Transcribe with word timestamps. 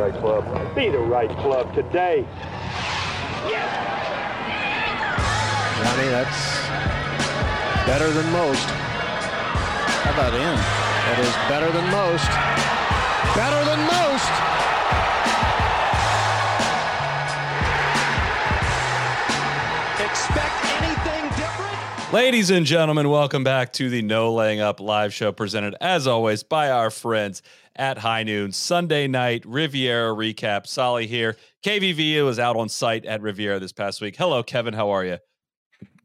right 0.00 0.14
club. 0.14 0.74
Be 0.74 0.88
the 0.88 0.98
right 0.98 1.28
club 1.44 1.74
today. 1.74 2.24
Johnny, 5.84 6.08
that's 6.08 6.40
better 7.86 8.10
than 8.10 8.32
most. 8.32 8.64
How 8.64 10.12
about 10.12 10.32
in? 10.32 10.40
That 10.40 11.18
is 11.20 11.34
better 11.52 11.70
than 11.70 11.84
most. 11.92 12.30
Better 13.36 13.62
than 13.68 13.80
most. 13.92 14.79
Ladies 22.12 22.50
and 22.50 22.66
gentlemen, 22.66 23.08
welcome 23.08 23.44
back 23.44 23.72
to 23.74 23.88
the 23.88 24.02
No 24.02 24.34
Laying 24.34 24.58
Up 24.58 24.80
live 24.80 25.14
show 25.14 25.30
presented 25.30 25.76
as 25.80 26.08
always 26.08 26.42
by 26.42 26.68
our 26.68 26.90
friends 26.90 27.40
at 27.76 27.98
High 27.98 28.24
Noon 28.24 28.50
Sunday 28.50 29.06
night 29.06 29.44
Riviera 29.46 30.12
recap. 30.12 30.66
Solly 30.66 31.06
here. 31.06 31.36
KVV 31.62 32.24
was 32.24 32.40
out 32.40 32.56
on 32.56 32.68
site 32.68 33.04
at 33.04 33.22
Riviera 33.22 33.60
this 33.60 33.70
past 33.70 34.00
week. 34.00 34.16
Hello, 34.16 34.42
Kevin. 34.42 34.74
How 34.74 34.90
are 34.90 35.04
you? 35.04 35.18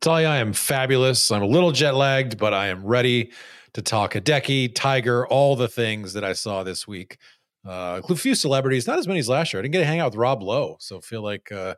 you 0.05 0.12
I 0.12 0.38
am 0.38 0.54
fabulous. 0.54 1.32
I'm 1.32 1.41
a 1.41 1.48
little 1.48 1.72
jet 1.72 1.96
lagged, 1.96 2.38
but 2.38 2.54
I 2.54 2.68
am 2.68 2.85
ready 2.85 3.32
to 3.74 3.82
talk 3.82 4.13
Hideki, 4.13 4.76
Tiger, 4.76 5.26
all 5.26 5.55
the 5.55 5.68
things 5.68 6.13
that 6.13 6.24
I 6.24 6.34
saw 6.34 6.63
this 6.63 6.88
week. 6.88 7.18
Uh, 7.66 7.99
a 8.08 8.16
few 8.16 8.35
celebrities, 8.35 8.85
not 8.85 8.99
as 8.99 9.08
many 9.08 9.22
as 9.22 9.27
last 9.27 9.52
year. 9.54 9.60
I 9.60 9.63
didn't 9.63 9.74
get 9.74 9.80
to 9.80 9.85
hang 9.85 10.02
out 10.02 10.12
with 10.12 10.20
Rob 10.20 10.44
Lowe, 10.44 10.77
so 10.80 11.02
feel 11.02 11.24
like 11.24 11.52
uh, 11.52 11.74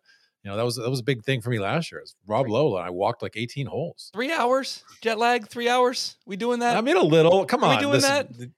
you 0.48 0.54
know 0.54 0.58
that 0.58 0.64
was 0.64 0.78
that 0.78 0.90
was 0.90 1.02
a 1.02 1.04
big 1.04 1.26
thing 1.26 1.42
for 1.42 1.50
me 1.50 1.60
last 1.60 1.92
year. 1.92 2.00
It 2.00 2.04
was 2.04 2.16
Rob 2.26 2.48
Lowe, 2.48 2.78
and 2.78 2.88
I 2.88 2.90
walked 2.90 3.22
like 3.22 3.34
18 3.36 3.66
holes. 3.66 4.10
Three 4.14 4.32
hours 4.32 4.82
jet 5.02 5.20
lag. 5.20 5.50
Three 5.50 5.68
hours. 5.68 6.16
We 6.26 6.38
doing 6.38 6.60
that? 6.60 6.78
I 6.78 6.82
mean, 6.82 6.96
a 6.96 7.04
little. 7.04 7.46
Come 7.46 7.66
Are 7.66 7.76
we 7.76 7.82
doing 7.82 7.92
listen, 7.92 8.54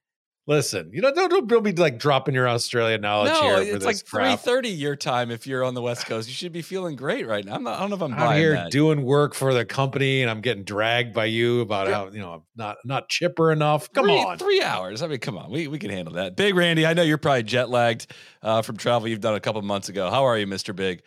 Listen, 0.50 0.90
you 0.92 1.00
know, 1.00 1.14
don't, 1.14 1.30
don't, 1.30 1.48
don't 1.48 1.62
be 1.62 1.74
like 1.74 2.00
dropping 2.00 2.34
your 2.34 2.50
Australian 2.50 3.02
knowledge 3.02 3.34
no, 3.34 3.62
here. 3.62 3.76
It's 3.76 3.86
like 3.86 3.98
three 3.98 4.36
thirty 4.36 4.70
your 4.70 4.96
time 4.96 5.30
if 5.30 5.46
you're 5.46 5.64
on 5.64 5.76
the 5.76 5.82
West 5.84 6.08
Coast. 6.08 6.28
You 6.28 6.34
should 6.34 6.52
be 6.52 6.64
feeling 6.64 6.96
great 6.96 7.28
right 7.28 7.46
now. 7.46 7.54
I'm 7.54 7.62
not, 7.62 7.78
I 7.78 7.82
don't 7.82 7.92
know 7.92 7.98
if 7.98 8.02
I'm 8.02 8.16
I'm 8.16 8.36
here 8.36 8.56
that. 8.56 8.72
doing 8.72 9.04
work 9.04 9.36
for 9.36 9.54
the 9.54 9.64
company, 9.64 10.24
and 10.24 10.32
I'm 10.32 10.42
getting 10.42 10.64
dragged 10.64 11.14
by 11.14 11.26
you 11.26 11.62
about 11.62 11.88
how 11.88 12.10
you 12.10 12.20
know 12.20 12.34
I'm 12.34 12.42
not 12.56 12.78
not 12.84 13.10
chipper 13.10 13.52
enough. 13.52 13.94
Come 13.94 14.06
three, 14.06 14.18
on, 14.18 14.40
three 14.40 14.64
hours. 14.64 15.04
I 15.04 15.08
mean, 15.08 15.20
come 15.20 15.38
on, 15.38 15.52
we 15.52 15.68
we 15.68 15.78
can 15.78 15.92
handle 15.92 16.16
that. 16.16 16.36
Big 16.36 16.56
Randy, 16.56 16.84
I 16.84 16.96
know 16.96 17.04
you're 17.04 17.20
probably 17.20 17.44
jet 17.44 17.70
lagged 17.70 18.12
uh, 18.42 18.64
from 18.64 18.76
travel 18.78 19.08
you've 19.08 19.22
done 19.22 19.36
a 19.36 19.40
couple 19.40 19.62
months 19.62 19.90
ago. 19.90 20.10
How 20.10 20.26
are 20.26 20.36
you, 20.36 20.48
Mister 20.48 20.74
Big? 20.74 21.04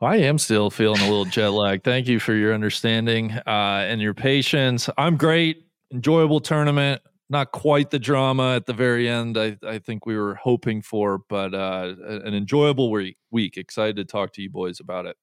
I 0.00 0.16
am 0.18 0.38
still 0.38 0.70
feeling 0.70 1.00
a 1.00 1.04
little 1.04 1.24
jet 1.24 1.48
lag. 1.48 1.82
Thank 1.82 2.06
you 2.06 2.20
for 2.20 2.34
your 2.34 2.52
understanding 2.52 3.32
uh, 3.32 3.86
and 3.88 4.00
your 4.00 4.12
patience. 4.12 4.90
I'm 4.98 5.16
great. 5.16 5.64
Enjoyable 5.92 6.40
tournament. 6.40 7.00
Not 7.30 7.50
quite 7.50 7.90
the 7.90 7.98
drama 7.98 8.54
at 8.56 8.66
the 8.66 8.72
very 8.72 9.08
end. 9.08 9.38
I, 9.38 9.56
I 9.66 9.78
think 9.78 10.04
we 10.04 10.16
were 10.16 10.34
hoping 10.34 10.82
for, 10.82 11.18
but 11.28 11.54
uh, 11.54 11.94
an 12.06 12.34
enjoyable 12.34 12.90
week. 12.90 13.16
Week. 13.30 13.56
Excited 13.56 13.96
to 13.96 14.04
talk 14.04 14.32
to 14.34 14.42
you 14.42 14.50
boys 14.50 14.80
about 14.80 15.06
it. 15.06 15.16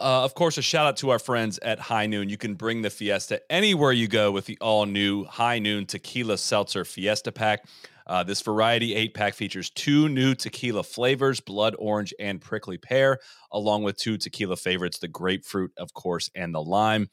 Uh, 0.00 0.24
of 0.24 0.34
course, 0.34 0.56
a 0.56 0.62
shout 0.62 0.86
out 0.86 0.96
to 0.98 1.10
our 1.10 1.18
friends 1.18 1.58
at 1.62 1.78
High 1.78 2.06
Noon. 2.06 2.28
You 2.28 2.36
can 2.36 2.54
bring 2.54 2.82
the 2.82 2.90
Fiesta 2.90 3.40
anywhere 3.50 3.92
you 3.92 4.08
go 4.08 4.30
with 4.30 4.46
the 4.46 4.56
all 4.60 4.86
new 4.86 5.24
High 5.24 5.58
Noon 5.58 5.84
Tequila 5.84 6.38
Seltzer 6.38 6.84
Fiesta 6.84 7.32
Pack. 7.32 7.64
Uh, 8.06 8.22
this 8.22 8.40
variety 8.40 8.94
eight 8.94 9.14
pack 9.14 9.34
features 9.34 9.70
two 9.70 10.08
new 10.08 10.34
tequila 10.34 10.82
flavors 10.82 11.40
blood 11.40 11.74
orange 11.78 12.14
and 12.18 12.40
prickly 12.40 12.78
pear, 12.78 13.18
along 13.52 13.82
with 13.82 13.96
two 13.96 14.16
tequila 14.16 14.56
favorites 14.56 14.98
the 14.98 15.08
grapefruit, 15.08 15.72
of 15.76 15.92
course, 15.92 16.30
and 16.34 16.54
the 16.54 16.62
lime. 16.62 17.08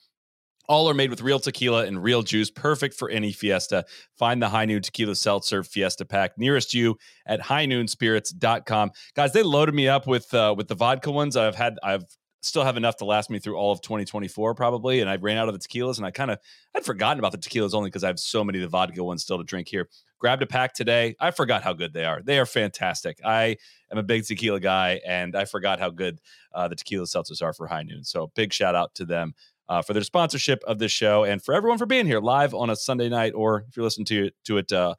All 0.70 0.90
are 0.90 0.94
made 0.94 1.10
with 1.10 1.22
real 1.22 1.40
tequila 1.40 1.86
and 1.86 2.02
real 2.02 2.22
juice, 2.22 2.50
perfect 2.50 2.96
for 2.96 3.10
any 3.10 3.34
fiesta. 3.34 3.86
Find 4.18 4.42
the 4.42 4.48
High 4.48 4.64
Noon 4.64 4.82
Tequila 4.82 5.16
Seltzer 5.16 5.62
Fiesta 5.62 6.06
Pack 6.06 6.38
nearest 6.38 6.74
you 6.74 6.98
at 7.26 7.42
highnoonspirits.com. 7.42 8.92
Guys, 9.14 9.34
they 9.34 9.44
loaded 9.44 9.76
me 9.76 9.90
up 9.90 10.08
with 10.08 10.34
uh, 10.34 10.56
with 10.56 10.70
the 10.70 10.76
vodka 10.76 11.12
ones. 11.12 11.36
I've 11.36 11.56
had 11.56 11.80
I've 11.84 12.06
still 12.46 12.64
have 12.64 12.78
enough 12.78 12.98
to 12.98 13.06
last 13.06 13.30
me 13.30 13.40
through 13.40 13.56
all 13.56 13.72
of 13.72 13.82
2024 13.82 14.54
probably 14.54 15.00
and 15.00 15.10
i 15.10 15.16
ran 15.16 15.38
out 15.38 15.48
of 15.48 15.54
the 15.54 15.60
tequilas 15.60 15.98
and 15.98 16.06
i 16.06 16.12
kind 16.12 16.30
of 16.30 16.38
i'd 16.76 16.84
forgotten 16.84 17.18
about 17.18 17.32
the 17.32 17.38
tequilas 17.38 17.74
only 17.74 17.90
because 17.90 18.04
i 18.04 18.08
have 18.08 18.20
so 18.20 18.44
many 18.44 18.60
of 18.60 18.64
the 18.64 18.68
vodka 18.68 19.02
ones 19.02 19.24
still 19.24 19.38
to 19.38 19.44
drink 19.44 19.68
here 19.68 19.88
grabbed 20.24 20.42
a 20.42 20.48
pack 20.48 20.74
today. 20.74 21.18
I 21.20 21.32
forgot 21.32 21.64
how 21.64 21.74
good 21.74 21.92
they 21.92 22.06
are. 22.06 22.22
They 22.24 22.40
are 22.40 22.46
fantastic. 22.46 23.20
I 23.26 23.58
am 23.92 23.98
a 23.98 24.04
big 24.04 24.24
tequila 24.24 24.62
guy 24.62 25.02
and 25.06 25.36
i 25.36 25.44
forgot 25.44 25.82
how 25.82 25.90
good 25.90 26.22
uh, 26.54 26.70
the 26.70 26.78
tequila 26.78 27.06
seltzers 27.06 27.42
are 27.42 27.52
for 27.52 27.68
high 27.68 27.84
noon. 27.84 28.06
So 28.06 28.32
big 28.34 28.54
shout 28.54 28.74
out 28.74 28.96
to 28.96 29.06
them 29.06 29.34
uh, 29.68 29.82
for 29.82 29.92
their 29.92 30.02
sponsorship 30.02 30.64
of 30.66 30.80
this 30.80 30.94
show 30.94 31.26
and 31.26 31.44
for 31.44 31.54
everyone 31.54 31.78
for 31.78 31.86
being 31.86 32.06
here 32.06 32.22
live 32.22 32.54
on 32.54 32.70
a 32.70 32.76
sunday 32.76 33.10
night 33.10 33.34
or 33.36 33.66
if 33.68 33.76
you're 33.76 33.84
listening 33.84 34.06
to 34.06 34.26
it 34.28 34.36
to 34.46 34.58
it 34.60 34.72
uh, 34.72 34.96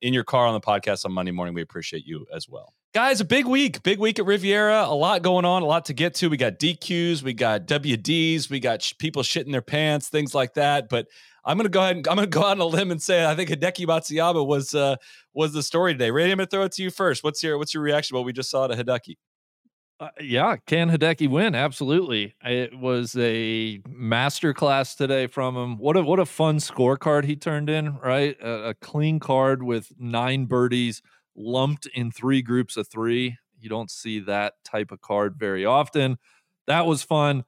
in 0.00 0.14
your 0.14 0.24
car 0.24 0.46
on 0.46 0.54
the 0.54 0.60
podcast 0.60 1.04
on 1.04 1.12
monday 1.12 1.32
morning 1.32 1.54
we 1.54 1.62
appreciate 1.62 2.06
you 2.06 2.26
as 2.34 2.48
well 2.48 2.72
Guys, 2.94 3.22
a 3.22 3.24
big 3.24 3.46
week, 3.46 3.82
big 3.82 3.98
week 3.98 4.18
at 4.18 4.26
Riviera. 4.26 4.84
A 4.84 4.94
lot 4.94 5.22
going 5.22 5.46
on, 5.46 5.62
a 5.62 5.64
lot 5.64 5.86
to 5.86 5.94
get 5.94 6.12
to. 6.16 6.28
We 6.28 6.36
got 6.36 6.58
DQs, 6.58 7.22
we 7.22 7.32
got 7.32 7.66
WDs, 7.66 8.50
we 8.50 8.60
got 8.60 8.82
sh- 8.82 8.92
people 8.98 9.22
shitting 9.22 9.50
their 9.50 9.62
pants, 9.62 10.10
things 10.10 10.34
like 10.34 10.52
that. 10.54 10.90
But 10.90 11.06
I'm 11.42 11.56
gonna 11.56 11.70
go 11.70 11.80
ahead 11.80 11.96
and 11.96 12.06
I'm 12.06 12.16
gonna 12.16 12.26
go 12.26 12.40
out 12.40 12.50
on 12.50 12.60
a 12.60 12.66
limb 12.66 12.90
and 12.90 13.00
say 13.00 13.24
I 13.24 13.34
think 13.34 13.48
Hideki 13.48 13.86
Matsuyama 13.86 14.46
was 14.46 14.74
uh, 14.74 14.96
was 15.32 15.54
the 15.54 15.62
story 15.62 15.94
today. 15.94 16.10
Randy, 16.10 16.32
I'm 16.32 16.36
gonna 16.36 16.48
throw 16.48 16.64
it 16.64 16.72
to 16.72 16.82
you 16.82 16.90
first. 16.90 17.24
What's 17.24 17.42
your 17.42 17.56
what's 17.56 17.72
your 17.72 17.82
reaction 17.82 18.14
to 18.14 18.18
what 18.18 18.26
we 18.26 18.32
just 18.34 18.50
saw 18.50 18.66
to 18.66 18.76
Hideki? 18.76 19.16
Uh, 19.98 20.08
yeah, 20.20 20.56
can 20.66 20.90
Hideki 20.90 21.30
win? 21.30 21.54
Absolutely. 21.54 22.34
It 22.44 22.78
was 22.78 23.16
a 23.16 23.78
masterclass 23.88 24.98
today 24.98 25.28
from 25.28 25.56
him. 25.56 25.78
What 25.78 25.96
a 25.96 26.02
what 26.02 26.18
a 26.18 26.26
fun 26.26 26.58
scorecard 26.58 27.24
he 27.24 27.36
turned 27.36 27.70
in, 27.70 27.96
right? 28.00 28.36
A, 28.42 28.68
a 28.68 28.74
clean 28.74 29.18
card 29.18 29.62
with 29.62 29.90
nine 29.98 30.44
birdies 30.44 31.00
lumped 31.36 31.86
in 31.94 32.10
three 32.10 32.42
groups 32.42 32.76
of 32.76 32.88
3. 32.88 33.36
You 33.58 33.68
don't 33.68 33.90
see 33.90 34.20
that 34.20 34.54
type 34.64 34.90
of 34.90 35.00
card 35.00 35.36
very 35.38 35.64
often. 35.64 36.18
That 36.66 36.86
was 36.86 37.02
fun. 37.02 37.44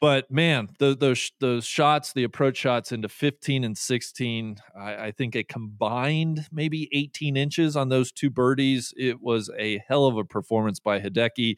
But 0.00 0.30
man, 0.30 0.68
those 0.78 1.32
those 1.40 1.64
shots, 1.64 2.12
the 2.12 2.24
approach 2.24 2.58
shots 2.58 2.92
into 2.92 3.08
15 3.08 3.64
and 3.64 3.78
16, 3.78 4.56
I, 4.76 4.96
I 5.06 5.10
think 5.12 5.34
a 5.34 5.44
combined 5.44 6.46
maybe 6.52 6.90
18 6.92 7.36
inches 7.38 7.74
on 7.74 7.88
those 7.88 8.12
two 8.12 8.28
birdies. 8.28 8.92
It 8.98 9.22
was 9.22 9.50
a 9.58 9.82
hell 9.88 10.04
of 10.06 10.18
a 10.18 10.24
performance 10.24 10.78
by 10.78 11.00
Hideki 11.00 11.56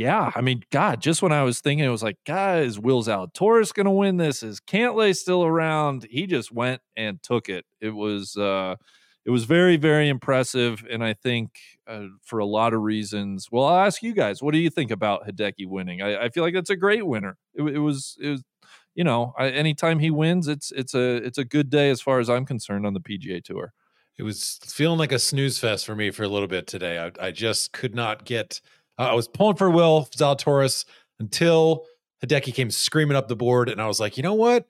yeah, 0.00 0.30
I 0.34 0.40
mean, 0.40 0.62
God, 0.70 1.02
just 1.02 1.20
when 1.20 1.30
I 1.30 1.42
was 1.42 1.60
thinking, 1.60 1.84
it 1.84 1.90
was 1.90 2.02
like, 2.02 2.16
God, 2.24 2.62
is 2.62 2.78
Zalatoris 2.78 3.74
going 3.74 3.84
to 3.84 3.90
win 3.90 4.16
this? 4.16 4.42
Is 4.42 4.58
Cantlay 4.58 5.14
still 5.14 5.44
around? 5.44 6.06
He 6.10 6.26
just 6.26 6.50
went 6.50 6.80
and 6.96 7.22
took 7.22 7.50
it. 7.50 7.66
It 7.82 7.90
was, 7.90 8.34
uh, 8.34 8.76
it 9.24 9.30
was 9.30 9.44
very, 9.44 9.76
very 9.76 10.08
impressive, 10.08 10.84
and 10.90 11.04
I 11.04 11.12
think 11.14 11.50
uh, 11.86 12.06
for 12.22 12.38
a 12.38 12.46
lot 12.46 12.72
of 12.72 12.80
reasons. 12.80 13.48
Well, 13.50 13.64
I'll 13.64 13.84
ask 13.84 14.02
you 14.02 14.14
guys, 14.14 14.42
what 14.42 14.52
do 14.52 14.58
you 14.58 14.70
think 14.70 14.90
about 14.90 15.26
Hideki 15.28 15.66
winning? 15.66 16.00
I, 16.00 16.24
I 16.24 16.28
feel 16.30 16.42
like 16.42 16.54
that's 16.54 16.70
a 16.70 16.76
great 16.76 17.06
winner. 17.06 17.36
It, 17.54 17.62
it 17.62 17.78
was, 17.78 18.16
it 18.20 18.30
was, 18.30 18.42
you 18.94 19.04
know, 19.04 19.34
I, 19.38 19.50
anytime 19.50 19.98
he 19.98 20.10
wins, 20.10 20.48
it's 20.48 20.72
it's 20.72 20.94
a 20.94 21.16
it's 21.16 21.38
a 21.38 21.44
good 21.44 21.70
day 21.70 21.90
as 21.90 22.00
far 22.00 22.18
as 22.18 22.28
I'm 22.28 22.44
concerned 22.44 22.86
on 22.86 22.94
the 22.94 23.00
PGA 23.00 23.42
Tour. 23.42 23.72
It 24.18 24.22
was 24.22 24.58
feeling 24.64 24.98
like 24.98 25.12
a 25.12 25.18
snooze 25.18 25.58
fest 25.58 25.86
for 25.86 25.94
me 25.94 26.10
for 26.10 26.24
a 26.24 26.28
little 26.28 26.48
bit 26.48 26.66
today. 26.66 26.98
I, 26.98 27.26
I 27.26 27.30
just 27.30 27.72
could 27.72 27.94
not 27.94 28.24
get. 28.24 28.60
I 28.98 29.14
was 29.14 29.28
pulling 29.28 29.56
for 29.56 29.70
Will 29.70 30.08
Zalatoris 30.14 30.84
until 31.18 31.86
Hideki 32.24 32.52
came 32.52 32.70
screaming 32.70 33.16
up 33.16 33.28
the 33.28 33.36
board, 33.36 33.68
and 33.68 33.80
I 33.80 33.86
was 33.86 34.00
like, 34.00 34.16
you 34.16 34.22
know 34.22 34.34
what? 34.34 34.66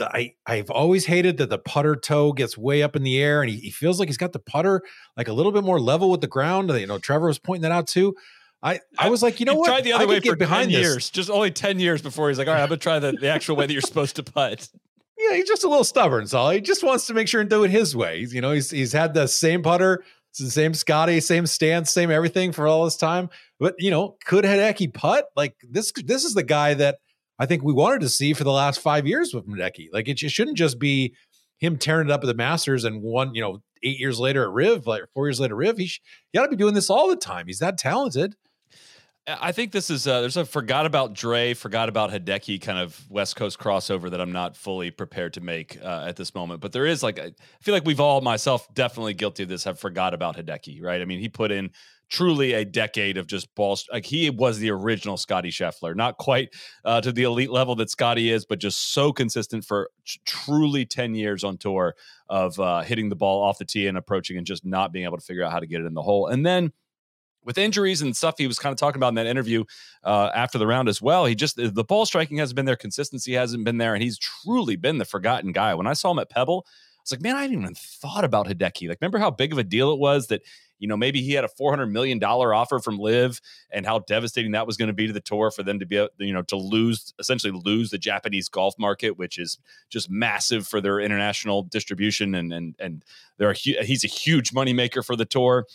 I 0.00 0.34
I've 0.46 0.70
always 0.70 1.06
hated 1.06 1.38
that 1.38 1.50
the 1.50 1.58
putter 1.58 1.96
toe 1.96 2.32
gets 2.32 2.56
way 2.56 2.82
up 2.82 2.96
in 2.96 3.02
the 3.02 3.20
air, 3.20 3.42
and 3.42 3.50
he, 3.50 3.56
he 3.58 3.70
feels 3.70 3.98
like 3.98 4.08
he's 4.08 4.16
got 4.16 4.32
the 4.32 4.38
putter 4.38 4.82
like 5.16 5.28
a 5.28 5.32
little 5.32 5.52
bit 5.52 5.64
more 5.64 5.80
level 5.80 6.10
with 6.10 6.20
the 6.20 6.26
ground. 6.28 6.70
You 6.70 6.86
know, 6.86 6.98
Trevor 6.98 7.26
was 7.26 7.38
pointing 7.38 7.62
that 7.62 7.72
out 7.72 7.86
too. 7.86 8.14
I 8.62 8.80
I 8.98 9.10
was 9.10 9.22
like, 9.22 9.40
you 9.40 9.46
know 9.46 9.52
He 9.52 9.58
what? 9.58 9.66
Tried 9.66 9.84
the 9.84 9.92
other 9.92 10.04
I 10.04 10.06
way 10.06 10.20
for 10.20 10.36
behind 10.36 10.70
10 10.70 10.80
this. 10.80 10.88
years, 10.88 11.10
just 11.10 11.30
only 11.30 11.50
10 11.50 11.80
years 11.80 12.00
before 12.00 12.28
he's 12.28 12.38
like, 12.38 12.46
all 12.48 12.54
right, 12.54 12.62
I'm 12.62 12.68
gonna 12.68 12.78
try 12.78 12.98
the, 12.98 13.12
the 13.12 13.28
actual 13.28 13.56
way 13.56 13.66
that 13.66 13.72
you're 13.72 13.82
supposed 13.82 14.16
to 14.16 14.22
putt. 14.22 14.68
Yeah, 15.18 15.36
he's 15.36 15.46
just 15.46 15.62
a 15.62 15.68
little 15.68 15.84
stubborn, 15.84 16.26
so 16.26 16.48
he 16.50 16.60
just 16.60 16.82
wants 16.82 17.06
to 17.06 17.14
make 17.14 17.28
sure 17.28 17.40
and 17.40 17.48
do 17.48 17.62
it 17.62 17.70
his 17.70 17.94
way. 17.94 18.20
He's, 18.20 18.34
you 18.34 18.40
know, 18.40 18.50
he's 18.50 18.70
he's 18.70 18.92
had 18.92 19.14
the 19.14 19.28
same 19.28 19.62
putter, 19.62 20.02
the 20.36 20.50
same 20.50 20.74
Scotty, 20.74 21.20
same 21.20 21.46
stance, 21.46 21.92
same 21.92 22.10
everything 22.10 22.50
for 22.50 22.66
all 22.66 22.84
this 22.84 22.96
time. 22.96 23.28
But 23.60 23.76
you 23.78 23.92
know, 23.92 24.16
could 24.24 24.44
Hideki 24.44 24.92
putt? 24.92 25.26
Like 25.36 25.54
this, 25.62 25.92
this 25.92 26.24
is 26.24 26.34
the 26.34 26.42
guy 26.42 26.74
that 26.74 26.96
I 27.42 27.46
think 27.46 27.64
we 27.64 27.72
wanted 27.72 28.02
to 28.02 28.08
see 28.08 28.34
for 28.34 28.44
the 28.44 28.52
last 28.52 28.80
five 28.80 29.04
years 29.04 29.34
with 29.34 29.48
Hideki. 29.48 29.88
Like 29.92 30.06
it, 30.06 30.22
it 30.22 30.30
shouldn't 30.30 30.56
just 30.56 30.78
be 30.78 31.16
him 31.58 31.76
tearing 31.76 32.08
it 32.08 32.12
up 32.12 32.22
at 32.22 32.28
the 32.28 32.34
Masters 32.34 32.84
and 32.84 33.02
one, 33.02 33.34
you 33.34 33.42
know, 33.42 33.58
eight 33.82 33.98
years 33.98 34.20
later 34.20 34.44
at 34.44 34.50
Riv, 34.50 34.86
like 34.86 35.02
four 35.12 35.26
years 35.26 35.40
later 35.40 35.54
at 35.54 35.58
Riv. 35.58 35.76
He, 35.76 35.86
sh- 35.88 36.00
he 36.30 36.38
got 36.38 36.44
to 36.44 36.50
be 36.50 36.56
doing 36.56 36.74
this 36.74 36.88
all 36.88 37.08
the 37.08 37.16
time. 37.16 37.48
He's 37.48 37.58
that 37.58 37.78
talented. 37.78 38.36
I 39.26 39.50
think 39.50 39.72
this 39.72 39.90
is 39.90 40.06
uh, 40.06 40.20
there's 40.20 40.36
a 40.36 40.44
forgot 40.44 40.86
about 40.86 41.14
Dre, 41.14 41.52
forgot 41.54 41.88
about 41.88 42.12
Hideki 42.12 42.60
kind 42.60 42.78
of 42.78 43.00
West 43.10 43.34
Coast 43.34 43.58
crossover 43.58 44.08
that 44.12 44.20
I'm 44.20 44.32
not 44.32 44.56
fully 44.56 44.92
prepared 44.92 45.32
to 45.34 45.40
make 45.40 45.78
uh, 45.82 46.04
at 46.06 46.14
this 46.14 46.36
moment. 46.36 46.60
But 46.60 46.70
there 46.70 46.86
is 46.86 47.02
like 47.02 47.18
I 47.18 47.32
feel 47.60 47.74
like 47.74 47.84
we've 47.84 48.00
all 48.00 48.20
myself 48.20 48.72
definitely 48.72 49.14
guilty 49.14 49.42
of 49.42 49.48
this. 49.48 49.64
Have 49.64 49.80
forgot 49.80 50.14
about 50.14 50.36
Hideki, 50.36 50.80
right? 50.80 51.00
I 51.00 51.04
mean, 51.06 51.18
he 51.18 51.28
put 51.28 51.50
in 51.50 51.70
truly 52.12 52.52
a 52.52 52.62
decade 52.62 53.16
of 53.16 53.26
just 53.26 53.52
balls. 53.54 53.88
Like 53.90 54.04
he 54.04 54.28
was 54.28 54.58
the 54.58 54.70
original 54.70 55.16
Scottie 55.16 55.50
Scheffler, 55.50 55.96
not 55.96 56.18
quite 56.18 56.50
uh, 56.84 57.00
to 57.00 57.10
the 57.10 57.22
elite 57.22 57.50
level 57.50 57.74
that 57.76 57.88
Scotty 57.88 58.30
is, 58.30 58.44
but 58.44 58.58
just 58.58 58.92
so 58.92 59.14
consistent 59.14 59.64
for 59.64 59.88
tr- 60.04 60.18
truly 60.26 60.84
ten 60.84 61.14
years 61.14 61.42
on 61.42 61.56
tour 61.56 61.94
of 62.28 62.60
uh, 62.60 62.82
hitting 62.82 63.08
the 63.08 63.16
ball 63.16 63.42
off 63.42 63.56
the 63.56 63.64
tee 63.64 63.86
and 63.86 63.96
approaching 63.96 64.36
and 64.36 64.46
just 64.46 64.62
not 64.62 64.92
being 64.92 65.06
able 65.06 65.16
to 65.16 65.24
figure 65.24 65.42
out 65.42 65.52
how 65.52 65.58
to 65.58 65.66
get 65.66 65.80
it 65.80 65.86
in 65.86 65.94
the 65.94 66.02
hole, 66.02 66.26
and 66.26 66.44
then 66.44 66.72
with 67.44 67.58
injuries 67.58 68.02
and 68.02 68.16
stuff 68.16 68.34
he 68.38 68.46
was 68.46 68.58
kind 68.58 68.72
of 68.72 68.78
talking 68.78 68.98
about 68.98 69.08
in 69.08 69.14
that 69.14 69.26
interview 69.26 69.64
uh, 70.04 70.30
after 70.34 70.58
the 70.58 70.66
round 70.66 70.88
as 70.88 71.00
well. 71.00 71.24
He 71.24 71.34
just 71.34 71.56
the 71.56 71.84
ball 71.84 72.04
striking 72.04 72.36
hasn't 72.38 72.56
been 72.56 72.66
there, 72.66 72.76
consistency 72.76 73.32
hasn't 73.32 73.64
been 73.64 73.78
there, 73.78 73.94
and 73.94 74.02
he's 74.02 74.18
truly 74.18 74.76
been 74.76 74.98
the 74.98 75.06
forgotten 75.06 75.50
guy. 75.50 75.74
When 75.74 75.86
I 75.86 75.94
saw 75.94 76.10
him 76.10 76.18
at 76.18 76.30
Pebble, 76.30 76.66
I 76.66 77.00
was 77.02 77.10
like, 77.10 77.22
man, 77.22 77.34
I 77.34 77.42
hadn't 77.42 77.58
even 77.58 77.74
thought 77.74 78.22
about 78.22 78.46
Hideki. 78.46 78.88
Like, 78.88 78.98
remember 79.00 79.18
how 79.18 79.30
big 79.30 79.50
of 79.50 79.58
a 79.58 79.64
deal 79.64 79.92
it 79.92 79.98
was 79.98 80.28
that 80.28 80.42
you 80.82 80.88
know 80.88 80.96
maybe 80.96 81.22
he 81.22 81.32
had 81.32 81.44
a 81.44 81.48
four 81.48 81.70
hundred 81.70 81.86
million 81.86 82.18
dollar 82.18 82.52
offer 82.52 82.80
from 82.80 82.98
LIV 82.98 83.40
and 83.70 83.86
how 83.86 84.00
devastating 84.00 84.52
that 84.52 84.66
was 84.66 84.76
going 84.76 84.88
to 84.88 84.92
be 84.92 85.06
to 85.06 85.12
the 85.12 85.20
tour 85.20 85.50
for 85.50 85.62
them 85.62 85.78
to 85.78 85.86
be 85.86 86.06
you 86.18 86.32
know 86.32 86.42
to 86.42 86.56
lose 86.56 87.14
essentially 87.18 87.52
lose 87.64 87.90
the 87.90 87.98
Japanese 87.98 88.48
golf 88.48 88.74
market, 88.78 89.16
which 89.16 89.38
is 89.38 89.58
just 89.88 90.10
massive 90.10 90.66
for 90.66 90.80
their 90.80 90.98
international 90.98 91.62
distribution, 91.62 92.34
and 92.34 92.52
and 92.52 92.74
and 92.80 93.04
they're 93.38 93.50
a, 93.50 93.54
he's 93.54 94.04
a 94.04 94.08
huge 94.08 94.50
moneymaker 94.52 95.04
for 95.04 95.16
the 95.16 95.24
tour 95.24 95.66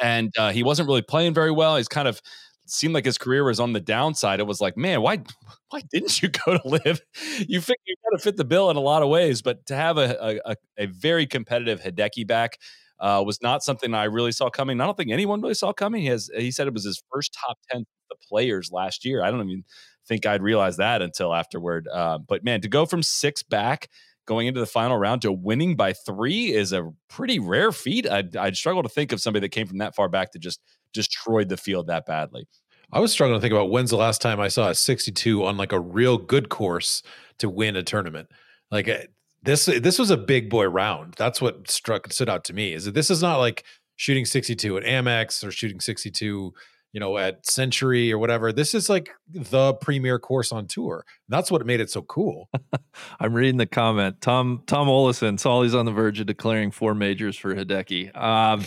and 0.00 0.32
uh, 0.38 0.52
he 0.52 0.62
wasn't 0.62 0.86
really 0.86 1.02
playing 1.02 1.34
very 1.34 1.50
well. 1.50 1.76
He's 1.76 1.88
kind 1.88 2.06
of 2.06 2.22
seemed 2.66 2.94
like 2.94 3.04
his 3.04 3.18
career 3.18 3.44
was 3.44 3.60
on 3.60 3.72
the 3.72 3.80
downside. 3.80 4.40
It 4.40 4.46
was 4.46 4.60
like, 4.60 4.76
man, 4.76 5.00
why 5.02 5.22
why 5.70 5.82
didn't 5.90 6.22
you 6.22 6.28
go 6.28 6.56
to 6.56 6.68
LIV? 6.68 7.00
You 7.48 7.60
fit 7.60 7.78
you 7.86 7.94
got 8.04 8.16
to 8.16 8.22
fit 8.22 8.36
the 8.36 8.44
bill 8.44 8.70
in 8.70 8.76
a 8.76 8.80
lot 8.80 9.02
of 9.02 9.08
ways, 9.08 9.42
but 9.42 9.66
to 9.66 9.74
have 9.76 9.98
a 9.98 10.40
a, 10.44 10.56
a 10.76 10.86
very 10.86 11.26
competitive 11.26 11.80
Hideki 11.80 12.26
back 12.26 12.58
uh, 13.00 13.22
was 13.24 13.40
not 13.42 13.62
something 13.62 13.94
I 13.94 14.04
really 14.04 14.32
saw 14.32 14.50
coming. 14.50 14.80
I 14.80 14.86
don't 14.86 14.96
think 14.96 15.10
anyone 15.10 15.40
really 15.40 15.54
saw 15.54 15.72
coming. 15.72 16.02
He 16.02 16.08
has 16.08 16.30
he 16.36 16.50
said 16.50 16.66
it 16.66 16.74
was 16.74 16.84
his 16.84 17.02
first 17.12 17.32
top 17.34 17.58
ten 17.70 17.84
the 18.08 18.16
players 18.28 18.70
last 18.72 19.04
year. 19.04 19.22
I 19.22 19.30
don't 19.30 19.48
even 19.48 19.64
think 20.06 20.26
I'd 20.26 20.42
realize 20.42 20.78
that 20.78 21.02
until 21.02 21.34
afterward. 21.34 21.86
Uh, 21.92 22.18
but 22.18 22.44
man, 22.44 22.60
to 22.62 22.68
go 22.68 22.86
from 22.86 23.02
six 23.02 23.42
back 23.42 23.88
going 24.26 24.46
into 24.46 24.60
the 24.60 24.66
final 24.66 24.98
round 24.98 25.22
to 25.22 25.32
winning 25.32 25.74
by 25.74 25.92
three 25.92 26.52
is 26.52 26.72
a 26.72 26.90
pretty 27.08 27.38
rare 27.38 27.72
feat. 27.72 28.08
I'd, 28.08 28.36
I'd 28.36 28.56
struggle 28.56 28.82
to 28.82 28.88
think 28.88 29.10
of 29.10 29.20
somebody 29.20 29.44
that 29.44 29.50
came 29.50 29.66
from 29.66 29.78
that 29.78 29.96
far 29.96 30.08
back 30.08 30.32
to 30.32 30.38
just 30.38 30.60
destroyed 30.92 31.48
the 31.48 31.56
field 31.56 31.86
that 31.86 32.06
badly. 32.06 32.46
I 32.92 33.00
was 33.00 33.12
struggling 33.12 33.38
to 33.38 33.42
think 33.42 33.52
about 33.52 33.70
when's 33.70 33.90
the 33.90 33.96
last 33.96 34.22
time 34.22 34.40
I 34.40 34.48
saw 34.48 34.68
a 34.68 34.74
62 34.74 35.44
on 35.44 35.56
like 35.56 35.72
a 35.72 35.80
real 35.80 36.16
good 36.16 36.48
course 36.48 37.02
to 37.38 37.48
win 37.48 37.76
a 37.76 37.82
tournament. 37.82 38.28
Like 38.70 38.88
eh, 38.88 39.06
this, 39.42 39.66
this 39.66 39.98
was 39.98 40.10
a 40.10 40.16
big 40.16 40.50
boy 40.50 40.66
round. 40.66 41.14
That's 41.16 41.40
what 41.40 41.70
struck 41.70 42.12
stood 42.12 42.28
out 42.28 42.44
to 42.44 42.52
me. 42.52 42.72
Is 42.72 42.84
that 42.84 42.94
this 42.94 43.10
is 43.10 43.22
not 43.22 43.38
like 43.38 43.64
shooting 43.96 44.24
62 44.24 44.76
at 44.76 44.84
Amex 44.84 45.44
or 45.46 45.50
shooting 45.50 45.80
62 45.80 46.52
you 46.92 47.00
know, 47.00 47.18
at 47.18 47.44
Sentry 47.46 48.12
or 48.12 48.18
whatever. 48.18 48.52
This 48.52 48.74
is 48.74 48.88
like 48.88 49.10
the 49.30 49.74
premier 49.74 50.18
course 50.18 50.52
on 50.52 50.66
tour. 50.66 51.04
That's 51.28 51.50
what 51.50 51.64
made 51.66 51.80
it 51.80 51.90
so 51.90 52.02
cool. 52.02 52.48
I'm 53.20 53.34
reading 53.34 53.58
the 53.58 53.66
comment. 53.66 54.20
Tom 54.20 54.62
Tom 54.66 54.88
Olison 54.88 55.62
he's 55.62 55.74
on 55.74 55.84
the 55.84 55.92
verge 55.92 56.20
of 56.20 56.26
declaring 56.26 56.70
four 56.70 56.94
majors 56.94 57.36
for 57.36 57.54
Hideki. 57.54 58.16
Um, 58.16 58.64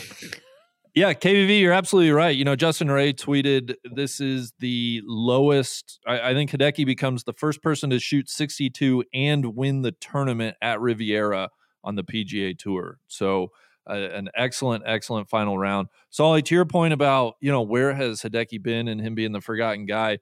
yeah, 0.94 1.14
KVV, 1.14 1.60
you're 1.60 1.72
absolutely 1.72 2.10
right. 2.10 2.36
You 2.36 2.44
know, 2.44 2.56
Justin 2.56 2.90
Ray 2.90 3.12
tweeted 3.12 3.74
this 3.84 4.20
is 4.20 4.52
the 4.58 5.00
lowest. 5.06 5.98
I, 6.06 6.30
I 6.30 6.34
think 6.34 6.50
Hideki 6.50 6.84
becomes 6.84 7.24
the 7.24 7.32
first 7.32 7.62
person 7.62 7.90
to 7.90 7.98
shoot 7.98 8.28
62 8.28 9.04
and 9.14 9.56
win 9.56 9.82
the 9.82 9.92
tournament 9.92 10.56
at 10.60 10.80
Riviera 10.80 11.48
on 11.82 11.94
the 11.94 12.04
PGA 12.04 12.56
Tour. 12.58 12.98
So 13.08 13.52
an 13.86 14.28
excellent, 14.34 14.84
excellent 14.86 15.28
final 15.28 15.58
round. 15.58 15.88
Solly, 16.10 16.42
to 16.42 16.54
your 16.54 16.64
point 16.64 16.92
about 16.92 17.34
you 17.40 17.50
know 17.50 17.62
where 17.62 17.94
has 17.94 18.20
Hideki 18.22 18.62
been 18.62 18.88
and 18.88 19.00
him 19.00 19.14
being 19.14 19.32
the 19.32 19.40
forgotten 19.40 19.86
guy, 19.86 20.18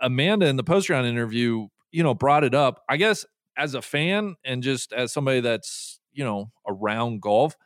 Amanda 0.00 0.46
in 0.46 0.56
the 0.56 0.64
post 0.64 0.88
round 0.88 1.06
interview, 1.06 1.68
you 1.90 2.02
know, 2.02 2.14
brought 2.14 2.44
it 2.44 2.54
up. 2.54 2.82
I 2.88 2.96
guess 2.96 3.26
as 3.56 3.74
a 3.74 3.82
fan 3.82 4.36
and 4.44 4.62
just 4.62 4.92
as 4.92 5.12
somebody 5.12 5.40
that's 5.40 6.00
you 6.12 6.24
know 6.24 6.50
around 6.66 7.20
golf, 7.20 7.56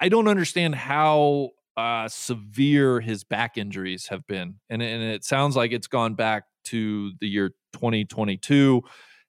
I 0.00 0.08
don't 0.08 0.28
understand 0.28 0.74
how 0.74 1.50
uh, 1.76 2.08
severe 2.08 3.00
his 3.00 3.24
back 3.24 3.56
injuries 3.56 4.08
have 4.08 4.26
been, 4.26 4.56
and 4.68 4.82
and 4.82 5.02
it 5.02 5.24
sounds 5.24 5.56
like 5.56 5.72
it's 5.72 5.86
gone 5.86 6.14
back 6.14 6.44
to 6.66 7.12
the 7.20 7.28
year 7.28 7.50
2022 7.74 8.82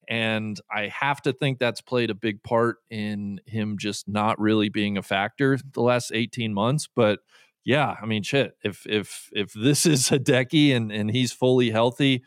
and 0.09 0.59
I 0.71 0.87
have 0.87 1.21
to 1.21 1.33
think 1.33 1.59
that's 1.59 1.81
played 1.81 2.09
a 2.09 2.15
big 2.15 2.41
part 2.41 2.77
in 2.89 3.39
him 3.45 3.77
just 3.77 4.07
not 4.07 4.39
really 4.39 4.67
being 4.67 4.97
a 4.97 5.03
factor 5.03 5.59
the 5.73 5.81
last 5.81 6.11
18 6.11 6.51
months. 6.51 6.89
But 6.93 7.19
yeah, 7.63 7.95
I 8.01 8.07
mean, 8.07 8.23
shit, 8.23 8.57
if 8.63 8.85
if 8.87 9.29
if 9.33 9.53
this 9.53 9.85
is 9.85 10.09
Hideki 10.09 10.75
and 10.75 10.91
and 10.91 11.11
he's 11.11 11.31
fully 11.31 11.69
healthy, 11.69 12.23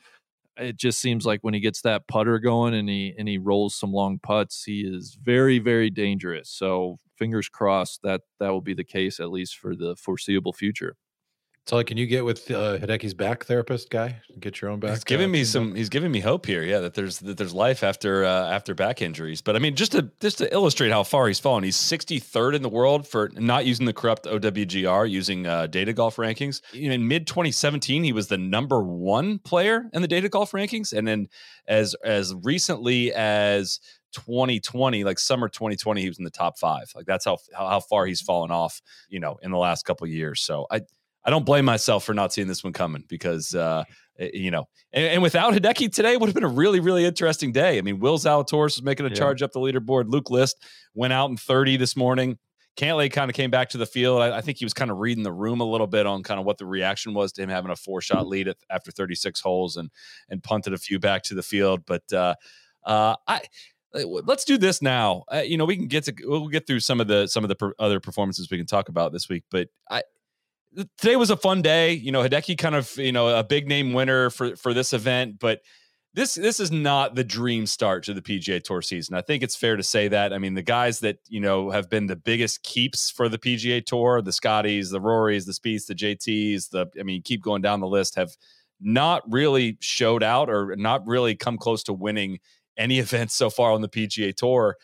it 0.57 0.77
just 0.77 1.01
seems 1.01 1.27
like 1.27 1.41
when 1.43 1.55
he 1.55 1.61
gets 1.61 1.83
that 1.83 2.07
putter 2.07 2.39
going 2.39 2.73
and 2.73 2.89
he 2.89 3.15
and 3.19 3.29
he 3.29 3.39
rolls 3.39 3.75
some 3.75 3.93
long 3.93 4.21
putts, 4.21 4.63
he 4.63 4.83
is 4.83 5.19
very 5.21 5.59
very 5.59 5.91
dangerous. 5.91 6.49
So 6.49 6.99
fingers 7.23 7.49
crossed 7.49 8.03
that 8.03 8.23
that 8.41 8.51
will 8.51 8.61
be 8.61 8.75
the 8.75 8.83
case 8.83 9.21
at 9.21 9.31
least 9.31 9.57
for 9.57 9.77
the 9.77 9.95
foreseeable 9.95 10.53
future. 10.53 10.97
So, 11.67 11.77
like, 11.77 11.87
can 11.87 11.97
you 11.97 12.07
get 12.07 12.25
with 12.25 12.51
uh, 12.51 12.79
Hideki's 12.79 13.15
back 13.15 13.45
therapist 13.45 13.89
guy? 13.89 14.21
Get 14.41 14.61
your 14.61 14.73
own 14.73 14.81
back. 14.81 14.91
He's 14.91 15.05
giving 15.05 15.27
uh, 15.27 15.33
me 15.33 15.45
some. 15.45 15.77
He's 15.77 15.89
giving 15.89 16.11
me 16.11 16.19
hope 16.19 16.45
here. 16.45 16.65
Yeah, 16.65 16.81
that 16.81 16.95
there's 16.95 17.21
that 17.21 17.37
there's 17.37 17.55
life 17.55 17.85
after 17.85 18.25
uh, 18.25 18.51
after 18.51 18.75
back 18.75 19.01
injuries. 19.01 19.41
But 19.41 19.55
I 19.55 19.61
mean, 19.61 19.77
just 19.77 19.93
to 19.93 20.11
just 20.21 20.39
to 20.39 20.53
illustrate 20.53 20.91
how 20.91 21.05
far 21.05 21.29
he's 21.29 21.39
fallen, 21.39 21.63
he's 21.63 21.77
63rd 21.77 22.57
in 22.57 22.63
the 22.63 22.69
world 22.69 23.07
for 23.07 23.31
not 23.37 23.65
using 23.65 23.87
the 23.87 23.93
corrupt 23.93 24.25
OWGR, 24.25 25.09
using 25.09 25.47
uh, 25.47 25.69
data 25.69 25.93
golf 25.93 26.17
rankings. 26.17 26.63
You 26.73 26.89
know, 26.89 26.95
In 26.95 27.07
mid 27.07 27.29
2017, 27.29 28.03
he 28.03 28.13
was 28.13 28.27
the 28.27 28.39
number 28.39 28.83
one 28.83 29.39
player 29.39 29.89
in 29.93 30.03
the 30.03 30.09
data 30.09 30.29
golf 30.29 30.51
rankings, 30.51 30.93
and 30.93 31.07
then 31.07 31.29
as 31.69 31.95
as 32.05 32.35
recently 32.43 33.13
as 33.13 33.79
2020, 34.13 35.05
like 35.05 35.19
summer 35.19 35.49
2020, 35.49 36.01
he 36.01 36.09
was 36.09 36.19
in 36.19 36.25
the 36.25 36.31
top 36.31 36.59
five. 36.59 36.91
Like 36.95 37.07
that's 37.07 37.25
how 37.25 37.39
how, 37.55 37.67
how 37.69 37.81
far 37.81 38.07
he's 38.07 38.21
fallen 38.21 38.51
off, 38.51 38.81
you 39.09 39.21
know, 39.21 39.39
in 39.43 39.51
the 39.51 39.59
last 39.59 39.85
couple 39.85 40.07
years. 40.07 40.43
So 40.43 40.67
I 40.71 40.83
I 41.25 41.31
don't 41.31 41.47
blame 41.47 41.65
myself 41.65 42.05
for 42.05 42.15
not 42.15 42.33
seeing 42.33 42.49
this 42.49 42.65
one 42.65 42.73
coming 42.73 43.05
because 43.09 43.55
uh, 43.55 43.85
eh, 44.19 44.31
you 44.35 44.51
know, 44.51 44.69
and, 44.93 45.05
and, 45.05 45.23
without 45.23 45.55
Hideki 45.55 45.93
today 45.93 46.17
would 46.17 46.29
have 46.29 46.35
been 46.35 46.45
a 46.45 46.49
really 46.49 46.81
really 46.81 47.05
interesting 47.05 47.53
day. 47.53 47.79
I 47.79 47.83
mean, 47.83 48.01
Will 48.01 48.19
Zalatoris 48.19 48.77
was 48.77 48.83
making 48.83 49.07
a 49.07 49.11
yeah. 49.11 49.15
charge 49.15 49.43
up 49.43 49.53
the 49.53 49.61
leaderboard. 49.61 50.05
Luke 50.09 50.31
List 50.31 50.57
went 50.95 51.13
out 51.13 51.31
in 51.31 51.37
30 51.37 51.77
this 51.77 51.97
morning. 51.97 52.39
Cantlay 52.77 53.13
kind 53.13 53.31
of 53.31 53.37
came 53.37 53.51
back 53.51 53.69
to 53.71 53.79
the 53.79 53.87
field. 53.87 54.23
I, 54.23 54.39
I, 54.39 54.41
think 54.41 54.57
he 54.57 54.65
was 54.65 54.73
kind 54.73 54.91
of 54.91 54.97
reading 54.97 55.25
the 55.25 55.33
room 55.33 55.61
a 55.61 55.65
little 55.65 55.87
bit 55.87 56.07
on 56.07 56.23
kind 56.23 56.41
of 56.41 56.47
what 56.47 56.57
the 56.57 56.65
reaction 56.65 57.13
was 57.13 57.31
to 57.33 57.43
him 57.43 57.51
having 57.51 57.71
a 57.71 57.77
four 57.77 58.01
shot 58.01 58.27
lead 58.27 58.49
at, 58.49 58.57
after 58.71 58.91
36 58.91 59.41
holes 59.41 59.77
and 59.77 59.91
and 60.31 60.43
punted 60.43 60.73
a 60.73 60.79
few 60.79 60.99
back 60.99 61.23
to 61.25 61.35
the 61.35 61.43
field. 61.43 61.83
But 61.87 62.11
uh, 62.13 62.35
uh, 62.85 63.17
I 63.29 63.43
let's 63.95 64.45
do 64.45 64.59
this 64.59 64.83
now. 64.83 65.25
Uh, 65.33 65.39
you 65.39 65.57
know, 65.57 65.65
we 65.65 65.77
can 65.77 65.87
get 65.87 66.05
to 66.05 66.15
we'll 66.25 66.49
get 66.49 66.67
through 66.67 66.81
some 66.81 67.01
of 67.01 67.09
the 67.09 67.27
some 67.27 67.45
of 67.45 67.49
the 67.49 67.55
per, 67.55 67.73
other 67.79 68.01
performances 68.01 68.51
we 68.51 68.57
can 68.57 68.67
talk 68.67 68.89
about 68.89 69.13
this 69.13 69.29
week. 69.29 69.45
But 69.51 69.69
I 69.91 70.03
today 70.99 71.17
was 71.17 71.31
a 71.31 71.37
fun 71.37 71.63
day. 71.63 71.93
You 71.93 72.13
know, 72.13 72.23
Hideki 72.23 72.59
kind 72.59 72.75
of, 72.75 72.97
you 72.97 73.13
know, 73.13 73.29
a 73.29 73.45
big 73.45 73.69
name 73.69 73.93
winner 73.93 74.31
for 74.31 74.57
for 74.57 74.75
this 74.75 74.93
event, 74.93 75.39
but 75.39 75.61
this 76.15 76.35
this 76.35 76.61
is 76.61 76.71
not 76.71 77.15
the 77.15 77.25
dream 77.25 77.67
start 77.67 78.05
to 78.05 78.15
the 78.15 78.21
PGA 78.21 78.63
Tour 78.63 78.83
season. 78.83 79.15
I 79.15 79.23
think 79.23 79.43
it's 79.43 79.57
fair 79.57 79.77
to 79.77 79.83
say 79.83 80.09
that. 80.09 80.33
I 80.33 80.39
mean, 80.39 80.55
the 80.55 80.63
guys 80.63 81.01
that 81.01 81.19
you 81.29 81.41
know 81.41 81.71
have 81.71 81.89
been 81.89 82.07
the 82.07 82.17
biggest 82.17 82.63
keeps 82.63 83.11
for 83.11 83.29
the 83.29 83.39
PGA 83.39 83.85
Tour, 83.85 84.21
the 84.21 84.33
Scotties, 84.33 84.91
the 84.91 85.01
Rorys, 85.01 85.47
the 85.47 85.53
Spieths, 85.53 85.87
the 85.87 85.95
JTs, 85.95 86.71
the 86.71 86.87
I 86.99 87.03
mean, 87.03 87.23
keep 87.23 87.43
going 87.43 87.63
down 87.63 87.81
the 87.81 87.87
list, 87.87 88.17
have 88.17 88.37
not 88.81 89.23
really 89.31 89.79
showed 89.81 90.23
out 90.23 90.51
or 90.51 90.75
not 90.77 91.07
really 91.07 91.35
come 91.35 91.57
close 91.57 91.83
to 91.85 91.93
winning 91.93 92.41
any 92.77 92.99
events 93.01 93.35
so 93.35 93.51
far 93.51 93.73
on 93.73 93.81
the 93.81 93.89
PGA 93.89 94.35
Tour 94.35 94.77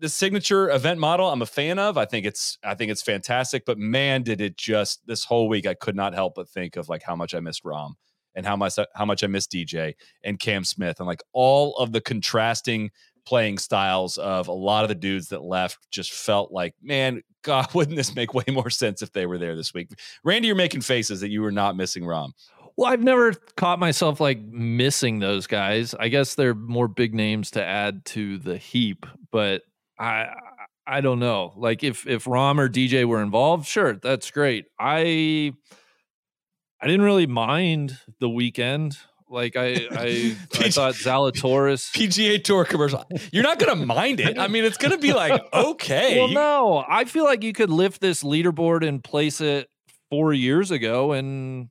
the 0.00 0.08
signature 0.08 0.70
event 0.70 1.00
model 1.00 1.28
I'm 1.28 1.42
a 1.42 1.46
fan 1.46 1.78
of. 1.78 1.98
I 1.98 2.04
think 2.04 2.24
it's 2.24 2.58
I 2.62 2.74
think 2.74 2.90
it's 2.90 3.02
fantastic, 3.02 3.64
but 3.64 3.78
man, 3.78 4.22
did 4.22 4.40
it 4.40 4.56
just 4.56 5.06
this 5.06 5.24
whole 5.24 5.48
week 5.48 5.66
I 5.66 5.74
could 5.74 5.96
not 5.96 6.14
help 6.14 6.34
but 6.36 6.48
think 6.48 6.76
of 6.76 6.88
like 6.88 7.02
how 7.02 7.16
much 7.16 7.34
I 7.34 7.40
missed 7.40 7.64
Rahm 7.64 7.94
and 8.34 8.46
how 8.46 8.56
much 8.56 8.76
how 8.94 9.04
much 9.04 9.24
I 9.24 9.26
missed 9.26 9.50
DJ 9.50 9.94
and 10.22 10.38
Cam 10.38 10.64
Smith 10.64 11.00
and 11.00 11.06
like 11.06 11.22
all 11.32 11.76
of 11.76 11.92
the 11.92 12.00
contrasting 12.00 12.90
playing 13.26 13.58
styles 13.58 14.16
of 14.16 14.48
a 14.48 14.52
lot 14.52 14.84
of 14.84 14.88
the 14.88 14.94
dudes 14.94 15.28
that 15.28 15.42
left 15.42 15.78
just 15.90 16.12
felt 16.12 16.50
like, 16.50 16.74
man, 16.80 17.20
God, 17.42 17.66
wouldn't 17.74 17.96
this 17.96 18.14
make 18.14 18.32
way 18.32 18.44
more 18.48 18.70
sense 18.70 19.02
if 19.02 19.12
they 19.12 19.26
were 19.26 19.38
there 19.38 19.56
this 19.56 19.74
week? 19.74 19.90
Randy, 20.24 20.46
you're 20.46 20.56
making 20.56 20.80
faces 20.80 21.20
that 21.20 21.30
you 21.30 21.42
were 21.42 21.52
not 21.52 21.76
missing 21.76 22.04
Rahm. 22.04 22.30
Well, 22.78 22.92
I've 22.92 23.02
never 23.02 23.32
caught 23.56 23.80
myself 23.80 24.20
like 24.20 24.40
missing 24.40 25.18
those 25.18 25.48
guys. 25.48 25.96
I 25.98 26.06
guess 26.06 26.36
they're 26.36 26.54
more 26.54 26.86
big 26.86 27.12
names 27.12 27.50
to 27.52 27.64
add 27.64 28.04
to 28.06 28.38
the 28.38 28.56
heap, 28.56 29.04
but 29.32 29.62
I 29.98 30.28
I 30.86 31.00
don't 31.00 31.18
know. 31.18 31.54
Like 31.56 31.82
if 31.82 32.06
if 32.06 32.26
Rahm 32.26 32.60
or 32.60 32.68
DJ 32.68 33.04
were 33.04 33.20
involved, 33.20 33.66
sure, 33.66 33.94
that's 33.94 34.30
great. 34.30 34.66
I 34.78 35.54
I 36.80 36.86
didn't 36.86 37.02
really 37.02 37.26
mind 37.26 37.98
the 38.20 38.28
weekend. 38.28 38.96
Like 39.28 39.56
I 39.56 39.88
I, 39.90 40.36
I 40.54 40.70
thought 40.70 40.94
Zalatoris 40.94 41.90
PGA 41.96 42.44
Tour 42.44 42.64
commercial. 42.64 43.04
You're 43.32 43.42
not 43.42 43.58
gonna 43.58 43.74
mind 43.74 44.20
it. 44.20 44.38
I 44.38 44.46
mean, 44.46 44.64
it's 44.64 44.78
gonna 44.78 44.98
be 44.98 45.12
like 45.12 45.42
okay. 45.52 46.16
Well, 46.16 46.28
no, 46.28 46.84
I 46.88 47.06
feel 47.06 47.24
like 47.24 47.42
you 47.42 47.52
could 47.52 47.70
lift 47.70 48.00
this 48.00 48.22
leaderboard 48.22 48.86
and 48.86 49.02
place 49.02 49.40
it 49.40 49.68
four 50.10 50.32
years 50.32 50.70
ago, 50.70 51.10
and 51.10 51.70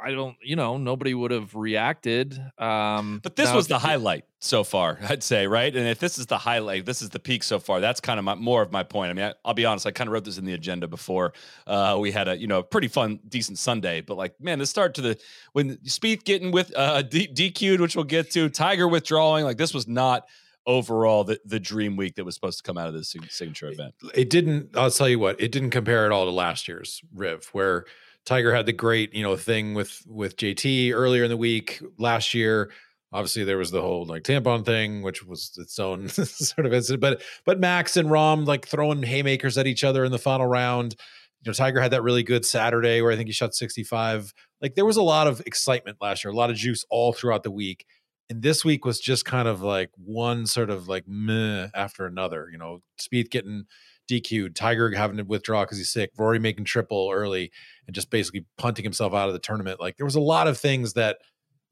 I 0.00 0.12
don't, 0.12 0.36
you 0.42 0.54
know, 0.54 0.76
nobody 0.76 1.12
would 1.12 1.30
have 1.32 1.54
reacted. 1.54 2.40
Um, 2.56 3.20
but 3.22 3.34
this 3.36 3.48
now 3.48 3.56
was 3.56 3.66
the 3.66 3.76
if- 3.76 3.82
highlight 3.82 4.24
so 4.40 4.62
far, 4.62 4.98
I'd 5.08 5.22
say, 5.24 5.46
right? 5.46 5.74
And 5.74 5.88
if 5.88 5.98
this 5.98 6.18
is 6.18 6.26
the 6.26 6.38
highlight, 6.38 6.86
this 6.86 7.02
is 7.02 7.10
the 7.10 7.18
peak 7.18 7.42
so 7.42 7.58
far. 7.58 7.80
That's 7.80 8.00
kind 8.00 8.18
of 8.18 8.24
my, 8.24 8.36
more 8.36 8.62
of 8.62 8.70
my 8.70 8.84
point. 8.84 9.10
I 9.10 9.14
mean, 9.14 9.24
I, 9.24 9.34
I'll 9.44 9.54
be 9.54 9.64
honest, 9.66 9.86
I 9.86 9.90
kind 9.90 10.06
of 10.06 10.12
wrote 10.12 10.24
this 10.24 10.38
in 10.38 10.44
the 10.44 10.52
agenda 10.54 10.86
before. 10.86 11.32
Uh, 11.66 11.96
we 12.00 12.12
had 12.12 12.28
a 12.28 12.36
you 12.38 12.46
know 12.46 12.62
pretty 12.62 12.88
fun, 12.88 13.18
decent 13.28 13.58
Sunday, 13.58 14.00
but 14.00 14.16
like 14.16 14.40
man, 14.40 14.58
the 14.60 14.66
start 14.66 14.94
to 14.94 15.00
the 15.00 15.18
when 15.52 15.76
Spieth 15.78 16.24
getting 16.24 16.52
with 16.52 16.72
uh, 16.76 17.02
D- 17.02 17.28
DQ'd, 17.28 17.80
which 17.80 17.96
we'll 17.96 18.04
get 18.04 18.30
to, 18.32 18.48
Tiger 18.48 18.86
withdrawing, 18.86 19.44
like 19.44 19.56
this 19.58 19.74
was 19.74 19.88
not 19.88 20.26
overall 20.66 21.24
the, 21.24 21.40
the 21.46 21.58
dream 21.58 21.96
week 21.96 22.14
that 22.16 22.24
was 22.24 22.34
supposed 22.34 22.58
to 22.58 22.62
come 22.62 22.76
out 22.76 22.86
of 22.88 22.92
this 22.94 23.16
signature 23.30 23.68
event. 23.70 23.94
it 24.14 24.28
didn't 24.28 24.68
i'll 24.76 24.90
tell 24.90 25.08
you 25.08 25.18
what 25.18 25.40
it 25.40 25.50
didn't 25.50 25.70
compare 25.70 26.04
at 26.04 26.12
all 26.12 26.26
to 26.26 26.30
last 26.30 26.68
year's 26.68 27.00
riv 27.14 27.46
where 27.52 27.86
tiger 28.28 28.54
had 28.54 28.66
the 28.66 28.72
great 28.72 29.14
you 29.14 29.22
know 29.22 29.36
thing 29.36 29.72
with 29.72 30.02
with 30.06 30.36
jt 30.36 30.92
earlier 30.92 31.24
in 31.24 31.30
the 31.30 31.36
week 31.36 31.80
last 31.98 32.34
year. 32.34 32.70
Obviously 33.10 33.42
there 33.42 33.56
was 33.56 33.70
the 33.70 33.80
whole 33.80 34.04
like 34.04 34.22
tampon 34.22 34.66
thing 34.66 35.00
which 35.00 35.24
was 35.24 35.56
its 35.56 35.78
own 35.78 36.08
sort 36.10 36.66
of 36.66 36.74
incident 36.74 37.00
but 37.00 37.22
but 37.46 37.58
max 37.58 37.96
and 37.96 38.10
Rahm 38.10 38.46
like 38.46 38.68
throwing 38.68 39.02
haymakers 39.02 39.56
at 39.56 39.66
each 39.66 39.82
other 39.82 40.04
in 40.04 40.12
the 40.12 40.18
final 40.18 40.46
round. 40.46 40.94
You 41.42 41.48
know 41.48 41.54
tiger 41.54 41.80
had 41.80 41.92
that 41.92 42.02
really 42.02 42.22
good 42.22 42.44
saturday 42.44 43.00
where 43.00 43.12
i 43.12 43.16
think 43.16 43.28
he 43.28 43.32
shot 43.32 43.54
65 43.54 44.34
like 44.60 44.74
there 44.74 44.84
was 44.84 44.98
a 44.98 45.02
lot 45.02 45.26
of 45.26 45.40
excitement 45.46 45.96
last 46.00 46.22
year 46.22 46.32
a 46.32 46.36
lot 46.36 46.50
of 46.50 46.56
juice 46.56 46.84
all 46.90 47.12
throughout 47.12 47.44
the 47.44 47.50
week. 47.50 47.86
And 48.30 48.42
this 48.42 48.62
week 48.62 48.84
was 48.84 49.00
just 49.00 49.24
kind 49.24 49.48
of 49.48 49.62
like 49.62 49.88
one 49.96 50.46
sort 50.46 50.68
of 50.68 50.86
like 50.86 51.04
meh 51.08 51.68
after 51.74 52.04
another 52.04 52.48
you 52.52 52.58
know 52.58 52.82
Spieth 53.00 53.30
getting 53.30 53.64
DQ'd, 54.08 54.56
Tiger 54.56 54.90
having 54.90 55.18
to 55.18 55.24
withdraw 55.24 55.64
because 55.64 55.78
he's 55.78 55.90
sick, 55.90 56.10
Rory 56.16 56.38
making 56.38 56.64
triple 56.64 57.10
early 57.12 57.50
and 57.86 57.94
just 57.94 58.10
basically 58.10 58.46
punting 58.56 58.84
himself 58.84 59.14
out 59.14 59.28
of 59.28 59.34
the 59.34 59.38
tournament. 59.38 59.80
Like 59.80 59.96
there 59.96 60.06
was 60.06 60.14
a 60.14 60.20
lot 60.20 60.48
of 60.48 60.58
things 60.58 60.94
that 60.94 61.18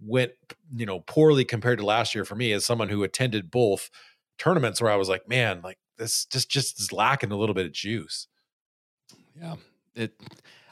went, 0.00 0.32
you 0.74 0.86
know, 0.86 1.00
poorly 1.00 1.44
compared 1.44 1.78
to 1.78 1.86
last 1.86 2.14
year 2.14 2.24
for 2.24 2.34
me 2.34 2.52
as 2.52 2.64
someone 2.64 2.88
who 2.88 3.02
attended 3.02 3.50
both 3.50 3.90
tournaments 4.38 4.80
where 4.80 4.92
I 4.92 4.96
was 4.96 5.08
like, 5.08 5.28
man, 5.28 5.60
like 5.62 5.78
this 5.96 6.26
just 6.26 6.50
just 6.50 6.78
is 6.78 6.92
lacking 6.92 7.32
a 7.32 7.36
little 7.36 7.54
bit 7.54 7.66
of 7.66 7.72
juice. 7.72 8.28
Yeah. 9.40 9.56
It 9.94 10.20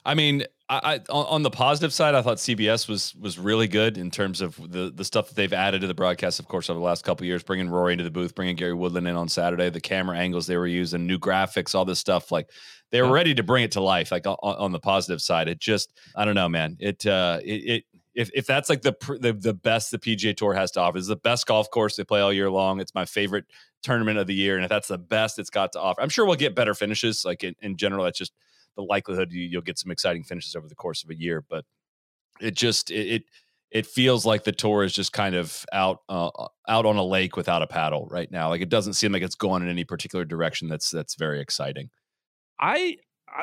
I 0.04 0.14
mean, 0.14 0.44
I, 0.68 1.00
I 1.08 1.12
on, 1.12 1.42
the 1.42 1.50
positive 1.50 1.92
side, 1.92 2.14
I 2.14 2.22
thought 2.22 2.38
CBS 2.38 2.88
was 2.88 3.14
was 3.14 3.38
really 3.38 3.68
good 3.68 3.98
in 3.98 4.10
terms 4.10 4.40
of 4.40 4.56
the 4.70 4.90
the 4.94 5.04
stuff 5.04 5.28
that 5.28 5.34
they've 5.34 5.52
added 5.52 5.82
to 5.82 5.86
the 5.86 5.94
broadcast, 5.94 6.40
of 6.40 6.48
course, 6.48 6.70
over 6.70 6.78
the 6.78 6.84
last 6.84 7.04
couple 7.04 7.24
of 7.24 7.28
years, 7.28 7.42
bringing 7.42 7.68
Rory 7.68 7.92
into 7.92 8.04
the 8.04 8.10
booth, 8.10 8.34
bringing 8.34 8.56
Gary 8.56 8.74
Woodland 8.74 9.06
in 9.06 9.16
on 9.16 9.28
Saturday, 9.28 9.70
the 9.70 9.80
camera 9.80 10.16
angles 10.16 10.46
they 10.46 10.56
were 10.56 10.66
using, 10.66 11.06
new 11.06 11.18
graphics, 11.18 11.74
all 11.74 11.84
this 11.84 11.98
stuff. 11.98 12.30
Like 12.30 12.50
they 12.90 13.02
were 13.02 13.12
ready 13.12 13.34
to 13.34 13.42
bring 13.42 13.64
it 13.64 13.72
to 13.72 13.80
life. 13.80 14.10
Like 14.10 14.26
on, 14.26 14.36
on 14.42 14.72
the 14.72 14.78
positive 14.78 15.20
side, 15.20 15.48
it 15.48 15.58
just 15.58 15.92
I 16.14 16.24
don't 16.24 16.34
know, 16.34 16.48
man. 16.48 16.76
It 16.80 17.06
uh 17.06 17.40
it. 17.42 17.52
it 17.52 17.84
if, 18.14 18.30
if 18.32 18.46
that's 18.46 18.68
like 18.68 18.82
the, 18.82 18.94
the 19.20 19.32
the 19.32 19.54
best 19.54 19.90
the 19.90 19.98
PGA 19.98 20.36
Tour 20.36 20.54
has 20.54 20.70
to 20.72 20.80
offer, 20.80 20.98
it's 20.98 21.08
the 21.08 21.16
best 21.16 21.46
golf 21.46 21.68
course 21.70 21.96
they 21.96 22.04
play 22.04 22.20
all 22.20 22.32
year 22.32 22.48
long. 22.48 22.78
It's 22.78 22.94
my 22.94 23.04
favorite 23.04 23.44
tournament 23.82 24.18
of 24.18 24.28
the 24.28 24.34
year, 24.34 24.54
and 24.54 24.64
if 24.64 24.68
that's 24.68 24.86
the 24.86 24.98
best 24.98 25.40
it's 25.40 25.50
got 25.50 25.72
to 25.72 25.80
offer, 25.80 26.00
I'm 26.00 26.08
sure 26.08 26.24
we'll 26.24 26.36
get 26.36 26.54
better 26.54 26.74
finishes. 26.74 27.24
Like 27.24 27.42
in, 27.42 27.56
in 27.60 27.76
general, 27.76 28.04
that's 28.04 28.18
just 28.18 28.32
the 28.76 28.82
likelihood 28.82 29.32
you, 29.32 29.42
you'll 29.42 29.62
get 29.62 29.78
some 29.78 29.90
exciting 29.90 30.24
finishes 30.24 30.54
over 30.54 30.68
the 30.68 30.74
course 30.74 31.04
of 31.04 31.10
a 31.10 31.18
year. 31.18 31.44
But 31.48 31.64
it 32.40 32.54
just 32.54 32.90
it 32.90 33.06
it, 33.06 33.22
it 33.70 33.86
feels 33.86 34.24
like 34.24 34.44
the 34.44 34.52
tour 34.52 34.84
is 34.84 34.92
just 34.92 35.12
kind 35.12 35.34
of 35.34 35.64
out 35.72 36.00
uh, 36.08 36.30
out 36.68 36.86
on 36.86 36.96
a 36.96 37.04
lake 37.04 37.36
without 37.36 37.62
a 37.62 37.66
paddle 37.66 38.06
right 38.10 38.30
now. 38.30 38.48
Like 38.48 38.60
it 38.60 38.68
doesn't 38.68 38.94
seem 38.94 39.12
like 39.12 39.22
it's 39.22 39.34
going 39.34 39.62
in 39.62 39.68
any 39.68 39.84
particular 39.84 40.24
direction. 40.24 40.68
That's 40.68 40.90
that's 40.90 41.14
very 41.16 41.40
exciting. 41.40 41.90
I 42.60 42.98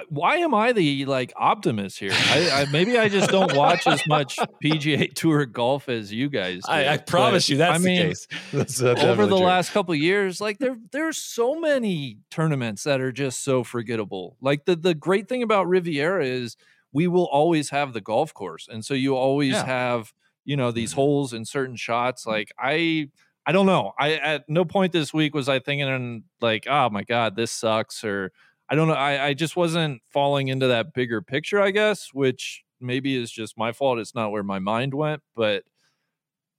why 0.09 0.37
am 0.37 0.53
I 0.53 0.71
the 0.73 1.05
like 1.05 1.33
optimist 1.35 1.99
here? 1.99 2.11
I, 2.13 2.61
I 2.61 2.65
maybe 2.71 2.97
I 2.97 3.09
just 3.09 3.29
don't 3.29 3.53
watch 3.55 3.85
as 3.87 4.01
much 4.07 4.37
PGA 4.63 5.13
Tour 5.15 5.45
golf 5.45 5.89
as 5.89 6.11
you 6.13 6.29
guys. 6.29 6.61
Do, 6.65 6.71
I, 6.71 6.93
I 6.93 6.97
but, 6.97 7.07
promise 7.07 7.49
you 7.49 7.57
that's 7.57 7.75
I 7.75 7.77
mean, 7.83 7.99
the 7.99 8.07
case. 8.07 8.27
That's 8.53 8.81
uh, 8.81 8.95
over 8.99 9.25
the 9.25 9.35
true. 9.35 9.45
last 9.45 9.71
couple 9.71 9.93
of 9.93 9.99
years 9.99 10.39
like 10.41 10.59
there 10.59 10.77
there's 10.91 11.17
so 11.17 11.59
many 11.59 12.17
tournaments 12.29 12.83
that 12.83 13.01
are 13.01 13.11
just 13.11 13.43
so 13.43 13.63
forgettable 13.63 14.37
like 14.41 14.65
the 14.65 14.75
the 14.75 14.93
great 14.93 15.27
thing 15.29 15.43
about 15.43 15.67
riviera 15.67 16.25
is 16.25 16.55
we 16.93 17.07
will 17.07 17.25
always 17.25 17.69
have 17.69 17.93
the 17.93 18.01
golf 18.01 18.33
course 18.33 18.67
and 18.69 18.83
so 18.85 18.93
you 18.93 19.15
always 19.15 19.53
Yeah. 19.53 19.65
have 19.65 20.13
you 20.45 20.55
know 20.57 20.71
these 20.71 20.91
Mhm. 20.91 20.95
holes 20.95 21.33
and 21.33 21.47
certain 21.47 21.75
shots 21.75 22.25
like 22.25 22.51
i 22.59 23.09
i 23.45 23.51
don't 23.51 23.65
know 23.65 23.93
i 23.99 24.13
at 24.13 24.47
no 24.49 24.65
point 24.65 24.91
this 24.91 25.13
week 25.13 25.33
was 25.33 25.47
i 25.49 25.59
thinking 25.59 26.23
like 26.41 26.65
oh 26.69 26.89
my 26.89 27.03
god 27.03 27.35
this 27.35 27.51
sucks 27.51 28.03
or 28.03 28.31
i 28.71 28.75
don't 28.75 28.87
know 28.87 28.95
i 28.95 29.27
i 29.27 29.33
just 29.33 29.55
wasn't 29.55 30.01
falling 30.09 30.47
into 30.47 30.67
that 30.67 30.93
bigger 30.93 31.21
picture 31.21 31.61
i 31.61 31.69
guess 31.69 32.09
which 32.13 32.63
maybe 32.79 33.15
is 33.15 33.31
just 33.31 33.57
my 33.57 33.71
fault 33.71 33.99
it's 33.99 34.15
not 34.15 34.31
where 34.31 34.43
my 34.43 34.57
mind 34.57 34.93
went 34.93 35.21
but 35.35 35.63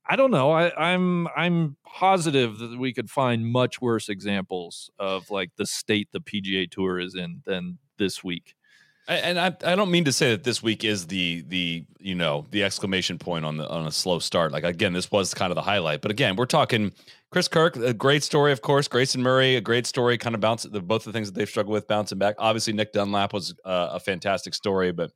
I 0.04 0.16
don't 0.16 0.32
know. 0.32 0.50
I, 0.50 0.90
I'm 0.92 1.28
I'm 1.36 1.76
positive 1.86 2.58
that 2.58 2.78
we 2.78 2.92
could 2.92 3.08
find 3.08 3.46
much 3.46 3.80
worse 3.80 4.08
examples 4.08 4.90
of 4.98 5.30
like 5.30 5.50
the 5.56 5.66
state 5.66 6.08
the 6.12 6.20
PGA 6.20 6.68
Tour 6.70 6.98
is 6.98 7.14
in 7.14 7.42
than 7.46 7.78
this 7.98 8.24
week. 8.24 8.54
And 9.08 9.38
I, 9.38 9.46
I 9.64 9.74
don't 9.74 9.90
mean 9.90 10.04
to 10.04 10.12
say 10.12 10.30
that 10.30 10.44
this 10.44 10.62
week 10.62 10.84
is 10.84 11.08
the 11.08 11.42
the 11.48 11.84
you 11.98 12.14
know 12.14 12.46
the 12.50 12.62
exclamation 12.62 13.18
point 13.18 13.44
on 13.44 13.56
the 13.56 13.68
on 13.68 13.86
a 13.86 13.90
slow 13.90 14.20
start. 14.20 14.52
Like 14.52 14.62
again, 14.62 14.92
this 14.92 15.10
was 15.10 15.34
kind 15.34 15.50
of 15.50 15.56
the 15.56 15.62
highlight. 15.62 16.02
But 16.02 16.12
again, 16.12 16.36
we're 16.36 16.46
talking 16.46 16.92
Chris 17.32 17.48
Kirk, 17.48 17.76
a 17.76 17.92
great 17.92 18.22
story, 18.22 18.52
of 18.52 18.62
course. 18.62 18.86
Grayson 18.86 19.20
Murray, 19.20 19.56
a 19.56 19.60
great 19.60 19.86
story. 19.86 20.18
Kind 20.18 20.36
of 20.36 20.40
bounce 20.40 20.62
the 20.62 20.80
both 20.80 21.04
the 21.04 21.12
things 21.12 21.28
that 21.28 21.36
they've 21.36 21.48
struggled 21.48 21.72
with 21.72 21.88
bouncing 21.88 22.18
back. 22.18 22.36
Obviously, 22.38 22.74
Nick 22.74 22.92
Dunlap 22.92 23.32
was 23.32 23.54
uh, 23.64 23.88
a 23.92 23.98
fantastic 23.98 24.54
story, 24.54 24.92
but 24.92 25.10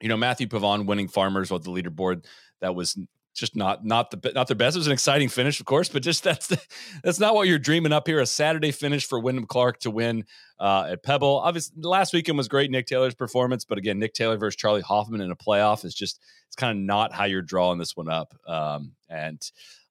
you 0.00 0.08
know 0.08 0.16
Matthieu 0.16 0.46
Pavon 0.46 0.86
winning 0.86 1.08
Farmers 1.08 1.50
with 1.50 1.64
the 1.64 1.70
leaderboard 1.70 2.24
that 2.60 2.74
was 2.74 2.96
just 3.38 3.56
not 3.56 3.84
not 3.84 4.10
the 4.10 4.32
not 4.34 4.46
their 4.46 4.56
best. 4.56 4.76
It 4.76 4.80
was 4.80 4.86
an 4.86 4.92
exciting 4.92 5.28
finish, 5.28 5.60
of 5.60 5.66
course, 5.66 5.88
but 5.88 6.02
just 6.02 6.24
that's 6.24 6.48
the, 6.48 6.60
that's 7.02 7.20
not 7.20 7.34
what 7.34 7.48
you're 7.48 7.58
dreaming 7.58 7.92
up 7.92 8.06
here. 8.06 8.20
A 8.20 8.26
Saturday 8.26 8.72
finish 8.72 9.06
for 9.06 9.18
Wyndham 9.18 9.46
Clark 9.46 9.80
to 9.80 9.90
win 9.90 10.24
uh, 10.58 10.88
at 10.90 11.02
Pebble. 11.02 11.40
Obviously, 11.42 11.80
last 11.82 12.12
weekend 12.12 12.38
was 12.38 12.48
great. 12.48 12.70
Nick 12.70 12.86
Taylor's 12.86 13.14
performance, 13.14 13.64
but 13.64 13.78
again, 13.78 13.98
Nick 13.98 14.14
Taylor 14.14 14.36
versus 14.36 14.56
Charley 14.56 14.80
Hoffman 14.80 15.20
in 15.20 15.30
a 15.30 15.36
playoff 15.36 15.84
is 15.84 15.94
just 15.94 16.20
it's 16.46 16.56
kind 16.56 16.78
of 16.78 16.84
not 16.84 17.12
how 17.12 17.24
you're 17.24 17.42
drawing 17.42 17.78
this 17.78 17.96
one 17.96 18.08
up. 18.08 18.34
Um, 18.46 18.92
and 19.08 19.40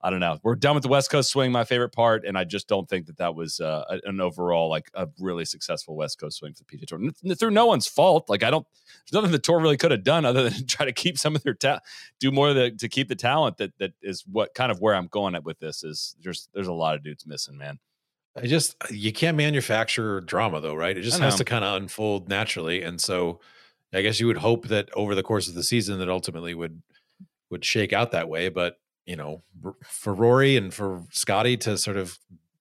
I 0.01 0.11
don't 0.11 0.19
know. 0.19 0.37
We're 0.43 0.55
done 0.55 0.75
with 0.75 0.83
the 0.83 0.89
West 0.89 1.09
Coast 1.09 1.31
swing, 1.31 1.51
my 1.51 1.63
favorite 1.63 1.89
part, 1.89 2.23
and 2.23 2.37
I 2.37 2.43
just 2.43 2.67
don't 2.67 2.87
think 2.87 3.07
that 3.07 3.17
that 3.17 3.33
was 3.33 3.59
uh, 3.59 3.83
an 4.05 4.21
overall 4.21 4.69
like 4.69 4.91
a 4.93 5.07
really 5.19 5.43
successful 5.43 5.95
West 5.95 6.19
Coast 6.19 6.37
swing 6.37 6.53
for 6.53 6.63
the 6.63 6.77
PGA 6.77 6.85
Tour. 6.85 6.99
N- 7.01 7.35
through 7.35 7.49
no 7.49 7.65
one's 7.65 7.87
fault. 7.87 8.29
Like 8.29 8.43
I 8.43 8.51
don't. 8.51 8.65
There's 9.05 9.19
nothing 9.19 9.31
the 9.31 9.39
tour 9.39 9.59
really 9.59 9.77
could 9.77 9.91
have 9.91 10.03
done 10.03 10.23
other 10.23 10.43
than 10.49 10.67
try 10.67 10.85
to 10.85 10.93
keep 10.93 11.17
some 11.17 11.35
of 11.35 11.43
their 11.43 11.55
talent, 11.55 11.83
do 12.19 12.31
more 12.31 12.53
the, 12.53 12.71
to 12.71 12.87
keep 12.87 13.07
the 13.07 13.15
talent. 13.15 13.57
That 13.57 13.73
that 13.79 13.93
is 14.01 14.23
what 14.27 14.53
kind 14.53 14.71
of 14.71 14.79
where 14.79 14.93
I'm 14.93 15.07
going 15.07 15.33
at 15.33 15.43
with 15.43 15.59
this 15.59 15.83
is 15.83 16.15
there's 16.21 16.47
there's 16.53 16.67
a 16.67 16.73
lot 16.73 16.95
of 16.95 17.03
dudes 17.03 17.25
missing, 17.25 17.57
man. 17.57 17.79
I 18.35 18.45
just 18.45 18.75
you 18.91 19.11
can't 19.11 19.35
manufacture 19.35 20.21
drama 20.21 20.61
though, 20.61 20.75
right? 20.75 20.95
It 20.95 21.01
just 21.01 21.19
has 21.19 21.35
to 21.35 21.45
kind 21.45 21.65
of 21.65 21.75
unfold 21.81 22.29
naturally. 22.29 22.83
And 22.83 23.01
so 23.01 23.39
I 23.93 24.01
guess 24.01 24.19
you 24.19 24.27
would 24.27 24.37
hope 24.37 24.67
that 24.67 24.89
over 24.93 25.15
the 25.15 25.23
course 25.23 25.47
of 25.47 25.55
the 25.55 25.63
season 25.63 25.97
that 25.99 26.09
ultimately 26.09 26.53
would 26.53 26.83
would 27.49 27.65
shake 27.65 27.93
out 27.93 28.11
that 28.11 28.29
way. 28.29 28.49
But 28.49 28.77
you 29.07 29.15
know, 29.15 29.41
for 29.83 30.13
Rory 30.13 30.57
and 30.57 30.71
for 30.73 31.03
Scottie 31.11 31.57
to 31.57 31.77
sort 31.77 31.97
of 31.97 32.19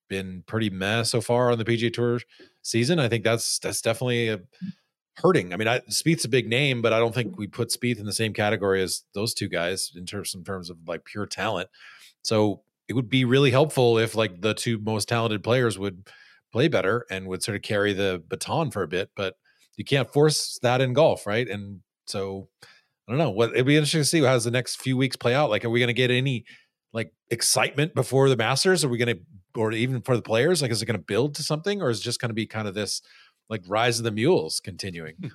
been 0.09 0.45
pretty 0.47 0.71
meh 0.71 1.03
so 1.03 1.21
far 1.21 1.51
on 1.51 1.59
the 1.59 1.65
PGA 1.65 1.93
Tour 1.93 2.21
season, 2.63 2.99
I 2.99 3.09
think 3.09 3.25
that's 3.25 3.59
that's 3.59 3.83
definitely 3.83 4.29
a 4.29 4.41
hurting. 5.17 5.53
I 5.53 5.57
mean, 5.57 5.69
I, 5.69 5.81
Spieth's 5.91 6.25
a 6.25 6.29
big 6.29 6.49
name, 6.49 6.81
but 6.83 6.93
I 6.93 6.99
don't 6.99 7.15
think 7.15 7.37
we 7.37 7.49
put 7.49 7.71
Spieth 7.71 7.99
in 7.99 8.07
the 8.07 8.13
same 8.13 8.33
category 8.33 8.81
as 8.81 9.03
those 9.13 9.35
two 9.35 9.49
guys 9.49 9.93
in 9.97 10.07
terms 10.07 10.35
in 10.35 10.45
terms 10.45 10.71
of 10.71 10.79
like 10.87 11.05
pure 11.05 11.27
talent. 11.27 11.69
So 12.23 12.63
it 12.89 12.95
would 12.95 13.09
be 13.09 13.25
really 13.25 13.51
helpful 13.51 13.99
if 13.99 14.15
like 14.15 14.41
the 14.41 14.55
two 14.55 14.79
most 14.79 15.09
talented 15.09 15.43
players 15.43 15.79
would 15.79 16.09
play 16.53 16.69
better 16.69 17.05
and 17.11 17.27
would 17.27 17.43
sort 17.43 17.57
of 17.57 17.63
carry 17.63 17.93
the 17.93 18.23
baton 18.29 18.71
for 18.71 18.85
a 18.85 18.89
bit. 18.89 19.11
But 19.17 19.35
you 19.77 19.85
can't 19.85 20.11
force 20.13 20.61
that 20.63 20.81
in 20.81 20.93
golf, 20.93 21.27
right? 21.27 21.49
And 21.49 21.81
so 22.07 22.49
I 23.07 23.13
don't 23.13 23.19
know. 23.19 23.31
What 23.31 23.51
it'd 23.51 23.67
be 23.67 23.77
interesting 23.77 24.01
to 24.01 24.05
see 24.05 24.23
how 24.23 24.39
the 24.39 24.51
next 24.51 24.81
few 24.81 24.97
weeks 24.97 25.17
play 25.17 25.35
out. 25.35 25.51
Like, 25.51 25.65
are 25.65 25.71
we 25.71 25.79
going 25.79 25.89
to 25.89 25.95
get 25.95 26.11
any 26.11 26.45
like 26.93 27.13
excitement 27.31 27.95
before 27.95 28.29
the 28.29 28.37
Masters? 28.37 28.85
Are 28.85 28.89
we 28.89 28.99
going 28.99 29.17
to, 29.17 29.61
or 29.61 29.73
even 29.73 30.03
for 30.03 30.17
the 30.17 30.23
players? 30.23 30.61
Like, 30.61 30.71
is 30.71 30.83
it 30.83 30.87
going 30.87 30.99
to 30.99 31.05
build 31.05 31.35
to 31.37 31.43
something, 31.43 31.83
or 31.83 31.91
is 31.91 32.01
it 32.01 32.03
just 32.03 32.21
going 32.21 32.31
to 32.31 32.35
be 32.35 32.47
kind 32.47 32.67
of 32.67 32.75
this 32.75 33.03
like 33.49 33.63
rise 33.69 33.99
of 33.99 34.05
the 34.05 34.11
mules 34.11 34.61
continuing? 34.61 35.31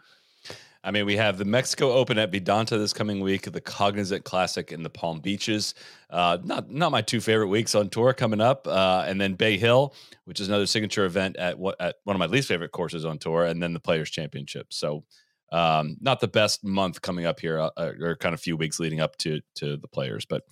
I 0.83 0.89
mean, 0.89 1.05
we 1.05 1.15
have 1.15 1.37
the 1.37 1.45
Mexico 1.45 1.91
Open 1.91 2.17
at 2.17 2.31
Vidanta 2.31 2.71
this 2.71 2.91
coming 2.91 3.19
week, 3.19 3.43
the 3.51 3.61
Cognizant 3.61 4.23
Classic 4.23 4.71
in 4.71 4.81
the 4.81 4.89
Palm 4.89 5.19
Beaches. 5.19 5.75
Uh, 6.09 6.39
not 6.43 6.71
not 6.71 6.91
my 6.91 7.03
two 7.03 7.21
favorite 7.21 7.49
weeks 7.49 7.75
on 7.75 7.89
tour 7.89 8.13
coming 8.13 8.41
up, 8.41 8.67
uh, 8.67 9.05
and 9.05 9.21
then 9.21 9.35
Bay 9.35 9.57
Hill, 9.57 9.93
which 10.25 10.39
is 10.39 10.47
another 10.47 10.65
signature 10.65 11.05
event 11.05 11.37
at 11.37 11.59
what 11.59 11.79
at 11.79 11.97
one 12.03 12.15
of 12.15 12.19
my 12.19 12.25
least 12.25 12.47
favorite 12.47 12.71
courses 12.71 13.05
on 13.05 13.19
tour, 13.19 13.45
and 13.45 13.61
then 13.61 13.73
the 13.73 13.79
Players 13.79 14.09
Championship. 14.09 14.73
So, 14.73 15.03
um, 15.51 15.98
not 16.00 16.20
the 16.20 16.27
best 16.27 16.63
month 16.63 17.01
coming 17.01 17.25
up 17.25 17.39
here, 17.39 17.60
uh, 17.60 17.91
or 18.00 18.15
kind 18.15 18.34
of 18.34 18.39
few 18.39 18.58
weeks 18.58 18.79
leading 18.79 19.00
up 19.00 19.17
to 19.17 19.41
to 19.55 19.77
the 19.77 19.88
Players, 19.88 20.25
but 20.25 20.43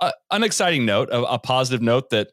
uh, 0.00 0.12
an 0.30 0.42
exciting 0.42 0.86
note, 0.86 1.08
a, 1.10 1.22
a 1.22 1.38
positive 1.38 1.82
note 1.82 2.10
that 2.10 2.28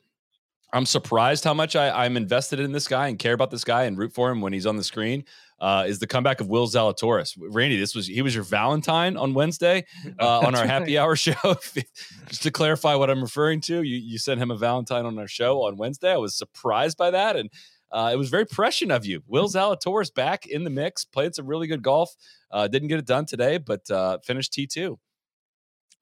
I'm 0.74 0.86
surprised 0.86 1.44
how 1.44 1.54
much 1.54 1.76
I, 1.76 2.06
I'm 2.06 2.18
invested 2.18 2.60
in 2.60 2.72
this 2.72 2.88
guy 2.88 3.08
and 3.08 3.18
care 3.18 3.34
about 3.34 3.50
this 3.50 3.64
guy 3.64 3.84
and 3.86 3.98
root 3.98 4.14
for 4.14 4.30
him 4.30 4.42
when 4.42 4.54
he's 4.54 4.66
on 4.66 4.76
the 4.76 4.84
screen. 4.84 5.24
uh, 5.60 5.86
is 5.88 6.00
the 6.00 6.08
comeback 6.08 6.42
of 6.42 6.50
Will 6.50 6.68
Zalatoris. 6.68 7.38
Randy, 7.40 7.80
this 7.80 7.96
was 7.96 8.08
he 8.08 8.22
was 8.22 8.36
your 8.36 8.44
Valentine 8.44 9.16
on 9.16 9.34
Wednesday 9.34 9.86
uh, 10.20 10.40
on 10.40 10.56
our 10.56 10.66
happy 10.66 10.98
hour 10.98 11.16
show. 11.26 11.56
Just 12.28 12.44
to 12.44 12.52
clarify 12.52 12.96
what 12.96 13.10
I'm 13.10 13.22
referring 13.22 13.62
to, 13.62 13.82
you 13.84 13.98
you 13.98 14.18
sent 14.18 14.42
him 14.42 14.52
a 14.52 14.58
Valentine 14.58 15.06
on 15.06 15.18
our 15.18 15.28
show 15.28 15.64
on 15.64 15.78
Wednesday. 15.78 16.12
I 16.12 16.18
was 16.18 16.36
surprised 16.36 16.98
by 16.98 17.12
that, 17.12 17.36
and 17.36 17.50
uh, 17.92 18.10
it 18.12 18.18
was 18.18 18.30
very 18.30 18.46
prescient 18.46 18.92
of 18.92 19.06
you. 19.06 19.24
Will 19.28 19.48
Zalatoris 19.48 20.14
back 20.14 20.46
in 20.46 20.64
the 20.64 20.70
mix, 20.70 21.06
played 21.06 21.36
some 21.36 21.48
really 21.48 21.68
good 21.68 21.82
golf. 21.82 22.14
Uh, 22.52 22.68
didn't 22.68 22.88
get 22.88 23.00
it 23.00 23.06
done 23.06 23.26
today, 23.26 23.58
but 23.58 23.90
uh, 23.90 24.18
finished 24.24 24.54
T 24.54 24.68
two. 24.68 25.00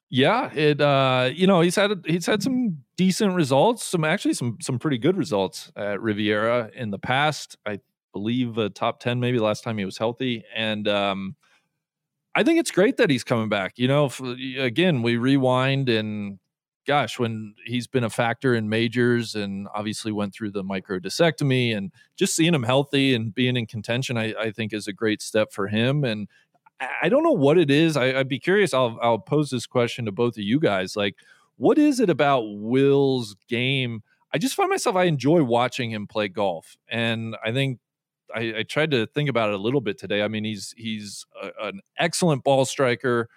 Yeah, 0.09 0.53
it 0.53 0.79
uh, 0.79 1.31
you 1.33 1.47
know 1.47 1.61
he's 1.61 1.75
had 1.75 2.03
he's 2.05 2.25
had 2.25 2.43
some 2.43 2.83
decent 2.97 3.33
results, 3.33 3.83
some 3.83 4.03
actually 4.03 4.35
some 4.35 4.57
some 4.61 4.79
pretty 4.79 4.97
good 4.97 5.17
results 5.17 5.71
at 5.75 6.01
Riviera 6.01 6.69
in 6.75 6.91
the 6.91 6.99
past. 6.99 7.57
I 7.65 7.79
believe 8.13 8.59
a 8.59 8.69
top 8.69 8.99
10 8.99 9.19
maybe 9.19 9.39
last 9.39 9.63
time 9.63 9.75
he 9.79 9.85
was 9.85 9.97
healthy 9.97 10.43
and 10.55 10.87
um 10.87 11.35
I 12.35 12.43
think 12.43 12.59
it's 12.59 12.71
great 12.71 12.97
that 12.97 13.09
he's 13.09 13.23
coming 13.23 13.47
back. 13.49 13.73
You 13.77 13.87
know, 13.87 14.09
again, 14.57 15.03
we 15.03 15.17
rewind 15.17 15.87
and 15.87 16.39
gosh, 16.85 17.17
when 17.17 17.55
he's 17.65 17.87
been 17.87 18.03
a 18.03 18.09
factor 18.09 18.53
in 18.53 18.69
majors 18.69 19.35
and 19.35 19.67
obviously 19.73 20.11
went 20.11 20.33
through 20.33 20.51
the 20.51 20.63
microdiscectomy 20.63 21.75
and 21.75 21.91
just 22.15 22.35
seeing 22.35 22.53
him 22.53 22.63
healthy 22.63 23.13
and 23.13 23.33
being 23.33 23.55
in 23.55 23.65
contention, 23.65 24.17
I, 24.17 24.33
I 24.33 24.51
think 24.51 24.73
is 24.73 24.87
a 24.87 24.93
great 24.93 25.21
step 25.21 25.53
for 25.53 25.67
him. 25.67 26.03
And 26.03 26.27
I 27.01 27.09
don't 27.09 27.23
know 27.23 27.31
what 27.31 27.57
it 27.57 27.71
is. 27.71 27.95
I, 27.95 28.13
would 28.13 28.27
be 28.27 28.39
curious. 28.39 28.73
I'll 28.73 28.97
I'll 29.01 29.19
pose 29.19 29.49
this 29.49 29.65
question 29.65 30.05
to 30.05 30.11
both 30.11 30.37
of 30.37 30.43
you 30.43 30.59
guys. 30.59 30.95
Like, 30.95 31.15
what 31.57 31.77
is 31.77 31.99
it 31.99 32.09
about 32.09 32.41
Will's 32.45 33.35
game? 33.47 34.01
I 34.33 34.37
just 34.37 34.55
find 34.55 34.69
myself 34.69 34.95
I 34.95 35.03
enjoy 35.03 35.43
watching 35.43 35.91
him 35.91 36.07
play 36.07 36.27
golf, 36.27 36.75
and 36.89 37.35
I 37.43 37.51
think 37.51 37.79
I, 38.33 38.53
I, 38.59 38.63
tried 38.63 38.91
to 38.91 39.05
think 39.05 39.29
about 39.29 39.49
it 39.49 39.55
a 39.55 39.59
little 39.59 39.81
bit 39.81 39.97
today. 39.97 40.23
I 40.23 40.27
mean, 40.27 40.43
he's 40.43 40.73
he's 40.75 41.25
a, 41.41 41.67
an 41.67 41.81
excellent 41.97 42.43
ball 42.43 42.65
striker 42.65 43.29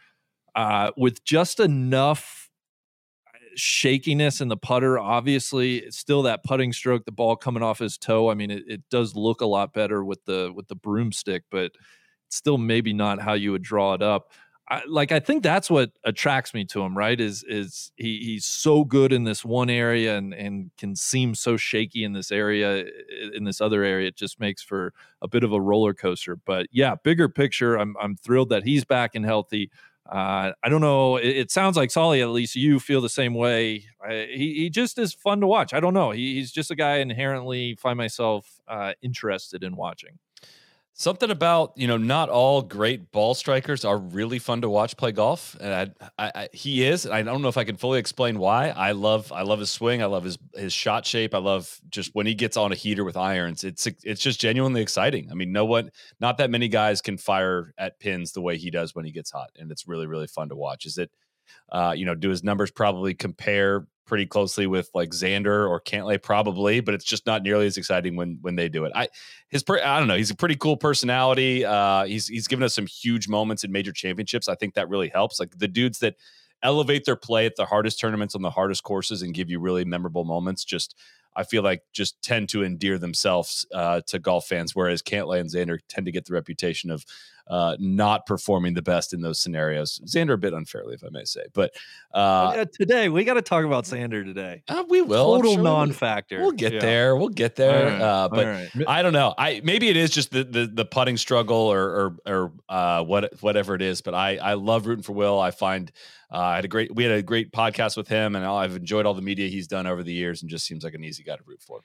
uh, 0.54 0.92
with 0.96 1.22
just 1.24 1.60
enough 1.60 2.45
shakiness 3.56 4.40
in 4.40 4.48
the 4.48 4.56
putter. 4.56 4.98
Obviously, 4.98 5.78
it's 5.78 5.98
still 5.98 6.22
that 6.22 6.44
putting 6.44 6.72
stroke, 6.72 7.04
the 7.04 7.12
ball 7.12 7.36
coming 7.36 7.62
off 7.62 7.78
his 7.78 7.98
toe. 7.98 8.30
I 8.30 8.34
mean, 8.34 8.50
it, 8.50 8.64
it 8.68 8.82
does 8.90 9.16
look 9.16 9.40
a 9.40 9.46
lot 9.46 9.72
better 9.72 10.04
with 10.04 10.24
the 10.24 10.52
with 10.54 10.68
the 10.68 10.76
broomstick, 10.76 11.44
but 11.50 11.72
still 12.28 12.58
maybe 12.58 12.92
not 12.92 13.20
how 13.20 13.34
you 13.34 13.52
would 13.52 13.62
draw 13.62 13.94
it 13.94 14.02
up. 14.02 14.32
I, 14.68 14.82
like 14.88 15.12
I 15.12 15.20
think 15.20 15.44
that's 15.44 15.70
what 15.70 15.92
attracts 16.04 16.52
me 16.52 16.64
to 16.66 16.82
him, 16.82 16.98
right? 16.98 17.20
Is 17.20 17.44
is 17.48 17.92
he 17.96 18.18
he's 18.18 18.44
so 18.44 18.84
good 18.84 19.12
in 19.12 19.22
this 19.22 19.44
one 19.44 19.70
area 19.70 20.16
and 20.16 20.34
and 20.34 20.70
can 20.76 20.96
seem 20.96 21.36
so 21.36 21.56
shaky 21.56 22.02
in 22.02 22.12
this 22.12 22.32
area 22.32 22.84
in 23.32 23.44
this 23.44 23.60
other 23.60 23.84
area. 23.84 24.08
It 24.08 24.16
just 24.16 24.40
makes 24.40 24.62
for 24.62 24.92
a 25.22 25.28
bit 25.28 25.44
of 25.44 25.52
a 25.52 25.60
roller 25.60 25.94
coaster. 25.94 26.34
But 26.34 26.66
yeah, 26.72 26.96
bigger 27.04 27.28
picture, 27.28 27.76
I'm 27.76 27.94
I'm 28.00 28.16
thrilled 28.16 28.48
that 28.48 28.64
he's 28.64 28.84
back 28.84 29.14
and 29.14 29.24
healthy. 29.24 29.70
Uh, 30.10 30.52
I 30.62 30.68
don't 30.68 30.80
know. 30.80 31.16
It, 31.16 31.36
it, 31.36 31.50
sounds 31.50 31.76
like 31.76 31.90
Solly, 31.90 32.22
at 32.22 32.28
least 32.28 32.54
you 32.54 32.78
feel 32.78 33.00
the 33.00 33.08
same 33.08 33.34
way. 33.34 33.84
I, 34.00 34.28
he 34.30 34.54
he 34.54 34.70
just 34.70 34.98
is 34.98 35.12
fun 35.12 35.40
to 35.40 35.46
watch. 35.46 35.74
I 35.74 35.80
don't 35.80 35.94
know. 35.94 36.12
He, 36.12 36.34
he's 36.34 36.52
just 36.52 36.70
a 36.70 36.76
guy 36.76 36.94
I 36.94 36.98
inherently 36.98 37.74
find 37.74 37.96
myself 37.96 38.60
uh, 38.68 38.92
interested 39.02 39.64
in 39.64 39.74
watching. 39.74 40.18
Something 40.98 41.30
about 41.30 41.74
you 41.76 41.86
know 41.86 41.98
not 41.98 42.30
all 42.30 42.62
great 42.62 43.12
ball 43.12 43.34
strikers 43.34 43.84
are 43.84 43.98
really 43.98 44.38
fun 44.38 44.62
to 44.62 44.70
watch 44.70 44.96
play 44.96 45.12
golf, 45.12 45.54
and 45.60 45.94
I, 46.00 46.24
I, 46.24 46.32
I, 46.34 46.48
he 46.54 46.84
is. 46.86 47.06
I 47.06 47.20
don't 47.20 47.42
know 47.42 47.48
if 47.48 47.58
I 47.58 47.64
can 47.64 47.76
fully 47.76 47.98
explain 47.98 48.38
why. 48.38 48.70
I 48.70 48.92
love 48.92 49.30
I 49.30 49.42
love 49.42 49.58
his 49.58 49.68
swing. 49.68 50.02
I 50.02 50.06
love 50.06 50.24
his 50.24 50.38
his 50.54 50.72
shot 50.72 51.04
shape. 51.04 51.34
I 51.34 51.38
love 51.38 51.82
just 51.90 52.14
when 52.14 52.24
he 52.26 52.32
gets 52.34 52.56
on 52.56 52.72
a 52.72 52.74
heater 52.74 53.04
with 53.04 53.14
irons. 53.14 53.62
It's 53.62 53.86
it's 53.86 54.22
just 54.22 54.40
genuinely 54.40 54.80
exciting. 54.80 55.28
I 55.30 55.34
mean, 55.34 55.52
no 55.52 55.66
one, 55.66 55.90
not 56.18 56.38
that 56.38 56.48
many 56.48 56.66
guys 56.66 57.02
can 57.02 57.18
fire 57.18 57.74
at 57.76 58.00
pins 58.00 58.32
the 58.32 58.40
way 58.40 58.56
he 58.56 58.70
does 58.70 58.94
when 58.94 59.04
he 59.04 59.12
gets 59.12 59.30
hot, 59.30 59.50
and 59.58 59.70
it's 59.70 59.86
really 59.86 60.06
really 60.06 60.28
fun 60.28 60.48
to 60.48 60.56
watch. 60.56 60.86
Is 60.86 60.96
it? 60.96 61.10
Uh, 61.70 61.92
you 61.94 62.06
know, 62.06 62.14
do 62.14 62.30
his 62.30 62.42
numbers 62.42 62.70
probably 62.70 63.12
compare 63.12 63.86
pretty 64.06 64.26
closely 64.26 64.66
with 64.66 64.88
like 64.94 65.10
Xander 65.10 65.68
or 65.68 65.80
Cantlay 65.80 66.22
probably, 66.22 66.80
but 66.80 66.94
it's 66.94 67.04
just 67.04 67.26
not 67.26 67.42
nearly 67.42 67.66
as 67.66 67.76
exciting 67.76 68.16
when 68.16 68.38
when 68.40 68.56
they 68.56 68.68
do 68.68 68.84
it. 68.84 68.92
I 68.94 69.08
his 69.48 69.62
per, 69.62 69.78
I 69.78 69.98
don't 69.98 70.08
know, 70.08 70.16
he's 70.16 70.30
a 70.30 70.36
pretty 70.36 70.56
cool 70.56 70.76
personality. 70.76 71.64
Uh 71.64 72.04
he's 72.04 72.28
he's 72.28 72.48
given 72.48 72.62
us 72.62 72.74
some 72.74 72.86
huge 72.86 73.28
moments 73.28 73.64
in 73.64 73.72
major 73.72 73.92
championships. 73.92 74.48
I 74.48 74.54
think 74.54 74.74
that 74.74 74.88
really 74.88 75.08
helps. 75.08 75.38
Like 75.40 75.58
the 75.58 75.68
dudes 75.68 75.98
that 75.98 76.16
elevate 76.62 77.04
their 77.04 77.16
play 77.16 77.46
at 77.46 77.56
the 77.56 77.66
hardest 77.66 78.00
tournaments 78.00 78.34
on 78.34 78.42
the 78.42 78.50
hardest 78.50 78.82
courses 78.82 79.22
and 79.22 79.34
give 79.34 79.50
you 79.50 79.60
really 79.60 79.84
memorable 79.84 80.24
moments 80.24 80.64
just 80.64 80.94
I 81.36 81.44
feel 81.44 81.62
like 81.62 81.82
just 81.92 82.20
tend 82.22 82.48
to 82.50 82.64
endear 82.64 82.98
themselves 82.98 83.66
uh, 83.74 84.00
to 84.06 84.18
golf 84.18 84.46
fans, 84.46 84.74
whereas 84.74 85.02
Cantlay 85.02 85.38
and 85.38 85.50
Xander 85.50 85.78
tend 85.86 86.06
to 86.06 86.12
get 86.12 86.24
the 86.24 86.32
reputation 86.32 86.90
of 86.90 87.04
uh, 87.48 87.76
not 87.78 88.26
performing 88.26 88.74
the 88.74 88.82
best 88.82 89.12
in 89.12 89.20
those 89.20 89.38
scenarios. 89.38 90.00
Xander 90.04 90.34
a 90.34 90.38
bit 90.38 90.52
unfairly, 90.52 90.94
if 90.94 91.04
I 91.04 91.08
may 91.10 91.24
say. 91.24 91.42
But 91.52 91.74
uh, 92.12 92.52
yeah, 92.56 92.64
today 92.64 93.08
we 93.08 93.24
got 93.24 93.34
to 93.34 93.42
talk 93.42 93.64
about 93.64 93.84
Xander 93.84 94.24
today. 94.24 94.62
Uh, 94.68 94.84
we 94.88 95.02
will. 95.02 95.36
Total 95.36 95.54
sure 95.54 95.62
non-factor. 95.62 96.40
We'll 96.40 96.52
get 96.52 96.74
yeah. 96.74 96.80
there. 96.80 97.16
We'll 97.16 97.28
get 97.28 97.56
there. 97.56 97.92
Right. 97.92 98.00
Uh, 98.00 98.28
but 98.28 98.46
right. 98.46 98.70
I 98.88 99.02
don't 99.02 99.12
know. 99.12 99.34
I 99.36 99.60
maybe 99.62 99.88
it 99.88 99.96
is 99.96 100.10
just 100.10 100.30
the 100.30 100.44
the, 100.44 100.66
the 100.66 100.84
putting 100.84 101.16
struggle 101.16 101.56
or 101.56 101.82
or, 101.82 102.16
or 102.26 102.52
uh, 102.68 103.04
what 103.04 103.40
whatever 103.42 103.74
it 103.74 103.82
is. 103.82 104.00
But 104.00 104.14
I 104.14 104.36
I 104.36 104.54
love 104.54 104.86
rooting 104.86 105.02
for 105.02 105.12
Will. 105.12 105.38
I 105.38 105.50
find. 105.50 105.90
Uh, 106.28 106.38
I 106.38 106.56
had 106.56 106.64
a 106.64 106.68
great, 106.68 106.92
we 106.92 107.04
had 107.04 107.12
a 107.12 107.22
great 107.22 107.52
podcast 107.52 107.96
with 107.96 108.08
him, 108.08 108.34
and 108.34 108.44
I've 108.44 108.74
enjoyed 108.74 109.06
all 109.06 109.14
the 109.14 109.22
media 109.22 109.48
he's 109.48 109.68
done 109.68 109.86
over 109.86 110.02
the 110.02 110.12
years, 110.12 110.42
and 110.42 110.50
just 110.50 110.66
seems 110.66 110.82
like 110.82 110.94
an 110.94 111.04
easy 111.04 111.22
guy 111.22 111.36
to 111.36 111.42
root 111.46 111.62
for. 111.62 111.82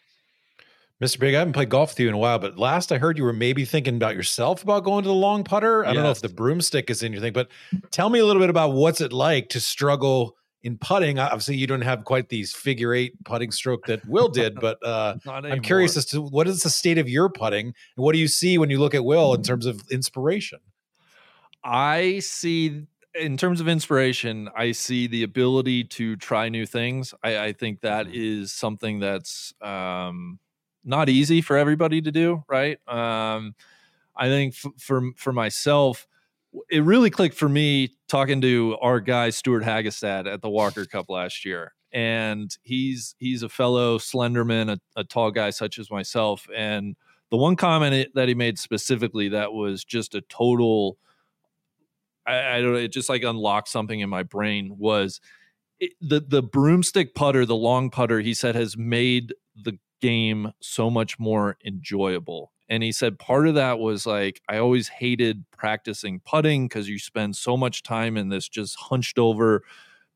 Mr. 1.01 1.19
Big, 1.19 1.33
I 1.33 1.39
haven't 1.39 1.53
played 1.53 1.69
golf 1.69 1.91
with 1.91 1.99
you 1.99 2.07
in 2.07 2.13
a 2.13 2.17
while, 2.17 2.37
but 2.37 2.59
last 2.59 2.91
I 2.91 2.99
heard 2.99 3.17
you 3.17 3.23
were 3.23 3.33
maybe 3.33 3.65
thinking 3.65 3.95
about 3.95 4.15
yourself 4.15 4.61
about 4.61 4.83
going 4.83 5.01
to 5.01 5.09
the 5.09 5.15
long 5.15 5.43
putter. 5.43 5.83
I 5.83 5.87
yes. 5.87 5.95
don't 5.95 6.03
know 6.03 6.11
if 6.11 6.21
the 6.21 6.29
broomstick 6.29 6.91
is 6.91 7.01
in 7.01 7.11
your 7.11 7.19
thing, 7.19 7.33
but 7.33 7.47
tell 7.89 8.09
me 8.09 8.19
a 8.19 8.25
little 8.25 8.39
bit 8.39 8.51
about 8.51 8.73
what's 8.73 9.01
it 9.01 9.11
like 9.11 9.49
to 9.49 9.59
struggle 9.59 10.37
in 10.61 10.77
putting. 10.77 11.17
Obviously, 11.17 11.55
you 11.55 11.65
don't 11.65 11.81
have 11.81 12.05
quite 12.05 12.29
these 12.29 12.53
figure 12.53 12.93
eight 12.93 13.13
putting 13.23 13.51
stroke 13.51 13.87
that 13.87 14.07
Will 14.07 14.27
did, 14.27 14.59
but 14.59 14.77
uh, 14.85 15.15
I'm 15.27 15.61
curious 15.61 15.97
as 15.97 16.05
to 16.07 16.21
what 16.21 16.47
is 16.47 16.61
the 16.61 16.69
state 16.69 16.99
of 16.99 17.09
your 17.09 17.29
putting 17.29 17.65
and 17.65 17.75
what 17.95 18.13
do 18.13 18.19
you 18.19 18.27
see 18.27 18.59
when 18.59 18.69
you 18.69 18.79
look 18.79 18.93
at 18.93 19.03
Will 19.03 19.33
in 19.33 19.41
terms 19.41 19.65
of 19.65 19.81
inspiration? 19.89 20.59
I 21.63 22.19
see 22.19 22.85
in 23.15 23.37
terms 23.37 23.59
of 23.59 23.67
inspiration, 23.67 24.49
I 24.55 24.71
see 24.71 25.07
the 25.07 25.23
ability 25.23 25.85
to 25.85 26.15
try 26.15 26.47
new 26.47 26.67
things. 26.67 27.13
I, 27.23 27.39
I 27.39 27.53
think 27.53 27.81
that 27.81 28.05
mm-hmm. 28.05 28.45
something 28.45 28.99
that's 28.99 29.53
um, 29.61 30.39
not 30.83 31.09
easy 31.09 31.41
for 31.41 31.57
everybody 31.57 32.01
to 32.01 32.11
do, 32.11 32.43
right? 32.47 32.79
Um, 32.87 33.55
I 34.15 34.27
think 34.27 34.53
f- 34.53 34.71
for 34.77 35.11
for 35.15 35.33
myself, 35.33 36.07
it 36.69 36.83
really 36.83 37.09
clicked 37.09 37.35
for 37.35 37.49
me 37.49 37.89
talking 38.07 38.41
to 38.41 38.77
our 38.81 38.99
guy 38.99 39.29
Stewart 39.29 39.63
Hagestad 39.63 40.31
at 40.31 40.41
the 40.41 40.49
Walker 40.49 40.85
Cup 40.85 41.09
last 41.09 41.45
year, 41.45 41.73
and 41.91 42.55
he's 42.63 43.15
he's 43.19 43.43
a 43.43 43.49
fellow 43.49 43.97
Slenderman, 43.97 44.71
a, 44.71 44.99
a 44.99 45.03
tall 45.03 45.31
guy 45.31 45.49
such 45.49 45.79
as 45.79 45.89
myself, 45.89 46.47
and 46.55 46.95
the 47.29 47.37
one 47.37 47.55
comment 47.55 48.09
that 48.13 48.27
he 48.27 48.35
made 48.35 48.59
specifically 48.59 49.29
that 49.29 49.53
was 49.53 49.83
just 49.83 50.15
a 50.15 50.21
total. 50.21 50.97
I, 52.27 52.57
I 52.57 52.61
don't 52.61 52.73
know. 52.73 52.79
It 52.79 52.91
just 52.91 53.09
like 53.09 53.23
unlocked 53.23 53.69
something 53.69 53.99
in 53.99 54.09
my 54.09 54.23
brain 54.23 54.77
was 54.77 55.21
it, 55.79 55.93
the 56.01 56.19
the 56.19 56.43
broomstick 56.43 57.15
putter, 57.15 57.45
the 57.45 57.55
long 57.55 57.89
putter. 57.89 58.19
He 58.19 58.33
said 58.33 58.55
has 58.55 58.77
made 58.77 59.33
the 59.55 59.77
game 60.01 60.51
so 60.59 60.89
much 60.89 61.17
more 61.19 61.57
enjoyable. 61.65 62.51
And 62.67 62.83
he 62.83 62.91
said 62.91 63.19
part 63.19 63.47
of 63.47 63.55
that 63.55 63.79
was 63.79 64.05
like, 64.05 64.41
I 64.47 64.57
always 64.57 64.87
hated 64.87 65.43
practicing 65.51 66.21
putting 66.25 66.67
because 66.67 66.87
you 66.87 66.99
spend 66.99 67.35
so 67.35 67.57
much 67.57 67.83
time 67.83 68.17
in 68.17 68.29
this 68.29 68.47
just 68.47 68.77
hunched 68.77 69.19
over, 69.19 69.63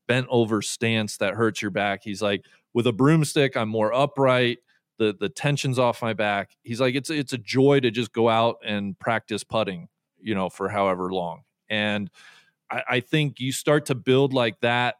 bent 0.08 0.26
over 0.30 0.62
stance 0.62 1.18
that 1.18 1.34
hurts 1.34 1.60
your 1.60 1.70
back. 1.70 2.00
He's 2.02 2.22
like, 2.22 2.44
with 2.72 2.86
a 2.86 2.92
broomstick, 2.92 3.56
I'm 3.56 3.68
more 3.68 3.92
upright. 3.92 4.58
The 4.98 5.14
the 5.18 5.28
tension's 5.28 5.78
off 5.78 6.00
my 6.00 6.14
back. 6.14 6.50
He's 6.62 6.80
like, 6.80 6.94
it's 6.94 7.10
it's 7.10 7.32
a 7.34 7.38
joy 7.38 7.80
to 7.80 7.90
just 7.90 8.12
go 8.12 8.28
out 8.28 8.56
and 8.64 8.98
practice 8.98 9.44
putting, 9.44 9.88
you 10.18 10.34
know, 10.34 10.48
for 10.48 10.68
however 10.68 11.12
long. 11.12 11.42
And 11.68 12.10
I, 12.70 12.82
I 12.88 13.00
think 13.00 13.40
you 13.40 13.52
start 13.52 13.86
to 13.86 13.94
build 13.94 14.32
like 14.32 14.60
that 14.60 14.96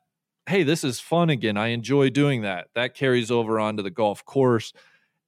hey, 0.46 0.62
this 0.62 0.84
is 0.84 1.00
fun 1.00 1.30
again. 1.30 1.56
I 1.56 1.68
enjoy 1.68 2.10
doing 2.10 2.42
that. 2.42 2.68
That 2.74 2.94
carries 2.94 3.30
over 3.30 3.58
onto 3.58 3.82
the 3.82 3.90
golf 3.90 4.24
course. 4.24 4.72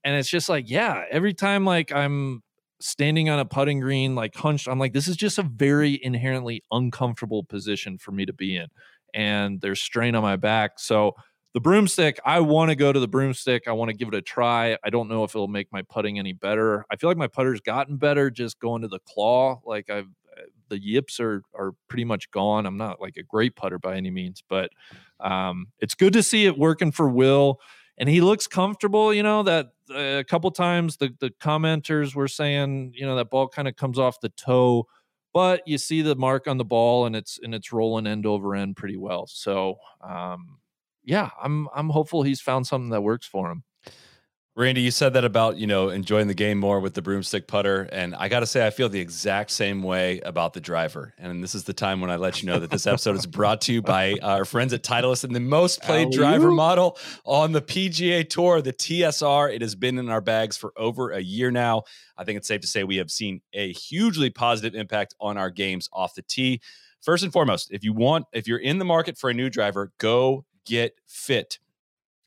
And 0.04 0.14
it's 0.14 0.28
just 0.28 0.48
like, 0.48 0.70
yeah, 0.70 1.04
every 1.11 1.35
time 1.35 1.64
like 1.64 1.92
I'm 1.92 2.42
standing 2.81 3.28
on 3.28 3.40
a 3.40 3.44
putting 3.44 3.81
green, 3.81 4.14
like 4.14 4.37
hunched, 4.37 4.68
I'm 4.68 4.78
like, 4.78 4.92
this 4.92 5.09
is 5.09 5.16
just 5.16 5.38
a 5.38 5.42
very 5.42 5.98
inherently 6.02 6.62
uncomfortable 6.70 7.42
position 7.42 7.98
for 7.98 8.12
me 8.12 8.24
to 8.26 8.33
be 8.33 8.57
in. 8.57 8.68
And 9.12 9.61
there's 9.61 9.81
strain 9.81 10.14
on 10.14 10.22
my 10.22 10.37
back. 10.37 10.78
So 10.78 11.16
the 11.54 11.61
broomstick, 11.61 12.20
I 12.24 12.40
want 12.40 12.70
to 12.70 12.76
go 12.76 12.92
to 12.92 13.00
the 13.00 13.09
broomstick. 13.09 13.66
I 13.66 13.72
want 13.72 13.88
to 13.88 13.96
give 13.96 14.09
it 14.09 14.14
a 14.14 14.22
try. 14.22 14.76
I 14.85 14.90
don't 14.90 15.09
know 15.09 15.24
if 15.24 15.35
it'll 15.35 15.48
make 15.48 15.72
my 15.72 15.83
putting 15.83 16.18
any 16.18 16.33
better. 16.33 16.85
I 16.90 16.96
feel 16.96 17.11
like 17.11 17.16
my 17.16 17.26
putter's 17.26 17.61
gotten 17.61 17.96
better 17.96 18.31
just 18.31 18.61
going 18.61 18.83
to 18.83 18.88
the 18.88 19.00
claw. 19.00 19.61
Like 19.64 19.90
I've 19.90 20.09
the 20.68 20.81
yips 20.83 21.20
are 21.20 21.42
are 21.54 21.72
pretty 21.88 22.04
much 22.04 22.31
gone. 22.31 22.66
I'm 22.66 22.76
not 22.76 23.00
like 23.00 23.16
a 23.16 23.22
great 23.22 23.57
putter 23.57 23.78
by 23.78 23.96
any 23.96 24.11
means, 24.11 24.42
but 24.48 24.70
um, 25.20 25.68
it's 25.81 25.94
good 25.94 26.12
to 26.14 26.22
see 26.22 26.46
it 26.46 26.59
working 26.59 26.92
for 26.92 27.09
Will. 27.09 27.61
and 27.98 28.09
he 28.09 28.20
looks 28.20 28.46
comfortable. 28.46 29.12
You 29.12 29.22
know 29.22 29.42
that 29.42 29.66
uh, 29.90 30.18
a 30.20 30.24
couple 30.24 30.50
times 30.50 30.96
the 30.98 31.14
the 31.20 31.31
commenters 31.31 32.14
were 32.14 32.28
saying, 32.28 32.92
you 32.94 33.07
know, 33.07 33.16
that 33.16 33.31
ball 33.31 33.48
kind 33.48 33.68
of 33.68 33.76
comes 33.76 33.98
off 33.98 34.20
the 34.20 34.28
toe, 34.31 34.87
but 35.33 35.62
you 35.66 35.78
see 35.78 36.02
the 36.02 36.16
mark 36.16 36.46
on 36.46 36.59
the 36.59 36.64
ball 36.64 37.07
and 37.07 37.16
it's 37.16 37.38
and 37.42 37.54
it's 37.54 37.72
rolling 37.72 38.07
end 38.07 38.26
over 38.26 38.54
end 38.54 38.76
pretty 38.76 38.96
well. 38.96 39.26
So, 39.26 39.76
um, 40.02 40.59
yeah, 41.04 41.31
I'm 41.42 41.68
I'm 41.74 41.90
hopeful 41.90 42.22
he's 42.22 42.40
found 42.40 42.66
something 42.66 42.90
that 42.90 43.02
works 43.02 43.26
for 43.26 43.50
him. 43.50 43.64
Randy, 44.59 44.81
you 44.81 44.90
said 44.90 45.12
that 45.12 45.25
about, 45.25 45.57
you 45.57 45.68
know, 45.68 45.88
enjoying 45.88 46.27
the 46.27 46.35
game 46.35 46.59
more 46.59 46.81
with 46.81 46.94
the 46.94 47.01
broomstick 47.01 47.47
putter. 47.47 47.88
And 47.92 48.12
I 48.16 48.29
got 48.29 48.40
to 48.40 48.47
say, 48.47 48.66
I 48.66 48.71
feel 48.71 48.88
the 48.88 48.99
exact 48.99 49.53
same 49.53 49.85
way 49.85 50.18
about 50.23 50.53
the 50.53 50.61
driver. 50.61 51.14
And 51.16 51.44
this 51.44 51.55
is 51.55 51.62
the 51.62 51.73
time 51.73 52.01
when 52.01 52.11
I 52.11 52.16
let 52.16 52.42
you 52.42 52.49
know 52.49 52.59
that 52.59 52.68
this 52.68 52.85
episode 52.85 53.14
is 53.14 53.25
brought 53.25 53.61
to 53.62 53.73
you 53.73 53.83
by 53.83 54.18
our 54.21 54.44
friends 54.44 54.73
at 54.73 54.83
Titleist 54.83 55.23
and 55.23 55.33
the 55.33 55.38
most 55.38 55.81
played 55.83 56.11
driver 56.11 56.51
model 56.51 56.99
on 57.25 57.53
the 57.53 57.62
PGA 57.62 58.29
Tour, 58.29 58.61
the 58.61 58.73
TSR. 58.73 59.55
It 59.55 59.62
has 59.62 59.77
been 59.77 59.97
in 59.97 60.09
our 60.09 60.21
bags 60.21 60.57
for 60.57 60.73
over 60.77 61.12
a 61.12 61.21
year 61.21 61.53
now. 61.53 61.85
I 62.16 62.25
think 62.25 62.37
it's 62.37 62.49
safe 62.49 62.62
to 62.62 62.66
say 62.66 62.83
we 62.83 62.97
have 62.97 63.12
seen 63.12 63.42
a 63.53 63.73
hugely 63.73 64.29
positive 64.29 64.75
impact 64.75 65.14
on 65.21 65.38
our 65.38 65.51
games 65.51 65.88
off 65.92 66.16
the 66.16 66.23
tee. 66.23 66.61
First 67.01 67.23
and 67.23 67.33
foremost, 67.33 67.71
if 67.71 67.85
you 67.85 67.92
want, 67.92 68.27
if 68.33 68.49
you're 68.49 68.59
in 68.59 68.81
the 68.81 68.85
market 68.85 69.18
for 69.18 69.31
a 69.31 69.35
new 69.35 69.51
driver, 69.51 69.92
go 69.99 70.47
get 70.66 70.97
fit. 71.07 71.61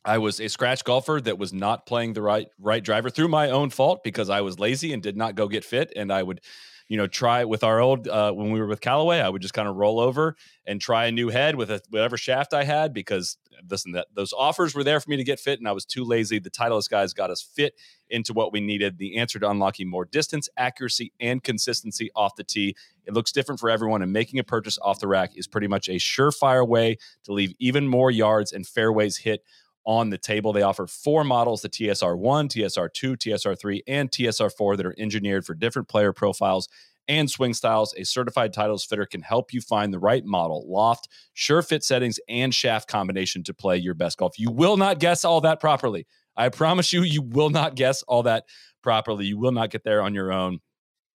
I 0.04 0.18
was 0.18 0.40
a 0.40 0.48
scratch 0.48 0.84
golfer 0.84 1.22
that 1.22 1.38
was 1.38 1.54
not 1.54 1.86
playing 1.86 2.14
the 2.14 2.22
right 2.22 2.48
right 2.60 2.84
driver 2.84 3.10
through 3.10 3.28
my 3.28 3.50
own 3.50 3.70
fault 3.70 4.04
because 4.04 4.30
I 4.30 4.42
was 4.42 4.60
lazy 4.60 4.94
and 4.94 5.04
did 5.04 5.16
not 5.16 5.36
go 5.36 5.48
get 5.48 5.64
fit. 5.64 5.94
And 5.96 6.12
I 6.12 6.24
would, 6.24 6.42
you 6.88 6.98
know, 6.98 7.08
try 7.08 7.46
with 7.46 7.64
our 7.64 7.80
old 7.80 8.08
uh, 8.08 8.32
when 8.32 8.52
we 8.52 8.60
were 8.60 8.68
with 8.68 8.82
Callaway, 8.82 9.20
I 9.20 9.30
would 9.30 9.42
just 9.42 9.54
kind 9.54 9.68
of 9.68 9.76
roll 9.76 10.00
over 10.00 10.36
and 10.66 10.82
try 10.82 11.06
a 11.06 11.12
new 11.12 11.30
head 11.30 11.56
with 11.56 11.70
a, 11.70 11.82
whatever 11.90 12.18
shaft 12.18 12.54
I 12.54 12.64
had 12.64 12.94
because 12.94 13.38
listen, 13.70 13.92
that 13.94 14.08
those 14.14 14.34
offers 14.34 14.74
were 14.74 14.84
there 14.84 15.00
for 15.00 15.10
me 15.10 15.18
to 15.18 15.24
get 15.24 15.40
fit, 15.40 15.60
and 15.60 15.68
I 15.68 15.72
was 15.72 15.86
too 15.86 16.04
lazy. 16.04 16.40
The 16.40 16.50
Titleist 16.50 16.90
guys 16.90 17.14
got 17.14 17.30
us 17.30 17.42
fit 17.42 17.76
into 18.10 18.34
what 18.34 18.52
we 18.52 18.60
needed. 18.60 18.98
The 18.98 19.18
answer 19.18 19.40
to 19.40 19.50
unlocking 19.50 19.90
more 19.90 20.06
distance, 20.06 20.50
accuracy, 20.58 21.14
and 21.20 21.44
consistency 21.44 22.10
off 22.16 22.36
the 22.36 22.44
tee. 22.44 22.76
It 23.06 23.14
looks 23.14 23.32
different 23.32 23.60
for 23.60 23.70
everyone, 23.70 24.02
and 24.02 24.12
making 24.12 24.40
a 24.40 24.44
purchase 24.44 24.78
off 24.82 25.00
the 25.00 25.08
rack 25.08 25.32
is 25.36 25.48
pretty 25.48 25.68
much 25.68 25.88
a 25.88 25.94
surefire 25.94 26.68
way 26.68 26.98
to 27.26 27.34
leave 27.34 27.54
even 27.60 27.88
more 27.88 28.12
yards 28.12 28.52
and 28.52 28.66
fairways 28.66 29.18
hit 29.18 29.44
on 29.86 30.10
the 30.10 30.18
table. 30.18 30.54
They 30.54 30.62
offer 30.62 30.88
four 30.88 31.24
models 31.24 31.62
the 31.62 31.70
TSR1, 31.70 32.50
TSR2, 32.50 33.18
TSR3, 33.18 33.82
and 33.88 34.12
TSR4 34.12 34.78
that 34.78 34.86
are 34.86 34.96
engineered 34.98 35.46
for 35.46 35.54
different 35.54 35.88
player 35.88 36.14
profiles 36.14 36.68
and 37.08 37.30
swing 37.30 37.54
styles. 37.54 37.94
A 37.98 38.06
certified 38.06 38.54
Titleist 38.54 38.88
fitter 38.88 39.06
can 39.06 39.22
help 39.22 39.54
you 39.54 39.62
find 39.62 39.94
the 39.94 40.00
right 40.00 40.24
model, 40.24 40.66
loft, 40.68 41.08
sure 41.34 41.62
fit 41.62 41.84
settings, 41.84 42.20
and 42.30 42.54
shaft 42.54 42.88
combination 42.88 43.44
to 43.44 43.54
play 43.54 43.78
your 43.78 43.94
best 43.94 44.18
golf. 44.18 44.38
You 44.38 44.52
will 44.52 44.78
not 44.78 45.00
guess 45.00 45.26
all 45.26 45.42
that 45.42 45.60
properly. 45.60 46.06
I 46.38 46.50
promise 46.50 46.94
you, 46.94 47.04
you 47.04 47.22
will 47.22 47.50
not 47.50 47.76
guess 47.76 48.04
all 48.04 48.24
that 48.24 48.46
properly. 48.82 49.26
You 49.26 49.38
will 49.38 49.52
not 49.52 49.70
get 49.70 49.84
there 49.84 50.02
on 50.02 50.14
your 50.14 50.32
own. 50.32 50.60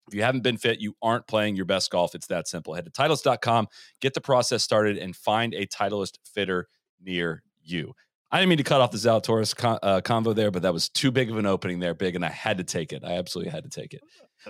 If 0.08 0.14
you 0.14 0.22
haven't 0.22 0.42
been 0.42 0.58
fit, 0.58 0.80
you 0.80 0.94
aren't 1.00 1.26
playing 1.26 1.56
your 1.56 1.64
best 1.64 1.90
golf. 1.90 2.14
It's 2.14 2.26
that 2.26 2.46
simple. 2.46 2.74
Head 2.74 2.84
to 2.84 2.90
Titleist.com, 2.90 3.68
get 4.00 4.14
the 4.14 4.20
process 4.20 4.62
started, 4.62 4.98
and 4.98 5.16
find 5.16 5.54
a 5.54 5.66
Titleist 5.66 6.18
fitter 6.24 6.68
near 7.00 7.42
you. 7.62 7.94
I 8.34 8.38
didn't 8.38 8.48
mean 8.48 8.58
to 8.58 8.64
cut 8.64 8.80
off 8.80 8.90
the 8.90 8.98
Zalatoris 8.98 9.54
con- 9.54 9.78
uh, 9.80 10.00
convo 10.00 10.34
there, 10.34 10.50
but 10.50 10.62
that 10.62 10.72
was 10.72 10.88
too 10.88 11.12
big 11.12 11.30
of 11.30 11.38
an 11.38 11.46
opening 11.46 11.78
there, 11.78 11.94
big, 11.94 12.16
and 12.16 12.24
I 12.24 12.30
had 12.30 12.58
to 12.58 12.64
take 12.64 12.92
it. 12.92 13.04
I 13.04 13.12
absolutely 13.12 13.52
had 13.52 13.62
to 13.62 13.70
take 13.70 13.94
it. 13.94 14.02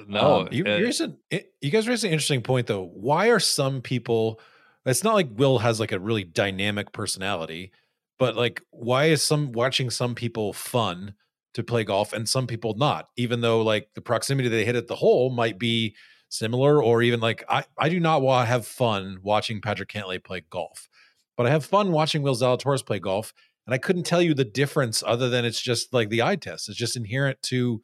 No, 0.08 0.40
um, 0.40 0.48
you, 0.50 0.64
uh, 0.64 0.90
an, 1.00 1.18
you 1.60 1.70
guys 1.70 1.86
raised 1.86 2.02
an 2.02 2.10
interesting 2.10 2.40
point 2.40 2.66
though. 2.66 2.86
Why 2.94 3.28
are 3.28 3.38
some 3.38 3.82
people? 3.82 4.40
It's 4.86 5.04
not 5.04 5.12
like 5.12 5.28
Will 5.32 5.58
has 5.58 5.80
like 5.80 5.92
a 5.92 5.98
really 5.98 6.24
dynamic 6.24 6.92
personality, 6.92 7.72
but 8.18 8.36
like, 8.36 8.62
why 8.70 9.04
is 9.04 9.22
some 9.22 9.52
watching 9.52 9.90
some 9.90 10.14
people 10.14 10.54
fun 10.54 11.12
to 11.52 11.62
play 11.62 11.84
golf 11.84 12.14
and 12.14 12.26
some 12.26 12.46
people 12.46 12.72
not? 12.78 13.08
Even 13.18 13.42
though 13.42 13.60
like 13.60 13.90
the 13.94 14.00
proximity 14.00 14.48
they 14.48 14.64
hit 14.64 14.76
at 14.76 14.86
the 14.86 14.96
hole 14.96 15.28
might 15.28 15.58
be 15.58 15.94
similar, 16.30 16.82
or 16.82 17.02
even 17.02 17.20
like 17.20 17.44
I 17.50 17.64
I 17.76 17.90
do 17.90 18.00
not 18.00 18.22
want 18.22 18.46
to 18.46 18.50
have 18.50 18.66
fun 18.66 19.18
watching 19.22 19.60
Patrick 19.60 19.90
Cantlay 19.90 20.24
play 20.24 20.42
golf, 20.48 20.88
but 21.36 21.44
I 21.44 21.50
have 21.50 21.66
fun 21.66 21.92
watching 21.92 22.22
Will 22.22 22.34
Zalatoris 22.34 22.84
play 22.84 22.98
golf 22.98 23.34
and 23.66 23.74
I 23.74 23.78
couldn't 23.78 24.04
tell 24.04 24.22
you 24.22 24.34
the 24.34 24.44
difference 24.44 25.02
other 25.06 25.28
than 25.28 25.44
it's 25.44 25.60
just 25.60 25.92
like 25.92 26.08
the 26.10 26.22
eye 26.22 26.36
test. 26.36 26.68
It's 26.68 26.78
just 26.78 26.96
inherent 26.96 27.42
to 27.44 27.82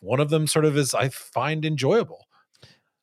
one 0.00 0.20
of 0.20 0.30
them 0.30 0.46
sort 0.46 0.64
of 0.64 0.76
is 0.76 0.94
I 0.94 1.08
find 1.08 1.64
enjoyable. 1.64 2.26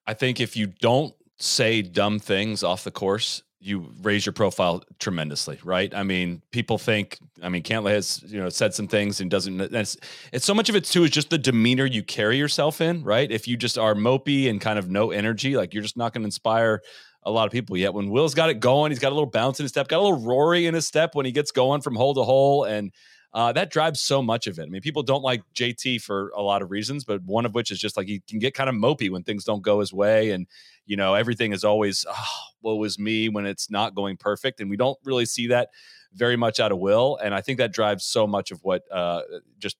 I 0.05 0.13
think 0.13 0.39
if 0.39 0.55
you 0.55 0.67
don't 0.67 1.13
say 1.37 1.81
dumb 1.81 2.19
things 2.19 2.63
off 2.63 2.83
the 2.83 2.91
course, 2.91 3.43
you 3.59 3.89
raise 4.01 4.25
your 4.25 4.33
profile 4.33 4.83
tremendously, 4.99 5.57
right? 5.63 5.93
I 5.95 6.03
mean, 6.03 6.41
people 6.51 6.77
think. 6.77 7.17
I 7.41 7.47
mean, 7.47 7.63
Cantlay 7.63 7.91
has 7.91 8.21
you 8.27 8.39
know 8.39 8.49
said 8.49 8.73
some 8.73 8.89
things 8.89 9.21
and 9.21 9.31
doesn't. 9.31 9.59
It's, 9.61 9.97
it's 10.33 10.45
so 10.45 10.53
much 10.53 10.67
of 10.67 10.75
it 10.75 10.83
too 10.83 11.05
is 11.05 11.11
just 11.11 11.29
the 11.29 11.37
demeanor 11.37 11.85
you 11.85 12.03
carry 12.03 12.37
yourself 12.37 12.81
in, 12.81 13.03
right? 13.03 13.31
If 13.31 13.47
you 13.47 13.55
just 13.55 13.77
are 13.77 13.95
mopey 13.95 14.49
and 14.49 14.59
kind 14.59 14.77
of 14.77 14.89
no 14.89 15.11
energy, 15.11 15.55
like 15.55 15.73
you're 15.73 15.83
just 15.83 15.95
not 15.95 16.13
going 16.13 16.23
to 16.23 16.27
inspire 16.27 16.81
a 17.25 17.31
lot 17.31 17.45
of 17.45 17.51
people 17.51 17.77
yet. 17.77 17.93
When 17.93 18.09
Will's 18.09 18.33
got 18.33 18.49
it 18.49 18.59
going, 18.59 18.91
he's 18.91 18.99
got 18.99 19.11
a 19.11 19.15
little 19.15 19.29
bounce 19.29 19.59
in 19.59 19.63
his 19.63 19.71
step, 19.71 19.87
got 19.87 19.99
a 19.99 20.01
little 20.01 20.19
Rory 20.19 20.65
in 20.65 20.73
his 20.73 20.85
step 20.85 21.15
when 21.15 21.25
he 21.25 21.31
gets 21.31 21.51
going 21.51 21.81
from 21.81 21.95
hole 21.95 22.13
to 22.13 22.23
hole, 22.23 22.63
and 22.63 22.91
uh, 23.33 23.51
that 23.53 23.71
drives 23.71 23.99
so 23.99 24.21
much 24.21 24.45
of 24.45 24.59
it. 24.59 24.63
I 24.63 24.65
mean, 24.67 24.81
people 24.81 25.01
don't 25.01 25.23
like 25.23 25.41
JT 25.55 26.01
for 26.01 26.31
a 26.35 26.41
lot 26.41 26.61
of 26.61 26.69
reasons, 26.69 27.03
but 27.03 27.23
one 27.23 27.45
of 27.45 27.55
which 27.55 27.71
is 27.71 27.79
just 27.79 27.97
like 27.97 28.07
he 28.07 28.21
can 28.27 28.39
get 28.39 28.53
kind 28.53 28.69
of 28.69 28.75
mopey 28.75 29.09
when 29.09 29.23
things 29.23 29.43
don't 29.43 29.63
go 29.63 29.79
his 29.79 29.91
way, 29.91 30.31
and 30.31 30.47
you 30.85 30.95
know 30.95 31.15
everything 31.15 31.51
is 31.51 31.63
always 31.63 32.05
oh, 32.09 32.25
woe 32.61 32.83
is 32.83 32.99
me 32.99 33.29
when 33.29 33.45
it's 33.45 33.71
not 33.71 33.95
going 33.95 34.17
perfect, 34.17 34.59
and 34.59 34.69
we 34.69 34.77
don't 34.77 34.97
really 35.03 35.25
see 35.25 35.47
that 35.47 35.69
very 36.13 36.35
much 36.35 36.59
out 36.59 36.71
of 36.71 36.77
Will, 36.77 37.17
and 37.23 37.33
I 37.33 37.41
think 37.41 37.57
that 37.57 37.73
drives 37.73 38.05
so 38.05 38.27
much 38.27 38.51
of 38.51 38.59
what 38.63 38.83
uh, 38.91 39.21
just 39.57 39.77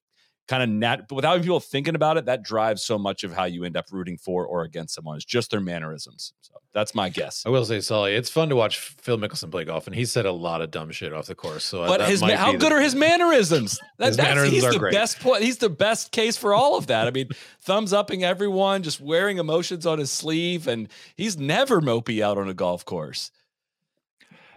kind 0.48 0.62
of 0.62 0.70
nat 0.70 1.08
but 1.08 1.16
without 1.16 1.42
people 1.42 1.60
thinking 1.60 1.96
about 1.96 2.18
it 2.18 2.26
that 2.26 2.44
drives 2.44 2.84
so 2.84 2.98
much 2.98 3.24
of 3.24 3.34
how 3.34 3.46
you 3.46 3.64
end 3.64 3.78
up 3.78 3.86
rooting 3.92 4.18
for 4.18 4.46
or 4.46 4.64
against 4.64 4.94
someone 4.94 5.16
it's 5.16 5.26
just 5.26 5.52
their 5.52 5.62
mannerisms. 5.62 6.34
So 6.42 6.54
that's 6.74 6.94
my 6.94 7.10
guess. 7.10 7.44
I 7.46 7.50
will 7.50 7.66
say 7.66 7.80
sully 7.80 8.14
it's 8.16 8.30
fun 8.30 8.50
to 8.50 8.56
watch 8.56 8.80
phil 8.80 9.18
mickelson 9.18 9.50
play 9.52 9.64
golf 9.64 9.88
and 9.88 9.96
he 9.96 10.06
said 10.06 10.26
a 10.26 10.32
lot 10.32 10.62
of 10.62 10.72
dumb 10.72 10.92
shit 10.92 11.14
off 11.14 11.28
the 11.28 11.36
course 11.36 11.64
so 11.64 11.86
but 11.88 12.02
his 12.02 12.22
how 12.22 12.52
good 12.52 12.72
the, 12.72 12.76
are 12.76 12.82
his 12.82 12.96
mannerisms? 12.96 13.80
That, 14.00 14.08
his 14.08 14.18
mannerisms 14.18 14.54
he's 14.54 14.64
are 14.66 14.74
the 14.74 14.80
great. 14.80 14.94
best 14.94 15.20
point 15.20 15.44
he's 15.44 15.60
the 15.60 15.70
best 15.70 16.12
case 16.12 16.36
for 16.36 16.54
all 16.54 16.78
of 16.78 16.88
that. 16.88 17.08
I 17.08 17.12
mean 17.12 17.30
thumbs 17.62 17.94
upping 17.94 18.24
everyone 18.24 18.84
just 18.84 19.00
wearing 19.00 19.38
emotions 19.38 19.86
on 19.86 20.00
his 20.00 20.12
sleeve 20.12 20.68
and 20.68 20.90
he's 21.16 21.38
never 21.38 21.80
mopey 21.80 22.22
out 22.22 22.38
on 22.38 22.50
a 22.50 22.54
golf 22.54 22.84
course 22.84 23.32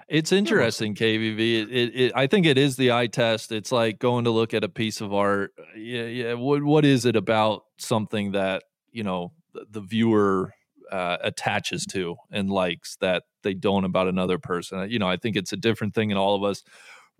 it's 0.09 0.33
interesting, 0.33 0.95
KVV. 0.95 1.39
It, 1.39 1.71
it, 1.71 2.01
it, 2.01 2.13
I 2.15 2.27
think 2.27 2.47
it 2.47 2.57
is 2.57 2.77
the 2.77 2.93
eye 2.93 3.09
test. 3.09 3.51
It's 3.51 3.73
like 3.73 3.99
going 3.99 4.25
to 4.25 4.31
look 4.31 4.55
at 4.55 4.63
a 4.63 4.69
piece 4.69 5.01
of 5.01 5.13
art. 5.13 5.53
Yeah, 5.77 6.05
yeah. 6.05 6.35
What 6.35 6.63
what 6.63 6.85
is 6.85 7.05
it 7.05 7.17
about 7.17 7.65
something 7.79 8.33
that 8.33 8.63
you 8.93 9.03
know 9.03 9.33
the, 9.53 9.67
the 9.71 9.81
viewer 9.81 10.53
uh, 10.93 11.17
attaches 11.23 11.85
to 11.87 12.17
and 12.31 12.51
likes 12.51 12.97
that 13.01 13.25
they 13.43 13.55
don't 13.55 13.85
about 13.85 14.07
another 14.07 14.39
person? 14.39 14.89
You 14.91 14.99
know, 14.99 15.09
I 15.09 15.17
think 15.17 15.35
it's 15.37 15.53
a 15.53 15.57
different 15.57 15.95
thing 15.95 16.11
in 16.11 16.17
all 16.17 16.37
of 16.37 16.45
us. 16.45 16.63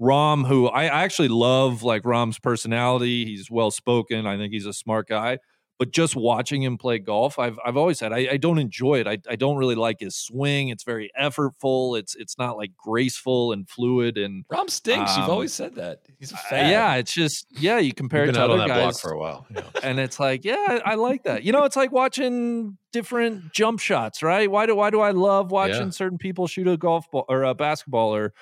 Rahm, 0.01 0.47
who 0.47 0.69
I 0.69 0.85
actually 0.85 1.29
love, 1.29 1.83
like 1.83 2.03
Rahm's 2.03 2.39
personality. 2.39 3.25
He's 3.25 3.51
well 3.51 3.71
spoken. 3.71 4.27
I 4.27 4.37
think 4.37 4.53
he's 4.53 4.67
a 4.67 4.73
smart 4.73 5.09
guy 5.09 5.39
but 5.79 5.91
just 5.91 6.17
watching 6.17 6.63
him 6.63 6.79
play 6.79 6.99
golf, 6.99 7.39
I've 7.39 7.59
I've 7.65 7.77
always 7.77 7.99
said 7.99 8.13
I, 8.13 8.29
I 8.33 8.37
don't 8.37 8.59
enjoy 8.59 9.01
it. 9.01 9.07
I, 9.07 9.19
I 9.29 9.37
don't 9.37 9.57
really 9.57 9.75
like 9.75 10.01
his 10.01 10.17
swing. 10.17 10.69
It's 10.69 10.85
very 10.85 11.11
effortful. 11.21 11.99
It's 11.99 12.15
it's 12.15 12.39
not 12.39 12.57
like 12.57 12.73
graceful 12.77 13.53
and 13.53 13.69
fluid. 13.69 14.17
And 14.17 14.45
Rahm 14.49 14.71
stinks. 14.71 15.13
Um, 15.13 15.21
You've 15.21 15.31
always 15.31 15.53
said 15.53 15.75
that. 15.75 16.01
He's 16.19 16.33
a 16.33 16.37
fan. 16.37 16.67
Uh, 16.67 16.71
yeah, 16.71 16.95
it's 16.95 17.13
just 17.13 17.47
yeah. 17.51 17.79
You 17.79 17.93
compare 17.93 18.25
it 18.25 18.33
to 18.33 18.43
other 18.43 18.67
guys 18.67 19.01
for 19.01 19.13
a 19.13 19.19
while, 19.19 19.47
and 19.83 20.01
it's 20.01 20.19
like 20.19 20.45
yeah, 20.45 20.65
I, 20.69 20.93
I, 20.93 20.95
like 20.95 21.25
that. 21.25 21.43
You 21.43 21.53
know, 21.53 21.65
it's 21.65 21.77
like 21.77 21.93
watching 21.93 22.79
different 22.93 23.53
jump 23.53 23.79
shots, 23.79 24.23
right? 24.23 24.51
Why 24.51 24.65
do 24.65 24.75
why 24.75 24.91
do 24.91 25.01
I 25.01 25.11
love 25.11 25.51
watching 25.51 25.87
yeah. 25.87 25.91
certain 25.91 26.19
people 26.19 26.47
shoot 26.47 26.67
a 26.69 26.77
golf 26.77 27.11
ball 27.11 27.27
or 27.29 27.43
a 27.43 27.55
basketball 27.55 28.15
or 28.15 28.33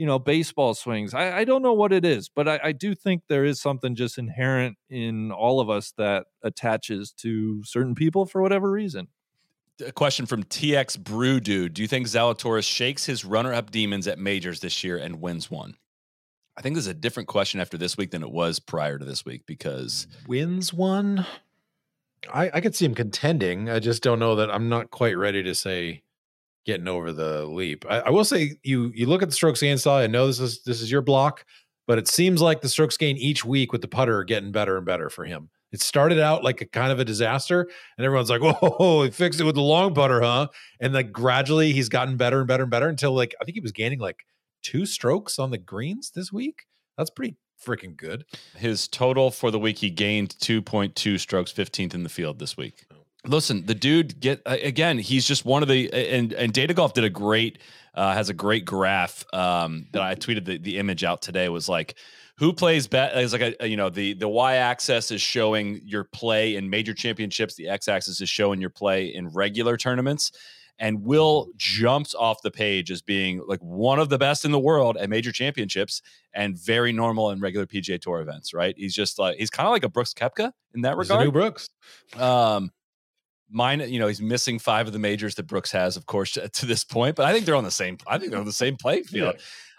you 0.00 0.06
know, 0.06 0.18
baseball 0.18 0.72
swings. 0.72 1.12
I, 1.12 1.40
I 1.40 1.44
don't 1.44 1.60
know 1.60 1.74
what 1.74 1.92
it 1.92 2.06
is, 2.06 2.30
but 2.30 2.48
I, 2.48 2.58
I, 2.64 2.72
do 2.72 2.94
think 2.94 3.24
there 3.28 3.44
is 3.44 3.60
something 3.60 3.94
just 3.94 4.16
inherent 4.16 4.78
in 4.88 5.30
all 5.30 5.60
of 5.60 5.68
us 5.68 5.92
that 5.98 6.24
attaches 6.42 7.12
to 7.18 7.62
certain 7.64 7.94
people 7.94 8.24
for 8.24 8.40
whatever 8.40 8.70
reason. 8.70 9.08
A 9.86 9.92
question 9.92 10.24
from 10.24 10.44
TX 10.44 10.98
Brew 11.00 11.38
Dude. 11.38 11.74
Do 11.74 11.82
you 11.82 11.88
think 11.88 12.06
Zalatoris 12.06 12.64
shakes 12.66 13.04
his 13.04 13.26
runner 13.26 13.52
up 13.52 13.70
demons 13.70 14.08
at 14.08 14.18
majors 14.18 14.60
this 14.60 14.82
year 14.82 14.96
and 14.96 15.20
wins 15.20 15.50
one? 15.50 15.76
I 16.56 16.62
think 16.62 16.76
this 16.76 16.84
is 16.86 16.90
a 16.90 16.94
different 16.94 17.28
question 17.28 17.60
after 17.60 17.76
this 17.76 17.98
week 17.98 18.10
than 18.10 18.22
it 18.22 18.32
was 18.32 18.58
prior 18.58 18.98
to 18.98 19.04
this 19.04 19.26
week 19.26 19.42
because 19.44 20.06
wins 20.26 20.72
one. 20.72 21.26
I, 22.32 22.50
I 22.54 22.60
could 22.62 22.74
see 22.74 22.86
him 22.86 22.94
contending. 22.94 23.68
I 23.68 23.80
just 23.80 24.02
don't 24.02 24.18
know 24.18 24.36
that 24.36 24.50
I'm 24.50 24.70
not 24.70 24.90
quite 24.90 25.18
ready 25.18 25.42
to 25.42 25.54
say 25.54 26.04
getting 26.66 26.88
over 26.88 27.12
the 27.12 27.44
leap. 27.44 27.84
I, 27.88 28.00
I, 28.00 28.10
will 28.10 28.24
say 28.24 28.56
you 28.62 28.92
you 28.94 29.06
look 29.06 29.22
at 29.22 29.28
the 29.28 29.34
strokes 29.34 29.60
gain 29.60 29.78
style. 29.78 30.02
I 30.02 30.06
know 30.06 30.26
this 30.26 30.40
is 30.40 30.62
this 30.62 30.80
is 30.80 30.90
your 30.90 31.02
block, 31.02 31.44
but 31.86 31.98
it 31.98 32.08
seems 32.08 32.40
like 32.40 32.60
the 32.60 32.68
strokes 32.68 32.96
gain 32.96 33.16
each 33.16 33.44
week 33.44 33.72
with 33.72 33.80
the 33.82 33.88
putter 33.88 34.18
are 34.18 34.24
getting 34.24 34.52
better 34.52 34.76
and 34.76 34.86
better 34.86 35.10
for 35.10 35.24
him. 35.24 35.50
It 35.72 35.80
started 35.80 36.18
out 36.18 36.42
like 36.42 36.60
a 36.60 36.66
kind 36.66 36.90
of 36.90 36.98
a 36.98 37.04
disaster, 37.04 37.68
and 37.96 38.04
everyone's 38.04 38.30
like, 38.30 38.42
"Whoa, 38.62 39.04
he 39.04 39.10
fixed 39.10 39.40
it 39.40 39.44
with 39.44 39.54
the 39.54 39.62
long 39.62 39.94
putter, 39.94 40.20
huh?" 40.20 40.48
And 40.80 40.92
like 40.92 41.12
gradually, 41.12 41.72
he's 41.72 41.88
gotten 41.88 42.16
better 42.16 42.40
and 42.40 42.48
better 42.48 42.64
and 42.64 42.70
better 42.70 42.88
until 42.88 43.12
like 43.12 43.34
I 43.40 43.44
think 43.44 43.54
he 43.54 43.60
was 43.60 43.72
gaining 43.72 43.98
like 43.98 44.24
two 44.62 44.86
strokes 44.86 45.38
on 45.38 45.50
the 45.50 45.58
greens 45.58 46.12
this 46.14 46.32
week. 46.32 46.64
That's 46.98 47.10
pretty 47.10 47.36
freaking 47.64 47.96
good. 47.96 48.24
His 48.56 48.88
total 48.88 49.30
for 49.30 49.50
the 49.50 49.58
week, 49.58 49.78
he 49.78 49.90
gained 49.90 50.30
2.2 50.40 51.18
strokes, 51.20 51.52
15th 51.52 51.94
in 51.94 52.02
the 52.02 52.08
field 52.08 52.38
this 52.38 52.56
week. 52.56 52.86
Oh. 52.92 52.99
Listen, 53.26 53.66
the 53.66 53.74
dude 53.74 54.20
get 54.20 54.40
again. 54.46 54.98
He's 54.98 55.26
just 55.26 55.44
one 55.44 55.62
of 55.62 55.68
the 55.68 55.92
and 55.92 56.32
and 56.32 56.52
Data 56.52 56.72
Golf 56.72 56.94
did 56.94 57.04
a 57.04 57.10
great 57.10 57.58
uh, 57.94 58.14
has 58.14 58.28
a 58.28 58.34
great 58.34 58.64
graph 58.64 59.24
um, 59.34 59.86
that 59.92 60.02
I 60.02 60.14
tweeted 60.14 60.44
the, 60.44 60.58
the 60.58 60.78
image 60.78 61.04
out 61.04 61.20
today 61.20 61.48
was 61.48 61.68
like 61.68 61.96
who 62.38 62.52
plays 62.52 62.86
bet 62.86 63.16
is 63.18 63.32
like 63.32 63.56
a, 63.60 63.68
you 63.68 63.76
know 63.76 63.90
the 63.90 64.14
the 64.14 64.28
y 64.28 64.56
axis 64.56 65.10
is 65.10 65.20
showing 65.20 65.80
your 65.84 66.04
play 66.04 66.56
in 66.56 66.70
major 66.70 66.94
championships 66.94 67.54
the 67.54 67.68
x 67.68 67.88
axis 67.88 68.20
is 68.20 68.28
showing 68.28 68.60
your 68.60 68.70
play 68.70 69.06
in 69.06 69.28
regular 69.28 69.76
tournaments 69.76 70.32
and 70.80 71.04
will 71.04 71.48
jumps 71.56 72.14
off 72.14 72.40
the 72.42 72.50
page 72.50 72.90
as 72.90 73.02
being 73.02 73.42
like 73.46 73.60
one 73.60 73.98
of 73.98 74.08
the 74.08 74.16
best 74.18 74.46
in 74.46 74.50
the 74.50 74.58
world 74.58 74.96
at 74.96 75.10
major 75.10 75.30
championships 75.30 76.00
and 76.32 76.58
very 76.58 76.90
normal 76.90 77.30
in 77.30 77.40
regular 77.40 77.66
PGA 77.66 78.00
Tour 78.00 78.20
events. 78.22 78.54
Right? 78.54 78.74
He's 78.76 78.94
just 78.94 79.18
like 79.18 79.36
he's 79.36 79.50
kind 79.50 79.66
of 79.66 79.72
like 79.72 79.84
a 79.84 79.90
Brooks 79.90 80.14
Koepka 80.14 80.50
in 80.74 80.80
that 80.80 80.96
He's 80.96 81.10
regard. 81.10 81.26
new 81.26 81.32
Brooks. 81.32 81.68
Um, 82.16 82.72
mine, 83.50 83.80
you 83.80 83.98
know, 83.98 84.06
he's 84.06 84.20
missing 84.20 84.58
five 84.58 84.86
of 84.86 84.92
the 84.92 84.98
majors 84.98 85.34
that 85.36 85.46
Brooks 85.46 85.72
has, 85.72 85.96
of 85.96 86.06
course, 86.06 86.32
to 86.52 86.66
this 86.66 86.84
point. 86.84 87.16
But 87.16 87.26
I 87.26 87.32
think 87.32 87.46
they're 87.46 87.54
on 87.54 87.64
the 87.64 87.70
same. 87.70 87.98
I 88.06 88.18
think 88.18 88.30
they're 88.30 88.40
on 88.40 88.46
the 88.46 88.52
same 88.52 88.76
playing 88.76 89.04
field. 89.04 89.36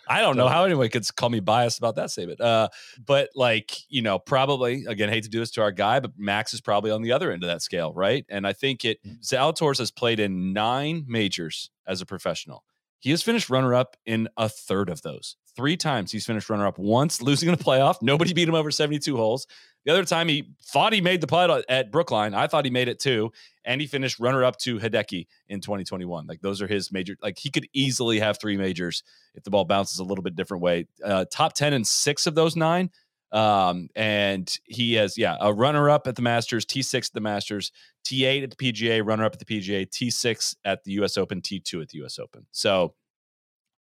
I 0.07 0.19
don't 0.21 0.35
know 0.35 0.47
how 0.47 0.65
anyone 0.65 0.89
could 0.89 1.05
call 1.15 1.29
me 1.29 1.39
biased 1.39 1.77
about 1.77 1.95
that 1.95 2.11
statement. 2.11 2.41
Uh, 2.41 2.67
but 3.05 3.29
like, 3.35 3.77
you 3.87 4.01
know, 4.01 4.19
probably 4.19 4.83
again, 4.85 5.09
hate 5.09 5.23
to 5.23 5.29
do 5.29 5.39
this 5.39 5.51
to 5.51 5.61
our 5.61 5.71
guy, 5.71 5.99
but 5.99 6.11
Max 6.17 6.53
is 6.53 6.59
probably 6.59 6.91
on 6.91 7.01
the 7.01 7.13
other 7.13 7.31
end 7.31 7.43
of 7.43 7.47
that 7.47 7.61
scale, 7.61 7.93
right? 7.93 8.25
And 8.27 8.45
I 8.45 8.51
think 8.51 8.83
it 8.83 8.97
Zalatoris 9.21 9.77
has 9.77 9.91
played 9.91 10.19
in 10.19 10.53
nine 10.53 11.05
majors 11.07 11.69
as 11.87 12.01
a 12.01 12.05
professional. 12.05 12.63
He 12.99 13.11
has 13.11 13.23
finished 13.23 13.49
runner 13.49 13.73
up 13.73 13.95
in 14.05 14.27
a 14.37 14.49
third 14.49 14.89
of 14.89 15.01
those. 15.01 15.37
Three 15.55 15.75
times 15.75 16.11
he's 16.11 16.25
finished 16.25 16.49
runner 16.49 16.65
up. 16.65 16.77
Once 16.77 17.21
losing 17.21 17.49
in 17.49 17.55
a 17.55 17.57
playoff, 17.57 18.01
nobody 18.01 18.33
beat 18.33 18.47
him 18.47 18.55
over 18.55 18.71
72 18.71 19.15
holes. 19.17 19.47
The 19.85 19.91
other 19.91 20.05
time 20.05 20.27
he 20.27 20.49
thought 20.63 20.93
he 20.93 21.01
made 21.01 21.21
the 21.21 21.27
putt 21.27 21.65
at 21.67 21.91
Brookline. 21.91 22.33
I 22.33 22.47
thought 22.47 22.65
he 22.65 22.71
made 22.71 22.87
it 22.87 22.99
too. 22.99 23.31
And 23.65 23.81
he 23.81 23.87
finished 23.87 24.19
runner 24.19 24.43
up 24.43 24.57
to 24.59 24.79
Hideki 24.79 25.27
in 25.49 25.59
2021. 25.59 26.27
Like 26.27 26.41
those 26.41 26.61
are 26.61 26.67
his 26.67 26.91
major, 26.91 27.15
like 27.21 27.37
he 27.37 27.49
could 27.49 27.67
easily 27.73 28.19
have 28.19 28.39
three 28.39 28.57
majors 28.57 29.03
if 29.33 29.43
the 29.43 29.49
ball 29.49 29.65
bounces 29.65 29.99
a 29.99 30.03
little 30.03 30.23
bit 30.23 30.35
different 30.35 30.63
way. 30.63 30.87
Uh, 31.03 31.25
top 31.31 31.53
10 31.53 31.73
and 31.73 31.85
six 31.85 32.27
of 32.27 32.35
those 32.35 32.55
nine. 32.55 32.91
Um, 33.31 33.89
and 33.95 34.53
he 34.65 34.95
has, 34.95 35.17
yeah, 35.17 35.37
a 35.39 35.53
runner 35.53 35.89
up 35.89 36.05
at 36.05 36.15
the 36.15 36.21
Masters, 36.21 36.65
T6 36.65 36.95
at 36.95 37.13
the 37.13 37.21
Masters, 37.21 37.71
T8 38.05 38.43
at 38.43 38.49
the 38.49 38.55
PGA, 38.57 39.05
runner 39.05 39.23
up 39.23 39.33
at 39.33 39.39
the 39.39 39.45
PGA, 39.45 39.87
T6 39.87 40.55
at 40.65 40.83
the 40.83 40.91
US 40.93 41.17
Open, 41.17 41.41
T2 41.41 41.81
at 41.81 41.89
the 41.89 42.03
US 42.03 42.19
Open. 42.19 42.45
So 42.51 42.93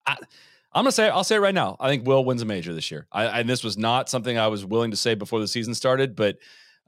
I, 0.06 0.16
I'm 0.72 0.84
gonna 0.84 0.92
say 0.92 1.08
I'll 1.08 1.24
say 1.24 1.36
it 1.36 1.40
right 1.40 1.54
now. 1.54 1.76
I 1.80 1.88
think 1.88 2.06
Will 2.06 2.24
wins 2.24 2.42
a 2.42 2.44
major 2.44 2.72
this 2.72 2.90
year. 2.90 3.06
I, 3.10 3.40
and 3.40 3.48
this 3.48 3.64
was 3.64 3.76
not 3.76 4.08
something 4.08 4.38
I 4.38 4.48
was 4.48 4.64
willing 4.64 4.92
to 4.92 4.96
say 4.96 5.14
before 5.14 5.40
the 5.40 5.48
season 5.48 5.74
started, 5.74 6.14
but 6.14 6.36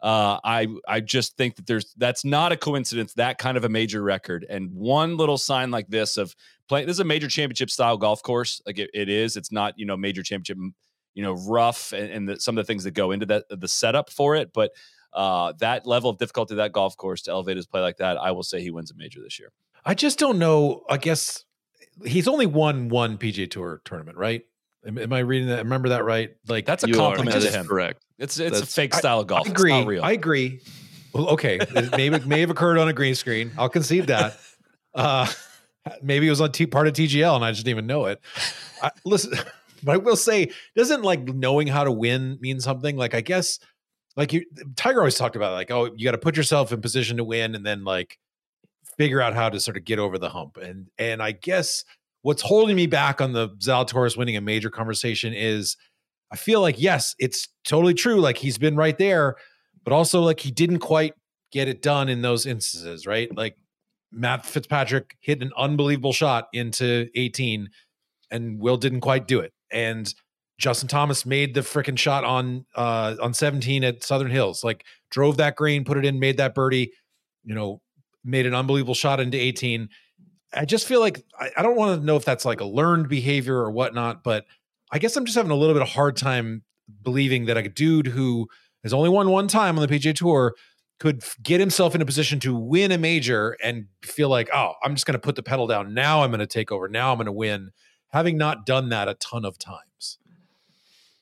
uh, 0.01 0.39
I 0.45 0.69
I 0.87 1.01
just 1.01 1.37
think 1.37 1.57
that 1.57 1.67
there's 1.67 1.93
that's 1.97 2.25
not 2.25 2.53
a 2.53 2.57
coincidence. 2.57 3.15
That 3.15 3.39
kind 3.39 3.57
of 3.57 3.65
a 3.65 3.69
major 3.69 4.03
record 4.03 4.47
and 4.49 4.73
one 4.73 5.17
little 5.17 5.39
sign 5.39 5.71
like 5.71 5.89
this 5.89 6.17
of 6.17 6.35
playing. 6.69 6.87
This 6.87 6.97
is 6.97 7.01
a 7.01 7.05
major 7.05 7.29
championship 7.29 7.71
style 7.71 7.97
golf 7.97 8.23
course. 8.23 8.61
Like 8.67 8.79
it, 8.79 8.91
it 8.95 9.09
is. 9.09 9.37
It's 9.37 9.51
not 9.51 9.75
you 9.77 9.87
know 9.87 9.97
major 9.97 10.23
championship 10.23 10.59
you 11.15 11.23
know 11.23 11.33
rough 11.33 11.93
and, 11.93 12.11
and 12.11 12.29
the, 12.29 12.41
some 12.41 12.57
of 12.57 12.65
the 12.65 12.67
things 12.67 12.85
that 12.85 12.93
go 12.93 13.11
into 13.11 13.27
that 13.27 13.45
the 13.49 13.69
setup 13.69 14.11
for 14.11 14.37
it, 14.37 14.53
but. 14.53 14.71
Uh, 15.15 15.53
that 15.59 15.87
level 15.87 16.09
of 16.09 16.17
difficulty, 16.17 16.55
that 16.55 16.73
golf 16.73 16.97
course 16.97 17.21
to 17.21 17.31
elevate 17.31 17.55
his 17.55 17.67
play 17.67 17.83
like 17.83 17.99
that, 17.99 18.17
I 18.17 18.31
will 18.31 18.43
say 18.43 18.63
he 18.63 18.71
wins 18.71 18.91
a 18.91 18.95
major 18.97 19.21
this 19.21 19.39
year. 19.39 19.53
I 19.85 19.93
just 19.93 20.19
don't 20.19 20.39
know. 20.39 20.85
I 20.89 20.97
guess 20.97 21.45
he's 22.05 22.29
only 22.29 22.47
won 22.47 22.89
one 22.89 23.19
PGA 23.19 23.51
Tour 23.51 23.81
tournament, 23.85 24.17
right? 24.19 24.43
Am, 24.87 24.99
am 24.99 25.13
I 25.13 25.21
reading 25.21 25.49
that? 25.49 25.59
Remember 25.59 25.91
that 25.91 26.05
right? 26.05 26.31
Like 26.49 26.67
That's 26.67 26.85
a 26.85 26.89
You 26.89 26.95
are- 26.95 27.15
compliment 27.15 27.41
that 27.41 27.51
to 27.53 27.59
him. 27.59 27.67
Correct. 27.67 28.03
It's 28.19 28.39
it's 28.39 28.61
a 28.61 28.67
fake 28.67 28.95
style 28.95 29.21
of 29.21 29.27
golf. 29.27 29.47
I 29.47 29.51
It's 29.51 29.61
agree. 29.61 29.73
not 29.73 29.87
real. 29.87 30.05
I 30.05 30.13
agree. 30.13 30.61
Well, 31.13 31.29
okay, 31.31 31.59
it 31.61 31.97
may 31.97 32.09
may 32.11 32.41
have 32.41 32.51
occurred 32.51 32.79
on 32.79 32.89
a 32.89 32.93
green 32.93 33.15
screen. 33.15 33.51
I'll 33.59 33.69
concede 33.69 34.07
that. 34.09 34.39
Uh, 34.95 35.27
maybe 36.03 36.27
it 36.27 36.31
was 36.31 36.43
on 36.43 36.53
T, 36.53 36.67
part 36.67 36.87
of 36.87 36.93
TGL 36.93 37.35
and 37.35 37.43
I 37.43 37.51
just 37.53 37.65
didn't 37.65 37.77
even 37.79 37.87
know 37.87 38.05
it. 38.05 38.21
I, 38.83 38.91
listen, 39.07 39.33
but 39.83 39.93
I 39.93 39.97
will 39.97 40.17
say, 40.17 40.51
doesn't 40.77 41.03
like 41.03 41.23
knowing 41.23 41.67
how 41.67 41.85
to 41.85 41.91
win 41.91 42.37
mean 42.43 42.61
something? 42.61 42.95
Like 42.99 43.15
I 43.15 43.23
guess, 43.23 43.59
like 44.15 44.35
you, 44.35 44.45
Tiger 44.77 44.99
always 44.99 45.15
talked 45.15 45.35
about, 45.35 45.55
like 45.55 45.71
oh, 45.71 45.87
you 45.97 46.05
got 46.05 46.13
to 46.13 46.19
put 46.19 46.37
yourself 46.37 46.73
in 46.75 46.83
position 46.83 47.17
to 47.17 47.25
win, 47.25 47.55
and 47.55 47.65
then 47.65 47.85
like 47.85 48.19
figure 48.97 49.21
out 49.21 49.35
how 49.35 49.49
to 49.49 49.61
sort 49.61 49.77
of 49.77 49.85
get 49.85 49.99
over 49.99 50.19
the 50.19 50.31
hump. 50.31 50.57
And 50.57 50.89
and 50.99 51.23
I 51.23 51.33
guess 51.33 51.85
what's 52.23 52.43
holding 52.43 52.77
me 52.77 52.87
back 52.87 53.21
on 53.21 53.33
the 53.33 53.51
Zalatoris 53.59 54.17
winning 54.17 54.37
a 54.37 54.41
major 54.41 54.71
conversation 54.71 55.33
is 55.35 55.77
I 56.31 56.37
feel 56.37 56.61
like 56.61 56.81
yes, 56.81 57.15
it's 57.19 57.49
totally 57.65 57.95
true. 57.95 58.21
Like 58.21 58.39
he's 58.39 58.59
been 58.59 58.77
right 58.77 58.97
there, 58.97 59.37
but 59.85 59.93
also 59.93 60.21
like 60.21 60.41
he 60.41 60.51
didn't 60.51 60.79
quite 60.79 61.15
get 61.53 61.69
it 61.69 61.83
done 61.83 62.09
in 62.09 62.23
those 62.23 62.47
instances, 62.47 63.07
right? 63.07 63.35
Like 63.37 63.57
Matt 64.11 64.47
Fitzpatrick 64.47 65.17
hit 65.21 65.43
an 65.43 65.51
unbelievable 65.57 66.13
shot 66.13 66.49
into 66.53 67.09
18 67.15 67.69
and 68.31 68.59
Will 68.59 68.77
didn't 68.77 69.01
quite 69.01 69.27
do 69.29 69.41
it. 69.41 69.53
And 69.71 70.13
Justin 70.59 70.89
Thomas 70.89 71.27
made 71.27 71.55
the 71.55 71.61
freaking 71.61 71.99
shot 71.99 72.25
on 72.25 72.65
uh 72.77 73.17
on 73.21 73.35
17 73.35 73.85
at 73.85 74.05
Southern 74.05 74.31
Hills. 74.31 74.63
Like 74.63 74.85
drove 75.11 75.37
that 75.39 75.57
green, 75.57 75.85
put 75.85 75.99
it 75.99 76.05
in, 76.05 76.19
made 76.19 76.37
that 76.39 76.55
birdie, 76.55 76.93
you 77.45 77.55
know, 77.55 77.81
made 78.25 78.47
an 78.47 78.55
unbelievable 78.55 78.95
shot 78.95 79.21
into 79.21 79.39
18. 79.39 79.89
I 80.55 80.65
just 80.65 80.87
feel 80.87 81.01
like 81.01 81.25
I, 81.39 81.51
I 81.57 81.63
don't 81.63 81.77
want 81.77 82.01
to 82.01 82.07
know 82.07 82.17
if 82.17 82.25
that's 82.25 82.45
like 82.45 82.61
a 82.61 82.65
learned 82.65 83.09
behavior 83.09 83.57
or 83.57 83.71
whatnot, 83.71 84.23
but 84.23 84.45
I 84.91 84.99
guess 84.99 85.17
I'm 85.17 85.25
just 85.25 85.37
having 85.37 85.51
a 85.51 85.57
little 85.57 85.75
bit 85.75 85.83
of 85.83 85.89
hard 85.89 86.17
time 86.17 86.63
believing 87.03 87.47
that 87.47 87.57
a 87.57 87.69
dude 87.69 88.09
who 88.09 88.49
has 88.83 88.93
only 88.93 89.09
won 89.09 89.31
one 89.31 89.49
time 89.49 89.79
on 89.79 89.87
the 89.87 89.93
PGA 89.93 90.15
Tour 90.15 90.55
could 91.01 91.23
f- 91.23 91.37
get 91.43 91.59
himself 91.61 91.95
in 91.95 92.03
a 92.03 92.05
position 92.05 92.39
to 92.41 92.55
win 92.55 92.93
a 92.93 92.99
major 92.99 93.57
and 93.63 93.87
feel 94.03 94.29
like, 94.29 94.51
oh, 94.53 94.75
I'm 94.85 94.95
just 94.95 95.07
going 95.07 95.15
to 95.15 95.21
put 95.21 95.37
the 95.37 95.43
pedal 95.43 95.67
down. 95.67 95.95
Now 95.95 96.23
I'm 96.23 96.31
going 96.31 96.41
to 96.41 96.47
take 96.47 96.71
over. 96.71 96.89
Now 96.89 97.13
I'm 97.13 97.17
going 97.19 97.27
to 97.27 97.33
win, 97.33 97.71
having 98.09 98.37
not 98.37 98.67
done 98.67 98.91
that 98.91 99.09
a 99.09 99.15
ton 99.15 99.45
of 99.45 99.59
times. 99.59 100.19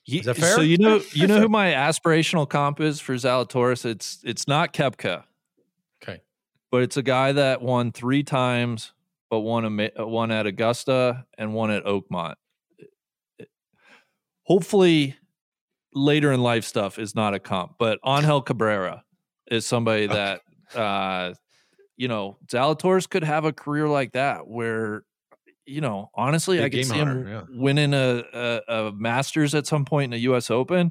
Is 0.06 0.26
that 0.26 0.34
fair? 0.34 0.56
So 0.56 0.60
you 0.60 0.76
know, 0.78 1.00
you 1.12 1.26
know 1.28 1.40
who 1.40 1.48
my 1.48 1.72
aspirational 1.72 2.48
comp 2.48 2.80
is 2.80 3.00
for 3.00 3.14
Zalatoris. 3.14 3.84
It's 3.84 4.18
it's 4.24 4.48
not 4.48 4.72
Koepka, 4.72 5.22
Okay. 5.22 5.24
But 6.70 6.82
it's 6.82 6.96
a 6.96 7.02
guy 7.02 7.32
that 7.32 7.62
won 7.62 7.92
three 7.92 8.22
times, 8.22 8.92
but 9.28 9.40
won 9.40 9.64
a 9.64 10.00
uh, 10.00 10.06
one 10.06 10.30
at 10.30 10.46
Augusta 10.46 11.26
and 11.36 11.52
one 11.52 11.70
at 11.70 11.84
Oakmont. 11.84 12.34
Hopefully, 14.44 15.16
later 15.94 16.32
in 16.32 16.42
life 16.42 16.64
stuff 16.64 16.98
is 16.98 17.14
not 17.14 17.34
a 17.34 17.38
comp, 17.38 17.74
but 17.78 17.98
Angel 18.06 18.40
Cabrera 18.40 19.04
is 19.50 19.66
somebody 19.66 20.06
that 20.08 20.42
uh, 20.74 21.34
you 21.96 22.08
know 22.08 22.38
Zalatoris 22.46 23.08
could 23.08 23.24
have 23.24 23.44
a 23.44 23.52
career 23.52 23.88
like 23.88 24.12
that 24.12 24.46
where. 24.46 25.04
You 25.66 25.80
know, 25.80 26.10
honestly, 26.16 26.58
I 26.58 26.62
Big 26.62 26.72
could 26.72 26.76
game 26.78 26.84
see 26.86 26.96
him 26.96 27.28
yeah. 27.28 27.42
winning 27.48 27.94
a, 27.94 28.24
a, 28.32 28.60
a 28.68 28.92
Masters 28.92 29.54
at 29.54 29.68
some 29.68 29.84
point 29.84 30.04
in 30.04 30.10
the 30.10 30.18
U.S. 30.20 30.50
Open. 30.50 30.90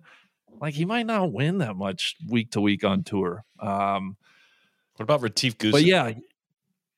Like 0.61 0.73
he 0.73 0.85
might 0.85 1.05
not 1.05 1.33
win 1.33 1.57
that 1.57 1.75
much 1.75 2.15
week 2.29 2.51
to 2.51 2.61
week 2.61 2.85
on 2.85 3.03
tour. 3.03 3.43
Um, 3.59 4.15
What 4.99 5.05
about 5.05 5.21
Retief 5.21 5.57
Goose? 5.57 5.71
but 5.71 5.85
yeah, 5.85 6.11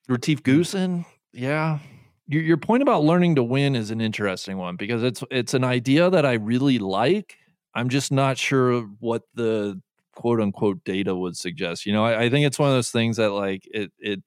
Retief 0.09 0.39
hmm. 0.39 0.51
Goosen, 0.51 1.05
yeah. 1.33 1.77
Your 2.25 2.41
your 2.41 2.57
point 2.57 2.81
about 2.81 3.03
learning 3.03 3.35
to 3.35 3.43
win 3.43 3.75
is 3.75 3.91
an 3.91 4.01
interesting 4.01 4.57
one 4.57 4.75
because 4.75 5.03
it's 5.03 5.23
it's 5.29 5.53
an 5.53 5.63
idea 5.63 6.09
that 6.09 6.25
I 6.25 6.33
really 6.33 6.79
like. 6.79 7.37
I'm 7.75 7.89
just 7.89 8.11
not 8.11 8.39
sure 8.39 8.81
what 8.99 9.21
the 9.35 9.79
quote 10.15 10.41
unquote 10.41 10.83
data 10.83 11.15
would 11.15 11.37
suggest. 11.37 11.85
You 11.85 11.93
know, 11.93 12.03
I, 12.03 12.23
I 12.23 12.29
think 12.31 12.47
it's 12.47 12.57
one 12.57 12.69
of 12.69 12.75
those 12.75 12.89
things 12.89 13.17
that 13.17 13.33
like 13.33 13.67
it 13.71 13.91
it 13.99 14.23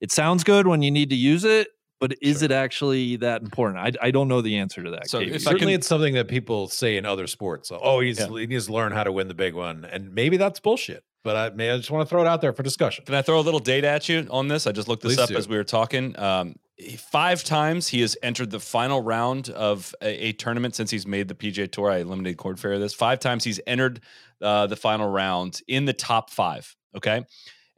it 0.00 0.12
sounds 0.12 0.44
good 0.44 0.68
when 0.68 0.82
you 0.82 0.92
need 0.92 1.10
to 1.10 1.16
use 1.16 1.42
it, 1.42 1.70
but 1.98 2.14
is 2.22 2.42
it 2.42 2.52
actually 2.52 3.16
that 3.16 3.42
important? 3.42 3.80
I 3.80 4.06
I 4.06 4.12
don't 4.12 4.28
know 4.28 4.42
the 4.42 4.58
answer 4.58 4.84
to 4.84 4.90
that. 4.92 5.10
So 5.10 5.18
Katie. 5.18 5.32
if 5.32 5.42
Certainly, 5.42 5.72
can- 5.72 5.74
it's 5.80 5.88
something 5.88 6.14
that 6.14 6.28
people 6.28 6.68
say 6.68 6.96
in 6.96 7.04
other 7.04 7.26
sports. 7.26 7.72
Oh, 7.74 7.98
he's, 7.98 8.20
Yeah. 8.20 8.28
he 8.28 8.46
needs 8.46 8.66
to 8.66 8.72
learn 8.72 8.92
how 8.92 9.02
to 9.02 9.10
win 9.10 9.26
the 9.26 9.34
big 9.34 9.54
one, 9.54 9.84
and 9.84 10.14
maybe 10.14 10.36
that's 10.36 10.60
bullshit. 10.60 11.02
But 11.24 11.36
I, 11.36 11.50
may 11.50 11.70
I 11.70 11.76
just 11.76 11.90
want 11.90 12.08
to 12.08 12.10
throw 12.10 12.22
it 12.22 12.28
out 12.28 12.40
there 12.40 12.52
for 12.52 12.62
discussion. 12.62 13.04
Can 13.04 13.14
I 13.14 13.22
throw 13.22 13.40
a 13.40 13.42
little 13.42 13.60
data 13.60 13.88
at 13.88 14.08
you 14.08 14.26
on 14.30 14.48
this? 14.48 14.66
I 14.66 14.72
just 14.72 14.88
looked 14.88 15.02
this 15.02 15.16
Please 15.16 15.22
up 15.22 15.28
do. 15.28 15.36
as 15.36 15.48
we 15.48 15.56
were 15.56 15.64
talking. 15.64 16.18
Um, 16.18 16.54
five 16.96 17.42
times 17.42 17.88
he 17.88 18.00
has 18.02 18.16
entered 18.22 18.50
the 18.50 18.60
final 18.60 19.02
round 19.02 19.50
of 19.50 19.94
a, 20.00 20.28
a 20.28 20.32
tournament 20.32 20.74
since 20.74 20.90
he's 20.90 21.06
made 21.06 21.28
the 21.28 21.34
PGA 21.34 21.70
Tour. 21.70 21.90
I 21.90 21.98
eliminated 21.98 22.38
Korn 22.38 22.56
Ferry 22.56 22.78
this. 22.78 22.94
Five 22.94 23.18
times 23.18 23.44
he's 23.44 23.60
entered 23.66 24.00
uh, 24.40 24.66
the 24.68 24.76
final 24.76 25.08
round 25.08 25.60
in 25.66 25.84
the 25.84 25.92
top 25.92 26.30
five. 26.30 26.74
Okay. 26.96 27.24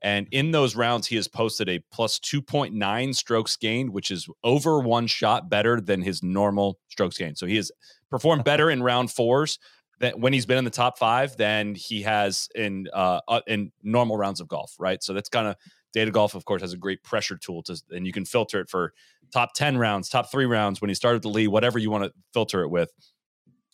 And 0.03 0.29
in 0.31 0.50
those 0.50 0.76
rounds, 0.76 1.07
he 1.07 1.16
has 1.16 1.29
posted 1.29 1.68
a 1.68 1.79
plus 1.92 2.18
2.9 2.18 3.14
strokes 3.14 3.57
gained, 3.57 3.90
which 3.90 4.11
is 4.11 4.29
over 4.42 4.81
one 4.81 5.07
shot 5.07 5.50
better 5.50 5.81
than 5.81 6.00
his 6.00 6.22
normal 6.22 6.79
strokes 6.88 7.18
gained. 7.18 7.37
So 7.37 7.46
he 7.46 7.57
has 7.57 7.70
performed 8.11 8.44
better 8.44 8.70
in 8.70 8.83
round 8.83 9.11
fours 9.11 9.59
that 10.00 10.18
when 10.18 10.32
he's 10.32 10.46
been 10.46 10.58
in 10.58 10.64
the 10.64 10.70
top 10.70 10.98
five 10.98 11.36
than 11.36 11.74
he 11.74 12.02
has 12.02 12.48
in 12.54 12.88
uh, 12.92 13.20
uh 13.28 13.40
in 13.46 13.70
normal 13.82 14.16
rounds 14.16 14.40
of 14.40 14.48
golf, 14.48 14.74
right? 14.78 15.02
So 15.02 15.12
that's 15.12 15.28
kind 15.28 15.46
of 15.46 15.56
data 15.92 16.10
golf, 16.10 16.34
of 16.34 16.44
course, 16.44 16.62
has 16.62 16.72
a 16.72 16.76
great 16.76 17.02
pressure 17.02 17.36
tool 17.36 17.62
to, 17.64 17.80
and 17.90 18.06
you 18.06 18.12
can 18.12 18.24
filter 18.24 18.60
it 18.60 18.68
for 18.68 18.92
top 19.32 19.54
10 19.54 19.78
rounds, 19.78 20.08
top 20.08 20.30
three 20.30 20.46
rounds 20.46 20.80
when 20.80 20.88
he 20.88 20.94
started 20.94 21.22
the 21.22 21.28
lead, 21.28 21.48
whatever 21.48 21.78
you 21.78 21.90
want 21.90 22.04
to 22.04 22.12
filter 22.32 22.62
it 22.62 22.68
with. 22.68 22.90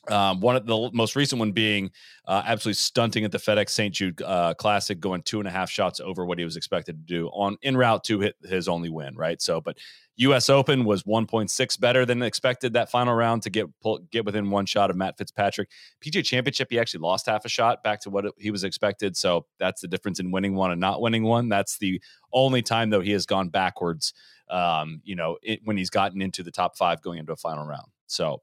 Um, 0.09 0.41
one 0.41 0.57
of 0.57 0.67
the 0.67 0.91
most 0.93 1.17
recent 1.17 1.39
one 1.39 1.53
being 1.53 1.91
uh, 2.27 2.43
absolutely 2.47 2.75
stunting 2.75 3.25
at 3.25 3.33
the 3.33 3.39
FedEx 3.39 3.71
St. 3.71 3.95
Jude 3.95 4.23
uh, 4.23 4.55
Classic, 4.55 4.99
going 4.99 5.23
two 5.23 5.39
and 5.39 5.49
a 5.49 5.51
half 5.51 5.71
shots 5.71 6.01
over 6.01 6.25
what 6.25 6.39
he 6.39 6.45
was 6.45 6.57
expected 6.57 6.97
to 6.97 7.15
do 7.15 7.29
on 7.29 7.57
in 7.63 7.77
route 7.77 8.05
to 8.05 8.21
hit 8.21 8.37
his 8.45 8.69
only 8.69 8.91
win. 8.91 9.17
Right. 9.17 9.41
So, 9.41 9.61
but 9.61 9.79
U.S. 10.19 10.49
Open 10.49 10.85
was 10.85 11.03
1.6 11.03 11.81
better 11.81 12.07
than 12.07 12.23
expected 12.23 12.73
that 12.73 12.91
final 12.91 13.15
round 13.15 13.43
to 13.43 13.51
get 13.51 13.67
pull, 13.81 14.01
get 14.11 14.25
within 14.25 14.51
one 14.51 14.65
shot 14.65 14.89
of 14.89 14.97
Matt 14.97 15.19
Fitzpatrick. 15.19 15.71
PGA 16.01 16.25
Championship, 16.25 16.69
he 16.71 16.79
actually 16.79 17.01
lost 17.01 17.27
half 17.27 17.45
a 17.45 17.49
shot 17.49 17.83
back 17.83 18.01
to 18.01 18.11
what 18.11 18.25
he 18.39 18.51
was 18.51 18.65
expected. 18.65 19.17
So 19.17 19.47
that's 19.59 19.83
the 19.83 19.89
difference 19.89 20.19
in 20.19 20.31
winning 20.31 20.55
one 20.55 20.71
and 20.71 20.81
not 20.81 21.03
winning 21.03 21.23
one. 21.23 21.49
That's 21.49 21.79
the 21.79 22.01
only 22.33 22.63
time 22.63 22.91
though 22.91 23.03
he 23.03 23.13
has 23.13 23.27
gone 23.27 23.51
backwards. 23.51 24.15
Um, 24.49 25.03
you 25.05 25.17
know, 25.17 25.37
it, 25.43 25.61
when 25.65 25.77
he's 25.77 25.91
gotten 25.91 26.23
into 26.23 26.43
the 26.43 26.53
top 26.53 26.79
five 26.79 27.03
going 27.03 27.19
into 27.19 27.33
a 27.33 27.37
final 27.37 27.67
round. 27.67 27.89
So 28.07 28.41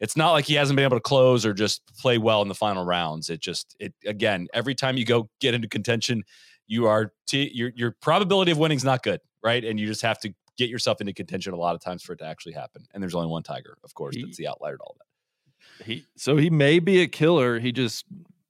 it's 0.00 0.16
not 0.16 0.32
like 0.32 0.46
he 0.46 0.54
hasn't 0.54 0.76
been 0.76 0.84
able 0.84 0.96
to 0.96 1.02
close 1.02 1.44
or 1.44 1.52
just 1.52 1.82
play 1.98 2.18
well 2.18 2.42
in 2.42 2.48
the 2.48 2.54
final 2.54 2.84
rounds. 2.84 3.30
It 3.30 3.40
just 3.40 3.76
it 3.78 3.94
again 4.06 4.48
every 4.52 4.74
time 4.74 4.96
you 4.96 5.04
go 5.04 5.28
get 5.40 5.54
into 5.54 5.68
contention, 5.68 6.24
you 6.66 6.86
are 6.86 7.12
t- 7.26 7.50
your 7.54 7.72
your 7.74 7.96
probability 8.00 8.50
of 8.50 8.58
winning 8.58 8.76
is 8.76 8.84
not 8.84 9.02
good, 9.02 9.20
right? 9.42 9.64
And 9.64 9.78
you 9.78 9.86
just 9.86 10.02
have 10.02 10.18
to 10.20 10.34
get 10.56 10.70
yourself 10.70 11.00
into 11.00 11.12
contention 11.12 11.52
a 11.52 11.56
lot 11.56 11.74
of 11.74 11.80
times 11.80 12.02
for 12.02 12.14
it 12.14 12.18
to 12.18 12.26
actually 12.26 12.52
happen. 12.52 12.86
And 12.92 13.02
there's 13.02 13.14
only 13.14 13.28
one 13.28 13.42
Tiger, 13.42 13.76
of 13.84 13.94
course, 13.94 14.16
he, 14.16 14.24
that's 14.24 14.36
the 14.36 14.48
outlier 14.48 14.76
to 14.76 14.82
all 14.82 14.96
that. 14.98 15.86
He 15.86 16.04
so 16.16 16.36
he 16.36 16.50
may 16.50 16.78
be 16.78 17.02
a 17.02 17.06
killer. 17.06 17.58
He 17.58 17.72
just 17.72 18.04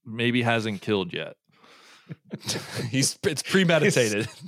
maybe 0.05 0.43
hasn't 0.43 0.83
killed 0.83 1.13
yet. 1.13 1.37
He's 2.91 3.19
it's 3.25 3.43
premeditated. 3.43 4.29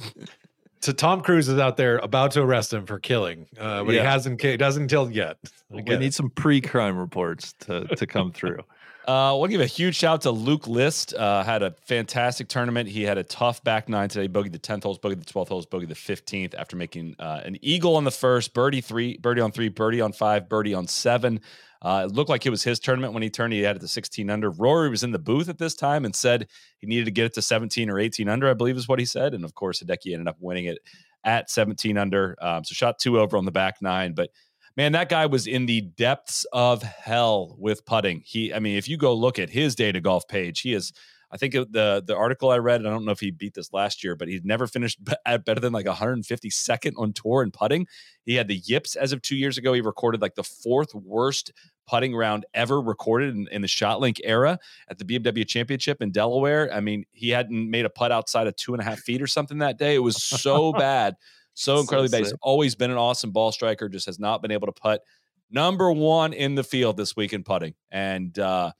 so 0.83 0.93
Tom 0.93 1.21
Cruise 1.21 1.49
is 1.49 1.59
out 1.59 1.77
there 1.77 1.99
about 1.99 2.33
to 2.33 2.43
arrest 2.43 2.73
him 2.73 2.87
for 2.87 2.99
killing, 2.99 3.47
uh, 3.59 3.85
but 3.85 3.95
yeah. 3.95 4.01
he 4.01 4.07
hasn't. 4.07 4.43
He 4.43 4.57
doesn't 4.57 4.89
killed 4.89 5.15
yet. 5.15 5.39
We 5.71 5.83
need 5.83 6.13
some 6.13 6.31
pre-crime 6.31 6.99
reports 6.99 7.55
to 7.61 7.87
to 7.87 8.07
come 8.07 8.33
through. 8.33 8.61
Uh, 9.07 9.35
we'll 9.37 9.49
give 9.49 9.61
a 9.61 9.67
huge 9.67 9.97
shout 9.97 10.15
out 10.15 10.21
to 10.21 10.31
Luke 10.31 10.69
List. 10.69 11.13
Uh, 11.13 11.43
had 11.43 11.65
a 11.65 11.73
fantastic 11.87 12.47
tournament. 12.47 12.89
He 12.89 13.03
had 13.03 13.19
a 13.19 13.25
tough 13.25 13.63
back 13.65 13.89
nine 13.89 14.09
today. 14.09 14.29
Bogeyed 14.29 14.53
the 14.53 14.61
10th 14.61 14.85
holes, 14.85 14.99
bogeyed 15.01 15.25
the 15.25 15.33
12th 15.33 15.49
holes, 15.49 15.67
bogeyed 15.67 15.89
the 15.89 15.95
15th 15.95 16.55
after 16.55 16.77
making 16.77 17.17
uh, 17.19 17.41
an 17.45 17.59
eagle 17.63 17.97
on 17.97 18.05
the 18.05 18.13
first, 18.13 18.55
birdie 18.55 18.81
three, 18.81 19.17
birdie 19.19 19.41
on 19.41 19.51
three, 19.51 19.69
birdie 19.69 20.01
on 20.01 20.13
five, 20.13 20.49
birdie 20.49 20.73
on 20.73 20.87
seven. 20.87 21.41
Uh, 21.83 22.07
it 22.09 22.15
looked 22.15 22.31
like 22.31 22.47
it 22.47 22.51
was 22.51 22.63
his 22.63 22.79
tournament 22.79 23.13
when 23.13 23.23
he 23.23 23.31
turned. 23.31 23.53
He 23.53 23.61
had 23.61 23.77
it 23.77 23.81
to 23.81 23.89
16 23.89 24.31
under. 24.31 24.51
Rory 24.51 24.89
was 24.89 25.03
in 25.03 25.11
the 25.11 25.19
booth 25.19 25.49
at 25.49 25.59
this 25.59 25.75
time 25.75 26.05
and 26.05 26.15
said 26.15 26.47
he 26.79 26.87
needed 26.87 27.07
to 27.07 27.11
get 27.11 27.27
it 27.27 27.35
to 27.35 27.43
17 27.43 27.91
or 27.91 27.99
18 27.99 28.29
under, 28.29 28.49
I 28.49 28.55
believe 28.55 28.77
is 28.77 28.89
what 28.89 29.01
he 29.01 29.05
said. 29.05 29.35
And 29.35 29.45
of 29.45 29.55
course, 29.55 29.83
Hideki 29.83 30.13
ended 30.13 30.29
up 30.29 30.37
winning 30.39 30.67
it 30.67 30.79
at 31.25 31.51
17 31.51 31.99
under. 31.99 32.37
Um, 32.41 32.65
so 32.65 32.73
shot 32.75 32.99
two 33.01 33.19
over 33.19 33.37
on 33.37 33.45
the 33.45 33.51
back 33.51 33.83
nine, 33.83 34.15
but 34.15 34.31
man, 34.77 34.93
that 34.93 35.09
guy 35.09 35.27
was 35.27 35.47
in 35.47 35.67
the 35.67 35.81
depths 35.81 36.47
of 36.53 36.83
hell 36.83 37.57
with 37.59 37.85
putting. 37.85 38.23
He, 38.25 38.55
I 38.55 38.61
mean, 38.61 38.79
if 38.79 38.89
you 38.89 38.97
go 38.97 39.13
look 39.15 39.39
at 39.39 39.51
his 39.51 39.75
data 39.75 40.01
golf 40.01 40.27
page, 40.29 40.61
he 40.61 40.75
is. 40.75 40.93
I 41.33 41.37
think 41.39 41.55
the 41.55 42.03
the 42.05 42.17
article 42.17 42.51
I 42.51 42.59
read, 42.59 42.85
I 42.85 42.91
don't 42.91 43.05
know 43.05 43.13
if 43.13 43.21
he 43.21 43.31
beat 43.31 43.55
this 43.55 43.73
last 43.73 44.05
year, 44.05 44.15
but 44.15 44.29
he'd 44.29 44.45
never 44.45 44.67
finished 44.67 44.99
at 45.27 45.45
better 45.45 45.61
than 45.61 45.73
like 45.73 45.87
152nd 45.87 46.93
on 46.97 47.13
tour 47.13 47.43
in 47.43 47.51
putting. 47.51 47.87
He 48.25 48.35
had 48.35 48.49
the 48.49 48.57
yips 48.65 48.97
as 48.97 49.13
of 49.13 49.23
two 49.23 49.37
years 49.37 49.57
ago. 49.57 49.73
He 49.73 49.81
recorded 49.81 50.21
like 50.21 50.35
the 50.35 50.45
fourth 50.45 50.95
worst 50.95 51.53
putting 51.87 52.15
round 52.15 52.47
ever 52.55 52.81
recorded 52.81 53.35
in, 53.35 53.49
in 53.51 53.63
the 53.63 53.69
ShotLink 53.69 54.19
era 54.23 54.59
at 54.89 54.99
the 54.99 55.05
BMW 55.05 55.47
Championship 55.47 56.03
in 56.03 56.13
Delaware. 56.13 56.73
I 56.73 56.81
mean, 56.81 57.05
he 57.13 57.31
hadn't 57.31 57.71
made 57.71 57.87
a 57.87 57.91
putt 57.91 58.13
outside 58.13 58.47
of 58.47 58.55
two 58.57 58.75
and 58.75 58.81
a 58.81 58.85
half 58.85 59.01
feet 59.01 59.23
or 59.23 59.27
something 59.27 59.59
that 59.59 59.79
day. 59.79 59.95
It 59.95 60.03
was 60.03 60.23
so 60.23 60.73
bad 60.79 61.17
so 61.55 61.81
incredibly 61.81 62.09
so 62.09 62.13
bad. 62.13 62.25
He's 62.25 62.35
always 62.43 62.75
been 62.75 62.91
an 62.91 62.97
awesome 62.97 63.31
ball 63.31 63.53
striker, 63.53 63.89
just 63.89 64.07
has 64.07 64.19
not 64.19 64.43
been 64.43 64.51
able 64.51 64.67
to 64.67 64.73
putt. 64.73 65.03
Number 65.51 65.93
one 65.93 66.33
in 66.33 66.55
the 66.55 66.65
field 66.65 66.97
this 66.97 67.15
week 67.15 67.33
in 67.33 67.45
putting. 67.45 67.75
And 67.91 68.37
uh, 68.39 68.73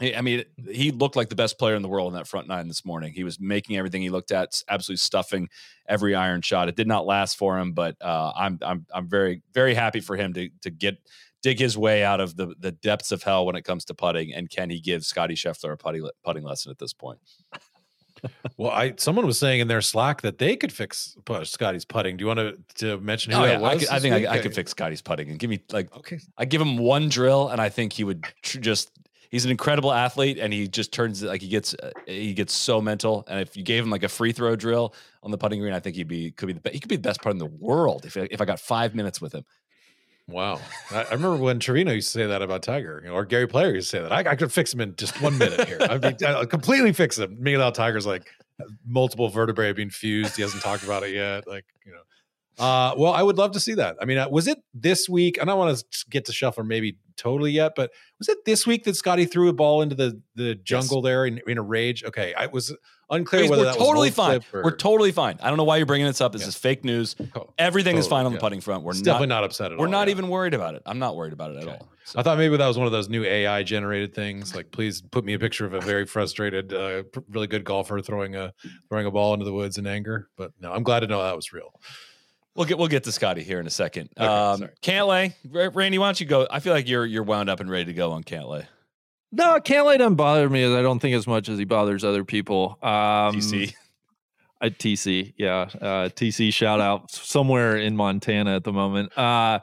I 0.00 0.20
mean, 0.22 0.44
he 0.68 0.90
looked 0.90 1.14
like 1.14 1.28
the 1.28 1.36
best 1.36 1.58
player 1.58 1.76
in 1.76 1.82
the 1.82 1.88
world 1.88 2.12
in 2.12 2.18
that 2.18 2.26
front 2.26 2.48
nine 2.48 2.66
this 2.66 2.84
morning. 2.84 3.12
He 3.12 3.22
was 3.22 3.38
making 3.38 3.76
everything 3.76 4.02
he 4.02 4.10
looked 4.10 4.32
at, 4.32 4.60
absolutely 4.68 4.98
stuffing 4.98 5.48
every 5.88 6.16
iron 6.16 6.42
shot. 6.42 6.68
It 6.68 6.74
did 6.74 6.88
not 6.88 7.06
last 7.06 7.36
for 7.36 7.58
him, 7.58 7.72
but 7.72 7.96
uh, 8.00 8.32
I'm 8.34 8.58
I'm 8.62 8.86
I'm 8.92 9.08
very 9.08 9.42
very 9.52 9.74
happy 9.74 10.00
for 10.00 10.16
him 10.16 10.32
to 10.34 10.48
to 10.62 10.70
get 10.70 10.98
dig 11.42 11.58
his 11.60 11.78
way 11.78 12.02
out 12.02 12.20
of 12.20 12.36
the 12.36 12.54
the 12.58 12.72
depths 12.72 13.12
of 13.12 13.22
hell 13.22 13.46
when 13.46 13.54
it 13.54 13.62
comes 13.62 13.84
to 13.84 13.94
putting. 13.94 14.34
And 14.34 14.50
can 14.50 14.70
he 14.70 14.80
give 14.80 15.04
Scottie 15.04 15.36
Scheffler 15.36 15.72
a 15.72 15.76
putting 15.76 16.08
putting 16.24 16.42
lesson 16.42 16.72
at 16.72 16.78
this 16.78 16.92
point? 16.92 17.20
well, 18.56 18.70
I 18.70 18.94
someone 18.96 19.26
was 19.26 19.38
saying 19.38 19.60
in 19.60 19.68
their 19.68 19.80
Slack 19.80 20.22
that 20.22 20.38
they 20.38 20.56
could 20.56 20.72
fix 20.72 21.16
Scottie's 21.44 21.84
putting. 21.84 22.16
Do 22.16 22.22
you 22.22 22.26
want 22.26 22.40
to, 22.40 22.56
to 22.76 23.00
mention 23.00 23.32
who 23.32 23.38
oh, 23.38 23.42
that 23.42 23.52
yeah, 23.52 23.58
was? 23.58 23.70
I, 23.70 23.78
could, 23.78 23.88
I 23.88 23.98
think 24.00 24.14
I, 24.26 24.32
I, 24.32 24.38
could 24.38 24.54
fix 24.54 24.70
Scottie's 24.70 25.02
putting 25.02 25.30
and 25.30 25.38
give 25.38 25.50
me 25.50 25.60
like 25.70 25.94
okay. 25.96 26.18
I 26.38 26.44
give 26.46 26.60
him 26.60 26.78
one 26.78 27.08
drill 27.08 27.48
and 27.48 27.60
I 27.60 27.68
think 27.68 27.92
he 27.92 28.04
would 28.04 28.24
tr- 28.42 28.58
just. 28.58 28.90
He's 29.34 29.44
an 29.44 29.50
incredible 29.50 29.92
athlete 29.92 30.38
and 30.38 30.52
he 30.52 30.68
just 30.68 30.92
turns 30.92 31.22
like 31.22 31.42
he 31.42 31.48
gets 31.48 31.74
he 32.06 32.34
gets 32.34 32.54
so 32.54 32.80
mental. 32.80 33.24
And 33.26 33.40
if 33.40 33.56
you 33.56 33.64
gave 33.64 33.82
him 33.82 33.90
like 33.90 34.04
a 34.04 34.08
free 34.08 34.30
throw 34.30 34.54
drill 34.54 34.94
on 35.24 35.32
the 35.32 35.38
putting 35.38 35.60
green, 35.60 35.72
I 35.72 35.80
think 35.80 35.96
he'd 35.96 36.06
be 36.06 36.30
could 36.30 36.46
be 36.46 36.52
the 36.52 36.70
he 36.70 36.78
could 36.78 36.88
be 36.88 36.96
the 36.96 37.02
best 37.02 37.20
putter 37.20 37.32
in 37.32 37.38
the 37.38 37.46
world 37.46 38.06
if 38.06 38.16
if 38.16 38.40
I 38.40 38.44
got 38.44 38.60
five 38.60 38.94
minutes 38.94 39.20
with 39.20 39.34
him. 39.34 39.44
Wow. 40.28 40.60
I, 40.90 41.02
remember 41.10 41.36
when 41.36 41.58
Trevino 41.58 41.92
used 41.92 42.12
to 42.12 42.18
say 42.20 42.26
that 42.26 42.42
about 42.42 42.62
Tiger, 42.62 43.00
you 43.02 43.10
know, 43.10 43.14
or 43.16 43.24
Gary 43.24 43.46
Player 43.48 43.74
used 43.74 43.90
to 43.90 43.96
say 43.96 44.02
that. 44.02 44.12
I, 44.12 44.30
I 44.30 44.36
could 44.36 44.52
fix 44.52 44.72
him 44.72 44.80
in 44.80 44.94
just 44.96 45.20
one 45.20 45.36
minute 45.36 45.66
here. 45.68 45.78
I'd, 45.80 46.00
be, 46.00 46.24
I'd 46.24 46.48
completely 46.48 46.92
fix 46.92 47.18
him. 47.18 47.36
Meanwhile, 47.38 47.72
Tiger's 47.72 48.06
like, 48.06 48.26
multiple 48.86 49.28
vertebrae 49.28 49.72
being 49.72 49.90
fused. 49.90 50.36
He 50.36 50.42
hasn't 50.42 50.62
talked 50.62 50.84
about 50.84 51.02
it 51.02 51.12
yet. 51.12 51.46
Like, 51.46 51.66
you 51.84 51.92
know. 51.92 52.00
Uh, 52.58 52.94
well, 52.96 53.12
I 53.12 53.22
would 53.22 53.36
love 53.36 53.52
to 53.52 53.60
see 53.60 53.74
that. 53.74 53.96
I 54.00 54.04
mean, 54.04 54.18
uh, 54.18 54.28
was 54.28 54.46
it 54.46 54.58
this 54.72 55.08
week? 55.08 55.40
I 55.40 55.44
don't 55.44 55.58
want 55.58 55.76
to 55.76 55.84
get 56.08 56.24
to 56.26 56.32
Scheffler 56.32 56.64
maybe 56.64 56.96
totally 57.16 57.50
yet, 57.50 57.72
but 57.74 57.90
was 58.18 58.28
it 58.28 58.44
this 58.44 58.66
week 58.66 58.84
that 58.84 58.94
Scottie 58.94 59.24
threw 59.24 59.48
a 59.48 59.52
ball 59.52 59.82
into 59.82 59.94
the 59.94 60.20
the 60.36 60.54
jungle 60.54 60.98
yes. 60.98 61.04
there 61.04 61.26
in, 61.26 61.40
in, 61.46 61.58
a 61.58 61.62
rage? 61.62 62.04
Okay, 62.04 62.32
I 62.34 62.46
was 62.46 62.74
unclear 63.10 63.50
whether 63.50 63.64
we're 63.64 63.72
totally 63.74 64.10
fine. 64.10 64.40
Or... 64.52 64.62
We're 64.62 64.76
totally 64.76 65.10
fine. 65.10 65.38
I 65.42 65.48
don't 65.48 65.56
know 65.56 65.64
why 65.64 65.78
you're 65.78 65.86
bringing 65.86 66.06
this 66.06 66.20
up. 66.20 66.32
This 66.32 66.46
is 66.46 66.54
fake 66.54 66.84
news. 66.84 67.16
Oh, 67.34 67.52
Everything 67.58 67.92
totally, 67.92 68.00
is 68.00 68.06
fine 68.06 68.26
on 68.26 68.32
yeah. 68.32 68.38
the 68.38 68.40
putting 68.40 68.60
front. 68.60 68.84
We're 68.84 68.92
not, 68.92 69.04
definitely 69.04 69.26
not 69.28 69.44
upset 69.44 69.66
at 69.66 69.72
we're 69.72 69.86
all. 69.86 69.90
We're 69.90 69.90
not 69.90 70.06
yeah. 70.06 70.12
even 70.12 70.28
worried 70.28 70.54
about 70.54 70.74
it. 70.76 70.82
I'm 70.86 70.98
not 70.98 71.16
worried 71.16 71.32
about 71.32 71.50
it 71.50 71.58
okay. 71.58 71.70
at 71.70 71.80
all. 71.80 71.88
So. 72.04 72.20
I 72.20 72.22
thought 72.22 72.38
maybe 72.38 72.56
that 72.56 72.66
was 72.66 72.76
one 72.76 72.86
of 72.86 72.92
those 72.92 73.08
new 73.08 73.24
AI 73.24 73.62
generated 73.62 74.14
things. 74.14 74.54
Like, 74.54 74.70
please 74.70 75.00
put 75.00 75.24
me 75.24 75.32
a 75.34 75.38
picture 75.38 75.64
of 75.64 75.72
a 75.72 75.80
very 75.80 76.06
frustrated, 76.06 76.72
uh, 76.72 77.04
really 77.30 77.46
good 77.46 77.64
golfer 77.64 78.00
throwing 78.00 78.36
a 78.36 78.52
throwing 78.88 79.06
a 79.06 79.10
ball 79.10 79.32
into 79.32 79.44
the 79.44 79.52
woods 79.52 79.78
in 79.78 79.86
anger. 79.86 80.28
But 80.36 80.52
no, 80.60 80.72
I'm 80.72 80.82
glad 80.82 81.00
to 81.00 81.06
know 81.06 81.22
that 81.22 81.34
was 81.34 81.52
real. 81.52 81.72
We'll 82.54 82.66
get 82.66 82.78
we'll 82.78 82.88
get 82.88 83.04
to 83.04 83.12
Scottie 83.12 83.42
here 83.42 83.58
in 83.58 83.66
a 83.66 83.70
second. 83.70 84.10
Okay, 84.18 84.26
um, 84.26 84.68
Cantlay, 84.80 85.34
Randy, 85.74 85.98
why 85.98 86.06
don't 86.06 86.20
you 86.20 86.26
go? 86.26 86.46
I 86.50 86.60
feel 86.60 86.72
like 86.72 86.88
you're 86.88 87.04
you're 87.04 87.24
wound 87.24 87.50
up 87.50 87.60
and 87.60 87.68
ready 87.68 87.86
to 87.86 87.92
go 87.92 88.12
on 88.12 88.22
Cantlay. 88.22 88.66
No, 89.32 89.58
Cantlay 89.58 89.98
doesn't 89.98 90.14
bother 90.14 90.48
me. 90.48 90.64
I 90.64 90.82
don't 90.82 91.00
think 91.00 91.16
as 91.16 91.26
much 91.26 91.48
as 91.48 91.58
he 91.58 91.64
bothers 91.64 92.04
other 92.04 92.24
people. 92.24 92.78
Um, 92.80 93.34
TC, 93.34 93.74
uh, 94.60 94.66
TC, 94.66 95.34
yeah, 95.36 95.68
uh, 95.80 96.08
TC. 96.10 96.52
Shout 96.52 96.80
out 96.80 97.10
somewhere 97.10 97.76
in 97.76 97.96
Montana 97.96 98.54
at 98.54 98.62
the 98.62 98.72
moment. 98.72 99.16
Uh, 99.18 99.58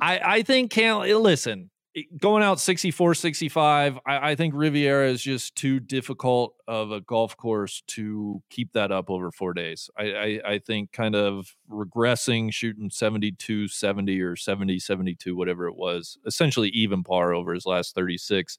I, 0.00 0.20
I 0.24 0.42
think 0.42 0.70
can't 0.70 1.06
listen 1.18 1.70
going 2.18 2.42
out 2.42 2.60
64 2.60 3.14
65 3.14 3.98
I, 4.06 4.30
I, 4.30 4.34
think 4.34 4.54
riviera 4.54 5.08
is 5.08 5.22
just 5.22 5.54
too 5.56 5.80
difficult 5.80 6.54
of 6.68 6.90
a 6.92 7.00
golf 7.00 7.36
course 7.36 7.82
to 7.88 8.42
keep 8.50 8.72
that 8.72 8.92
up 8.92 9.08
over 9.08 9.30
four 9.30 9.54
days. 9.54 9.88
I, 9.96 10.04
I, 10.04 10.40
I 10.46 10.58
think 10.58 10.92
kind 10.92 11.14
of 11.14 11.54
regressing 11.70 12.52
shooting 12.52 12.90
72 12.90 13.68
70 13.68 14.20
or 14.20 14.36
70 14.36 14.78
72 14.78 15.36
whatever 15.36 15.66
it 15.66 15.76
was 15.76 16.18
essentially 16.26 16.68
even 16.70 17.02
par 17.02 17.32
over 17.32 17.54
his 17.54 17.66
last 17.66 17.94
36 17.94 18.58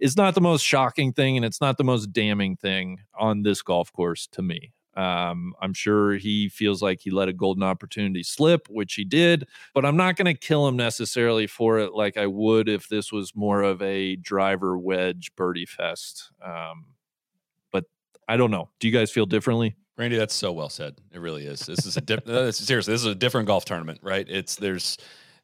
is 0.00 0.16
not 0.16 0.34
the 0.34 0.40
most 0.40 0.62
shocking 0.62 1.12
thing 1.12 1.36
and 1.36 1.44
it's 1.44 1.60
not 1.60 1.78
the 1.78 1.84
most 1.84 2.12
damning 2.12 2.56
thing 2.56 3.00
on 3.18 3.42
this 3.42 3.62
golf 3.62 3.92
course 3.92 4.28
to 4.28 4.42
me 4.42 4.72
um, 4.96 5.54
I'm 5.60 5.74
sure 5.74 6.14
he 6.14 6.48
feels 6.48 6.82
like 6.82 7.00
he 7.00 7.10
let 7.10 7.28
a 7.28 7.32
golden 7.32 7.62
opportunity 7.62 8.22
slip, 8.22 8.66
which 8.70 8.94
he 8.94 9.04
did, 9.04 9.46
but 9.74 9.84
I'm 9.84 9.96
not 9.96 10.16
going 10.16 10.26
to 10.26 10.34
kill 10.34 10.66
him 10.66 10.76
necessarily 10.76 11.46
for 11.46 11.78
it 11.78 11.92
like 11.92 12.16
I 12.16 12.26
would 12.26 12.68
if 12.68 12.88
this 12.88 13.12
was 13.12 13.36
more 13.36 13.62
of 13.62 13.82
a 13.82 14.16
driver 14.16 14.78
wedge 14.78 15.32
birdie 15.36 15.66
fest. 15.66 16.30
Um, 16.42 16.86
but 17.70 17.84
I 18.26 18.38
don't 18.38 18.50
know. 18.50 18.70
Do 18.80 18.88
you 18.88 18.92
guys 18.92 19.10
feel 19.10 19.26
differently? 19.26 19.76
Randy, 19.98 20.16
that's 20.16 20.34
so 20.34 20.52
well 20.52 20.68
said. 20.68 20.96
It 21.12 21.20
really 21.20 21.46
is. 21.46 21.60
This 21.60 21.86
is 21.86 21.96
a 21.96 22.00
different. 22.00 22.54
seriously, 22.54 22.92
this 22.92 23.00
is 23.00 23.06
a 23.06 23.14
different 23.14 23.46
golf 23.46 23.64
tournament, 23.64 24.00
right? 24.02 24.26
It's 24.28 24.56
there's 24.56 24.98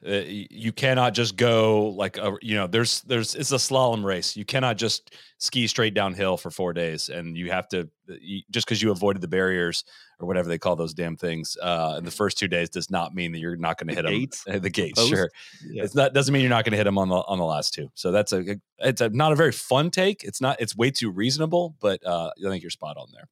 uh, 0.06 0.22
you 0.26 0.72
cannot 0.72 1.14
just 1.14 1.36
go 1.36 1.90
like 1.90 2.16
a 2.16 2.34
you 2.42 2.56
know 2.56 2.66
there's 2.66 3.02
there's 3.02 3.36
it's 3.36 3.52
a 3.52 3.56
slalom 3.56 4.02
race 4.02 4.36
you 4.36 4.44
cannot 4.44 4.76
just 4.76 5.14
ski 5.38 5.66
straight 5.68 5.94
downhill 5.94 6.36
for 6.36 6.50
four 6.50 6.72
days 6.72 7.08
and 7.08 7.36
you 7.36 7.50
have 7.52 7.68
to 7.68 7.82
uh, 8.10 8.14
you, 8.20 8.42
just 8.50 8.66
because 8.66 8.82
you 8.82 8.90
avoided 8.90 9.22
the 9.22 9.28
barriers 9.28 9.84
or 10.18 10.26
whatever 10.26 10.48
they 10.48 10.58
call 10.58 10.74
those 10.74 10.92
damn 10.92 11.16
things 11.16 11.56
uh 11.62 11.94
in 11.98 12.04
the 12.04 12.10
first 12.10 12.36
two 12.36 12.48
days 12.48 12.68
does 12.68 12.90
not 12.90 13.14
mean 13.14 13.30
that 13.30 13.38
you're 13.38 13.56
not 13.56 13.78
going 13.78 13.88
to 13.88 13.94
hit 13.94 14.04
gates? 14.04 14.42
them 14.42 14.60
the 14.60 14.70
gates 14.70 14.98
Post? 14.98 15.10
sure 15.10 15.30
yeah. 15.70 15.84
it's 15.84 15.94
not 15.94 16.12
doesn't 16.12 16.32
mean 16.32 16.42
you're 16.42 16.50
not 16.50 16.64
going 16.64 16.72
to 16.72 16.78
hit 16.78 16.84
them 16.84 16.98
on 16.98 17.08
the 17.08 17.16
on 17.16 17.38
the 17.38 17.44
last 17.44 17.72
two 17.72 17.88
so 17.94 18.10
that's 18.10 18.32
a 18.32 18.56
it's 18.78 19.00
a, 19.00 19.08
not 19.10 19.30
a 19.30 19.36
very 19.36 19.52
fun 19.52 19.88
take 19.88 20.24
it's 20.24 20.40
not 20.40 20.60
it's 20.60 20.76
way 20.76 20.90
too 20.90 21.10
reasonable 21.10 21.76
but 21.80 22.04
uh 22.04 22.30
i 22.44 22.50
think 22.50 22.62
you're 22.62 22.70
spot 22.70 22.96
on 22.96 23.06
there 23.12 23.28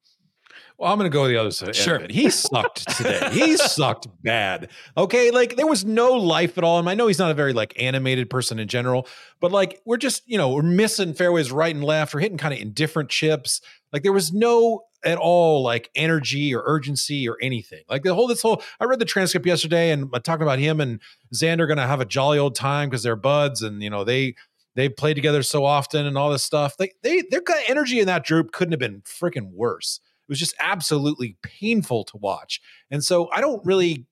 Well, 0.81 0.91
I'm 0.91 0.97
going 0.97 1.11
to 1.11 1.13
go 1.13 1.27
the 1.27 1.37
other 1.37 1.51
side. 1.51 1.75
Sure. 1.75 2.07
He 2.09 2.31
sucked 2.31 2.97
today. 2.97 3.29
he 3.31 3.55
sucked 3.57 4.07
bad. 4.23 4.71
Okay. 4.97 5.29
Like 5.29 5.55
there 5.55 5.67
was 5.67 5.85
no 5.85 6.13
life 6.13 6.57
at 6.57 6.63
all. 6.63 6.79
And 6.79 6.89
I 6.89 6.95
know 6.95 7.05
he's 7.05 7.19
not 7.19 7.29
a 7.29 7.35
very 7.35 7.53
like 7.53 7.79
animated 7.79 8.31
person 8.31 8.57
in 8.57 8.67
general, 8.67 9.07
but 9.39 9.51
like 9.51 9.79
we're 9.85 9.97
just, 9.97 10.23
you 10.25 10.39
know, 10.39 10.49
we're 10.49 10.63
missing 10.63 11.13
fairways 11.13 11.51
right 11.51 11.75
and 11.75 11.83
left. 11.83 12.15
We're 12.15 12.21
hitting 12.21 12.39
kind 12.39 12.51
of 12.51 12.59
indifferent 12.59 13.09
chips. 13.09 13.61
Like 13.93 14.01
there 14.01 14.11
was 14.11 14.33
no 14.33 14.85
at 15.05 15.19
all 15.19 15.61
like 15.61 15.91
energy 15.93 16.55
or 16.55 16.63
urgency 16.65 17.29
or 17.29 17.37
anything. 17.43 17.83
Like 17.87 18.01
the 18.01 18.15
whole, 18.15 18.25
this 18.25 18.41
whole, 18.41 18.63
I 18.79 18.85
read 18.85 18.97
the 18.97 19.05
transcript 19.05 19.45
yesterday 19.45 19.91
and 19.91 20.11
talking 20.23 20.41
about 20.41 20.57
him 20.57 20.81
and 20.81 20.99
Xander 21.31 21.67
going 21.67 21.77
to 21.77 21.85
have 21.85 22.01
a 22.01 22.05
jolly 22.05 22.39
old 22.39 22.55
time 22.55 22.89
because 22.89 23.03
they're 23.03 23.15
buds 23.15 23.61
and, 23.61 23.83
you 23.83 23.91
know, 23.91 24.03
they, 24.03 24.33
they 24.73 24.89
played 24.89 25.13
together 25.13 25.43
so 25.43 25.63
often 25.63 26.07
and 26.07 26.17
all 26.17 26.31
this 26.31 26.43
stuff. 26.43 26.75
They, 26.77 26.93
they, 27.03 27.21
their 27.29 27.41
kind 27.41 27.59
of 27.59 27.65
energy 27.69 27.99
in 27.99 28.07
that 28.07 28.25
group 28.25 28.51
couldn't 28.51 28.71
have 28.71 28.79
been 28.79 29.01
freaking 29.01 29.51
worse 29.51 29.99
was 30.31 30.39
just 30.39 30.55
absolutely 30.59 31.35
painful 31.43 32.05
to 32.05 32.17
watch. 32.17 32.61
And 32.89 33.03
so 33.03 33.29
I 33.31 33.41
don't 33.41 33.63
really 33.65 34.05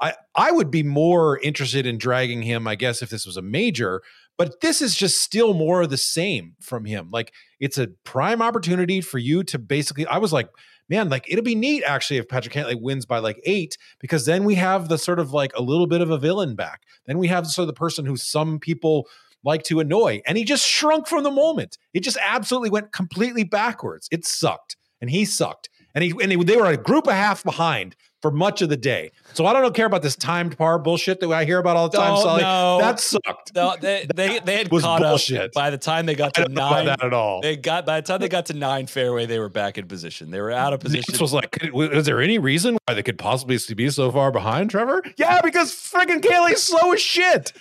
I 0.00 0.14
I 0.34 0.50
would 0.50 0.70
be 0.70 0.82
more 0.82 1.38
interested 1.38 1.86
in 1.86 1.98
dragging 1.98 2.42
him, 2.42 2.66
I 2.66 2.74
guess, 2.74 3.02
if 3.02 3.10
this 3.10 3.26
was 3.26 3.36
a 3.36 3.42
major, 3.42 4.02
but 4.38 4.62
this 4.62 4.80
is 4.80 4.96
just 4.96 5.22
still 5.22 5.52
more 5.52 5.82
of 5.82 5.90
the 5.90 5.98
same 5.98 6.56
from 6.60 6.86
him. 6.86 7.10
Like 7.12 7.32
it's 7.60 7.76
a 7.76 7.88
prime 8.02 8.40
opportunity 8.40 9.02
for 9.02 9.18
you 9.18 9.44
to 9.44 9.58
basically 9.58 10.06
I 10.06 10.16
was 10.16 10.32
like, 10.32 10.48
man, 10.88 11.10
like 11.10 11.30
it'll 11.30 11.44
be 11.44 11.54
neat 11.54 11.84
actually 11.84 12.16
if 12.16 12.28
Patrick 12.28 12.54
Cantlay 12.54 12.80
wins 12.80 13.04
by 13.04 13.18
like 13.18 13.38
eight, 13.44 13.76
because 14.00 14.24
then 14.24 14.44
we 14.44 14.54
have 14.54 14.88
the 14.88 14.96
sort 14.96 15.18
of 15.18 15.32
like 15.32 15.52
a 15.54 15.62
little 15.62 15.86
bit 15.86 16.00
of 16.00 16.10
a 16.10 16.18
villain 16.18 16.56
back. 16.56 16.82
Then 17.06 17.18
we 17.18 17.28
have 17.28 17.46
sort 17.46 17.64
of 17.64 17.74
the 17.74 17.78
person 17.78 18.06
who 18.06 18.16
some 18.16 18.58
people 18.58 19.06
like 19.44 19.64
to 19.64 19.80
annoy. 19.80 20.22
And 20.26 20.38
he 20.38 20.44
just 20.44 20.66
shrunk 20.66 21.08
from 21.08 21.24
the 21.24 21.30
moment. 21.30 21.76
It 21.92 22.00
just 22.00 22.18
absolutely 22.22 22.70
went 22.70 22.92
completely 22.92 23.44
backwards. 23.44 24.08
It 24.10 24.24
sucked 24.24 24.76
and 25.02 25.10
he 25.10 25.26
sucked. 25.26 25.68
And 25.94 26.02
he 26.02 26.14
and 26.22 26.32
he, 26.32 26.42
they 26.42 26.56
were 26.56 26.64
a 26.70 26.76
group 26.78 27.06
a 27.06 27.12
half 27.12 27.44
behind 27.44 27.96
for 28.22 28.30
much 28.30 28.62
of 28.62 28.70
the 28.70 28.76
day. 28.78 29.10
So 29.34 29.44
I 29.44 29.52
don't 29.52 29.74
care 29.74 29.84
about 29.84 30.00
this 30.00 30.16
timed 30.16 30.56
par 30.56 30.78
bullshit 30.78 31.20
that 31.20 31.28
I 31.30 31.44
hear 31.44 31.58
about 31.58 31.76
all 31.76 31.88
the 31.90 31.98
time. 31.98 32.12
Oh, 32.16 32.22
Sully. 32.22 32.42
no. 32.42 32.78
That 32.80 32.98
sucked. 33.00 33.54
No, 33.54 33.76
they 33.78 34.06
they, 34.14 34.38
they 34.38 34.56
had 34.56 34.68
Was 34.70 34.84
caught 34.84 35.02
bullshit. 35.02 35.40
up 35.40 35.52
by 35.52 35.68
the 35.68 35.76
time 35.76 36.06
they 36.06 36.14
got 36.14 36.32
to 36.34 36.42
don't 36.44 36.54
know 36.54 36.66
about 36.66 36.76
nine. 36.76 36.86
that 36.86 37.04
at 37.04 37.12
all. 37.12 37.42
They 37.42 37.56
got 37.56 37.84
by 37.84 38.00
the 38.00 38.06
time 38.06 38.20
they 38.20 38.30
got 38.30 38.46
to 38.46 38.54
nine 38.54 38.86
fairway, 38.86 39.26
they 39.26 39.38
were 39.38 39.50
back 39.50 39.76
in 39.76 39.86
position. 39.86 40.30
They 40.30 40.40
were 40.40 40.52
out 40.52 40.72
of 40.72 40.80
position. 40.80 41.04
This 41.12 41.20
was 41.20 41.34
like, 41.34 41.58
is 41.62 42.06
there 42.06 42.22
any 42.22 42.38
reason 42.38 42.78
why 42.86 42.94
they 42.94 43.02
could 43.02 43.18
possibly 43.18 43.58
be 43.74 43.90
so 43.90 44.10
far 44.10 44.30
behind, 44.32 44.70
Trevor? 44.70 45.02
Yeah, 45.18 45.42
because 45.42 45.72
freaking 45.74 46.20
Kaylee's 46.22 46.62
slow 46.62 46.92
as 46.92 47.02
shit. 47.02 47.52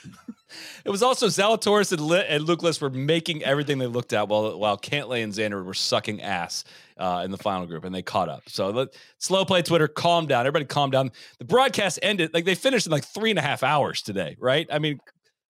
It 0.83 0.89
was 0.89 1.01
also 1.03 1.27
Zalatoris 1.27 1.91
and, 1.91 2.01
Li- 2.01 2.25
and 2.27 2.43
List 2.47 2.81
were 2.81 2.89
making 2.89 3.43
everything 3.43 3.77
they 3.77 3.87
looked 3.87 4.13
at 4.13 4.27
while 4.27 4.57
while 4.57 4.77
Cantlay 4.77 5.23
and 5.23 5.33
Xander 5.33 5.63
were 5.63 5.73
sucking 5.73 6.21
ass 6.21 6.63
uh, 7.01 7.23
in 7.25 7.31
the 7.31 7.37
final 7.37 7.65
group, 7.65 7.83
and 7.83 7.93
they 7.93 8.03
caught 8.03 8.29
up. 8.29 8.43
So 8.47 8.87
slow 9.17 9.43
play 9.43 9.63
Twitter, 9.63 9.87
calm 9.87 10.27
down. 10.27 10.41
Everybody, 10.41 10.65
calm 10.65 10.91
down. 10.91 11.11
The 11.39 11.45
broadcast 11.45 11.97
ended 12.03 12.31
like 12.33 12.45
they 12.45 12.53
finished 12.53 12.85
in 12.85 12.91
like 12.91 13.03
three 13.03 13.31
and 13.31 13.39
a 13.39 13.41
half 13.41 13.63
hours 13.63 14.03
today, 14.03 14.37
right? 14.39 14.67
I 14.71 14.77
mean, 14.77 14.99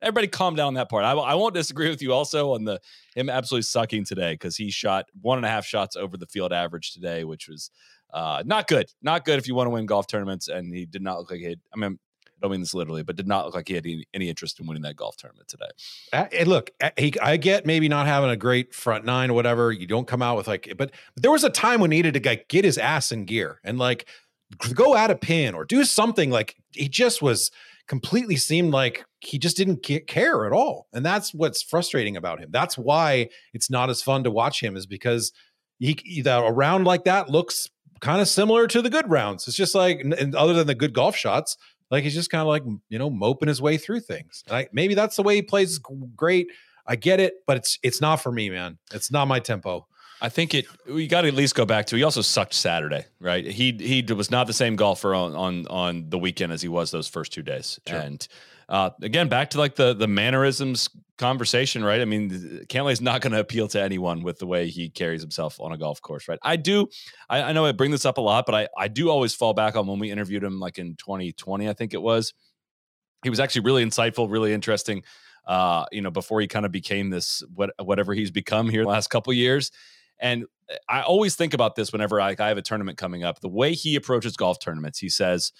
everybody, 0.02 0.28
calm 0.28 0.56
down 0.56 0.68
on 0.68 0.74
that 0.76 0.89
part. 0.89 1.04
I, 1.04 1.12
I 1.12 1.36
won't 1.36 1.54
disagree 1.54 1.89
with 1.89 2.02
you 2.02 2.14
also 2.14 2.54
on 2.54 2.64
the 2.64 2.80
him 3.16 3.30
absolutely 3.30 3.64
sucking 3.64 4.06
today 4.06 4.34
because 4.34 4.56
he 4.56 4.72
shot 4.72 5.08
one 5.20 5.38
and 5.38 5.45
a 5.45 5.49
half 5.49 5.66
shots 5.66 5.97
over 5.97 6.16
the 6.16 6.28
field 6.28 6.54
average 6.54 6.93
today, 6.93 7.26
which 7.26 7.49
was 7.49 7.70
uh, 8.14 8.43
not 8.45 8.68
good. 8.68 8.86
Not 9.02 9.26
good 9.26 9.38
if 9.38 9.45
you 9.45 9.54
want 9.54 9.68
to 9.68 9.72
win 9.72 9.86
golf 9.86 10.08
tournaments, 10.08 10.47
and 10.47 10.74
he 10.74 10.86
did 10.86 11.02
not 11.02 11.20
look 11.20 11.32
like 11.32 11.41
he. 11.41 11.47
Had, 11.47 11.60
I 11.74 11.78
mean. 11.78 11.99
I 12.42 12.46
don't 12.46 12.52
mean 12.52 12.62
this 12.62 12.74
literally, 12.74 13.04
but 13.04 13.16
did 13.16 13.28
not 13.28 13.46
look 13.46 13.54
like 13.54 13.68
he 13.68 13.76
had 13.76 13.86
any, 13.86 14.06
any 14.14 14.30
interest 14.30 14.60
in 14.60 14.66
winning 14.66 14.84
that 14.84 14.96
golf 14.96 15.16
tournament 15.18 15.48
today. 15.48 16.44
Look, 16.46 16.72
he, 16.98 17.14
I 17.22 17.38
get 17.38 17.66
maybe 17.66 17.88
not 17.88 18.08
having 18.08 18.32
a 18.32 18.36
great 18.36 18.74
front 18.74 19.06
nine 19.06 19.30
or 19.30 19.34
whatever. 19.34 19.72
You 19.72 19.86
don't 19.86 20.08
come 20.08 20.22
out 20.22 20.38
with 20.38 20.48
like, 20.48 20.74
but, 20.78 20.92
there 21.16 21.32
was 21.32 21.44
a 21.44 21.50
time 21.50 21.82
when 21.82 21.92
he 21.92 22.00
needed 22.00 22.22
to 22.22 22.30
like, 22.30 22.48
get 22.48 22.66
his 22.66 22.78
ass 22.80 23.12
in 23.12 23.26
gear 23.26 23.60
and 23.64 23.78
like 23.78 24.08
go 24.74 24.96
at 24.96 25.12
a 25.12 25.16
pin 25.16 25.54
or 25.54 25.66
do 25.66 25.84
something. 25.84 26.32
Like 26.32 26.56
he 26.72 26.89
just 26.89 27.22
was 27.22 27.52
completely 27.88 28.38
seemed 28.38 28.74
like 28.74 29.06
he 29.20 29.38
just 29.38 29.58
didn't 29.58 29.84
care 29.84 30.46
at 30.46 30.52
all, 30.52 30.88
and 30.94 31.06
that's 31.06 31.34
what's 31.34 31.62
frustrating 31.62 32.18
about 32.18 32.39
him. 32.39 32.50
That's 32.52 32.78
why 32.78 33.30
it's 33.54 33.70
not 33.70 33.89
as 33.89 34.02
fun 34.02 34.24
to 34.24 34.32
watch 34.32 34.64
him 34.64 34.76
is 34.76 34.86
because 34.86 35.32
he 35.80 36.22
the, 36.22 36.38
a 36.38 36.52
round 36.52 36.86
like 36.86 37.04
that 37.04 37.30
looks 37.30 37.70
kind 38.00 38.22
of 38.22 38.28
similar 38.28 38.68
to 38.68 38.82
the 38.82 38.89
good 38.89 39.10
rounds. 39.10 39.48
It's 39.48 39.58
just 39.58 39.76
like, 39.76 40.00
and 40.00 40.36
other 40.36 40.54
than 40.54 40.68
the 40.68 40.76
good 40.76 40.94
golf 40.94 41.16
shots, 41.16 41.56
like 41.92 42.04
he's 42.04 42.16
just 42.16 42.32
kind 42.32 42.42
of 42.42 42.48
like 42.48 42.64
you 42.89 42.98
know 42.98 43.10
moping 43.10 43.48
his 43.48 43.62
way 43.62 43.78
through 43.78 44.00
things. 44.00 44.44
I, 44.50 44.68
maybe 44.72 44.96
that's 44.96 45.18
the 45.18 45.24
way 45.24 45.36
he 45.36 45.42
plays 45.42 45.78
great. 46.16 46.48
I 46.88 46.96
get 46.96 47.20
it, 47.20 47.36
but 47.46 47.58
it's 47.58 47.78
it's 47.84 48.02
not 48.02 48.16
for 48.18 48.32
me, 48.32 48.50
man. 48.50 48.80
It's 48.94 49.12
not 49.12 49.28
my 49.28 49.39
tempo. 49.39 49.88
I 50.24 50.30
think 50.30 50.54
it. 50.54 50.66
We 50.88 51.08
got 51.08 51.22
to 51.22 51.28
at 51.28 51.34
least 51.34 51.56
go 51.56 51.66
back 51.66 51.88
to. 51.88 51.96
He 51.96 52.04
also 52.04 52.22
sucked 52.22 52.54
Saturday, 52.54 53.06
right? 53.20 53.46
He 53.46 53.72
he 53.72 54.02
was 54.14 54.30
not 54.32 54.48
the 54.48 54.54
same 54.54 54.76
golfer 54.76 55.14
on 55.14 55.36
on 55.36 55.68
on 55.68 56.10
the 56.10 56.18
weekend 56.20 56.54
as 56.54 56.62
he 56.62 56.68
was 56.70 56.92
those 56.92 57.08
first 57.08 57.34
two 57.34 57.42
days. 57.42 57.80
And 57.88 58.28
uh, 58.72 58.89
again, 59.01 59.28
back 59.28 59.49
to 59.49 59.57
like 59.57 59.76
the 59.76 59.93
the 59.93 60.07
mannerisms 60.07 60.89
conversation, 61.17 61.84
right? 61.84 61.99
I 61.99 62.05
mean, 62.05 62.65
Cantlay's 62.69 63.01
not 63.01 63.19
going 63.19 63.34
to 63.34 63.39
appeal 63.39 63.67
to 63.67 63.82
anyone 63.82 64.24
with 64.24 64.39
the 64.39 64.47
way 64.47 64.69
he 64.69 64.89
carries 64.89 65.22
himself 65.22 65.59
on 65.59 65.74
a 65.74 65.78
golf 65.78 66.01
course, 66.01 66.28
right? 66.30 66.39
I 66.41 66.55
do. 66.55 66.88
I, 67.30 67.43
I 67.43 67.51
know 67.51 67.65
I 67.65 67.74
bring 67.74 67.91
this 67.91 68.05
up 68.05 68.17
a 68.17 68.22
lot, 68.22 68.45
but 68.45 68.55
I 68.55 68.69
I 68.78 68.88
do 68.88 69.09
always 69.09 69.36
fall 69.36 69.53
back 69.53 69.76
on 69.76 69.88
when 69.88 69.99
we 69.99 70.09
interviewed 70.09 70.41
him, 70.41 70.61
like 70.61 70.80
in 70.80 70.95
2020, 70.95 71.67
I 71.67 71.74
think 71.74 71.93
it 71.93 72.01
was. 72.01 72.34
He 73.24 73.30
was 73.30 73.41
actually 73.41 73.63
really 73.63 73.86
insightful, 73.86 74.32
really 74.32 74.53
interesting. 74.53 75.03
Uh, 75.45 75.86
you 75.91 76.01
know, 76.01 76.11
before 76.11 76.39
he 76.39 76.47
kind 76.47 76.65
of 76.65 76.72
became 76.72 77.09
this 77.09 77.43
what 77.53 77.72
whatever 77.78 78.13
he's 78.13 78.32
become 78.32 78.69
here 78.69 78.84
the 78.84 78.89
last 78.89 79.09
couple 79.09 79.34
years. 79.34 79.69
And 80.17 80.45
I 80.88 81.01
always 81.01 81.36
think 81.36 81.53
about 81.53 81.76
this 81.76 81.91
whenever 81.91 82.22
I, 82.22 82.36
I 82.39 82.47
have 82.47 82.57
a 82.57 82.61
tournament 82.61 82.97
coming 82.97 83.26
up. 83.26 83.41
The 83.41 83.49
way 83.49 83.74
he 83.74 83.95
approaches 83.95 84.38
golf 84.38 84.59
tournaments, 84.59 84.99
he 84.99 85.09
says, 85.09 85.51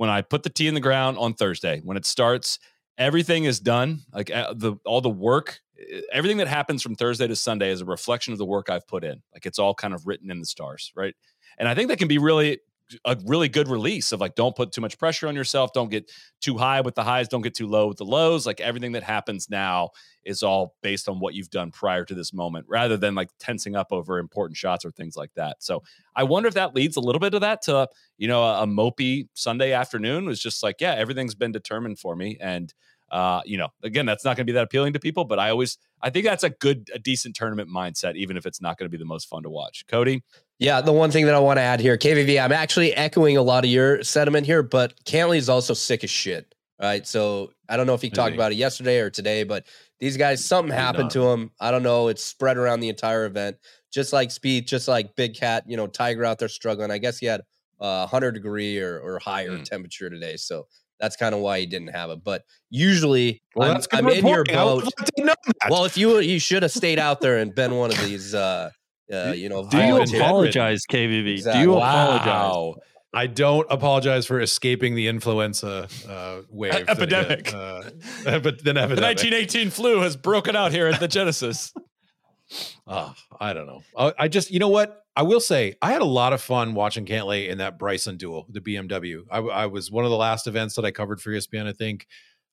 "When 0.00 0.08
I 0.08 0.22
put 0.22 0.44
the 0.44 0.48
tee 0.48 0.66
in 0.66 0.72
the 0.72 0.80
ground 0.80 1.18
on 1.18 1.34
Thursday, 1.34 1.82
when 1.84 1.98
it 1.98 2.06
starts, 2.06 2.58
everything 2.96 3.44
is 3.44 3.60
done. 3.60 4.00
Like 4.14 4.28
the 4.28 4.78
all 4.86 5.02
the 5.02 5.10
work, 5.10 5.60
uh, 5.78 6.00
everything 6.10 6.38
that 6.38 6.48
happens 6.48 6.82
from 6.82 6.94
Thursday 6.94 7.28
to 7.28 7.36
Sunday 7.36 7.70
is 7.70 7.82
a 7.82 7.84
reflection 7.84 8.32
of 8.32 8.38
the 8.38 8.46
work 8.46 8.70
I've 8.70 8.88
put 8.88 9.04
in. 9.04 9.20
Like 9.34 9.44
it's 9.44 9.58
all 9.58 9.74
kind 9.74 9.92
of 9.92 10.06
written 10.06 10.30
in 10.30 10.40
the 10.40 10.46
stars, 10.46 10.90
right? 10.96 11.14
And 11.58 11.68
I 11.68 11.74
think 11.74 11.90
that 11.90 11.98
can 11.98 12.08
be 12.08 12.16
really 12.16 12.60
a 13.04 13.16
really 13.26 13.48
good 13.48 13.68
release 13.68 14.12
of 14.12 14.20
like 14.20 14.34
don't 14.34 14.56
put 14.56 14.72
too 14.72 14.80
much 14.80 14.98
pressure 14.98 15.28
on 15.28 15.34
yourself. 15.34 15.72
Don't 15.72 15.90
get 15.90 16.10
too 16.40 16.56
high 16.56 16.80
with 16.80 16.94
the 16.94 17.04
highs. 17.04 17.28
Don't 17.28 17.42
get 17.42 17.54
too 17.54 17.66
low 17.66 17.88
with 17.88 17.98
the 17.98 18.04
lows. 18.04 18.46
Like 18.46 18.60
everything 18.60 18.92
that 18.92 19.02
happens 19.02 19.48
now 19.50 19.90
is 20.24 20.42
all 20.42 20.74
based 20.82 21.08
on 21.08 21.18
what 21.18 21.34
you've 21.34 21.50
done 21.50 21.70
prior 21.70 22.04
to 22.04 22.14
this 22.14 22.32
moment 22.32 22.66
rather 22.68 22.96
than 22.96 23.14
like 23.14 23.30
tensing 23.38 23.74
up 23.76 23.88
over 23.90 24.18
important 24.18 24.56
shots 24.56 24.84
or 24.84 24.90
things 24.90 25.16
like 25.16 25.32
that. 25.34 25.62
So 25.62 25.82
i 26.16 26.24
wonder 26.24 26.48
if 26.48 26.54
that 26.54 26.74
leads 26.74 26.96
a 26.96 27.00
little 27.00 27.20
bit 27.20 27.34
of 27.34 27.40
that 27.40 27.62
to 27.62 27.88
you 28.18 28.26
know 28.26 28.42
a, 28.42 28.64
a 28.64 28.66
mopey 28.66 29.28
sunday 29.34 29.72
afternoon 29.72 30.26
was 30.26 30.40
just 30.40 30.60
like 30.60 30.80
yeah 30.80 30.92
everything's 30.92 31.34
been 31.34 31.52
determined 31.52 31.98
for 31.98 32.16
me. 32.16 32.36
And 32.40 32.72
uh, 33.10 33.40
you 33.44 33.58
know, 33.58 33.68
again, 33.82 34.06
that's 34.06 34.24
not 34.24 34.36
going 34.36 34.46
to 34.46 34.52
be 34.52 34.54
that 34.54 34.64
appealing 34.64 34.92
to 34.92 35.00
people, 35.00 35.24
but 35.24 35.38
I 35.38 35.50
always, 35.50 35.78
I 36.02 36.10
think 36.10 36.24
that's 36.24 36.44
a 36.44 36.50
good, 36.50 36.88
a 36.94 36.98
decent 36.98 37.34
tournament 37.34 37.68
mindset, 37.68 38.16
even 38.16 38.36
if 38.36 38.46
it's 38.46 38.60
not 38.60 38.78
going 38.78 38.86
to 38.86 38.90
be 38.90 38.98
the 39.02 39.04
most 39.08 39.28
fun 39.28 39.42
to 39.42 39.50
watch. 39.50 39.84
Cody, 39.88 40.22
Yeah, 40.58 40.80
the 40.80 40.92
one 40.92 41.10
thing 41.10 41.26
that 41.26 41.34
I 41.34 41.38
want 41.40 41.58
to 41.58 41.62
add 41.62 41.80
here, 41.80 41.96
KVV, 41.96 42.42
I'm 42.42 42.52
actually 42.52 42.94
echoing 42.94 43.36
a 43.36 43.42
lot 43.42 43.64
of 43.64 43.70
your 43.70 44.02
sentiment 44.02 44.46
here, 44.46 44.62
but 44.62 44.94
Cantlay 45.04 45.38
is 45.38 45.48
also 45.48 45.74
sick 45.74 46.04
as 46.04 46.10
shit. 46.10 46.54
Right. 46.80 47.06
So 47.06 47.50
I 47.68 47.76
don't 47.76 47.86
know 47.86 47.92
if 47.92 48.00
he 48.00 48.08
talked 48.08 48.34
about 48.34 48.52
it 48.52 48.54
yesterday 48.54 49.00
or 49.00 49.10
today, 49.10 49.44
but 49.44 49.66
these 49.98 50.16
guys, 50.16 50.42
something 50.42 50.74
happened 50.74 51.10
to 51.10 51.28
him. 51.28 51.50
I 51.60 51.70
don't 51.70 51.82
know. 51.82 52.08
It's 52.08 52.24
spread 52.24 52.56
around 52.56 52.80
the 52.80 52.88
entire 52.88 53.26
event, 53.26 53.58
just 53.92 54.14
like 54.14 54.30
Spieth, 54.30 54.64
just 54.66 54.88
like 54.88 55.14
Big 55.14 55.34
Cat, 55.34 55.64
you 55.66 55.76
know, 55.76 55.86
Tiger 55.86 56.24
out 56.24 56.38
there 56.38 56.48
struggling. 56.48 56.90
I 56.90 56.96
guess 56.96 57.18
he 57.18 57.26
had 57.26 57.42
a 57.80 58.00
100 58.00 58.32
degree 58.32 58.78
or, 58.80 58.98
or 58.98 59.18
higher 59.18 59.50
Mm. 59.58 59.64
temperature 59.64 60.08
today. 60.08 60.38
So 60.38 60.68
that's 61.00 61.16
kind 61.16 61.34
of 61.34 61.40
why 61.40 61.60
he 61.60 61.66
didn't 61.66 61.88
have 61.88 62.10
it. 62.10 62.22
But 62.22 62.42
usually 62.68 63.42
Well, 63.56 63.68
I'm, 63.68 63.74
that's 63.74 63.86
good 63.86 64.00
I'm 64.00 64.08
in 64.08 64.26
your 64.26 64.38
reporting. 64.38 64.56
I 64.56 64.64
would 64.64 64.84
boat. 64.84 64.92
like 64.98 65.08
to 65.16 65.24
know 65.24 65.34
that. 65.46 65.70
Well, 65.70 65.84
if 65.84 65.96
you 65.96 66.18
you 66.20 66.38
should 66.38 66.62
have 66.62 66.72
stayed 66.72 66.98
out 66.98 67.20
there 67.20 67.38
and 67.38 67.54
been 67.54 67.74
one 67.76 67.90
of 67.90 67.98
these, 68.04 68.34
uh, 68.34 68.70
uh, 69.12 69.32
you 69.34 69.48
know, 69.48 69.66
Do 69.68 69.78
you 69.78 69.88
volunteer- 69.92 70.20
apologize, 70.22 70.82
KVV? 70.90 71.24
Do 71.24 71.30
Exactly. 71.32 71.62
you 71.62 71.72
Wow. 71.72 72.16
apologize? 72.16 72.82
I 73.12 73.26
don't 73.26 73.66
apologize 73.70 74.24
for 74.24 74.40
escaping 74.40 74.94
the 74.94 75.08
influenza 75.08 75.88
uh, 76.08 76.42
wave 76.48 76.72
that 76.72 76.90
Epidemic. 76.90 77.52
Uh, 77.52 77.82
but 78.38 78.62
then 78.62 78.76
the 78.76 78.82
epidemic. 78.82 79.02
1918 79.18 79.70
flu 79.70 80.00
has 80.02 80.16
broken 80.16 80.54
out 80.54 80.70
here 80.70 80.86
at 80.86 81.00
the 81.00 81.08
Genesis. 81.08 81.72
Ah, 82.86 83.14
I 83.40 83.52
don't 83.52 83.66
know. 83.66 83.82
I, 83.96 84.12
I 84.18 84.28
just, 84.28 84.50
you 84.50 84.58
know 84.58 84.68
what? 84.68 85.04
I 85.16 85.22
will 85.22 85.40
say 85.40 85.74
I 85.82 85.92
had 85.92 86.02
a 86.02 86.06
lot 86.06 86.32
of 86.32 86.40
fun 86.40 86.74
watching 86.74 87.04
Cantlay 87.04 87.48
in 87.48 87.58
that 87.58 87.78
Bryson 87.78 88.16
duel, 88.16 88.46
the 88.48 88.60
BMW. 88.60 89.22
I, 89.30 89.38
I 89.38 89.66
was 89.66 89.90
one 89.90 90.04
of 90.04 90.10
the 90.10 90.16
last 90.16 90.46
events 90.46 90.76
that 90.76 90.84
I 90.84 90.90
covered 90.90 91.20
for 91.20 91.30
ESPN, 91.30 91.66
I 91.66 91.72
think, 91.72 92.06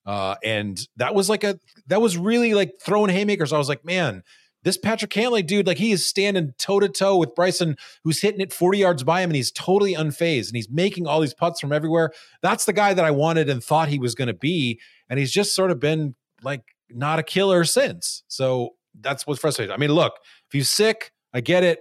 uh, 0.06 0.36
and 0.44 0.78
that 0.96 1.14
was 1.14 1.28
like 1.28 1.44
a 1.44 1.58
that 1.86 2.00
was 2.00 2.16
really 2.16 2.54
like 2.54 2.74
throwing 2.80 3.10
haymakers. 3.10 3.52
I 3.52 3.58
was 3.58 3.68
like, 3.68 3.84
man, 3.84 4.22
this 4.64 4.76
Patrick 4.76 5.10
Cantlay 5.10 5.46
dude, 5.46 5.66
like 5.66 5.78
he 5.78 5.92
is 5.92 6.06
standing 6.06 6.52
toe 6.58 6.80
to 6.80 6.88
toe 6.88 7.16
with 7.16 7.34
Bryson, 7.34 7.76
who's 8.04 8.20
hitting 8.20 8.40
it 8.40 8.52
40 8.52 8.78
yards 8.78 9.04
by 9.04 9.20
him, 9.20 9.30
and 9.30 9.36
he's 9.36 9.52
totally 9.52 9.94
unfazed, 9.94 10.48
and 10.48 10.56
he's 10.56 10.70
making 10.70 11.06
all 11.06 11.20
these 11.20 11.34
putts 11.34 11.60
from 11.60 11.72
everywhere. 11.72 12.12
That's 12.42 12.64
the 12.64 12.72
guy 12.72 12.94
that 12.94 13.04
I 13.04 13.10
wanted 13.10 13.48
and 13.48 13.62
thought 13.62 13.88
he 13.88 13.98
was 13.98 14.14
going 14.14 14.28
to 14.28 14.34
be, 14.34 14.80
and 15.08 15.18
he's 15.18 15.32
just 15.32 15.54
sort 15.54 15.70
of 15.70 15.78
been 15.78 16.14
like 16.42 16.62
not 16.90 17.18
a 17.18 17.22
killer 17.22 17.64
since. 17.64 18.24
So 18.28 18.74
that's 19.00 19.26
what's 19.26 19.40
frustrating. 19.40 19.72
I 19.72 19.76
mean, 19.76 19.92
look, 19.92 20.14
if 20.46 20.52
he's 20.52 20.70
sick, 20.70 21.12
I 21.32 21.40
get 21.40 21.64
it. 21.64 21.80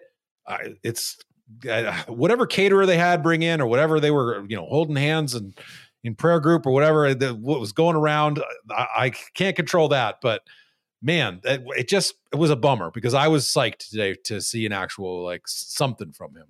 It's 0.84 1.18
uh, 1.70 1.94
whatever 2.08 2.46
caterer 2.46 2.86
they 2.86 2.98
had 2.98 3.24
bring 3.24 3.44
in 3.44 3.62
or 3.62 3.68
whatever 3.68 4.00
they 4.00 4.12
were, 4.12 4.46
you 4.48 4.56
know, 4.56 4.66
holding 4.66 4.96
hands 4.96 5.34
and 5.34 5.58
in 6.04 6.16
prayer 6.16 6.40
group 6.40 6.66
or 6.66 6.72
whatever 6.72 7.14
the, 7.14 7.34
what 7.34 7.60
was 7.60 7.72
going 7.72 7.96
around. 7.96 8.42
I, 8.70 8.88
I 8.98 9.10
can't 9.34 9.56
control 9.56 9.90
that, 9.90 10.18
but 10.22 10.42
man, 11.02 11.42
it, 11.44 11.64
it 11.76 11.90
just 11.90 12.16
it 12.32 12.38
was 12.38 12.50
a 12.50 12.56
bummer 12.56 12.92
because 12.92 13.14
I 13.14 13.28
was 13.28 13.46
psyched 13.46 13.90
today 13.90 14.16
to 14.26 14.42
see 14.42 14.66
an 14.66 14.72
actual 14.72 15.24
like 15.24 15.48
something 15.48 16.12
from 16.12 16.36
him. 16.36 16.48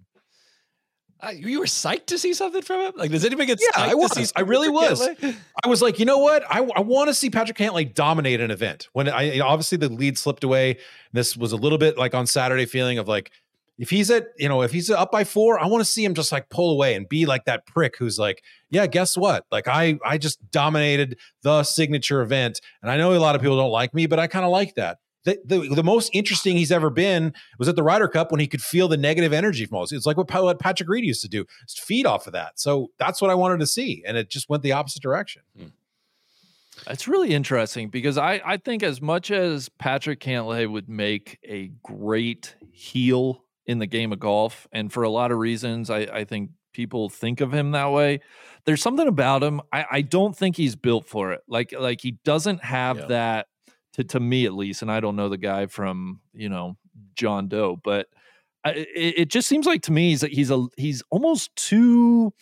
You 1.34 1.60
were 1.60 1.66
psyched 1.66 2.08
to 2.08 2.20
see 2.20 2.34
something 2.34 2.62
from 2.62 2.82
him. 2.82 2.94
Like, 2.96 3.12
does 3.12 3.26
anybody 3.26 3.48
get? 3.48 3.60
Psyched 3.60 3.74
to 3.74 3.82
see? 3.82 3.86
Yeah, 3.86 3.92
I 3.92 3.96
was. 3.96 4.34
I 4.36 4.42
really 4.42 4.70
was. 4.70 5.02
Cantlay? 5.02 5.36
I 5.64 5.68
was 5.68 5.82
like, 5.82 6.00
you 6.00 6.06
know 6.06 6.20
what? 6.20 6.44
I, 6.50 6.60
I 6.76 6.82
want 6.82 7.08
to 7.10 7.14
see 7.14 7.30
Patrick 7.30 7.58
Cantlay 7.58 7.92
dominate 7.92 8.40
an 8.40 8.52
event. 8.52 8.88
When 8.94 9.10
I 9.10 9.34
you 9.34 9.40
know, 9.40 9.48
obviously 9.48 9.78
the 9.78 9.90
lead 9.90 10.18
slipped 10.18 10.44
away. 10.44 10.78
This 11.14 11.36
was 11.36 11.52
a 11.52 11.58
little 11.58 11.78
bit 11.78 11.98
like 11.98 12.14
on 12.14 12.28
Saturday 12.28 12.66
feeling 12.66 13.00
of 13.00 13.08
like 13.08 13.32
if 13.78 13.90
he's 13.90 14.10
at 14.12 14.28
you 14.38 14.48
know 14.48 14.62
if 14.62 14.72
he's 14.72 14.90
up 14.90 15.12
by 15.12 15.24
four, 15.24 15.60
I 15.60 15.68
want 15.68 15.82
to 15.82 15.92
see 15.92 16.04
him 16.04 16.14
just 16.14 16.32
like 16.32 16.50
pull 16.50 16.72
away 16.72 16.96
and 16.96 17.10
be 17.10 17.26
like 17.26 17.46
that 17.46 17.66
prick 17.66 17.98
who's 17.98 18.20
like, 18.20 18.44
yeah, 18.70 18.86
guess 18.88 19.18
what? 19.18 19.46
Like 19.52 19.68
I 19.68 19.98
I 20.06 20.18
just 20.18 20.40
dominated 20.52 21.18
the 21.42 21.64
signature 21.64 22.22
event, 22.22 22.62
and 22.82 22.92
I 22.92 22.98
know 22.98 23.14
a 23.14 23.18
lot 23.18 23.36
of 23.36 23.42
people 23.42 23.58
don't 23.58 23.72
like 23.72 23.94
me, 23.94 24.06
but 24.06 24.20
I 24.20 24.28
kind 24.28 24.46
of 24.46 24.52
like 24.52 24.76
that 24.76 24.98
the, 25.28 25.40
the, 25.44 25.76
the 25.76 25.84
most 25.84 26.10
interesting 26.14 26.56
he's 26.56 26.72
ever 26.72 26.90
been 26.90 27.34
was 27.60 27.68
at 27.68 27.76
the 27.76 27.84
Ryder 27.84 28.08
Cup 28.08 28.32
when 28.32 28.40
he 28.40 28.48
could 28.48 28.62
feel 28.62 28.88
the 28.88 28.96
negative 28.96 29.34
energy 29.34 29.66
from 29.66 29.76
all 29.76 29.84
this. 29.84 29.92
It's 29.92 30.06
like 30.06 30.16
what, 30.16 30.32
what 30.32 30.60
Patrick 30.60 30.88
Reed 30.88 31.04
used 31.04 31.22
to 31.22 31.28
do, 31.28 31.46
just 31.68 31.82
feed 31.82 32.06
off 32.06 32.28
of 32.28 32.34
that. 32.34 32.60
So 32.60 32.92
that's 32.98 33.22
what 33.22 33.30
I 33.30 33.36
wanted 33.36 33.60
to 33.60 33.68
see, 33.68 34.04
and 34.08 34.16
it 34.16 34.30
just 34.30 34.50
went 34.50 34.64
the 34.64 34.72
opposite 34.72 35.02
direction. 35.02 35.42
Hmm. 35.58 35.68
It's 36.88 37.08
really 37.08 37.34
interesting 37.34 37.90
because 37.90 38.18
I, 38.18 38.40
I 38.46 38.58
think 38.58 38.84
as 38.84 39.02
much 39.02 39.32
as 39.32 39.68
Patrick 39.68 40.22
Cantlay 40.22 40.72
would 40.72 40.88
make 40.88 41.40
a 41.44 41.72
great 41.84 42.56
heel 42.72 43.44
in 43.66 43.80
the 43.80 43.88
game 43.88 44.14
of 44.14 44.20
golf, 44.20 44.68
and 44.72 44.94
for 44.94 45.04
a 45.04 45.10
lot 45.10 45.32
of 45.32 45.40
reasons, 45.40 45.90
I, 45.90 46.00
I 46.02 46.24
think 46.24 46.52
people 46.72 47.10
think 47.10 47.42
of 47.42 47.54
him 47.54 47.72
that 47.72 47.92
way. 47.92 48.22
There's 48.64 48.82
something 48.82 49.08
about 49.08 49.44
him. 49.44 49.60
I, 49.74 49.86
I 49.92 50.02
don't 50.02 50.38
think 50.38 50.56
he's 50.56 50.76
built 50.76 51.08
for 51.08 51.34
it. 51.34 51.42
Like 51.48 51.74
like 51.78 52.00
he 52.00 52.12
doesn't 52.24 52.64
have 52.64 53.00
yeah. 53.00 53.06
that 53.08 53.48
to 53.98 54.04
to 54.06 54.20
me 54.20 54.46
at 54.46 54.54
least, 54.54 54.82
and 54.82 54.92
I 54.92 55.00
don't 55.00 55.16
know 55.16 55.30
the 55.30 55.38
guy 55.38 55.68
from 55.68 56.22
you 56.34 56.50
know 56.50 56.78
John 57.16 57.48
Doe, 57.48 57.80
but 57.84 58.08
it, 58.66 59.14
it 59.18 59.30
just 59.30 59.48
seems 59.48 59.66
like 59.66 59.82
to 59.84 59.92
me 59.92 60.10
he's 60.10 60.22
he's 60.22 60.52
a 60.52 60.66
he's 60.78 61.04
almost 61.10 61.56
too 61.56 62.34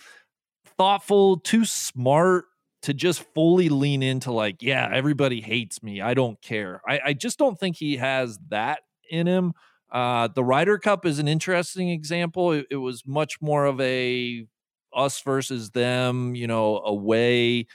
thoughtful, 0.78 1.38
too 1.40 1.66
smart 1.66 2.46
to 2.84 2.94
just 2.94 3.24
fully 3.34 3.70
lean 3.70 4.04
into 4.04 4.32
like, 4.32 4.62
yeah, 4.62 4.88
everybody 4.92 5.42
hates 5.42 5.82
me. 5.82 6.02
I 6.02 6.14
don't 6.14 6.40
care. 6.42 6.82
I, 6.88 7.00
I 7.06 7.14
just 7.14 7.40
don't 7.40 7.60
think 7.60 7.78
he 7.78 7.98
has 7.98 8.38
that 8.50 8.82
in 9.10 9.26
him. 9.26 9.54
Uh, 9.92 10.28
the 10.28 10.44
Ryder 10.44 10.78
Cup 10.78 11.06
is 11.06 11.20
an 11.20 11.28
interesting 11.28 11.90
example. 11.90 12.52
It, 12.52 12.68
it, 12.70 12.76
was 12.76 13.04
much 13.08 13.42
more 13.42 13.66
of 13.66 13.80
a 13.80 14.46
us 14.94 15.22
versus 15.22 15.72
them, 15.72 16.36
you 16.36 16.48
know, 16.48 16.80
away 16.80 17.68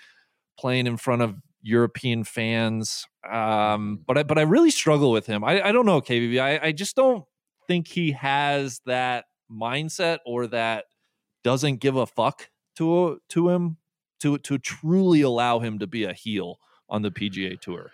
playing 0.59 0.87
in 0.87 0.97
front 0.97 1.23
of 1.23 1.35
European 1.63 2.25
fans. 2.25 3.07
Um, 3.25 3.33
mm-hmm. 3.33 3.95
but 4.07 4.19
I, 4.19 4.23
but 4.23 4.39
I 4.39 4.43
really 4.43 4.71
struggle 4.71 5.11
with 5.11 5.27
him. 5.27 5.45
I, 5.45 5.69
I 5.69 5.73
don't 5.73 5.87
know, 5.87 6.01
KVV. 6.01 6.41
I, 6.41 6.69
I 6.69 6.73
just 6.73 6.97
don't 6.97 7.25
think 7.67 7.89
he 7.89 8.13
has 8.13 8.81
that 8.87 9.27
mindset 9.51 10.19
or 10.27 10.47
that 10.49 10.85
doesn't 11.43 11.77
give 11.77 11.97
a 11.97 12.07
fuck 12.07 12.51
to 12.77 13.21
to 13.29 13.49
him 13.49 13.77
to 14.21 14.39
to 14.39 14.59
truly 14.59 15.23
allow 15.23 15.59
him 15.59 15.79
to 15.79 15.87
be 15.87 16.05
a 16.05 16.13
heel 16.13 16.59
on 16.89 17.03
the 17.03 17.11
PGA 17.11 17.61
Tour. 17.61 17.91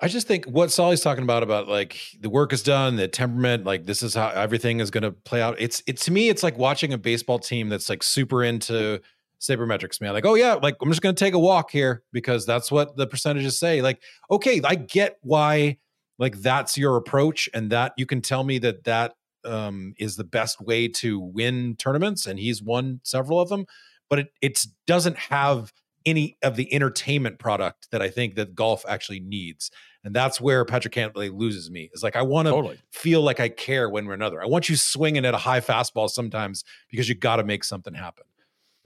I 0.00 0.08
just 0.08 0.26
think 0.26 0.44
what 0.44 0.70
Solly's 0.70 1.00
talking 1.00 1.24
about 1.24 1.42
about 1.42 1.68
like 1.68 1.98
the 2.20 2.28
work 2.28 2.52
is 2.52 2.62
done, 2.62 2.96
the 2.96 3.08
temperament, 3.08 3.64
like 3.64 3.86
this 3.86 4.02
is 4.02 4.14
how 4.14 4.28
everything 4.28 4.80
is 4.80 4.90
going 4.90 5.02
to 5.02 5.12
play 5.12 5.40
out. 5.40 5.56
It's 5.58 5.82
it 5.86 5.96
to 5.98 6.12
me, 6.12 6.28
it's 6.28 6.42
like 6.42 6.58
watching 6.58 6.92
a 6.92 6.98
baseball 6.98 7.38
team 7.38 7.68
that's 7.68 7.88
like 7.88 8.02
super 8.02 8.44
into 8.44 9.00
sabermetrics, 9.40 10.00
man. 10.00 10.12
Like, 10.12 10.26
oh 10.26 10.34
yeah, 10.34 10.54
like 10.54 10.76
I'm 10.80 10.88
just 10.90 11.02
gonna 11.02 11.14
take 11.14 11.34
a 11.34 11.38
walk 11.38 11.70
here 11.70 12.02
because 12.12 12.46
that's 12.46 12.70
what 12.70 12.96
the 12.96 13.06
percentages 13.06 13.58
say. 13.58 13.82
Like, 13.82 14.02
okay, 14.30 14.60
I 14.64 14.74
get 14.74 15.18
why 15.22 15.78
like 16.18 16.40
that's 16.40 16.78
your 16.78 16.96
approach, 16.96 17.48
and 17.52 17.70
that 17.70 17.92
you 17.96 18.06
can 18.06 18.22
tell 18.22 18.44
me 18.44 18.58
that 18.58 18.84
that 18.84 19.14
um, 19.44 19.94
is 19.98 20.16
the 20.16 20.24
best 20.24 20.60
way 20.60 20.88
to 20.88 21.20
win 21.20 21.76
tournaments, 21.76 22.26
and 22.26 22.38
he's 22.38 22.62
won 22.62 23.00
several 23.04 23.40
of 23.40 23.48
them. 23.48 23.66
But 24.08 24.20
it 24.20 24.28
it 24.40 24.66
doesn't 24.86 25.18
have 25.18 25.72
any 26.04 26.38
of 26.42 26.56
the 26.56 26.72
entertainment 26.72 27.38
product 27.38 27.90
that 27.90 28.00
I 28.00 28.08
think 28.08 28.36
that 28.36 28.54
golf 28.54 28.84
actually 28.88 29.18
needs. 29.18 29.72
And 30.04 30.14
that's 30.14 30.40
where 30.40 30.64
Patrick 30.64 30.94
Cantlay 30.94 31.36
loses 31.36 31.68
me. 31.68 31.90
Is 31.92 32.04
like 32.04 32.14
I 32.14 32.22
want 32.22 32.46
to 32.46 32.52
totally. 32.52 32.78
feel 32.92 33.22
like 33.22 33.40
I 33.40 33.48
care 33.48 33.90
one 33.90 34.06
way 34.06 34.12
or 34.12 34.14
another. 34.14 34.40
I 34.40 34.46
want 34.46 34.68
you 34.68 34.76
swinging 34.76 35.26
at 35.26 35.34
a 35.34 35.38
high 35.38 35.60
fastball 35.60 36.08
sometimes 36.08 36.62
because 36.90 37.08
you 37.08 37.16
got 37.16 37.36
to 37.36 37.44
make 37.44 37.64
something 37.64 37.92
happen 37.92 38.24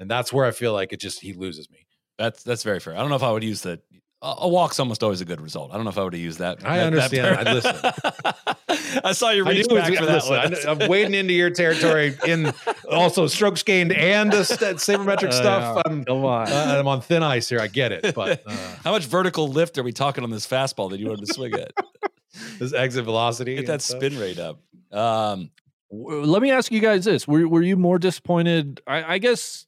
and 0.00 0.10
that's 0.10 0.32
where 0.32 0.46
I 0.46 0.50
feel 0.50 0.72
like 0.72 0.92
it 0.92 0.98
just 0.98 1.20
he 1.20 1.32
loses 1.32 1.70
me. 1.70 1.86
That's 2.18 2.42
that's 2.42 2.64
very 2.64 2.80
fair. 2.80 2.94
I 2.94 2.98
don't 2.98 3.10
know 3.10 3.16
if 3.16 3.22
I 3.22 3.30
would 3.30 3.44
use 3.44 3.62
the 3.62 3.80
a 4.22 4.46
walk's 4.46 4.78
almost 4.78 5.02
always 5.02 5.22
a 5.22 5.24
good 5.24 5.40
result. 5.40 5.70
I 5.72 5.76
don't 5.76 5.84
know 5.84 5.90
if 5.90 5.96
I 5.96 6.04
would 6.04 6.12
have 6.12 6.20
used 6.20 6.40
that. 6.40 6.58
I 6.62 6.76
that, 6.76 6.86
understand. 6.88 7.46
That 7.46 7.48
I 7.48 7.52
listen. 7.54 9.00
I 9.04 9.12
saw 9.12 9.30
you 9.30 9.46
reach 9.46 9.66
back 9.68 9.94
for 9.94 10.04
that 10.04 10.24
one. 10.24 10.82
I'm 10.82 10.90
wading 10.90 11.14
into 11.14 11.32
your 11.32 11.48
territory 11.48 12.14
in 12.26 12.52
also 12.90 13.26
strokes 13.28 13.62
gained 13.62 13.92
and 13.92 14.32
a 14.34 14.44
st- 14.44 14.76
sabermetric 14.76 15.28
uh, 15.28 15.32
stuff. 15.32 15.82
I'm, 15.86 16.04
come 16.04 16.24
on. 16.26 16.48
Uh, 16.48 16.76
I'm 16.78 16.86
on 16.86 17.00
thin 17.00 17.22
ice 17.22 17.48
here. 17.48 17.60
I 17.60 17.68
get 17.68 17.92
it, 17.92 18.14
but 18.14 18.42
uh, 18.46 18.50
how 18.84 18.92
much 18.92 19.06
vertical 19.06 19.48
lift 19.48 19.78
are 19.78 19.82
we 19.82 19.92
talking 19.92 20.22
on 20.22 20.30
this 20.30 20.46
fastball 20.46 20.90
that 20.90 21.00
you 21.00 21.06
wanted 21.08 21.26
to 21.26 21.32
swing 21.32 21.54
at? 21.54 21.72
this 22.58 22.74
exit 22.74 23.04
velocity. 23.04 23.56
Get 23.56 23.66
that 23.68 23.80
spin 23.80 24.18
rate 24.18 24.38
up. 24.38 24.60
Um, 24.92 25.50
let 25.90 26.42
me 26.42 26.50
ask 26.50 26.70
you 26.70 26.80
guys 26.80 27.06
this: 27.06 27.26
Were 27.26 27.48
were 27.48 27.62
you 27.62 27.78
more 27.78 27.98
disappointed? 27.98 28.82
I, 28.86 29.14
I 29.14 29.18
guess 29.18 29.66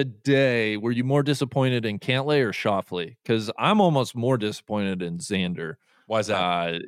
today, 0.00 0.76
were 0.78 0.92
you 0.92 1.04
more 1.04 1.22
disappointed 1.22 1.84
in 1.84 1.98
Cantlay 1.98 2.40
or 2.40 2.52
Schauffele? 2.52 3.16
Because 3.22 3.50
I'm 3.58 3.80
almost 3.80 4.16
more 4.16 4.38
disappointed 4.38 5.02
in 5.02 5.18
Xander. 5.18 5.74
Why 6.06 6.20
is 6.20 6.28
that? 6.28 6.36
Uh, 6.36 6.78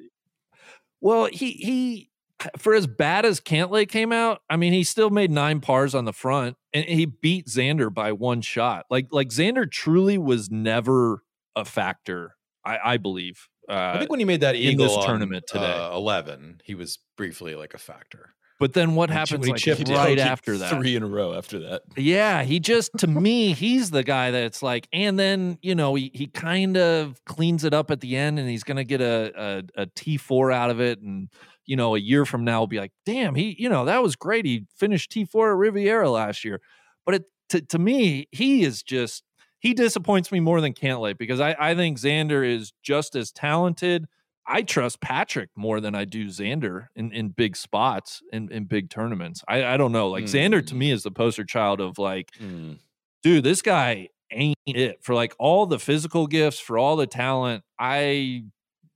well, 1.01 1.27
he 1.27 1.53
he 1.53 2.11
for 2.57 2.75
as 2.75 2.87
bad 2.87 3.25
as 3.27 3.41
Cantlay 3.41 3.87
came 3.89 4.13
out, 4.13 4.41
I 4.49 4.57
mean, 4.57 4.73
he 4.73 4.83
still 4.83 5.11
made 5.11 5.31
nine 5.31 5.61
pars 5.61 5.95
on 5.95 6.07
the 6.07 6.13
front, 6.13 6.57
and 6.73 6.85
he 6.85 7.05
beat 7.07 7.47
Xander 7.47 7.93
by 7.93 8.13
one 8.13 8.41
shot. 8.41 8.87
Like 8.91 9.09
like 9.11 9.29
Xander 9.29 9.71
truly 9.71 10.17
was 10.17 10.51
never 10.51 11.23
a 11.55 11.65
factor. 11.65 12.37
I, 12.65 12.79
I 12.83 12.97
believe. 12.97 13.49
Uh, 13.69 13.93
I 13.95 13.99
think 13.99 14.11
when 14.11 14.21
he 14.21 14.25
made 14.25 14.41
that 14.41 14.57
eagle 14.57 14.87
in 14.87 14.97
this 14.97 15.05
tournament 15.05 15.45
on, 15.53 15.61
today, 15.61 15.73
uh, 15.73 15.95
eleven, 15.95 16.61
he 16.65 16.75
was 16.75 16.99
briefly 17.17 17.55
like 17.55 17.75
a 17.75 17.79
factor. 17.79 18.35
But 18.59 18.75
then 18.75 18.95
what 18.95 19.11
happens 19.11 19.49
like 19.49 19.67
right 19.89 20.19
after 20.19 20.57
that? 20.59 20.71
Three 20.71 20.95
in 20.95 21.03
a 21.03 21.07
row 21.07 21.35
after 21.35 21.59
that. 21.61 21.83
Yeah, 21.97 22.45
he 22.45 22.61
just 22.61 22.93
to 22.99 23.07
me, 23.07 23.55
he's 23.55 23.91
the 23.91 24.05
guy 24.05 24.31
that's 24.31 24.63
like, 24.63 24.89
and 24.93 25.19
then 25.19 25.59
you 25.63 25.75
know 25.75 25.95
he 25.95 26.11
he 26.15 26.27
kind 26.29 26.77
of 26.77 27.25
cleans 27.25 27.65
it 27.65 27.75
up 27.75 27.91
at 27.91 28.01
the 28.01 28.17
end, 28.17 28.39
and 28.39 28.49
he's 28.49 28.63
gonna 28.63 28.85
get 28.85 29.01
a 29.01 29.33
a, 29.77 29.83
a 29.83 29.87
T 29.87 30.17
four 30.17 30.53
out 30.53 30.71
of 30.71 30.81
it, 30.81 31.01
and 31.01 31.29
you 31.67 31.77
know 31.77 31.97
a 31.97 31.99
year 31.99 32.25
from 32.25 32.45
now 32.45 32.61
will 32.61 32.69
be 32.69 32.79
like, 32.79 32.93
damn, 33.05 33.35
he 33.35 33.57
you 33.59 33.69
know 33.69 33.85
that 33.87 34.03
was 34.03 34.15
great. 34.15 34.45
He 34.45 34.67
finished 34.77 35.11
T 35.11 35.25
four 35.25 35.51
at 35.51 35.57
Riviera 35.57 36.09
last 36.11 36.45
year, 36.45 36.61
but 37.05 37.17
it 37.17 37.25
to 37.49 37.61
to 37.63 37.79
me, 37.79 38.29
he 38.31 38.63
is 38.63 38.83
just 38.83 39.25
he 39.59 39.75
disappoints 39.75 40.33
me 40.33 40.41
more 40.41 40.61
than 40.61 40.73
Cantlay 40.73 41.17
because 41.17 41.41
I 41.41 41.57
I 41.59 41.75
think 41.75 41.99
Xander 41.99 42.47
is 42.47 42.73
just 42.83 43.15
as 43.15 43.33
talented 43.33 44.07
I 44.47 44.63
trust 44.63 45.01
Patrick 45.01 45.51
more 45.57 45.81
than 45.81 45.95
I 45.95 46.05
do 46.05 46.27
Xander 46.27 46.89
in, 46.97 47.13
in 47.13 47.29
big 47.29 47.57
spots 47.57 48.23
in, 48.33 48.51
in 48.51 48.65
big 48.65 48.91
tournaments. 48.91 49.43
I, 49.47 49.65
I 49.65 49.77
don't 49.77 49.93
know. 49.93 50.09
Like 50.09 50.25
mm. 50.25 50.29
Xander 50.29 50.67
to 50.67 50.75
me 50.75 50.91
mm. 50.91 50.95
is 50.95 51.03
the 51.03 51.11
poster 51.11 51.45
child 51.45 51.81
of 51.81 51.99
like, 51.99 52.31
mm. 52.41 52.79
dude, 53.23 53.45
this 53.45 53.63
guy 53.63 54.09
ain't 54.33 54.57
it 54.67 54.99
for 55.03 55.15
like 55.15 55.35
all 55.39 55.67
the 55.67 55.79
physical 55.79 56.27
gifts, 56.27 56.59
for 56.59 56.77
all 56.79 56.97
the 56.97 57.07
talent. 57.07 57.63
I 57.79 58.45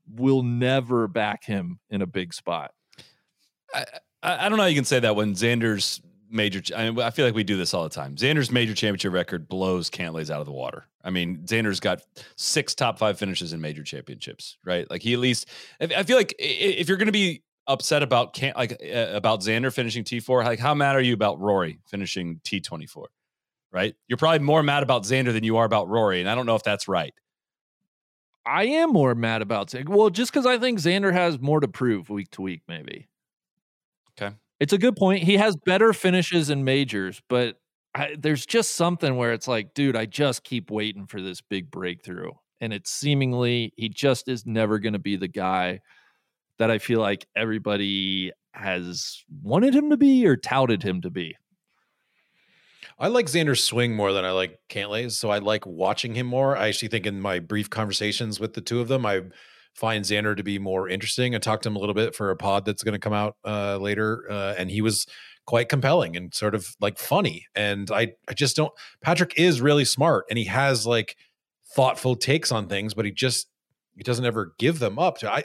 will 0.09 0.43
never 0.43 1.09
back 1.09 1.45
him 1.45 1.79
in 1.91 2.03
a 2.03 2.07
big 2.07 2.35
spot. 2.35 2.73
I, 3.73 3.85
I, 4.23 4.47
I 4.47 4.49
don't 4.49 4.59
know 4.59 4.65
how 4.65 4.69
you 4.69 4.75
can 4.75 4.85
say 4.85 5.01
that 5.01 5.17
when 5.17 5.35
Xander's 5.35 6.01
major. 6.31 6.63
I, 6.75 6.91
mean, 6.91 7.01
I 7.01 7.11
feel 7.11 7.25
like 7.25 7.35
we 7.35 7.45
do 7.45 7.57
this 7.57 7.75
all 7.75 7.83
the 7.83 7.89
time. 7.89 8.17
Xander's 8.17 8.51
major 8.51 8.75
championship 8.75 9.13
record 9.13 9.49
blows 9.49 9.91
Cantlay's 9.91 10.31
out 10.31 10.41
of 10.41 10.47
the 10.47 10.53
water. 10.53 10.87
I 11.03 11.11
mean, 11.11 11.39
Xander's 11.47 11.81
got 11.81 12.03
six 12.37 12.75
top 12.75 12.99
five 12.99 13.19
finishes 13.19 13.53
in 13.53 13.61
major 13.61 13.83
championships, 13.83 14.59
right? 14.65 14.91
Like 14.91 15.03
he 15.03 15.15
at 15.15 15.21
least. 15.21 15.49
I 15.81 16.03
feel 16.03 16.17
like 16.17 16.35
if 16.39 16.89
you're 16.89 16.99
going 16.99 17.07
to 17.07 17.13
be 17.13 17.43
upset 17.67 18.03
about 18.03 18.33
can't 18.33 18.57
like 18.57 18.73
uh, 18.83 19.09
about 19.13 19.41
Xander 19.41 19.73
finishing 19.73 20.05
T4, 20.05 20.45
like 20.45 20.59
how 20.59 20.75
mad 20.75 20.97
are 20.97 21.01
you 21.01 21.15
about 21.15 21.41
Rory 21.41 21.79
finishing 21.89 22.41
T24? 22.45 23.07
Right? 23.73 23.95
You're 24.09 24.17
probably 24.17 24.39
more 24.39 24.63
mad 24.63 24.83
about 24.83 25.03
Xander 25.03 25.33
than 25.33 25.45
you 25.45 25.59
are 25.59 25.65
about 25.65 25.89
Rory, 25.89 26.21
and 26.21 26.29
I 26.29 26.35
don't 26.35 26.47
know 26.47 26.57
if 26.57 26.63
that's 26.63 26.89
right. 26.89 27.13
I 28.47 28.65
am 28.65 28.91
more 28.91 29.15
mad 29.15 29.43
about 29.43 29.69
Xander. 29.69 29.89
Well, 29.89 30.09
just 30.09 30.33
because 30.33 30.47
I 30.47 30.57
think 30.59 30.79
Xander 30.79 31.13
has 31.13 31.41
more 31.41 31.61
to 31.61 31.69
prove 31.69 32.09
week 32.09 32.31
to 32.33 32.43
week, 32.43 32.63
maybe. 32.69 33.09
It's 34.59 34.73
a 34.73 34.79
good 34.79 34.97
point. 34.97 35.23
He 35.23 35.37
has 35.37 35.57
better 35.57 35.93
finishes 35.93 36.51
in 36.51 36.65
majors, 36.65 37.21
but 37.29 37.57
I, 37.95 38.17
there's 38.19 38.47
just 38.47 38.75
something 38.75 39.17
where 39.17 39.33
it's 39.33 39.49
like, 39.49 39.75
dude, 39.75 39.97
I 39.97 40.07
just 40.07 40.45
keep 40.45 40.71
waiting 40.71 41.07
for 41.07 41.21
this 41.21 41.41
big 41.41 41.71
breakthrough. 41.71 42.33
And 42.61 42.73
it's 42.73 42.91
seemingly 42.91 43.73
he 43.77 43.89
just 43.89 44.29
is 44.29 44.47
never 44.47 44.79
going 44.79 44.95
to 44.95 44.99
be 44.99 45.17
the 45.17 45.29
guy 45.29 45.81
that 46.59 46.71
I 46.71 46.79
feel 46.79 47.01
like 47.01 47.27
everybody 47.37 48.33
has 48.53 49.23
wanted 49.43 49.75
him 49.75 49.91
to 49.91 49.97
be 49.97 50.27
or 50.27 50.37
touted 50.37 50.83
him 50.83 51.03
to 51.03 51.11
be. 51.11 51.37
I 52.99 53.09
like 53.09 53.27
Xander's 53.27 53.63
swing 53.63 53.95
more 53.95 54.13
than 54.13 54.25
I 54.25 54.31
like 54.31 54.59
Cantlay's, 54.71 55.19
so 55.19 55.29
I 55.29 55.39
like 55.39 55.67
watching 55.67 56.15
him 56.15 56.27
more. 56.27 56.57
I 56.57 56.69
actually 56.69 56.89
think 56.89 57.05
in 57.05 57.21
my 57.21 57.41
brief 57.41 57.69
conversations 57.69 58.41
with 58.41 58.55
the 58.55 58.63
two 58.63 58.81
of 58.81 58.89
them, 58.89 59.05
I 59.05 59.23
find 59.77 60.05
Xander 60.05 60.37
to 60.37 60.43
be 60.43 60.59
more 60.59 60.89
interesting. 60.89 61.35
I 61.35 61.39
talked 61.39 61.65
to 61.65 61.69
him 61.69 61.77
a 61.77 61.79
little 61.79 61.95
bit 61.95 62.15
for 62.15 62.31
a 62.31 62.37
pod 62.37 62.65
that's 62.65 62.83
going 62.83 62.95
to 62.95 62.99
come 62.99 63.13
out 63.13 63.37
uh, 63.45 63.77
later, 63.77 64.27
uh, 64.31 64.55
and 64.57 64.71
he 64.71 64.81
was 64.81 65.07
quite 65.47 65.69
compelling 65.69 66.17
and 66.17 66.35
sort 66.35 66.55
of 66.55 66.75
like 66.81 66.99
funny. 66.99 67.47
And 67.55 67.91
I, 67.91 68.15
I 68.29 68.35
just 68.35 68.57
don't. 68.57 68.73
Patrick 69.03 69.35
is 69.37 69.61
really 69.61 69.85
smart, 69.85 70.25
and 70.31 70.39
he 70.39 70.47
has 70.47 70.87
like 70.87 71.17
thoughtful 71.75 72.17
takes 72.17 72.51
on 72.51 72.69
things, 72.69 72.95
but 72.95 73.05
he 73.05 73.13
just 73.13 73.49
he 73.97 74.03
doesn't 74.03 74.25
ever 74.25 74.55
give 74.59 74.79
them 74.79 74.99
up. 74.99 75.19
To 75.19 75.33
I 75.33 75.45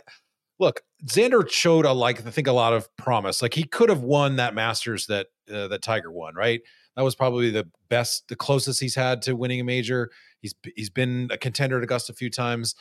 look, 0.59 0.81
Xander 1.05 1.49
showed 1.49 1.85
a 1.85 1.91
like 1.91 2.25
I 2.25 2.31
think 2.31 2.47
a 2.47 2.53
lot 2.53 2.73
of 2.73 2.87
promise. 2.95 3.41
Like 3.41 3.53
he 3.53 3.63
could 3.63 3.89
have 3.89 4.01
won 4.01 4.37
that 4.37 4.55
Masters 4.55 5.07
that 5.07 5.27
uh, 5.53 5.67
that 5.67 5.81
Tiger 5.81 6.11
won, 6.11 6.35
right? 6.35 6.61
That 6.95 7.03
was 7.03 7.15
probably 7.15 7.51
the 7.51 7.67
best, 7.89 8.27
the 8.27 8.35
closest 8.35 8.79
he's 8.79 8.95
had 8.95 9.21
to 9.23 9.35
winning 9.35 9.59
a 9.59 9.63
major. 9.63 10.09
He's 10.39 10.53
he's 10.75 10.89
been 10.89 11.29
a 11.31 11.37
contender 11.37 11.77
at 11.77 11.83
Augusta 11.83 12.11
a 12.11 12.15
few 12.15 12.29
times. 12.29 12.75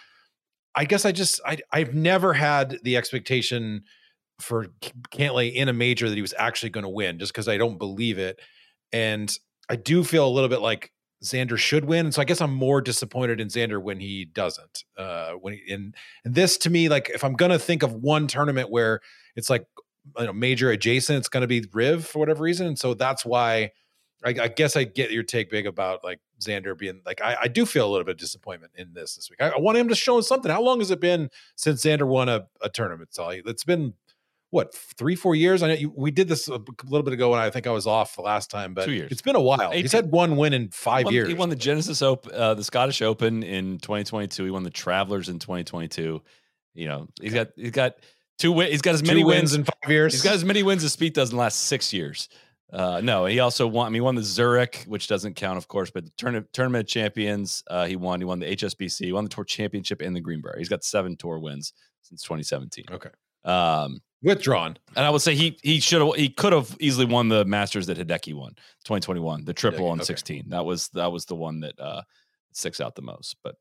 I 0.75 0.85
guess 0.85 1.05
I 1.05 1.13
just 1.13 1.41
I 1.45 1.59
I've 1.73 1.95
never 1.95 2.33
had 2.33 2.79
the 2.83 2.97
expectation 2.97 3.83
for 4.41 4.67
Cantlay 5.13 5.53
in 5.53 5.69
a 5.69 5.73
major 5.73 6.09
that 6.09 6.15
he 6.15 6.23
was 6.23 6.35
actually 6.39 6.71
going 6.71 6.85
to 6.85 6.91
win, 6.91 7.19
just 7.19 7.33
because 7.33 7.49
I 7.49 7.59
don't 7.59 7.79
believe 7.79 8.19
it. 8.19 8.41
And 8.93 9.33
I 9.69 9.77
do 9.77 10.03
feel 10.03 10.27
a 10.27 10.31
little 10.31 10.49
bit 10.49 10.61
like 10.61 10.93
Xander 11.25 11.59
should 11.59 11.85
win, 11.85 12.07
and 12.07 12.15
so 12.15 12.23
I 12.23 12.25
guess 12.25 12.41
I'm 12.41 12.55
more 12.55 12.81
disappointed 12.81 13.41
in 13.41 13.49
Xander 13.49 13.81
when 13.81 14.01
he 14.01 14.25
doesn't. 14.25 14.85
Uh, 14.97 15.33
when 15.33 15.55
he, 15.55 15.73
and 15.73 15.95
and 16.25 16.35
this 16.35 16.57
to 16.59 16.71
me, 16.71 16.89
like 16.89 17.11
if 17.11 17.23
I'm 17.23 17.35
gonna 17.35 17.59
think 17.59 17.83
of 17.83 17.93
one 17.93 18.27
tournament 18.27 18.71
where 18.71 19.01
it's 19.37 19.51
like 19.51 19.67
you 20.19 20.27
know 20.27 20.33
major 20.33 20.71
adjacent, 20.71 21.19
it's 21.19 21.29
gonna 21.29 21.47
be 21.47 21.67
Riv 21.73 22.07
for 22.07 22.19
whatever 22.19 22.43
reason, 22.43 22.67
and 22.67 22.79
so 22.79 22.95
that's 22.95 23.25
why 23.25 23.73
I, 24.25 24.31
I, 24.31 24.49
guess 24.49 24.77
I 24.77 24.85
get 24.85 25.11
your 25.11 25.23
take 25.23 25.51
big 25.51 25.67
about 25.67 26.05
like 26.05 26.21
Xander 26.41 26.77
being 26.77 27.01
like 27.07 27.21
I, 27.21 27.37
I 27.43 27.49
do 27.49 27.67
feel 27.67 27.89
a 27.89 27.91
little 27.91 28.05
bit 28.05 28.13
of 28.13 28.19
disappointment 28.19 28.73
in 28.77 28.93
this 28.93 29.17
this 29.17 29.31
week. 29.31 29.41
I, 29.41 29.51
I, 29.51 29.59
want 29.59 29.79
him 29.79 29.89
to 29.89 29.95
show 29.95 30.21
something. 30.21 30.51
How 30.51 30.63
long 30.63 30.81
has 30.81 30.91
it 30.91 31.01
been 31.01 31.31
since 31.57 31.85
Xander 31.85 32.07
won 32.07 32.29
a, 32.29 32.47
a 32.61 32.69
tournament? 32.69 33.15
So 33.15 33.29
it's 33.29 33.65
been 33.65 33.95
what 34.51 34.75
three 34.75 35.15
four 35.15 35.35
years. 35.35 35.63
I 35.63 35.69
know 35.69 35.75
you, 35.75 35.93
we 35.97 36.11
did 36.11 36.29
this 36.29 36.49
a 36.49 36.61
little 36.85 37.03
bit 37.03 37.13
ago, 37.13 37.33
and 37.33 37.41
I 37.41 37.51
think 37.51 37.67
I 37.67 37.71
was 37.71 37.87
off 37.87 38.17
the 38.17 38.23
last 38.23 38.51
time, 38.51 38.75
but 38.75 38.85
Two 38.85 38.93
years. 38.93 39.13
it's 39.13 39.23
been 39.23 39.37
a 39.37 39.41
while. 39.41 39.71
18. 39.71 39.83
He's 39.83 39.93
had 39.93 40.11
one 40.11 40.37
win 40.37 40.53
in 40.53 40.71
five 40.71 41.05
won, 41.05 41.15
years. 41.15 41.29
He 41.29 41.35
won 41.35 41.51
the 41.51 41.57
Genesis 41.57 42.03
Open, 42.03 42.33
uh, 42.35 42.55
the 42.55 42.65
Scottish 42.65 43.01
Open 43.03 43.43
in 43.43 43.79
2022. 43.79 44.45
He 44.45 44.51
won 44.51 44.65
the 44.65 44.71
Travelers 44.71 45.29
in 45.29 45.39
2022. 45.39 46.21
You 46.75 46.89
know, 46.89 47.09
he's 47.21 47.35
got 47.35 47.49
he's 47.57 47.71
got 47.71 47.95
two 48.39 48.53
wins. 48.53 48.71
He's 48.73 48.83
got 48.83 48.95
as 48.95 49.03
many 49.03 49.25
wins, 49.25 49.53
wins 49.53 49.55
in 49.55 49.65
five 49.65 49.91
years. 49.91 50.13
He's 50.13 50.23
got 50.23 50.35
as 50.35 50.45
many 50.45 50.63
wins 50.63 50.83
as 50.85 50.97
Spieth 50.97 51.15
does 51.15 51.31
in 51.31 51.37
the 51.37 51.41
last 51.41 51.63
six 51.63 51.93
years. 51.93 52.29
Uh, 52.73 53.01
no, 53.03 53.27
he 53.27 53.41
also 53.41 53.67
won. 53.67 53.87
I 53.87 53.89
mean, 53.89 53.95
he 53.95 54.01
won 54.01 54.15
the 54.15 54.23
Zurich, 54.23 54.85
which 54.87 55.09
doesn't 55.09 55.35
count, 55.35 55.59
of 55.59 55.67
course, 55.69 55.91
but 55.91 56.05
the 56.05 56.13
tournament 56.17 56.53
tournament 56.53 56.89
champions. 56.89 57.65
Uh, 57.69 57.87
he 57.87 57.97
won. 57.97 58.21
He 58.21 58.25
won 58.25 58.39
the 58.39 58.47
HSBC. 58.47 59.05
He 59.05 59.13
won 59.13 59.25
the 59.25 59.31
Tour 59.31 59.45
Championship 59.45 60.03
in 60.03 60.13
the 60.13 60.21
Greenbrier. 60.21 60.57
He's 60.59 60.69
got 60.69 60.85
seven 60.85 61.17
Tour 61.17 61.39
wins 61.39 61.73
since 62.03 62.23
2017. 62.23 62.85
Okay. 62.91 63.11
Um, 63.45 64.01
withdrawn. 64.23 64.77
And 64.97 65.05
I 65.05 65.11
would 65.11 65.23
say 65.23 65.35
he 65.35 65.59
he 65.63 65.81
should 65.81 66.01
have 66.01 66.15
he 66.15 66.29
could 66.29 66.53
have 66.53 66.77
easily 66.81 67.07
won 67.07 67.29
the 67.29 67.45
Masters 67.45 67.87
that 67.87 67.99
Hideki 67.99 68.35
won 68.35 68.55
2021, 68.85 69.45
the 69.45 69.55
triple 69.55 69.89
on 69.89 69.99
okay. 69.99 70.05
16. 70.05 70.51
That 70.51 70.65
was 70.65 70.89
that 70.91 71.11
was 71.11 71.25
the 71.25 71.37
one 71.37 71.61
that 71.61 71.79
uh, 71.79 72.03
sticks 72.53 72.81
out 72.81 72.95
the 72.95 73.03
most. 73.03 73.37
But 73.43 73.57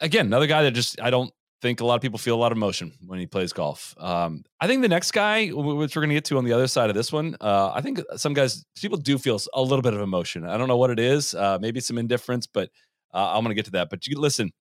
again, 0.00 0.26
another 0.26 0.46
guy 0.46 0.62
that 0.62 0.72
just 0.72 1.00
I 1.00 1.10
don't 1.10 1.32
think 1.62 1.80
a 1.80 1.84
lot 1.84 1.94
of 1.94 2.02
people 2.02 2.18
feel 2.18 2.34
a 2.34 2.38
lot 2.38 2.52
of 2.52 2.58
emotion 2.58 2.92
when 3.06 3.18
he 3.18 3.26
plays 3.26 3.52
golf. 3.52 3.94
Um, 3.98 4.44
I 4.60 4.66
think 4.66 4.82
the 4.82 4.88
next 4.88 5.12
guy, 5.12 5.48
which 5.48 5.96
we're 5.96 6.02
going 6.02 6.10
to 6.10 6.14
get 6.14 6.24
to 6.26 6.38
on 6.38 6.44
the 6.44 6.52
other 6.52 6.66
side 6.66 6.90
of 6.90 6.96
this 6.96 7.12
one, 7.12 7.36
uh, 7.40 7.72
I 7.74 7.80
think 7.80 8.00
some 8.16 8.34
guys, 8.34 8.64
people 8.76 8.98
do 8.98 9.18
feel 9.18 9.40
a 9.54 9.62
little 9.62 9.82
bit 9.82 9.94
of 9.94 10.00
emotion. 10.00 10.44
I 10.44 10.56
don't 10.56 10.68
know 10.68 10.76
what 10.76 10.90
it 10.90 10.98
is, 10.98 11.34
uh, 11.34 11.58
maybe 11.60 11.80
some 11.80 11.98
indifference, 11.98 12.46
but 12.46 12.70
uh, 13.14 13.32
I'm 13.32 13.42
going 13.42 13.50
to 13.50 13.54
get 13.54 13.64
to 13.66 13.70
that. 13.72 13.88
But 13.90 14.06
you 14.06 14.20
listen, 14.20 14.52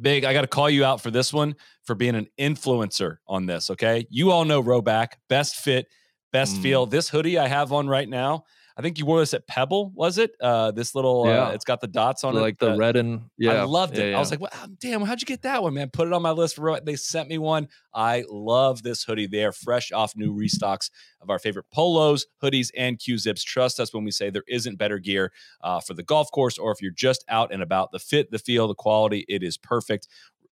Big, 0.00 0.24
I 0.24 0.32
got 0.32 0.42
to 0.42 0.46
call 0.46 0.70
you 0.70 0.84
out 0.84 1.00
for 1.00 1.10
this 1.10 1.32
one 1.32 1.56
for 1.82 1.94
being 1.94 2.14
an 2.14 2.28
influencer 2.38 3.16
on 3.26 3.46
this. 3.46 3.70
Okay. 3.70 4.06
You 4.08 4.30
all 4.30 4.44
know 4.44 4.62
Rhoback, 4.62 5.14
best 5.28 5.56
fit, 5.56 5.86
best 6.32 6.56
mm. 6.56 6.62
feel. 6.62 6.86
This 6.86 7.08
hoodie 7.08 7.38
I 7.38 7.48
have 7.48 7.72
on 7.72 7.88
right 7.88 8.08
now, 8.08 8.44
I 8.80 8.82
think 8.82 8.98
you 8.98 9.04
wore 9.04 9.20
this 9.20 9.34
at 9.34 9.46
Pebble, 9.46 9.92
was 9.94 10.16
it? 10.16 10.34
Uh, 10.40 10.70
this 10.70 10.94
little, 10.94 11.24
uh, 11.24 11.28
yeah. 11.28 11.46
uh, 11.48 11.50
it's 11.50 11.66
got 11.66 11.82
the 11.82 11.86
dots 11.86 12.24
on 12.24 12.32
like 12.32 12.40
it. 12.40 12.42
Like 12.42 12.58
the 12.60 12.72
uh, 12.72 12.76
red 12.78 12.96
and 12.96 13.24
yeah, 13.36 13.60
I 13.60 13.64
loved 13.64 13.98
it. 13.98 14.04
Yeah, 14.04 14.10
yeah. 14.12 14.16
I 14.16 14.20
was 14.20 14.30
like, 14.30 14.40
well, 14.40 14.50
damn, 14.80 15.02
how'd 15.02 15.20
you 15.20 15.26
get 15.26 15.42
that 15.42 15.62
one, 15.62 15.74
man? 15.74 15.90
Put 15.90 16.06
it 16.06 16.14
on 16.14 16.22
my 16.22 16.30
list 16.30 16.56
for. 16.56 16.62
Real. 16.62 16.78
They 16.82 16.96
sent 16.96 17.28
me 17.28 17.36
one. 17.36 17.68
I 17.92 18.24
love 18.30 18.82
this 18.82 19.04
hoodie. 19.04 19.26
They 19.26 19.44
are 19.44 19.52
fresh 19.52 19.92
off 19.92 20.16
new 20.16 20.34
restocks 20.34 20.88
of 21.20 21.28
our 21.28 21.38
favorite 21.38 21.66
polos, 21.70 22.24
hoodies, 22.42 22.70
and 22.74 22.98
Q 22.98 23.18
zips. 23.18 23.44
Trust 23.44 23.80
us 23.80 23.92
when 23.92 24.02
we 24.02 24.12
say 24.12 24.30
there 24.30 24.44
isn't 24.48 24.78
better 24.78 24.98
gear 24.98 25.30
uh, 25.60 25.80
for 25.80 25.92
the 25.92 26.02
golf 26.02 26.30
course, 26.30 26.56
or 26.56 26.72
if 26.72 26.80
you're 26.80 26.90
just 26.90 27.22
out 27.28 27.52
and 27.52 27.62
about. 27.62 27.92
The 27.92 27.98
fit, 27.98 28.30
the 28.30 28.38
feel, 28.38 28.66
the 28.66 28.74
quality, 28.74 29.26
it 29.28 29.42
is 29.42 29.58
perfect. 29.58 30.08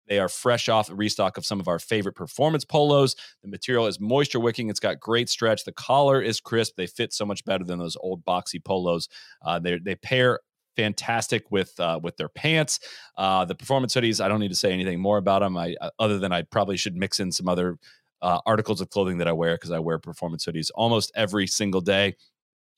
They 0.07 0.19
are 0.19 0.29
fresh 0.29 0.69
off 0.69 0.87
the 0.87 0.95
restock 0.95 1.37
of 1.37 1.45
some 1.45 1.59
of 1.59 1.67
our 1.67 1.79
favorite 1.79 2.15
performance 2.15 2.65
polos. 2.65 3.15
The 3.41 3.49
material 3.49 3.87
is 3.87 3.99
moisture 3.99 4.39
wicking. 4.39 4.69
It's 4.69 4.79
got 4.79 4.99
great 4.99 5.29
stretch. 5.29 5.63
The 5.63 5.73
collar 5.73 6.21
is 6.21 6.39
crisp. 6.39 6.75
They 6.77 6.87
fit 6.87 7.13
so 7.13 7.25
much 7.25 7.43
better 7.45 7.63
than 7.63 7.79
those 7.79 7.97
old 7.99 8.23
boxy 8.25 8.63
polos. 8.63 9.09
Uh, 9.43 9.59
they 9.59 9.79
they 9.79 9.95
pair 9.95 10.39
fantastic 10.75 11.51
with 11.51 11.77
uh, 11.79 11.99
with 12.01 12.15
their 12.17 12.29
pants. 12.29 12.79
Uh, 13.17 13.43
the 13.43 13.55
performance 13.55 13.93
hoodies. 13.93 14.23
I 14.23 14.29
don't 14.29 14.39
need 14.39 14.49
to 14.49 14.55
say 14.55 14.71
anything 14.71 14.99
more 15.01 15.17
about 15.17 15.39
them. 15.39 15.57
I 15.57 15.75
uh, 15.81 15.89
other 15.99 16.19
than 16.19 16.31
I 16.31 16.43
probably 16.43 16.77
should 16.77 16.95
mix 16.95 17.19
in 17.19 17.31
some 17.31 17.49
other 17.49 17.77
uh, 18.21 18.39
articles 18.45 18.81
of 18.81 18.89
clothing 18.89 19.17
that 19.17 19.27
I 19.27 19.33
wear 19.33 19.55
because 19.55 19.71
I 19.71 19.79
wear 19.79 19.99
performance 19.99 20.45
hoodies 20.45 20.71
almost 20.73 21.11
every 21.15 21.47
single 21.47 21.81
day. 21.81 22.15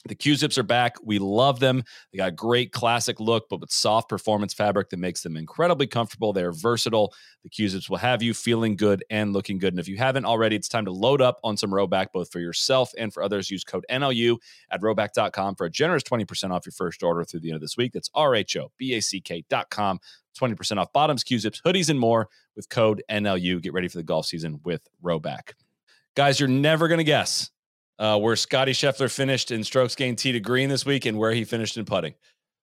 The 0.05 0.15
Q 0.15 0.35
zips 0.35 0.57
are 0.57 0.63
back. 0.63 0.95
We 1.03 1.19
love 1.19 1.59
them. 1.59 1.83
They 2.11 2.17
got 2.17 2.29
a 2.29 2.31
great 2.31 2.71
classic 2.71 3.19
look, 3.19 3.49
but 3.49 3.59
with 3.59 3.71
soft 3.71 4.07
performance 4.07 4.53
fabric 4.53 4.89
that 4.89 4.97
makes 4.97 5.21
them 5.21 5.35
incredibly 5.35 5.87
comfortable. 5.87 6.31
They're 6.31 6.53
versatile. 6.53 7.13
The 7.43 7.49
Q 7.49 7.67
zips 7.67 7.89
will 7.89 7.97
have 7.97 8.23
you 8.23 8.33
feeling 8.33 8.77
good 8.77 9.03
and 9.09 9.33
looking 9.33 9.59
good. 9.59 9.73
And 9.73 9.79
if 9.79 9.89
you 9.89 9.97
haven't 9.97 10.23
already, 10.23 10.55
it's 10.55 10.69
time 10.69 10.85
to 10.85 10.91
load 10.91 11.21
up 11.21 11.39
on 11.43 11.57
some 11.57 11.69
Rhoback, 11.69 12.07
both 12.13 12.31
for 12.31 12.39
yourself 12.39 12.91
and 12.97 13.13
for 13.13 13.21
others. 13.21 13.51
Use 13.51 13.65
code 13.65 13.85
NLU 13.91 14.37
at 14.71 14.81
rhoback.com 14.81 15.55
for 15.55 15.65
a 15.65 15.69
generous 15.69 16.03
20% 16.03 16.51
off 16.51 16.65
your 16.65 16.71
first 16.71 17.03
order 17.03 17.25
through 17.25 17.41
the 17.41 17.49
end 17.49 17.55
of 17.55 17.61
this 17.61 17.75
week. 17.75 17.91
That's 17.91 18.09
R 18.15 18.35
H 18.35 18.55
O 18.55 18.71
B 18.77 18.93
A 18.93 19.01
C 19.01 19.19
K.com. 19.19 19.99
20% 20.39 20.77
off 20.77 20.93
bottoms, 20.93 21.23
Q 21.23 21.39
zips, 21.39 21.61
hoodies, 21.65 21.89
and 21.89 21.99
more 21.99 22.29
with 22.55 22.69
code 22.69 23.03
NLU. 23.11 23.61
Get 23.61 23.73
ready 23.73 23.89
for 23.89 23.97
the 23.97 24.03
golf 24.03 24.27
season 24.27 24.61
with 24.63 24.87
Rhoback. 25.03 25.53
Guys, 26.15 26.39
you're 26.39 26.47
never 26.47 26.87
going 26.87 26.99
to 26.99 27.03
guess 27.03 27.51
uh, 27.99 28.17
where 28.17 28.35
Scottie 28.35 28.71
Scheffler 28.71 29.11
finished 29.11 29.51
in 29.51 29.63
strokes 29.63 29.93
gained 29.93 30.17
tee 30.17 30.31
to 30.31 30.39
green 30.39 30.69
this 30.69 30.85
week 30.85 31.05
and 31.05 31.17
where 31.17 31.31
he 31.31 31.43
finished 31.43 31.77
in 31.77 31.85
putting. 31.85 32.15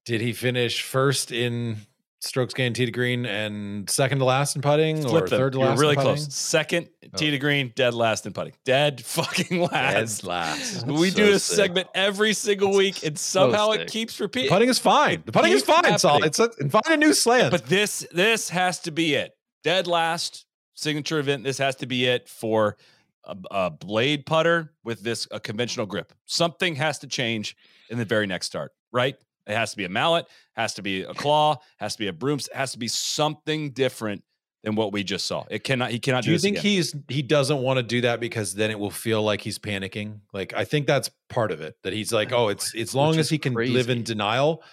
Did 0.07 0.21
he 0.21 0.33
finish 0.33 0.83
first 0.83 1.31
in 1.31 1.77
strokes 2.21 2.55
gained 2.55 2.75
tee 2.75 2.87
to 2.87 2.93
green 2.93 3.27
and 3.27 3.89
second 3.91 4.19
to 4.19 4.25
last 4.25 4.57
in 4.57 4.63
putting 4.63 5.03
Flip 5.03 5.25
or 5.25 5.29
them. 5.29 5.39
third 5.39 5.53
to 5.53 5.59
You're 5.59 5.69
last? 5.69 5.81
really 5.81 5.97
close. 5.97 6.35
Second 6.35 6.89
oh. 7.05 7.17
tee 7.17 7.31
to 7.31 7.39
green, 7.39 7.73
dead 7.75 7.93
last 7.93 8.25
in 8.25 8.33
putting. 8.33 8.55
Dead 8.65 9.01
fucking 9.05 9.61
last. 9.61 10.23
Dead 10.23 10.29
last. 10.29 10.87
we 10.87 11.11
so 11.11 11.17
do 11.17 11.27
this 11.27 11.45
sick. 11.45 11.57
segment 11.57 11.89
every 11.95 12.33
single 12.33 12.75
week, 12.75 13.05
and 13.05 13.19
somehow 13.19 13.67
so 13.67 13.73
it 13.73 13.91
keeps 13.91 14.19
repeating. 14.21 14.49
putting 14.49 14.69
is 14.69 14.79
fine. 14.79 15.23
The 15.27 15.33
putting 15.33 15.53
is 15.53 15.63
fine. 15.63 15.99
Saul. 15.99 16.23
It's 16.23 16.39
a, 16.39 16.49
find 16.69 16.83
a 16.89 16.97
new 16.97 17.13
slant. 17.13 17.51
But 17.51 17.67
this 17.67 18.07
this 18.11 18.49
has 18.49 18.81
to 18.81 18.91
be 18.91 19.15
it. 19.15 19.37
Dead 19.63 19.87
last 19.87 20.47
signature 20.75 21.19
event. 21.19 21.45
This 21.45 21.59
has 21.59 21.77
to 21.77 21.87
be 21.87 22.07
it 22.07 22.29
for 22.29 22.77
a, 23.27 23.37
a 23.51 23.71
blade 23.71 24.27
putter 24.27 24.73
with 24.85 25.03
this 25.03 25.27
a 25.31 25.41
conventional 25.41 25.87
grip. 25.87 26.13
Something 26.25 26.75
has 26.77 26.99
to 27.01 27.07
change 27.07 27.57
in 27.91 27.99
the 27.99 28.05
very 28.05 28.27
next 28.27 28.47
start, 28.47 28.73
right? 28.93 29.17
It 29.47 29.55
has 29.55 29.71
to 29.73 29.77
be 29.77 29.85
a 29.85 29.89
mallet, 29.89 30.27
has 30.55 30.75
to 30.75 30.83
be 30.83 31.03
a 31.03 31.15
claw, 31.15 31.59
has 31.79 31.95
to 31.95 32.01
be 32.01 32.09
a 32.09 32.13
broom, 32.13 32.41
has 32.53 32.73
to 32.73 32.79
be 32.79 32.89
something 32.89 33.71
different 33.71 34.25
than 34.65 34.75
what 34.75 34.93
we 34.93 35.05
just 35.05 35.27
saw. 35.27 35.45
It 35.49 35.63
cannot. 35.63 35.93
He 35.93 36.01
cannot. 36.01 36.25
Do, 36.25 36.29
do 36.29 36.33
you 36.33 36.39
think 36.39 36.59
again. 36.59 36.71
he's 36.71 36.95
he 37.09 37.23
doesn't 37.23 37.59
want 37.59 37.77
to 37.77 37.85
do 37.85 38.01
that 38.01 38.19
because 38.19 38.55
then 38.55 38.73
it 38.73 38.79
will 38.79 38.91
feel 38.91 39.23
like 39.23 39.41
he's 39.41 39.59
panicking? 39.59 40.21
Like 40.33 40.55
I 40.55 40.65
think 40.65 40.89
that's 40.89 41.09
part 41.29 41.53
of 41.53 41.61
it. 41.61 41.77
That 41.85 41.93
he's 41.93 42.13
like, 42.13 42.33
oh, 42.33 42.47
oh 42.47 42.49
it's 42.49 42.75
as 42.75 42.95
long 42.95 43.17
as 43.17 43.29
he 43.29 43.39
can 43.39 43.55
crazy. 43.55 43.73
live 43.73 43.89
in 43.89 44.03
denial, 44.03 44.65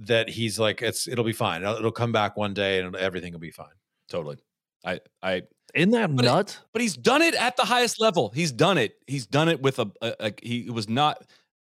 that 0.00 0.28
he's 0.28 0.58
like, 0.58 0.82
it's 0.82 1.08
it'll 1.08 1.24
be 1.24 1.32
fine. 1.32 1.62
It'll, 1.62 1.76
it'll 1.76 1.90
come 1.90 2.12
back 2.12 2.36
one 2.36 2.52
day 2.52 2.80
and 2.80 2.94
everything 2.94 3.32
will 3.32 3.40
be 3.40 3.50
fine. 3.50 3.68
Totally. 4.10 4.36
I 4.84 5.00
I 5.22 5.42
in 5.74 5.90
that 5.92 6.14
but 6.14 6.24
nut? 6.24 6.50
It, 6.50 6.66
but 6.72 6.82
he's 6.82 6.96
done 6.96 7.22
it 7.22 7.34
at 7.34 7.56
the 7.56 7.64
highest 7.64 8.00
level. 8.00 8.30
He's 8.34 8.52
done 8.52 8.78
it. 8.78 8.96
He's 9.06 9.26
done 9.26 9.48
it 9.48 9.60
with 9.60 9.78
a, 9.78 9.90
a, 10.02 10.14
a 10.20 10.32
he 10.42 10.70
was 10.70 10.88
not 10.88 11.20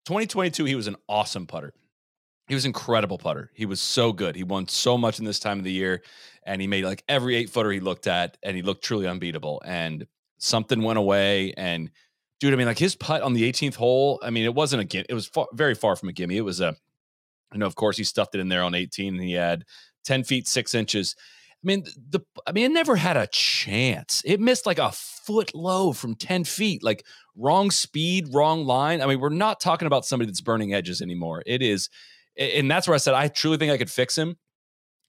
2022. 0.05 0.65
He 0.65 0.75
was 0.75 0.87
an 0.87 0.95
awesome 1.07 1.47
putter. 1.47 1.73
He 2.47 2.55
was 2.55 2.65
incredible 2.65 3.17
putter. 3.17 3.51
He 3.53 3.65
was 3.65 3.79
so 3.79 4.11
good. 4.11 4.35
He 4.35 4.43
won 4.43 4.67
so 4.67 4.97
much 4.97 5.19
in 5.19 5.25
this 5.25 5.39
time 5.39 5.57
of 5.57 5.63
the 5.63 5.71
year, 5.71 6.03
and 6.43 6.59
he 6.59 6.67
made 6.67 6.83
like 6.83 7.03
every 7.07 7.35
eight 7.35 7.49
footer 7.49 7.71
he 7.71 7.79
looked 7.79 8.07
at, 8.07 8.37
and 8.43 8.55
he 8.55 8.61
looked 8.61 8.83
truly 8.83 9.07
unbeatable. 9.07 9.61
And 9.63 10.05
something 10.37 10.81
went 10.81 10.99
away, 10.99 11.53
and 11.55 11.89
dude, 12.39 12.53
I 12.53 12.57
mean, 12.57 12.67
like 12.67 12.79
his 12.79 12.95
putt 12.95 13.21
on 13.21 13.33
the 13.33 13.49
18th 13.49 13.75
hole. 13.75 14.19
I 14.23 14.31
mean, 14.31 14.43
it 14.43 14.53
wasn't 14.53 14.81
a 14.81 14.85
gimme. 14.85 15.05
It 15.07 15.13
was 15.13 15.27
far, 15.27 15.47
very 15.53 15.75
far 15.75 15.95
from 15.95 16.09
a 16.09 16.13
gimme. 16.13 16.35
It 16.35 16.41
was 16.41 16.59
a, 16.59 16.75
you 17.53 17.59
know, 17.59 17.67
of 17.67 17.75
course 17.75 17.97
he 17.97 18.03
stuffed 18.03 18.35
it 18.35 18.41
in 18.41 18.49
there 18.49 18.63
on 18.63 18.75
18, 18.75 19.15
and 19.15 19.23
he 19.23 19.33
had 19.33 19.63
10 20.03 20.23
feet 20.23 20.47
six 20.47 20.73
inches 20.73 21.15
I 21.63 21.67
mean, 21.67 21.85
the 22.09 22.21
I 22.47 22.51
mean, 22.53 22.65
it 22.65 22.73
never 22.73 22.95
had 22.95 23.17
a 23.17 23.27
chance. 23.27 24.23
It 24.25 24.39
missed 24.39 24.65
like 24.65 24.79
a 24.79 24.91
foot 24.91 25.53
low 25.53 25.93
from 25.93 26.15
10 26.15 26.43
feet, 26.43 26.83
like 26.83 27.05
wrong 27.35 27.69
speed, 27.69 28.33
wrong 28.33 28.65
line. 28.65 29.01
I 29.01 29.05
mean, 29.05 29.19
we're 29.19 29.29
not 29.29 29.59
talking 29.59 29.85
about 29.85 30.05
somebody 30.05 30.27
that's 30.27 30.41
burning 30.41 30.73
edges 30.73 31.01
anymore. 31.01 31.43
It 31.45 31.61
is, 31.61 31.89
and 32.35 32.69
that's 32.69 32.87
where 32.87 32.95
I 32.95 32.97
said 32.97 33.13
I 33.13 33.27
truly 33.27 33.57
think 33.57 33.71
I 33.71 33.77
could 33.77 33.91
fix 33.91 34.17
him. 34.17 34.37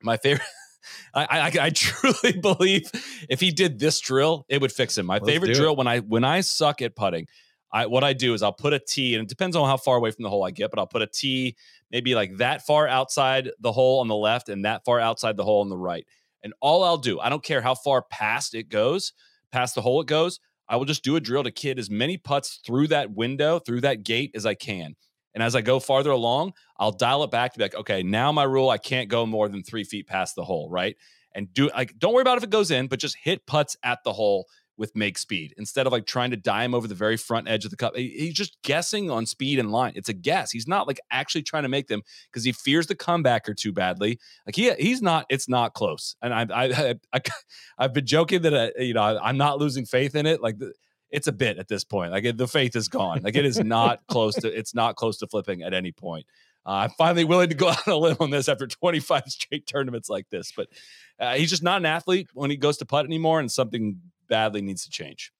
My 0.02 0.16
favorite. 0.16 0.46
I, 1.14 1.24
I, 1.24 1.52
I 1.66 1.70
truly 1.74 2.32
believe 2.32 2.90
if 3.30 3.40
he 3.40 3.50
did 3.50 3.78
this 3.78 4.00
drill, 4.00 4.44
it 4.48 4.60
would 4.60 4.72
fix 4.72 4.98
him. 4.98 5.06
My 5.06 5.14
Let's 5.14 5.26
favorite 5.26 5.54
drill 5.54 5.72
it. 5.72 5.78
when 5.78 5.86
I 5.86 6.00
when 6.00 6.24
I 6.24 6.40
suck 6.40 6.82
at 6.82 6.96
putting, 6.96 7.28
I 7.72 7.86
what 7.86 8.04
I 8.04 8.12
do 8.12 8.34
is 8.34 8.42
I'll 8.42 8.52
put 8.52 8.74
a 8.74 8.78
tee, 8.78 9.14
and 9.14 9.22
it 9.22 9.28
depends 9.28 9.56
on 9.56 9.66
how 9.66 9.78
far 9.78 9.96
away 9.96 10.10
from 10.10 10.24
the 10.24 10.28
hole 10.28 10.44
I 10.44 10.50
get, 10.50 10.70
but 10.70 10.78
I'll 10.78 10.86
put 10.86 11.02
a 11.02 11.06
tee 11.06 11.56
maybe 11.90 12.14
like 12.14 12.36
that 12.38 12.66
far 12.66 12.88
outside 12.88 13.50
the 13.60 13.72
hole 13.72 14.00
on 14.00 14.08
the 14.08 14.16
left 14.16 14.48
and 14.48 14.64
that 14.64 14.84
far 14.84 15.00
outside 15.00 15.36
the 15.36 15.44
hole 15.44 15.60
on 15.60 15.68
the 15.68 15.78
right. 15.78 16.06
And 16.42 16.52
all 16.60 16.82
I'll 16.82 16.98
do, 16.98 17.20
I 17.20 17.28
don't 17.28 17.44
care 17.44 17.60
how 17.60 17.74
far 17.74 18.02
past 18.02 18.54
it 18.54 18.68
goes, 18.68 19.12
past 19.52 19.74
the 19.74 19.82
hole 19.82 20.00
it 20.00 20.06
goes, 20.06 20.40
I 20.68 20.76
will 20.76 20.84
just 20.84 21.04
do 21.04 21.16
a 21.16 21.20
drill 21.20 21.44
to 21.44 21.50
kid 21.50 21.78
as 21.78 21.90
many 21.90 22.16
putts 22.16 22.60
through 22.64 22.88
that 22.88 23.12
window, 23.12 23.58
through 23.58 23.82
that 23.82 24.04
gate 24.04 24.32
as 24.34 24.46
I 24.46 24.54
can. 24.54 24.96
And 25.34 25.42
as 25.42 25.54
I 25.54 25.60
go 25.60 25.80
farther 25.80 26.10
along, 26.10 26.52
I'll 26.78 26.92
dial 26.92 27.24
it 27.24 27.30
back 27.30 27.52
to 27.52 27.58
be 27.58 27.64
like, 27.64 27.74
okay, 27.74 28.02
now 28.02 28.32
my 28.32 28.44
rule, 28.44 28.70
I 28.70 28.78
can't 28.78 29.08
go 29.08 29.24
more 29.26 29.48
than 29.48 29.62
three 29.62 29.84
feet 29.84 30.06
past 30.06 30.34
the 30.34 30.44
hole, 30.44 30.68
right? 30.70 30.96
And 31.34 31.52
do 31.52 31.70
like, 31.70 31.98
don't 31.98 32.12
worry 32.12 32.22
about 32.22 32.38
if 32.38 32.44
it 32.44 32.50
goes 32.50 32.70
in, 32.70 32.86
but 32.86 32.98
just 32.98 33.16
hit 33.22 33.46
putts 33.46 33.76
at 33.82 34.04
the 34.04 34.12
hole 34.12 34.46
with 34.82 34.96
make 34.96 35.16
speed 35.16 35.54
instead 35.58 35.86
of 35.86 35.92
like 35.92 36.06
trying 36.06 36.32
to 36.32 36.36
dime 36.36 36.74
over 36.74 36.88
the 36.88 36.94
very 36.94 37.16
front 37.16 37.48
edge 37.48 37.64
of 37.64 37.70
the 37.70 37.76
cup. 37.76 37.94
He's 37.94 38.34
just 38.34 38.60
guessing 38.62 39.12
on 39.12 39.26
speed 39.26 39.60
and 39.60 39.70
line. 39.70 39.92
It's 39.94 40.08
a 40.08 40.12
guess. 40.12 40.50
He's 40.50 40.66
not 40.66 40.88
like 40.88 40.98
actually 41.12 41.44
trying 41.44 41.62
to 41.62 41.68
make 41.68 41.86
them 41.86 42.02
because 42.26 42.42
he 42.42 42.50
fears 42.50 42.88
the 42.88 42.96
comebacker 42.96 43.56
too 43.56 43.72
badly. 43.72 44.18
Like 44.44 44.56
he 44.56 44.74
he's 44.74 45.00
not. 45.00 45.24
It's 45.30 45.48
not 45.48 45.74
close. 45.74 46.16
And 46.20 46.34
I 46.34 46.46
I, 46.50 46.94
I, 47.12 47.20
I 47.78 47.82
have 47.84 47.92
been 47.92 48.06
joking 48.06 48.42
that 48.42 48.52
uh, 48.52 48.82
you 48.82 48.92
know 48.92 49.02
I, 49.02 49.28
I'm 49.28 49.38
not 49.38 49.60
losing 49.60 49.86
faith 49.86 50.16
in 50.16 50.26
it. 50.26 50.42
Like 50.42 50.58
the, 50.58 50.72
it's 51.10 51.28
a 51.28 51.32
bit 51.32 51.58
at 51.58 51.68
this 51.68 51.84
point. 51.84 52.10
Like 52.10 52.24
it, 52.24 52.36
the 52.36 52.48
faith 52.48 52.74
is 52.74 52.88
gone. 52.88 53.20
Like 53.22 53.36
it 53.36 53.44
is 53.44 53.60
not 53.60 54.00
close 54.08 54.34
to. 54.34 54.48
It's 54.48 54.74
not 54.74 54.96
close 54.96 55.18
to 55.18 55.28
flipping 55.28 55.62
at 55.62 55.72
any 55.72 55.92
point. 55.92 56.26
Uh, 56.66 56.70
I'm 56.70 56.90
finally 56.90 57.24
willing 57.24 57.50
to 57.50 57.54
go 57.54 57.68
out 57.70 57.86
on 57.86 57.94
a 57.94 57.96
limb 57.96 58.16
on 58.18 58.30
this 58.30 58.48
after 58.48 58.66
25 58.66 59.22
straight 59.28 59.66
tournaments 59.66 60.08
like 60.08 60.28
this. 60.30 60.52
But 60.56 60.68
uh, 61.20 61.34
he's 61.34 61.50
just 61.50 61.62
not 61.62 61.78
an 61.78 61.86
athlete 61.86 62.28
when 62.34 62.50
he 62.50 62.56
goes 62.56 62.78
to 62.78 62.86
putt 62.86 63.04
anymore, 63.04 63.38
and 63.38 63.50
something 63.50 64.00
badly 64.32 64.62
needs 64.62 64.82
to 64.84 64.90
change. 64.90 65.30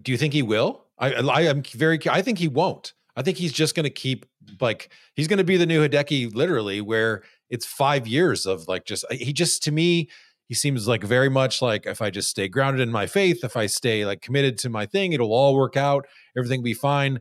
Do 0.00 0.10
you 0.10 0.16
think 0.16 0.32
he 0.32 0.42
will? 0.42 0.86
I, 0.98 1.12
I 1.12 1.42
am 1.42 1.62
very. 1.62 2.00
I 2.08 2.22
think 2.22 2.38
he 2.38 2.48
won't. 2.48 2.94
I 3.14 3.22
think 3.22 3.36
he's 3.36 3.52
just 3.52 3.74
going 3.74 3.84
to 3.84 3.90
keep 3.90 4.24
like 4.58 4.90
he's 5.14 5.28
going 5.28 5.38
to 5.38 5.44
be 5.44 5.58
the 5.58 5.66
new 5.66 5.86
Hideki, 5.86 6.34
literally, 6.34 6.80
where 6.80 7.22
it's 7.50 7.66
five 7.66 8.06
years 8.06 8.46
of 8.46 8.66
like 8.66 8.86
just 8.86 9.04
uh, 9.10 9.14
he 9.14 9.32
just 9.32 9.62
to 9.64 9.72
me 9.72 10.08
he 10.48 10.54
seems 10.54 10.88
like 10.88 11.04
very 11.04 11.28
much 11.28 11.60
like 11.60 11.84
if 11.84 12.00
I 12.00 12.08
just 12.08 12.30
stay 12.30 12.48
grounded 12.48 12.80
in 12.80 12.90
my 12.90 13.06
faith, 13.06 13.44
if 13.44 13.54
I 13.54 13.66
stay 13.66 14.06
like 14.06 14.22
committed 14.22 14.56
to 14.58 14.70
my 14.70 14.86
thing, 14.86 15.12
it'll 15.12 15.32
all 15.32 15.54
work 15.54 15.76
out, 15.76 16.06
everything 16.36 16.60
will 16.60 16.64
be 16.64 16.74
fine. 16.74 17.20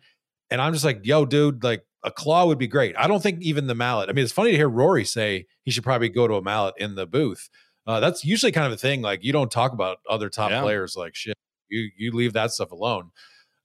And 0.49 0.61
I'm 0.61 0.71
just 0.71 0.85
like, 0.85 1.01
yo, 1.05 1.25
dude, 1.25 1.61
like 1.61 1.83
a 2.03 2.11
claw 2.11 2.45
would 2.45 2.57
be 2.57 2.67
great. 2.67 2.95
I 2.97 3.05
don't 3.07 3.21
think 3.21 3.41
even 3.41 3.67
the 3.67 3.75
mallet. 3.75 4.09
I 4.09 4.13
mean, 4.13 4.23
it's 4.23 4.31
funny 4.31 4.51
to 4.51 4.57
hear 4.57 4.69
Rory 4.69 5.03
say 5.03 5.45
he 5.63 5.71
should 5.71 5.83
probably 5.83 6.07
go 6.07 6.25
to 6.25 6.35
a 6.35 6.41
mallet 6.41 6.75
in 6.77 6.95
the 6.95 7.05
booth. 7.05 7.49
Uh, 7.87 7.99
that's 8.01 8.23
usually 8.25 8.51
kind 8.51 8.67
of 8.67 8.73
a 8.73 8.77
thing. 8.77 9.01
Like 9.01 9.23
you 9.23 9.31
don't 9.31 9.49
talk 9.49 9.71
about 9.71 9.99
other 10.09 10.29
top 10.29 10.51
Yeah. 10.51 10.61
players 10.61 10.95
like 10.95 11.15
shit. 11.15 11.35
You 11.69 11.89
you 11.97 12.11
leave 12.11 12.33
that 12.33 12.51
stuff 12.51 12.71
alone. 12.71 13.11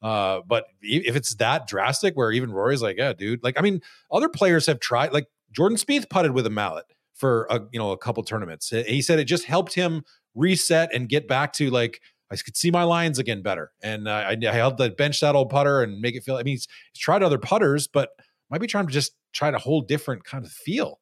Uh, 0.01 0.41
but 0.47 0.65
if 0.81 1.15
it's 1.15 1.35
that 1.37 1.67
drastic, 1.69 2.15
where 2.15 2.33
even 2.33 2.51
Rory's 2.53 2.83
like, 2.83 2.97
yeah, 2.97 3.13
dude. 3.13 3.43
Like, 3.45 3.57
I 3.59 3.63
mean, 3.63 3.81
other 4.11 4.29
players 4.29 4.67
have 4.67 4.81
tried. 4.81 5.13
Like 5.13 5.27
Jordan 5.53 5.77
Spieth 5.79 6.09
putted 6.11 6.33
with 6.33 6.47
a 6.47 6.51
mallet 6.51 6.87
for 7.15 7.47
a 7.51 7.61
you 7.73 7.79
know 7.79 7.91
a 7.93 7.99
couple 7.99 8.23
tournaments. 8.23 8.71
He 8.71 9.03
said 9.03 9.19
it 9.19 9.25
just 9.25 9.45
helped 9.45 9.75
him 9.75 10.03
reset 10.35 10.93
and 10.95 11.09
get 11.09 11.29
back 11.29 11.53
to 11.55 11.71
like 11.71 12.01
I 12.31 12.37
could 12.37 12.57
see 12.57 12.71
my 12.71 12.85
lines 12.85 13.19
again 13.19 13.43
better. 13.43 13.73
And 13.83 14.09
uh, 14.09 14.13
I, 14.13 14.37
I 14.49 14.53
held 14.53 14.79
the 14.79 14.89
bench 14.91 15.21
that 15.21 15.35
old 15.35 15.51
putter 15.51 15.83
and 15.83 16.01
make 16.01 16.17
it 16.17 16.23
feel. 16.25 16.37
I 16.37 16.43
mean, 16.43 16.55
he's, 16.55 16.67
he's 16.95 17.01
tried 17.03 17.23
other 17.23 17.39
putters, 17.39 17.87
but 17.87 18.09
might 18.51 18.61
be 18.63 18.67
trying 18.67 18.87
to 18.87 18.93
just 18.93 19.13
try 19.35 19.51
to 19.51 19.59
hold 19.59 19.87
different 19.87 20.25
kind 20.25 20.45
of 20.45 20.51
feel. 20.51 20.99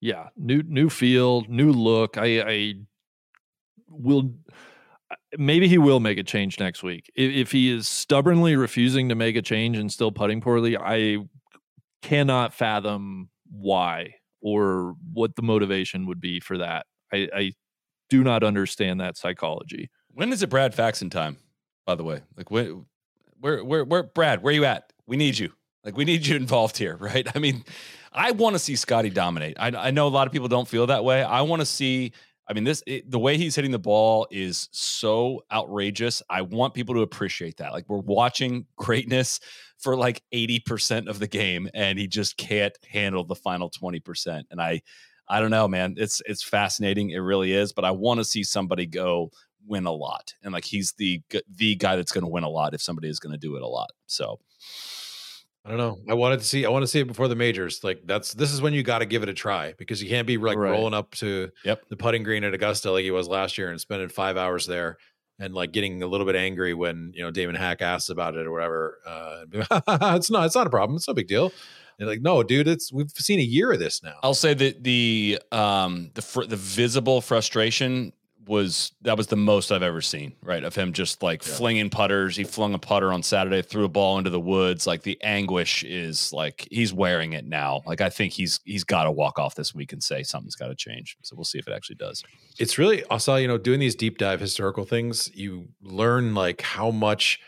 Yeah 0.00 0.28
new 0.36 0.62
new 0.64 0.88
feel 0.88 1.44
new 1.48 1.72
look 1.72 2.16
i 2.16 2.40
i 2.42 2.74
will 3.88 4.32
uh, 5.10 5.16
maybe 5.38 5.68
he 5.68 5.78
will 5.78 6.00
make 6.00 6.18
a 6.18 6.22
change 6.22 6.58
next 6.58 6.82
week 6.82 7.10
if, 7.14 7.32
if 7.32 7.52
he 7.52 7.70
is 7.70 7.88
stubbornly 7.88 8.56
refusing 8.56 9.08
to 9.08 9.14
make 9.14 9.36
a 9.36 9.42
change 9.42 9.76
and 9.76 9.92
still 9.92 10.12
putting 10.12 10.40
poorly 10.40 10.76
i 10.76 11.18
cannot 12.02 12.54
fathom 12.54 13.28
why 13.50 14.14
or 14.40 14.94
what 15.12 15.36
the 15.36 15.42
motivation 15.42 16.06
would 16.06 16.20
be 16.20 16.40
for 16.40 16.58
that 16.58 16.86
i 17.12 17.28
i 17.34 17.52
do 18.08 18.24
not 18.24 18.42
understand 18.42 19.00
that 19.00 19.16
psychology 19.16 19.88
When 20.12 20.32
is 20.32 20.42
it 20.42 20.50
Brad 20.50 20.74
Faxon 20.74 21.10
time? 21.10 21.38
By 21.86 21.94
the 21.94 22.04
way, 22.04 22.20
like 22.36 22.50
where, 22.50 22.74
where, 23.40 23.64
where, 23.64 23.84
where, 23.84 24.02
Brad? 24.02 24.42
Where 24.42 24.50
are 24.50 24.54
you 24.54 24.64
at? 24.64 24.92
We 25.06 25.16
need 25.16 25.38
you. 25.38 25.52
Like 25.84 25.96
we 25.96 26.04
need 26.04 26.26
you 26.26 26.36
involved 26.36 26.76
here, 26.76 26.96
right? 27.00 27.26
I 27.34 27.38
mean, 27.38 27.64
I 28.12 28.32
want 28.32 28.54
to 28.54 28.58
see 28.58 28.76
Scottie 28.76 29.10
dominate. 29.10 29.56
I, 29.58 29.68
I 29.68 29.90
know 29.90 30.06
a 30.06 30.10
lot 30.10 30.26
of 30.26 30.32
people 30.32 30.48
don't 30.48 30.66
feel 30.66 30.86
that 30.88 31.04
way. 31.04 31.22
I 31.22 31.42
want 31.42 31.60
to 31.60 31.66
see. 31.66 32.12
I 32.48 32.52
mean, 32.52 32.64
this 32.64 32.82
it, 32.86 33.08
the 33.08 33.18
way 33.18 33.36
he's 33.36 33.54
hitting 33.54 33.70
the 33.70 33.78
ball 33.78 34.26
is 34.30 34.68
so 34.72 35.44
outrageous. 35.52 36.20
I 36.28 36.42
want 36.42 36.74
people 36.74 36.96
to 36.96 37.02
appreciate 37.02 37.58
that. 37.58 37.72
Like 37.72 37.88
we're 37.88 37.98
watching 37.98 38.66
greatness 38.76 39.38
for 39.78 39.96
like 39.96 40.22
eighty 40.32 40.58
percent 40.58 41.08
of 41.08 41.20
the 41.20 41.28
game, 41.28 41.68
and 41.74 41.98
he 41.98 42.08
just 42.08 42.36
can't 42.36 42.76
handle 42.88 43.24
the 43.24 43.36
final 43.36 43.70
twenty 43.70 44.00
percent. 44.00 44.46
And 44.50 44.60
I, 44.60 44.82
I 45.28 45.38
don't 45.38 45.52
know, 45.52 45.68
man. 45.68 45.94
It's 45.96 46.20
it's 46.26 46.42
fascinating. 46.42 47.10
It 47.10 47.18
really 47.18 47.52
is. 47.52 47.72
But 47.72 47.84
I 47.84 47.92
want 47.92 48.18
to 48.18 48.24
see 48.24 48.42
somebody 48.42 48.86
go 48.86 49.30
win 49.66 49.86
a 49.86 49.92
lot, 49.92 50.34
and 50.42 50.52
like 50.52 50.64
he's 50.64 50.92
the 50.94 51.22
the 51.54 51.76
guy 51.76 51.94
that's 51.94 52.12
going 52.12 52.24
to 52.24 52.30
win 52.30 52.42
a 52.42 52.48
lot 52.48 52.74
if 52.74 52.82
somebody 52.82 53.08
is 53.08 53.20
going 53.20 53.32
to 53.32 53.38
do 53.38 53.54
it 53.54 53.62
a 53.62 53.68
lot. 53.68 53.92
So 54.06 54.40
I 55.64 55.68
don't 55.70 55.78
know. 55.78 55.98
I 56.08 56.14
wanted 56.14 56.38
to 56.40 56.44
see. 56.46 56.64
I 56.64 56.70
want 56.70 56.82
to 56.84 56.86
see 56.86 57.00
it 57.00 57.06
before 57.06 57.28
the 57.28 57.36
majors. 57.36 57.84
Like 57.84 58.00
that's 58.06 58.32
this 58.34 58.52
is 58.52 58.62
when 58.62 58.72
you 58.72 58.82
got 58.82 59.00
to 59.00 59.06
give 59.06 59.22
it 59.22 59.28
a 59.28 59.34
try 59.34 59.74
because 59.76 60.02
you 60.02 60.08
can't 60.08 60.26
be 60.26 60.38
like 60.38 60.56
Right. 60.56 60.70
rolling 60.70 60.94
up 60.94 61.10
to 61.16 61.50
Yep. 61.64 61.82
the 61.90 61.96
putting 61.96 62.22
green 62.22 62.44
at 62.44 62.54
Augusta 62.54 62.90
like 62.90 63.04
he 63.04 63.10
was 63.10 63.28
last 63.28 63.58
year 63.58 63.70
and 63.70 63.78
spending 63.80 64.08
five 64.08 64.36
hours 64.38 64.66
there 64.66 64.96
and 65.38 65.52
like 65.54 65.72
getting 65.72 66.02
a 66.02 66.06
little 66.06 66.26
bit 66.26 66.34
angry 66.36 66.72
when 66.72 67.12
you 67.14 67.22
know 67.22 67.30
Damon 67.30 67.56
Hack 67.56 67.82
asks 67.82 68.08
about 68.08 68.36
it 68.36 68.46
or 68.46 68.52
whatever. 68.52 68.98
Uh, 69.06 69.44
it's 70.16 70.30
not. 70.30 70.46
It's 70.46 70.54
not 70.54 70.66
a 70.66 70.70
problem. 70.70 70.96
It's 70.96 71.06
no 71.08 71.14
big 71.14 71.28
deal. 71.28 71.52
And 71.98 72.08
like, 72.08 72.22
no, 72.22 72.42
dude, 72.42 72.66
it's 72.66 72.90
we've 72.90 73.10
seen 73.10 73.38
a 73.38 73.42
year 73.42 73.70
of 73.72 73.78
this 73.78 74.02
now. 74.02 74.14
I'll 74.22 74.32
say 74.32 74.54
that 74.54 74.82
the 74.82 75.38
um 75.52 76.10
the 76.14 76.22
fr- 76.22 76.44
the 76.44 76.56
visible 76.56 77.20
frustration 77.20 78.14
was 78.50 78.92
that 79.02 79.16
was 79.16 79.28
the 79.28 79.36
most 79.36 79.70
I've 79.70 79.84
ever 79.84 80.00
seen, 80.00 80.34
right? 80.42 80.64
Of 80.64 80.74
him 80.74 80.92
just 80.92 81.22
like 81.22 81.42
flinging 81.42 81.88
putters. 81.88 82.36
He 82.36 82.42
flung 82.42 82.74
a 82.74 82.78
putter 82.78 83.12
on 83.12 83.22
Saturday, 83.22 83.62
threw 83.62 83.84
a 83.84 83.88
ball 83.88 84.18
into 84.18 84.28
the 84.28 84.40
woods. 84.40 84.88
Like 84.88 85.02
the 85.02 85.16
anguish 85.22 85.84
is 85.84 86.32
like 86.32 86.66
he's 86.70 86.92
wearing 86.92 87.32
it 87.32 87.46
now. 87.46 87.82
Like 87.86 88.00
I 88.00 88.10
think 88.10 88.32
he's 88.32 88.58
he's 88.64 88.82
got 88.82 89.04
to 89.04 89.12
walk 89.12 89.38
off 89.38 89.54
this 89.54 89.72
week 89.72 89.92
and 89.92 90.02
say 90.02 90.24
something's 90.24 90.56
got 90.56 90.66
to 90.66 90.74
change. 90.74 91.16
So 91.22 91.36
we'll 91.36 91.44
see 91.44 91.60
if 91.60 91.68
it 91.68 91.72
actually 91.72 91.96
does. 91.96 92.22
it's 92.58 92.76
really 92.76 93.04
I 93.08 93.18
saw 93.18 93.36
you 93.36 93.46
know 93.46 93.56
doing 93.56 93.78
these 93.78 93.94
deep 93.94 94.18
dive 94.18 94.40
historical 94.40 94.84
things. 94.84 95.30
You 95.32 95.68
learn 95.80 96.34
like 96.34 96.60
how 96.60 96.90
much 96.90 97.38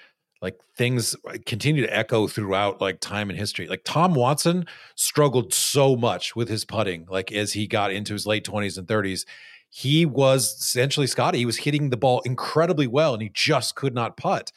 like 0.41 0.59
things 0.77 1.17
uh, 1.29 1.39
continue 1.47 1.83
to 1.83 1.97
echo 1.97 2.29
throughout 2.29 2.81
like 2.81 3.01
time 3.01 3.29
and 3.29 3.39
history. 3.39 3.67
Like 3.67 3.83
Tom 3.85 4.15
Watson 4.15 4.67
struggled 4.95 5.53
so 5.53 5.97
much 5.97 6.37
with 6.37 6.49
his 6.49 6.65
putting, 6.65 7.07
like 7.11 7.33
as 7.33 7.55
he 7.55 7.67
got 7.67 7.93
into 7.93 8.13
his 8.13 8.25
late 8.25 8.45
twenties 8.45 8.79
and 8.79 8.87
thirties. 8.87 9.27
He 9.75 10.05
was 10.05 10.55
essentially 10.61 11.07
Scottie. 11.07 11.39
He 11.39 11.47
was 11.47 11.57
hitting 11.57 11.89
the 11.89 11.97
ball 11.97 12.21
incredibly 12.27 12.87
well, 12.87 13.15
and 13.15 13.23
he 13.23 13.31
just 13.33 13.75
could 13.75 13.95
not 13.95 14.19
putt. 14.19 14.53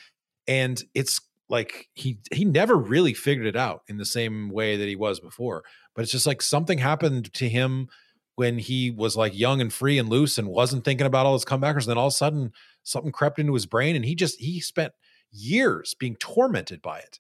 And 0.45 0.84
it's 0.93 1.22
like 1.47 1.88
he 1.93 2.18
he 2.34 2.43
never 2.43 2.76
really 2.76 3.13
figured 3.13 3.47
it 3.47 3.55
out 3.55 3.84
in 3.88 3.95
the 3.95 4.03
same 4.05 4.49
way 4.49 4.76
that 4.76 4.89
he 4.89 4.97
was 4.97 5.22
before. 5.22 5.63
But 5.95 6.01
it's 6.01 6.11
just 6.11 6.26
like 6.28 6.41
something 6.41 6.80
happened 6.80 7.34
to 7.36 7.47
him 7.47 7.88
when 8.36 8.57
he 8.59 8.91
was 8.91 9.16
like 9.16 9.34
young 9.39 9.61
and 9.61 9.72
free 9.72 9.97
and 9.97 10.09
loose 10.09 10.38
and 10.38 10.49
wasn't 10.49 10.84
thinking 10.84 11.07
about 11.07 11.26
all 11.26 11.32
his 11.34 11.45
comebackers. 11.45 11.84
And 11.84 11.91
then 11.91 11.97
all 11.97 12.07
of 12.07 12.13
a 12.13 12.16
sudden 12.16 12.51
something 12.84 13.13
crept 13.13 13.39
into 13.39 13.53
his 13.53 13.66
brain 13.66 13.95
and 13.95 14.03
he 14.03 14.16
just 14.16 14.38
he 14.38 14.59
spent 14.59 14.91
years 15.32 15.93
being 15.97 16.18
tormented 16.18 16.82
by 16.82 16.99
it. 16.99 17.20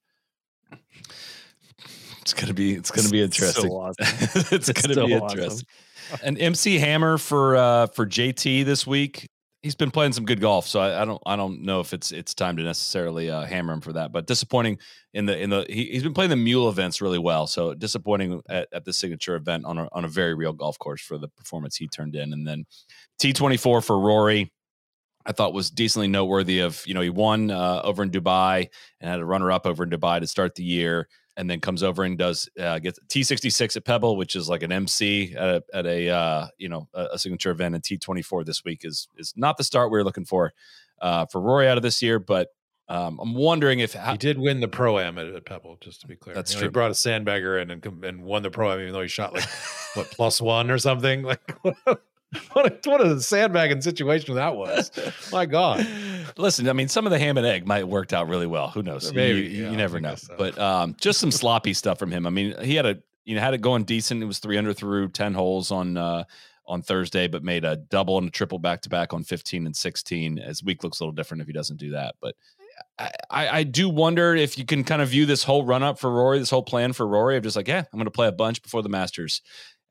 It's 2.21 2.33
gonna 2.33 2.53
be 2.53 2.73
it's 2.73 2.91
gonna 2.91 3.07
be 3.07 3.21
It's 3.21 3.37
so 3.37 3.45
interesting. 3.45 3.71
awesome. 3.71 4.05
it's 4.51 4.67
It's 4.67 4.81
gonna 4.81 4.95
so 4.95 5.07
be 5.07 5.13
awesome. 5.13 5.37
interesting. 5.39 5.67
An 6.23 6.37
MC 6.37 6.77
Hammer 6.79 7.17
for 7.17 7.55
uh 7.55 7.87
for 7.87 8.05
JT 8.05 8.65
this 8.65 8.85
week. 8.85 9.27
He's 9.63 9.73
been 9.73 9.89
playing 9.89 10.13
some 10.13 10.25
good 10.25 10.39
golf, 10.39 10.67
so 10.67 10.79
I, 10.79 11.01
I 11.01 11.05
don't 11.05 11.21
I 11.25 11.35
don't 11.35 11.63
know 11.63 11.79
if 11.79 11.93
it's 11.93 12.11
it's 12.11 12.35
time 12.35 12.55
to 12.57 12.63
necessarily 12.63 13.31
uh, 13.31 13.45
hammer 13.45 13.73
him 13.73 13.81
for 13.81 13.93
that. 13.93 14.11
But 14.11 14.27
disappointing 14.27 14.77
in 15.13 15.25
the 15.25 15.39
in 15.39 15.49
the 15.49 15.65
he, 15.67 15.85
he's 15.85 16.03
been 16.03 16.13
playing 16.13 16.29
the 16.29 16.35
mule 16.35 16.69
events 16.69 17.01
really 17.01 17.17
well. 17.17 17.47
So 17.47 17.73
disappointing 17.73 18.41
at, 18.47 18.67
at 18.71 18.85
the 18.85 18.93
signature 18.93 19.35
event 19.35 19.65
on 19.65 19.79
a 19.79 19.87
on 19.91 20.05
a 20.05 20.07
very 20.07 20.35
real 20.35 20.53
golf 20.53 20.77
course 20.77 21.01
for 21.01 21.17
the 21.17 21.29
performance 21.29 21.75
he 21.75 21.87
turned 21.87 22.15
in. 22.15 22.31
And 22.31 22.47
then 22.47 22.65
T 23.17 23.33
twenty 23.33 23.57
four 23.57 23.81
for 23.81 23.99
Rory. 23.99 24.51
I 25.25 25.31
thought 25.31 25.53
was 25.53 25.71
decently 25.71 26.07
noteworthy 26.07 26.59
of, 26.59 26.83
you 26.85 26.93
know, 26.93 27.01
he 27.01 27.09
won 27.09 27.49
uh, 27.49 27.81
over 27.83 28.03
in 28.03 28.11
Dubai 28.11 28.67
and 29.01 29.09
had 29.09 29.19
a 29.19 29.25
runner 29.25 29.51
up 29.51 29.65
over 29.65 29.83
in 29.83 29.89
Dubai 29.89 30.19
to 30.19 30.27
start 30.27 30.53
the 30.53 30.63
year. 30.63 31.07
And 31.37 31.49
then 31.49 31.59
comes 31.59 31.83
over 31.83 32.03
and 32.03 32.17
does 32.17 32.49
uh, 32.59 32.79
gets 32.79 32.99
T66 33.07 33.75
at 33.75 33.85
Pebble, 33.85 34.17
which 34.17 34.35
is 34.35 34.49
like 34.49 34.63
an 34.63 34.71
MC 34.71 35.35
at 35.35 35.49
a, 35.49 35.63
at 35.73 35.85
a 35.85 36.09
uh, 36.09 36.47
you 36.57 36.69
know 36.69 36.87
a, 36.93 37.07
a, 37.13 37.19
signature 37.19 37.51
event, 37.51 37.75
and 37.75 37.83
T24 37.83 38.45
this 38.45 38.63
week 38.63 38.81
is 38.83 39.07
is 39.17 39.33
not 39.35 39.57
the 39.57 39.63
start 39.63 39.91
we 39.91 39.99
are 39.99 40.03
looking 40.03 40.25
for 40.25 40.53
uh, 41.01 41.25
for 41.25 41.41
Rory 41.41 41.67
out 41.67 41.77
of 41.77 41.83
this 41.83 42.01
year, 42.01 42.19
but 42.19 42.49
um, 42.87 43.19
I'm 43.19 43.33
wondering 43.33 43.79
if 43.79 43.93
he 43.93 44.17
did 44.17 44.37
win 44.37 44.59
the 44.59 44.67
pro 44.67 44.99
am 44.99 45.17
at, 45.17 45.27
at, 45.27 45.45
Pebble, 45.45 45.77
just 45.81 46.01
to 46.01 46.07
be 46.07 46.15
clear. 46.15 46.35
That's 46.35 46.51
you 46.51 46.57
know, 46.57 46.61
true. 46.61 46.67
He 46.67 46.71
brought 46.71 46.91
a 46.91 46.93
sandbagger 46.93 47.61
in 47.61 47.71
and 47.71 48.03
and 48.03 48.23
won 48.23 48.43
the 48.43 48.51
pro 48.51 48.71
am, 48.71 48.79
even 48.79 48.93
though 48.93 49.01
he 49.01 49.07
shot 49.07 49.33
like 49.33 49.47
what 49.95 50.11
plus 50.11 50.39
one 50.39 50.69
or 50.69 50.77
something. 50.77 51.23
Like 51.25 51.41
what 52.53 52.65
a, 52.65 52.89
what 52.89 53.01
a, 53.01 53.19
sandbagging 53.21 53.81
situation 53.81 54.35
that 54.35 54.55
was. 54.55 54.91
My 55.31 55.45
God. 55.45 55.85
Listen, 56.37 56.67
I 56.69 56.73
mean, 56.73 56.87
some 56.87 57.05
of 57.05 57.11
the 57.11 57.19
ham 57.19 57.37
and 57.37 57.45
egg 57.45 57.65
might 57.65 57.79
have 57.79 57.87
worked 57.87 58.13
out 58.13 58.27
really 58.27 58.47
well. 58.47 58.69
Who 58.69 58.83
knows? 58.83 59.13
Maybe, 59.13 59.41
you, 59.41 59.63
yeah, 59.63 59.71
you 59.71 59.77
never 59.77 59.99
know. 59.99 60.15
so. 60.15 60.35
But 60.37 60.57
um, 60.57 60.95
just 60.99 61.19
some 61.19 61.31
sloppy 61.31 61.73
stuff 61.73 61.99
from 61.99 62.11
him. 62.11 62.25
I 62.25 62.29
mean, 62.29 62.55
he 62.61 62.75
had 62.75 62.85
a 62.85 62.97
you 63.23 63.35
know 63.35 63.41
had 63.41 63.53
it 63.53 63.61
going 63.61 63.83
decent. 63.83 64.21
It 64.21 64.25
was 64.25 64.39
300 64.39 64.75
through 64.75 65.09
10 65.09 65.33
holes 65.33 65.71
on 65.71 65.97
uh, 65.97 66.23
on 66.65 66.81
Thursday, 66.81 67.27
but 67.27 67.43
made 67.43 67.63
a 67.63 67.75
double 67.75 68.17
and 68.17 68.27
a 68.27 68.31
triple 68.31 68.59
back 68.59 68.81
to 68.81 68.89
back 68.89 69.13
on 69.13 69.23
15 69.23 69.65
and 69.65 69.75
16. 69.75 70.39
As 70.39 70.63
week 70.63 70.83
looks 70.83 70.99
a 70.99 71.03
little 71.03 71.13
different 71.13 71.41
if 71.41 71.47
he 71.47 71.53
doesn't 71.53 71.77
do 71.77 71.91
that, 71.91 72.15
but. 72.21 72.35
I, 72.97 73.11
I 73.29 73.63
do 73.63 73.89
wonder 73.89 74.35
if 74.35 74.57
you 74.57 74.65
can 74.65 74.83
kind 74.83 75.01
of 75.01 75.09
view 75.09 75.25
this 75.25 75.43
whole 75.43 75.63
run 75.63 75.81
up 75.81 75.97
for 75.97 76.09
Rory, 76.09 76.39
this 76.39 76.49
whole 76.49 76.63
plan 76.63 76.91
for 76.91 77.07
Rory 77.07 77.37
of 77.37 77.43
just 77.43 77.55
like, 77.55 77.69
yeah, 77.69 77.79
I'm 77.79 77.97
going 77.97 78.05
to 78.05 78.11
play 78.11 78.27
a 78.27 78.33
bunch 78.33 78.61
before 78.61 78.83
the 78.83 78.89
Masters, 78.89 79.41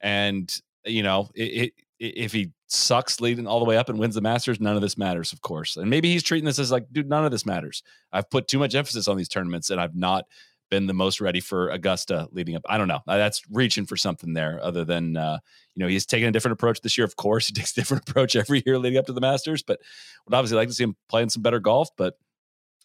and 0.02 0.54
you 0.84 1.02
know, 1.02 1.30
it, 1.34 1.42
it, 1.42 1.72
if 2.08 2.32
he 2.32 2.52
sucks 2.66 3.20
leading 3.20 3.46
all 3.46 3.58
the 3.58 3.64
way 3.64 3.76
up 3.76 3.88
and 3.88 3.98
wins 3.98 4.14
the 4.14 4.20
Masters, 4.20 4.60
none 4.60 4.76
of 4.76 4.82
this 4.82 4.98
matters, 4.98 5.32
of 5.32 5.40
course. 5.40 5.76
And 5.76 5.88
maybe 5.88 6.10
he's 6.10 6.22
treating 6.22 6.44
this 6.44 6.58
as 6.58 6.70
like, 6.70 6.86
dude, 6.92 7.08
none 7.08 7.24
of 7.24 7.30
this 7.30 7.46
matters. 7.46 7.82
I've 8.12 8.30
put 8.30 8.48
too 8.48 8.58
much 8.58 8.74
emphasis 8.74 9.08
on 9.08 9.16
these 9.16 9.28
tournaments, 9.28 9.70
and 9.70 9.80
I've 9.80 9.94
not 9.94 10.24
been 10.70 10.86
the 10.86 10.94
most 10.94 11.20
ready 11.20 11.40
for 11.40 11.68
Augusta 11.70 12.28
leading 12.32 12.56
up. 12.56 12.62
I 12.68 12.78
don't 12.78 12.88
know. 12.88 13.00
That's 13.06 13.42
reaching 13.50 13.86
for 13.86 13.96
something 13.96 14.32
there, 14.32 14.58
other 14.62 14.84
than 14.84 15.16
uh, 15.16 15.38
you 15.74 15.82
know 15.82 15.88
he's 15.88 16.06
taking 16.06 16.28
a 16.28 16.32
different 16.32 16.54
approach 16.54 16.80
this 16.80 16.98
year. 16.98 17.04
Of 17.04 17.16
course, 17.16 17.46
he 17.48 17.52
takes 17.52 17.72
a 17.72 17.74
different 17.74 18.08
approach 18.08 18.36
every 18.36 18.62
year 18.66 18.78
leading 18.78 18.98
up 18.98 19.06
to 19.06 19.12
the 19.12 19.20
Masters. 19.20 19.62
But 19.62 19.80
would 20.26 20.34
obviously 20.34 20.56
like 20.56 20.68
to 20.68 20.74
see 20.74 20.84
him 20.84 20.96
playing 21.08 21.30
some 21.30 21.42
better 21.42 21.60
golf, 21.60 21.90
but. 21.96 22.14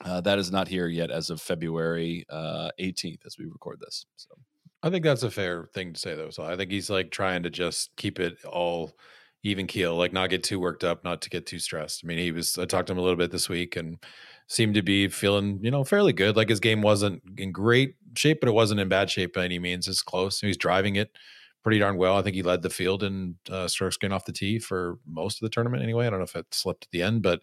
Uh, 0.05 0.21
that 0.21 0.39
is 0.39 0.49
not 0.49 0.69
here 0.69 0.87
yet 0.87 1.11
as 1.11 1.29
of 1.29 1.41
February 1.41 2.25
uh, 2.29 2.69
18th 2.79 3.25
as 3.25 3.37
we 3.37 3.43
record 3.43 3.81
this. 3.81 4.05
So 4.15 4.29
I 4.81 4.89
think 4.89 5.03
that's 5.03 5.23
a 5.23 5.31
fair 5.31 5.65
thing 5.73 5.93
to 5.93 5.99
say, 5.99 6.15
though. 6.15 6.29
So 6.29 6.43
I 6.43 6.55
think 6.55 6.71
he's 6.71 6.89
like 6.89 7.11
trying 7.11 7.43
to 7.43 7.49
just 7.49 7.95
keep 7.97 8.19
it 8.19 8.37
all 8.45 8.93
even 9.43 9.67
keel, 9.67 9.95
like 9.95 10.13
not 10.13 10.29
get 10.29 10.43
too 10.43 10.59
worked 10.59 10.83
up, 10.83 11.03
not 11.03 11.21
to 11.21 11.29
get 11.29 11.45
too 11.45 11.59
stressed. 11.59 12.01
I 12.03 12.07
mean, 12.07 12.17
he 12.17 12.31
was, 12.31 12.57
I 12.57 12.65
talked 12.65 12.87
to 12.87 12.93
him 12.93 12.99
a 12.99 13.01
little 13.01 13.17
bit 13.17 13.31
this 13.31 13.49
week 13.49 13.75
and 13.75 13.97
seemed 14.47 14.75
to 14.75 14.81
be 14.81 15.07
feeling, 15.07 15.59
you 15.61 15.71
know, 15.71 15.83
fairly 15.83 16.13
good. 16.13 16.35
Like 16.35 16.49
his 16.49 16.59
game 16.59 16.81
wasn't 16.81 17.21
in 17.37 17.51
great 17.51 17.95
shape, 18.15 18.39
but 18.41 18.49
it 18.49 18.53
wasn't 18.53 18.79
in 18.79 18.89
bad 18.89 19.09
shape 19.09 19.33
by 19.33 19.45
any 19.45 19.59
means. 19.59 19.87
It's 19.87 20.01
close. 20.01 20.39
He's 20.39 20.57
driving 20.57 20.95
it 20.95 21.11
pretty 21.63 21.79
darn 21.79 21.97
well. 21.97 22.17
I 22.17 22.21
think 22.21 22.35
he 22.35 22.41
led 22.41 22.61
the 22.61 22.69
field 22.69 23.03
in 23.03 23.35
uh, 23.49 23.67
strokes 23.67 23.97
gained 23.97 24.13
off 24.13 24.25
the 24.25 24.31
tee 24.33 24.59
for 24.59 24.97
most 25.05 25.41
of 25.41 25.45
the 25.45 25.49
tournament 25.49 25.83
anyway. 25.83 26.07
I 26.07 26.09
don't 26.09 26.19
know 26.19 26.25
if 26.25 26.35
it 26.35 26.53
slipped 26.53 26.85
at 26.85 26.91
the 26.91 27.01
end, 27.01 27.21
but, 27.21 27.41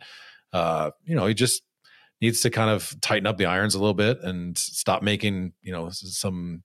uh, 0.53 0.91
you 1.05 1.15
know, 1.15 1.27
he 1.27 1.35
just, 1.35 1.63
needs 2.21 2.41
to 2.41 2.51
kind 2.51 2.71
of 2.71 2.95
tighten 3.03 3.27
up 3.27 3.37
the 3.37 3.47
irons 3.47 3.75
a 3.75 3.79
little 3.79 3.95
bit 3.95 4.19
and 4.23 4.57
stop 4.57 5.03
making 5.03 5.53
you 5.61 5.71
know 5.71 5.91
some 5.91 6.63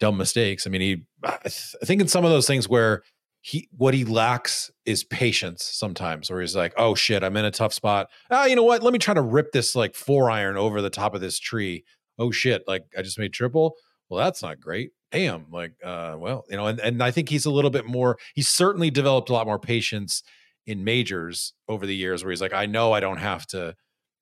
dumb 0.00 0.16
mistakes. 0.16 0.66
I 0.66 0.70
mean, 0.70 0.80
he 0.80 1.02
I, 1.24 1.38
th- 1.42 1.74
I 1.82 1.86
think 1.86 2.00
in 2.00 2.08
some 2.08 2.24
of 2.24 2.30
those 2.30 2.46
things 2.46 2.68
where 2.68 3.02
he 3.40 3.68
what 3.76 3.94
he 3.94 4.04
lacks 4.04 4.70
is 4.84 5.04
patience 5.04 5.64
sometimes, 5.64 6.30
where 6.30 6.40
he's 6.40 6.56
like, 6.56 6.72
"Oh 6.76 6.94
shit, 6.94 7.22
I'm 7.24 7.36
in 7.36 7.44
a 7.44 7.50
tough 7.50 7.72
spot. 7.72 8.08
Ah, 8.30 8.46
you 8.46 8.56
know 8.56 8.62
what? 8.62 8.82
Let 8.82 8.92
me 8.92 8.98
try 8.98 9.14
to 9.14 9.22
rip 9.22 9.52
this 9.52 9.74
like 9.74 9.94
four 9.94 10.30
iron 10.30 10.56
over 10.56 10.80
the 10.80 10.90
top 10.90 11.14
of 11.14 11.20
this 11.20 11.38
tree. 11.38 11.84
Oh 12.18 12.30
shit, 12.30 12.62
like 12.66 12.84
I 12.96 13.02
just 13.02 13.18
made 13.18 13.32
triple. 13.32 13.74
Well, 14.08 14.22
that's 14.22 14.42
not 14.42 14.60
great. 14.60 14.90
Damn, 15.10 15.46
like, 15.50 15.72
uh, 15.84 16.16
well, 16.18 16.44
you 16.48 16.56
know, 16.56 16.66
and 16.66 16.78
and 16.80 17.02
I 17.02 17.10
think 17.10 17.28
he's 17.28 17.44
a 17.46 17.50
little 17.50 17.70
bit 17.70 17.86
more. 17.86 18.18
He's 18.34 18.48
certainly 18.48 18.90
developed 18.90 19.28
a 19.28 19.32
lot 19.32 19.46
more 19.46 19.58
patience 19.58 20.22
in 20.66 20.84
majors 20.84 21.52
over 21.68 21.86
the 21.86 21.96
years, 21.96 22.22
where 22.22 22.30
he's 22.30 22.40
like, 22.40 22.52
I 22.54 22.66
know 22.66 22.92
I 22.92 23.00
don't 23.00 23.18
have 23.18 23.46
to 23.48 23.74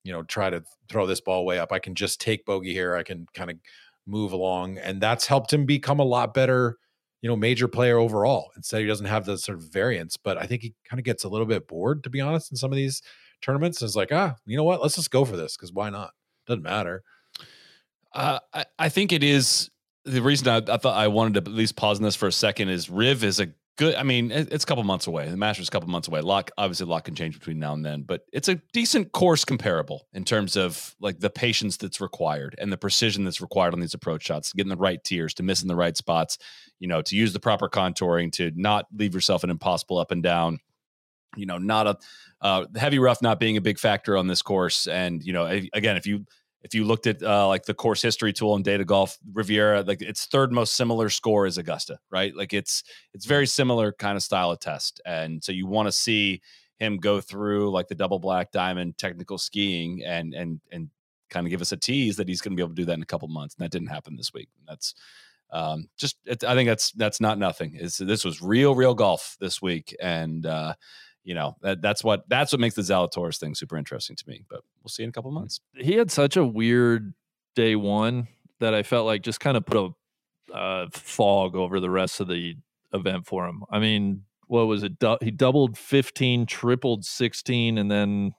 you 0.03 0.11
know, 0.11 0.23
try 0.23 0.49
to 0.49 0.63
throw 0.89 1.05
this 1.05 1.21
ball 1.21 1.45
way 1.45 1.59
up. 1.59 1.71
I 1.71 1.79
can 1.79 1.95
just 1.95 2.19
take 2.19 2.45
bogey 2.45 2.73
here. 2.73 2.95
I 2.95 3.03
can 3.03 3.27
kind 3.33 3.51
of 3.51 3.57
move 4.05 4.31
along. 4.31 4.77
And 4.77 5.01
that's 5.01 5.27
helped 5.27 5.53
him 5.53 5.65
become 5.65 5.99
a 5.99 6.05
lot 6.05 6.33
better, 6.33 6.77
you 7.21 7.29
know, 7.29 7.35
major 7.35 7.67
player 7.67 7.97
overall. 7.97 8.51
Instead, 8.55 8.81
he 8.81 8.87
doesn't 8.87 9.05
have 9.05 9.25
the 9.25 9.37
sort 9.37 9.57
of 9.57 9.63
variance, 9.65 10.17
but 10.17 10.37
I 10.37 10.45
think 10.45 10.61
he 10.61 10.73
kind 10.85 10.99
of 10.99 11.05
gets 11.05 11.23
a 11.23 11.29
little 11.29 11.47
bit 11.47 11.67
bored, 11.67 12.03
to 12.03 12.09
be 12.09 12.21
honest, 12.21 12.51
in 12.51 12.57
some 12.57 12.71
of 12.71 12.75
these 12.75 13.01
tournaments. 13.41 13.81
It's 13.81 13.95
like, 13.95 14.11
ah, 14.11 14.35
you 14.45 14.57
know 14.57 14.63
what? 14.63 14.81
Let's 14.81 14.95
just 14.95 15.11
go 15.11 15.25
for 15.25 15.37
this 15.37 15.55
because 15.55 15.73
why 15.73 15.89
not? 15.89 16.11
Doesn't 16.47 16.63
matter. 16.63 17.03
Uh, 18.13 18.39
I, 18.53 18.65
I 18.77 18.89
think 18.89 19.11
it 19.11 19.23
is 19.23 19.69
the 20.05 20.21
reason 20.21 20.47
I, 20.47 20.57
I, 20.57 20.77
thought 20.77 20.97
I 20.97 21.07
wanted 21.07 21.33
to 21.35 21.51
at 21.51 21.55
least 21.55 21.75
pause 21.75 21.99
on 21.99 22.03
this 22.03 22.15
for 22.15 22.27
a 22.27 22.31
second 22.31 22.69
is 22.69 22.89
Riv 22.89 23.23
is 23.23 23.39
a 23.39 23.47
good. 23.77 23.95
I 23.95 24.03
mean, 24.03 24.31
it's 24.31 24.63
a 24.63 24.67
couple 24.67 24.83
months 24.83 25.07
away. 25.07 25.29
The 25.29 25.37
Masters 25.37 25.67
a 25.67 25.71
couple 25.71 25.89
months 25.89 26.07
away. 26.07 26.19
A 26.19 26.23
lot, 26.23 26.51
obviously, 26.57 26.85
a 26.85 26.89
lot 26.89 27.03
can 27.03 27.15
change 27.15 27.37
between 27.37 27.59
now 27.59 27.73
and 27.73 27.85
then, 27.85 28.03
but 28.03 28.25
it's 28.31 28.47
a 28.47 28.55
decent 28.73 29.11
course 29.11 29.45
comparable 29.45 30.07
in 30.13 30.23
terms 30.23 30.55
of 30.55 30.95
like 30.99 31.19
the 31.19 31.29
patience 31.29 31.77
that's 31.77 32.01
required 32.01 32.55
and 32.57 32.71
the 32.71 32.77
precision 32.77 33.23
that's 33.23 33.41
required 33.41 33.73
on 33.73 33.79
these 33.79 33.93
approach 33.93 34.23
shots, 34.23 34.53
getting 34.53 34.69
the 34.69 34.75
right 34.75 35.03
tiers, 35.03 35.33
to 35.35 35.43
missing 35.43 35.67
the 35.67 35.75
right 35.75 35.97
spots, 35.97 36.37
you 36.79 36.87
know, 36.87 37.01
to 37.01 37.15
use 37.15 37.33
the 37.33 37.39
proper 37.39 37.69
contouring, 37.69 38.31
to 38.33 38.51
not 38.55 38.85
leave 38.95 39.13
yourself 39.13 39.43
an 39.43 39.49
impossible 39.49 39.97
up 39.97 40.11
and 40.11 40.23
down. 40.23 40.59
You 41.37 41.45
know, 41.45 41.57
not 41.57 41.87
a 41.87 41.97
uh, 42.41 42.65
heavy 42.75 42.99
rough 42.99 43.21
not 43.21 43.39
being 43.39 43.55
a 43.55 43.61
big 43.61 43.79
factor 43.79 44.17
on 44.17 44.27
this 44.27 44.41
course, 44.41 44.85
and 44.85 45.23
you 45.23 45.31
know, 45.31 45.45
again, 45.45 45.95
if 45.95 46.05
you 46.05 46.25
if 46.63 46.75
you 46.75 46.85
looked 46.85 47.07
at 47.07 47.23
uh, 47.23 47.47
like 47.47 47.63
the 47.63 47.73
course 47.73 48.01
history 48.01 48.33
tool 48.33 48.55
in 48.55 48.63
data 48.63 48.85
golf 48.85 49.17
riviera 49.33 49.81
like 49.81 50.01
its 50.01 50.25
third 50.25 50.51
most 50.51 50.75
similar 50.75 51.09
score 51.09 51.45
is 51.45 51.57
augusta 51.57 51.97
right? 52.11 52.35
Like 52.35 52.53
it's 52.53 52.83
it's 53.13 53.25
very 53.25 53.47
similar 53.47 53.91
kind 53.93 54.15
of 54.15 54.23
style 54.23 54.51
of 54.51 54.59
test. 54.59 55.01
And 55.05 55.43
so 55.43 55.51
you 55.51 55.65
want 55.65 55.87
to 55.87 55.91
see 55.91 56.41
him 56.77 56.97
go 56.97 57.21
through 57.21 57.71
like 57.71 57.87
the 57.87 57.95
double 57.95 58.19
black 58.19 58.51
diamond 58.51 58.97
technical 58.97 59.37
skiing 59.37 60.03
and 60.03 60.33
and 60.33 60.59
and 60.71 60.89
kind 61.29 61.47
of 61.47 61.51
give 61.51 61.61
us 61.61 61.71
a 61.71 61.77
tease 61.77 62.17
that 62.17 62.27
he's 62.27 62.41
going 62.41 62.51
to 62.51 62.55
be 62.55 62.61
able 62.61 62.75
to 62.75 62.81
do 62.81 62.85
that 62.85 62.93
in 62.93 63.01
a 63.01 63.05
couple 63.05 63.27
months. 63.29 63.55
And 63.55 63.63
that 63.63 63.71
didn't 63.71 63.87
happen 63.87 64.17
this 64.17 64.33
week. 64.33 64.49
That's 64.67 64.93
um, 65.53 65.87
just 65.97 66.17
it, 66.25 66.43
i 66.45 66.55
think 66.55 66.67
that's 66.69 66.91
that's 66.91 67.19
not 67.19 67.37
nothing. 67.37 67.75
It's, 67.75 67.97
this 67.97 68.23
was 68.23 68.41
real 68.41 68.75
real 68.75 68.93
golf 68.93 69.37
this 69.39 69.61
week. 69.61 69.95
And 70.01 70.45
uh 70.45 70.73
you 71.23 71.33
know 71.33 71.55
that 71.61 71.81
that's 71.81 72.03
what 72.03 72.27
that's 72.27 72.51
what 72.51 72.59
makes 72.59 72.75
the 72.75 72.81
Zalatoris 72.81 73.39
thing 73.39 73.55
super 73.55 73.77
interesting 73.77 74.15
to 74.15 74.23
me. 74.27 74.43
But 74.49 74.61
we'll 74.81 74.89
see 74.89 75.03
in 75.03 75.09
a 75.09 75.11
couple 75.11 75.31
months. 75.31 75.59
He 75.75 75.93
had 75.93 76.11
such 76.11 76.37
a 76.37 76.45
weird 76.45 77.13
day 77.55 77.75
one 77.75 78.27
that 78.59 78.73
I 78.73 78.83
felt 78.83 79.05
like 79.05 79.23
just 79.23 79.39
kind 79.39 79.57
of 79.57 79.65
put 79.65 79.77
a 79.77 80.53
uh, 80.53 80.87
fog 80.91 81.55
over 81.55 81.79
the 81.79 81.89
rest 81.89 82.19
of 82.19 82.27
the 82.27 82.55
event 82.93 83.25
for 83.25 83.47
him. 83.47 83.63
I 83.69 83.79
mean, 83.79 84.23
what 84.47 84.67
was 84.67 84.83
it? 84.83 84.99
Du- 84.99 85.17
he 85.21 85.31
doubled 85.31 85.77
fifteen, 85.77 86.45
tripled 86.45 87.05
sixteen, 87.05 87.77
and 87.77 87.89
then 87.89 88.33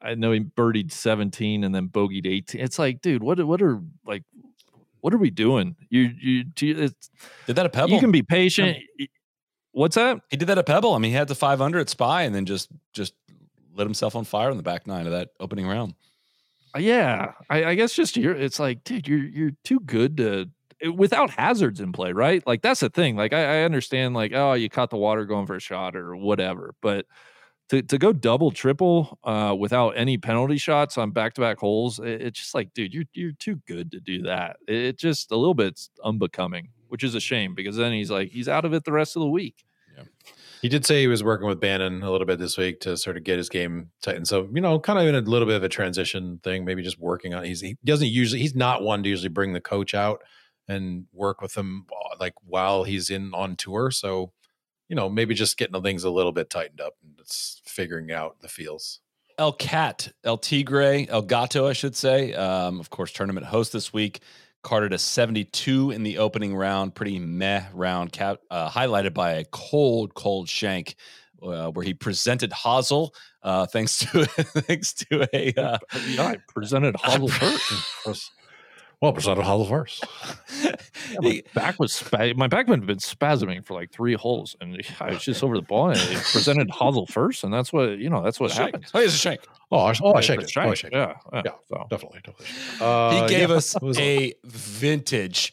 I 0.00 0.14
know 0.14 0.32
he 0.32 0.40
birdied 0.40 0.92
seventeen 0.92 1.64
and 1.64 1.74
then 1.74 1.88
bogeyed 1.88 2.26
eighteen. 2.26 2.60
It's 2.60 2.78
like, 2.78 3.00
dude, 3.00 3.22
what 3.22 3.44
what 3.44 3.60
are 3.62 3.80
like 4.06 4.22
what 5.00 5.12
are 5.12 5.18
we 5.18 5.28
doing? 5.28 5.76
You 5.90 6.10
you 6.18 6.44
did 6.44 6.94
that 7.46 7.66
a 7.66 7.68
pebble? 7.68 7.90
You 7.90 8.00
can 8.00 8.10
be 8.10 8.22
patient. 8.22 8.78
What's 9.74 9.96
that? 9.96 10.20
He 10.30 10.36
did 10.36 10.46
that 10.46 10.58
at 10.58 10.66
Pebble. 10.66 10.94
I 10.94 10.98
mean, 10.98 11.10
he 11.10 11.16
had 11.16 11.26
the 11.26 11.34
500 11.34 11.80
at 11.80 11.88
Spy 11.88 12.22
and 12.22 12.34
then 12.34 12.46
just 12.46 12.68
just 12.92 13.12
lit 13.74 13.86
himself 13.86 14.14
on 14.14 14.24
fire 14.24 14.50
in 14.50 14.56
the 14.56 14.62
back 14.62 14.86
nine 14.86 15.06
of 15.06 15.12
that 15.12 15.30
opening 15.40 15.66
round. 15.66 15.94
Uh, 16.74 16.78
yeah, 16.78 17.32
I, 17.50 17.64
I 17.64 17.74
guess 17.74 17.92
just 17.92 18.16
you're. 18.16 18.34
It's 18.34 18.60
like, 18.60 18.84
dude, 18.84 19.08
you're 19.08 19.24
you're 19.24 19.52
too 19.64 19.80
good 19.80 20.16
to 20.18 20.48
without 20.92 21.30
hazards 21.30 21.80
in 21.80 21.92
play, 21.92 22.12
right? 22.12 22.44
Like 22.46 22.62
that's 22.62 22.80
the 22.80 22.88
thing. 22.88 23.16
Like 23.16 23.32
I, 23.32 23.60
I 23.60 23.64
understand, 23.64 24.14
like 24.14 24.32
oh, 24.32 24.52
you 24.52 24.68
caught 24.68 24.90
the 24.90 24.96
water 24.96 25.24
going 25.24 25.46
for 25.46 25.56
a 25.56 25.60
shot 25.60 25.96
or 25.96 26.14
whatever, 26.14 26.74
but 26.80 27.06
to 27.70 27.82
to 27.82 27.98
go 27.98 28.12
double 28.12 28.52
triple 28.52 29.18
uh, 29.24 29.56
without 29.58 29.90
any 29.90 30.18
penalty 30.18 30.58
shots 30.58 30.98
on 30.98 31.10
back 31.10 31.34
to 31.34 31.40
back 31.40 31.58
holes, 31.58 31.98
it, 31.98 32.22
it's 32.22 32.38
just 32.38 32.54
like, 32.54 32.72
dude, 32.74 32.94
you're 32.94 33.04
you're 33.12 33.32
too 33.32 33.56
good 33.66 33.90
to 33.90 34.00
do 34.00 34.22
that. 34.22 34.56
It, 34.68 34.76
it 34.76 34.98
just 34.98 35.32
a 35.32 35.36
little 35.36 35.54
bit 35.54 35.80
unbecoming 36.04 36.68
which 36.94 37.02
is 37.02 37.16
a 37.16 37.20
shame 37.20 37.56
because 37.56 37.74
then 37.74 37.92
he's 37.92 38.08
like 38.08 38.30
he's 38.30 38.48
out 38.48 38.64
of 38.64 38.72
it 38.72 38.84
the 38.84 38.92
rest 38.92 39.16
of 39.16 39.20
the 39.20 39.28
week. 39.28 39.64
Yeah. 39.96 40.04
He 40.62 40.68
did 40.68 40.86
say 40.86 41.00
he 41.00 41.08
was 41.08 41.24
working 41.24 41.48
with 41.48 41.58
Bannon 41.58 42.04
a 42.04 42.10
little 42.12 42.24
bit 42.24 42.38
this 42.38 42.56
week 42.56 42.78
to 42.82 42.96
sort 42.96 43.16
of 43.16 43.24
get 43.24 43.36
his 43.36 43.48
game 43.48 43.90
tightened. 44.00 44.28
So, 44.28 44.48
you 44.54 44.60
know, 44.60 44.78
kind 44.78 45.00
of 45.00 45.08
in 45.08 45.16
a 45.16 45.20
little 45.20 45.48
bit 45.48 45.56
of 45.56 45.64
a 45.64 45.68
transition 45.68 46.38
thing, 46.44 46.64
maybe 46.64 46.84
just 46.84 47.00
working 47.00 47.34
on 47.34 47.42
he's 47.42 47.62
he 47.62 47.76
doesn't 47.84 48.06
usually 48.06 48.40
he's 48.40 48.54
not 48.54 48.84
one 48.84 49.02
to 49.02 49.08
usually 49.08 49.28
bring 49.28 49.54
the 49.54 49.60
coach 49.60 49.92
out 49.92 50.22
and 50.68 51.06
work 51.12 51.40
with 51.40 51.56
him 51.56 51.86
uh, 51.90 52.16
like 52.20 52.34
while 52.44 52.84
he's 52.84 53.10
in 53.10 53.34
on 53.34 53.56
tour. 53.56 53.90
So, 53.90 54.30
you 54.88 54.94
know, 54.94 55.08
maybe 55.08 55.34
just 55.34 55.58
getting 55.58 55.72
the 55.72 55.82
things 55.82 56.04
a 56.04 56.10
little 56.10 56.30
bit 56.30 56.48
tightened 56.48 56.80
up 56.80 56.94
and 57.02 57.18
it's 57.18 57.60
figuring 57.64 58.12
out 58.12 58.40
the 58.40 58.48
feels. 58.48 59.00
El 59.36 59.52
Cat, 59.52 60.12
El 60.22 60.38
Tigre, 60.38 61.08
El 61.08 61.22
Gato, 61.22 61.66
I 61.66 61.72
should 61.72 61.96
say. 61.96 62.34
Um, 62.34 62.78
of 62.78 62.90
course, 62.90 63.10
tournament 63.10 63.46
host 63.46 63.72
this 63.72 63.92
week. 63.92 64.20
Carted 64.64 64.92
a 64.92 64.98
72 64.98 65.92
in 65.92 66.02
the 66.02 66.18
opening 66.18 66.56
round, 66.56 66.94
pretty 66.94 67.20
meh 67.20 67.64
round, 67.72 68.18
uh, 68.18 68.68
highlighted 68.68 69.14
by 69.14 69.34
a 69.34 69.44
cold, 69.44 70.14
cold 70.14 70.48
shank 70.48 70.96
uh, 71.42 71.70
where 71.70 71.84
he 71.84 71.94
presented 71.94 72.52
Hazel, 72.52 73.14
uh, 73.42 73.66
thanks 73.66 73.98
to 73.98 74.24
thanks 74.62 74.92
to 74.94 75.28
a 75.32 75.52
uh, 75.60 75.78
yeah, 76.08 76.22
I 76.22 76.36
presented 76.48 76.96
Hazel 76.96 77.28
first. 78.94 79.00
Well, 79.02 79.12
presented 79.12 79.42
Hazel 79.42 79.66
first. 79.66 80.04
my 81.20 81.42
back 81.54 81.78
was 81.78 81.92
spa- 81.92 82.32
my 82.36 82.46
back 82.48 82.68
had 82.68 82.86
been 82.86 82.98
spasming 82.98 83.64
for 83.64 83.74
like 83.74 83.90
three 83.90 84.14
holes, 84.14 84.56
and 84.60 84.80
I 85.00 85.10
was 85.10 85.22
just 85.24 85.42
over 85.42 85.56
the 85.56 85.62
ball, 85.62 85.90
and 85.90 85.98
it 86.00 86.22
presented 86.32 86.70
Hazel 86.70 87.06
first, 87.06 87.44
and 87.44 87.52
that's 87.52 87.72
what 87.72 87.98
you 87.98 88.10
know. 88.10 88.22
That's 88.22 88.40
what 88.40 88.50
Shank. 88.50 88.74
happens. 88.74 88.90
Oh, 88.94 89.00
he's 89.00 89.14
a 89.14 89.18
shank. 89.18 89.40
Oh, 89.70 89.78
I, 89.78 89.94
oh, 90.02 90.12
I 90.12 90.18
It's 90.18 90.26
shake 90.26 90.40
it. 90.42 90.50
shank, 90.50 90.66
Oh, 90.66 90.70
I 90.70 90.74
shake 90.74 90.92
it. 90.92 90.96
Yeah, 90.96 91.14
yeah, 91.32 91.42
Yeah. 91.44 91.50
so. 91.68 91.86
Definitely, 91.90 92.20
definitely. 92.24 92.46
Uh, 92.80 93.22
he 93.22 93.28
gave 93.34 93.48
yeah, 93.50 93.56
us 93.56 93.76
a 93.98 94.34
vintage 94.44 95.52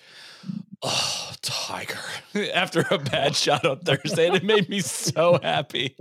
oh 0.83 1.31
tiger. 1.41 1.99
After 2.53 2.85
a 2.91 2.97
bad 2.97 3.35
shot 3.35 3.65
on 3.65 3.79
thursday 3.79 4.27
and 4.27 4.35
it 4.35 4.43
made 4.43 4.69
me 4.69 4.79
so 4.79 5.39
happy. 5.41 5.95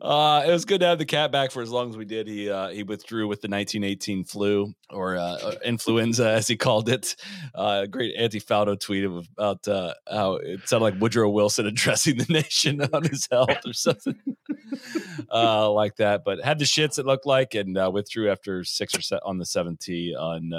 Uh 0.00 0.44
it 0.46 0.50
was 0.50 0.64
good 0.64 0.80
to 0.80 0.86
have 0.86 0.98
the 0.98 1.04
cat 1.04 1.30
back 1.32 1.52
for 1.52 1.62
as 1.62 1.70
long 1.70 1.88
as 1.88 1.96
we 1.96 2.04
did. 2.04 2.26
He 2.26 2.50
uh 2.50 2.68
he 2.68 2.82
withdrew 2.82 3.28
with 3.28 3.40
the 3.40 3.48
1918 3.48 4.24
flu 4.24 4.74
or 4.90 5.16
uh 5.16 5.20
uh, 5.20 5.54
influenza 5.64 6.28
as 6.32 6.48
he 6.48 6.56
called 6.56 6.88
it. 6.88 7.16
Uh 7.54 7.86
great 7.86 8.14
anti-faldo 8.16 8.74
tweet 8.74 9.04
about 9.04 9.66
uh 9.68 9.94
how 10.10 10.34
it 10.34 10.68
sounded 10.68 10.84
like 10.84 11.00
woodrow 11.00 11.30
wilson 11.30 11.66
addressing 11.66 12.18
the 12.18 12.26
nation 12.28 12.82
on 12.92 13.04
his 13.04 13.28
health 13.30 13.64
or 13.64 13.72
something. 13.72 14.18
Uh 15.32 15.70
like 15.70 15.96
that 15.96 16.24
but 16.24 16.44
had 16.44 16.58
the 16.58 16.64
shits 16.64 16.98
it 16.98 17.06
looked 17.06 17.26
like 17.26 17.54
and 17.54 17.78
withdrew 17.92 18.30
after 18.30 18.64
six 18.64 18.96
or 18.96 19.00
set 19.00 19.20
on 19.24 19.38
the 19.38 19.46
70 19.46 20.14
on 20.14 20.52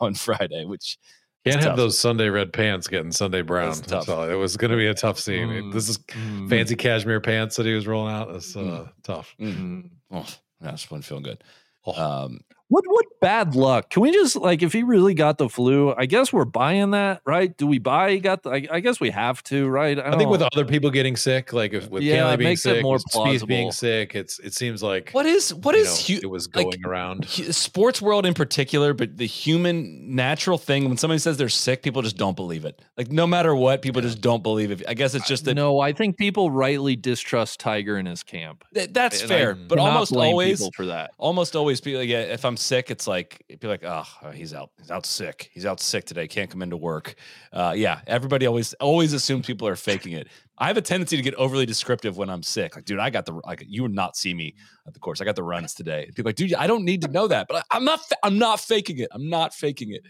on 0.00 0.14
friday 0.14 0.64
which 0.64 0.98
Can't 1.44 1.56
It's 1.56 1.64
have 1.64 1.72
tough. 1.72 1.76
those 1.76 1.98
Sunday 1.98 2.30
red 2.30 2.52
pants 2.54 2.88
getting 2.88 3.12
Sunday 3.12 3.42
brown. 3.42 3.68
That's 3.74 3.80
tough. 3.82 4.04
So 4.06 4.22
it 4.30 4.34
was 4.36 4.56
going 4.56 4.70
to 4.70 4.76
be 4.78 4.86
a 4.86 4.94
tough 4.94 5.18
scene. 5.18 5.48
Mm, 5.48 5.72
This 5.74 5.90
is 5.90 5.98
mm, 5.98 6.48
fancy 6.48 6.74
cashmere 6.74 7.20
pants 7.20 7.56
that 7.56 7.66
he 7.66 7.74
was 7.74 7.86
rolling 7.86 8.14
out. 8.14 8.32
That's 8.32 8.56
uh, 8.56 8.60
Mm. 8.60 8.92
tough. 9.02 9.34
mm. 9.38 9.90
Oh, 10.10 10.26
that's 10.60 10.90
one 10.90 11.02
feeling 11.02 11.22
good. 11.24 11.44
Oh. 11.84 12.24
Um, 12.24 12.40
What 12.68 12.84
what 12.86 13.04
bad 13.20 13.54
luck? 13.54 13.90
Can 13.90 14.02
we 14.02 14.10
just 14.10 14.36
like 14.36 14.62
if 14.62 14.72
he 14.72 14.82
really 14.82 15.12
got 15.14 15.36
the 15.38 15.48
flu? 15.50 15.94
I 15.94 16.06
guess 16.06 16.32
we're 16.32 16.46
buying 16.46 16.92
that, 16.92 17.20
right? 17.26 17.54
Do 17.56 17.66
we 17.66 17.78
buy? 17.78 18.12
He 18.12 18.20
got 18.20 18.42
the. 18.42 18.50
I, 18.50 18.66
I 18.70 18.80
guess 18.80 18.98
we 19.00 19.10
have 19.10 19.42
to, 19.44 19.68
right? 19.68 19.98
I 19.98 20.16
think 20.16 20.30
with 20.30 20.40
other 20.42 20.64
people 20.64 20.90
getting 20.90 21.14
sick, 21.14 21.52
like 21.52 21.74
if 21.74 21.90
with 21.90 22.02
Yeah, 22.02 22.16
Kaylee 22.16 22.34
it 22.34 22.36
being 22.38 22.48
makes 22.50 22.66
it 22.66 22.70
sick, 22.76 22.82
more 22.82 22.94
with 22.94 23.04
Spieth 23.12 23.46
being 23.46 23.70
sick, 23.70 24.14
it's 24.14 24.38
it 24.38 24.54
seems 24.54 24.82
like 24.82 25.10
what 25.12 25.26
is 25.26 25.52
what 25.52 25.74
is 25.74 25.86
know, 26.08 26.14
hu- 26.14 26.20
it 26.22 26.30
was 26.30 26.48
like, 26.54 26.64
going 26.64 26.86
around. 26.86 27.26
hu- 27.26 27.52
sports 27.52 28.00
world 28.00 28.24
in 28.24 28.32
particular, 28.32 28.94
but 28.94 29.18
the 29.18 29.26
human 29.26 30.16
natural 30.16 30.56
thing 30.56 30.88
when 30.88 30.96
somebody 30.96 31.18
says 31.18 31.36
they're 31.36 31.50
sick, 31.50 31.82
people 31.82 32.00
just 32.00 32.16
don't 32.16 32.34
believe 32.36 32.64
it. 32.64 32.80
Like 32.96 33.12
no 33.12 33.26
matter 33.26 33.54
what, 33.54 33.82
people 33.82 34.00
just 34.00 34.22
don't 34.22 34.42
believe 34.42 34.70
it. 34.70 34.82
I 34.88 34.94
guess 34.94 35.14
it's 35.14 35.28
just 35.28 35.44
that 35.44 35.54
no, 35.54 35.80
I 35.80 35.92
think 35.92 36.16
people 36.16 36.50
rightly 36.50 36.96
distrust 36.96 37.60
Tiger 37.60 37.98
in 37.98 38.06
his 38.06 38.22
camp. 38.22 38.64
th- 38.74 38.90
that's 38.92 39.22
And 39.22 39.30
I 39.30 39.34
fair, 39.36 39.54
but 39.54 39.78
almost 39.78 40.14
always 40.14 40.60
people 40.60 40.72
for 40.74 40.86
that. 40.86 41.10
almost 41.18 41.54
always 41.54 41.80
people 41.82 42.00
like, 42.00 42.08
yeah, 42.08 42.20
if 42.20 42.44
I'm 42.44 42.53
sick, 42.56 42.90
it's 42.90 43.06
like 43.06 43.44
be 43.60 43.66
like, 43.68 43.82
oh, 43.84 44.04
he's 44.32 44.54
out, 44.54 44.70
he's 44.78 44.90
out 44.90 45.06
sick, 45.06 45.50
he's 45.52 45.66
out 45.66 45.80
sick 45.80 46.04
today, 46.04 46.26
can't 46.28 46.50
come 46.50 46.62
into 46.62 46.76
work. 46.76 47.14
Uh, 47.52 47.72
yeah, 47.76 48.00
everybody 48.06 48.46
always 48.46 48.74
always 48.74 49.12
assumes 49.12 49.46
people 49.46 49.66
are 49.68 49.76
faking 49.76 50.12
it. 50.12 50.28
I 50.58 50.68
have 50.68 50.76
a 50.76 50.82
tendency 50.82 51.16
to 51.16 51.22
get 51.22 51.34
overly 51.34 51.66
descriptive 51.66 52.16
when 52.16 52.30
I'm 52.30 52.42
sick. 52.42 52.76
Like, 52.76 52.84
dude, 52.84 52.98
I 53.00 53.10
got 53.10 53.26
the 53.26 53.40
like, 53.44 53.64
you 53.66 53.82
would 53.82 53.94
not 53.94 54.16
see 54.16 54.34
me 54.34 54.54
at 54.86 54.94
the 54.94 55.00
course. 55.00 55.20
I 55.20 55.24
got 55.24 55.36
the 55.36 55.42
runs 55.42 55.74
today. 55.74 56.06
People 56.14 56.28
like, 56.28 56.36
dude, 56.36 56.54
I 56.54 56.66
don't 56.66 56.84
need 56.84 57.02
to 57.02 57.08
know 57.08 57.26
that, 57.28 57.48
but 57.48 57.56
I, 57.56 57.76
I'm 57.76 57.84
not, 57.84 58.00
I'm 58.22 58.38
not 58.38 58.60
faking 58.60 58.98
it. 58.98 59.08
I'm 59.12 59.28
not 59.28 59.52
faking 59.52 59.92
it. 59.92 60.02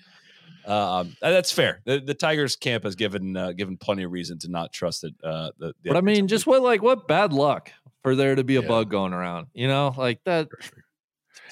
Um, 0.71 1.15
that's 1.21 1.53
fair. 1.53 1.81
The, 1.85 2.01
the 2.01 2.15
Tigers 2.15 2.57
camp 2.57 2.85
has 2.85 2.95
given 2.95 3.37
uh, 3.37 3.53
given 3.53 3.77
plenty 3.77 4.03
of 4.03 4.13
reason 4.13 4.39
to 4.41 4.49
not 4.51 4.73
trust 4.73 5.05
it. 5.05 5.15
Uh, 5.23 5.51
the, 5.59 5.75
the 5.83 5.91
But 5.91 5.97
I 5.97 6.01
mean, 6.01 6.27
just 6.27 6.47
what 6.47 6.63
like 6.63 6.83
what 6.83 7.07
bad 7.07 7.33
luck 7.33 7.71
for 8.03 8.15
there 8.15 8.35
to 8.35 8.45
be 8.45 8.57
a 8.57 8.63
Yeah. 8.63 8.69
bug 8.69 8.91
going 8.91 9.13
around, 9.13 9.47
you 9.55 9.69
know, 9.69 9.95
like 9.97 10.21
that. 10.25 10.49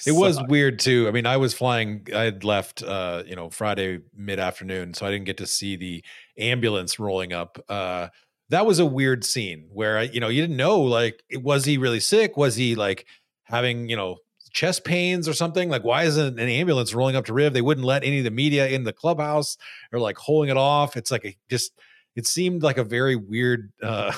It 0.05 0.11
was 0.13 0.41
weird 0.47 0.79
too. 0.79 1.07
I 1.07 1.11
mean, 1.11 1.25
I 1.25 1.37
was 1.37 1.53
flying. 1.53 2.07
I 2.13 2.23
had 2.23 2.43
left, 2.43 2.83
uh, 2.83 3.23
you 3.25 3.35
know, 3.35 3.49
Friday 3.49 3.99
mid 4.15 4.39
afternoon, 4.39 4.93
so 4.93 5.05
I 5.05 5.11
didn't 5.11 5.25
get 5.25 5.37
to 5.37 5.47
see 5.47 5.75
the 5.75 6.03
ambulance 6.37 6.99
rolling 6.99 7.33
up. 7.33 7.63
Uh, 7.69 8.07
that 8.49 8.65
was 8.65 8.79
a 8.79 8.85
weird 8.85 9.23
scene 9.23 9.67
where 9.71 9.97
I, 9.97 10.03
you 10.03 10.19
know, 10.19 10.27
you 10.27 10.41
didn't 10.41 10.57
know 10.57 10.81
like 10.81 11.23
was 11.33 11.65
he 11.65 11.77
really 11.77 11.99
sick? 11.99 12.37
Was 12.37 12.55
he 12.55 12.75
like 12.75 13.05
having 13.43 13.89
you 13.89 13.95
know 13.95 14.17
chest 14.51 14.83
pains 14.83 15.27
or 15.27 15.33
something? 15.33 15.69
Like 15.69 15.83
why 15.83 16.03
isn't 16.03 16.39
an 16.39 16.49
ambulance 16.49 16.93
rolling 16.93 17.15
up 17.15 17.25
to 17.25 17.33
Riv? 17.33 17.53
They 17.53 17.61
wouldn't 17.61 17.85
let 17.85 18.03
any 18.03 18.19
of 18.19 18.23
the 18.23 18.31
media 18.31 18.67
in 18.67 18.83
the 18.83 18.93
clubhouse 18.93 19.57
or 19.91 19.99
like 19.99 20.17
holding 20.17 20.49
it 20.49 20.57
off. 20.57 20.95
It's 20.97 21.11
like 21.11 21.25
a 21.25 21.37
just. 21.49 21.71
It 22.15 22.27
seemed 22.27 22.61
like 22.61 22.77
a 22.77 22.83
very 22.83 23.15
weird. 23.15 23.71
Uh, 23.81 24.13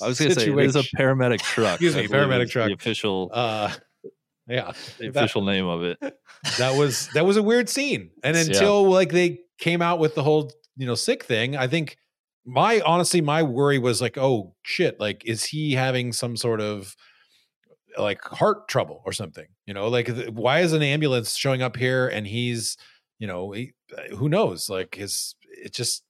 I 0.00 0.06
was 0.06 0.20
going 0.20 0.32
to 0.32 0.40
say 0.40 0.46
it 0.46 0.54
was 0.54 0.76
a 0.76 0.84
paramedic 0.84 1.40
truck. 1.42 1.82
Excuse 1.82 1.96
me, 1.96 2.06
paramedic 2.06 2.48
truck. 2.48 2.68
The 2.68 2.74
official, 2.74 3.28
Uh, 3.34 3.72
yeah, 4.50 4.72
the 4.98 5.10
that- 5.10 5.24
official 5.24 5.42
name 5.42 5.66
of 5.66 5.82
it. 5.82 5.98
that 6.58 6.74
was 6.76 7.08
that 7.14 7.24
was 7.24 7.36
a 7.36 7.42
weird 7.42 7.68
scene. 7.68 8.10
And 8.24 8.36
Yeah. 8.36 8.42
until 8.42 8.88
like 8.90 9.10
they 9.10 9.40
came 9.58 9.80
out 9.82 9.98
with 9.98 10.14
the 10.14 10.22
whole 10.22 10.50
you 10.76 10.86
know 10.86 10.94
sick 10.94 11.24
thing 11.24 11.56
i 11.56 11.66
think 11.66 11.98
my 12.46 12.80
honestly 12.80 13.20
my 13.20 13.42
worry 13.42 13.78
was 13.78 14.00
like 14.00 14.16
oh 14.16 14.54
shit 14.62 14.98
like 14.98 15.22
is 15.26 15.44
he 15.44 15.72
having 15.72 16.10
some 16.12 16.36
sort 16.36 16.60
of 16.60 16.96
like 17.98 18.22
heart 18.22 18.68
trouble 18.68 19.02
or 19.04 19.12
something 19.12 19.46
you 19.66 19.74
know? 19.74 19.86
Like 19.88 20.08
why 20.32 20.60
is 20.60 20.72
an 20.72 20.82
ambulance 20.82 21.36
showing 21.36 21.62
up 21.62 21.76
here 21.76 22.08
and 22.08 22.26
he's 22.26 22.76
you 23.20 23.26
know 23.28 23.52
he, 23.52 23.72
uh, 23.96 24.16
who 24.16 24.28
knows? 24.28 24.68
Like 24.68 24.96
his 24.96 25.36
it 25.44 25.72
just 25.74 26.02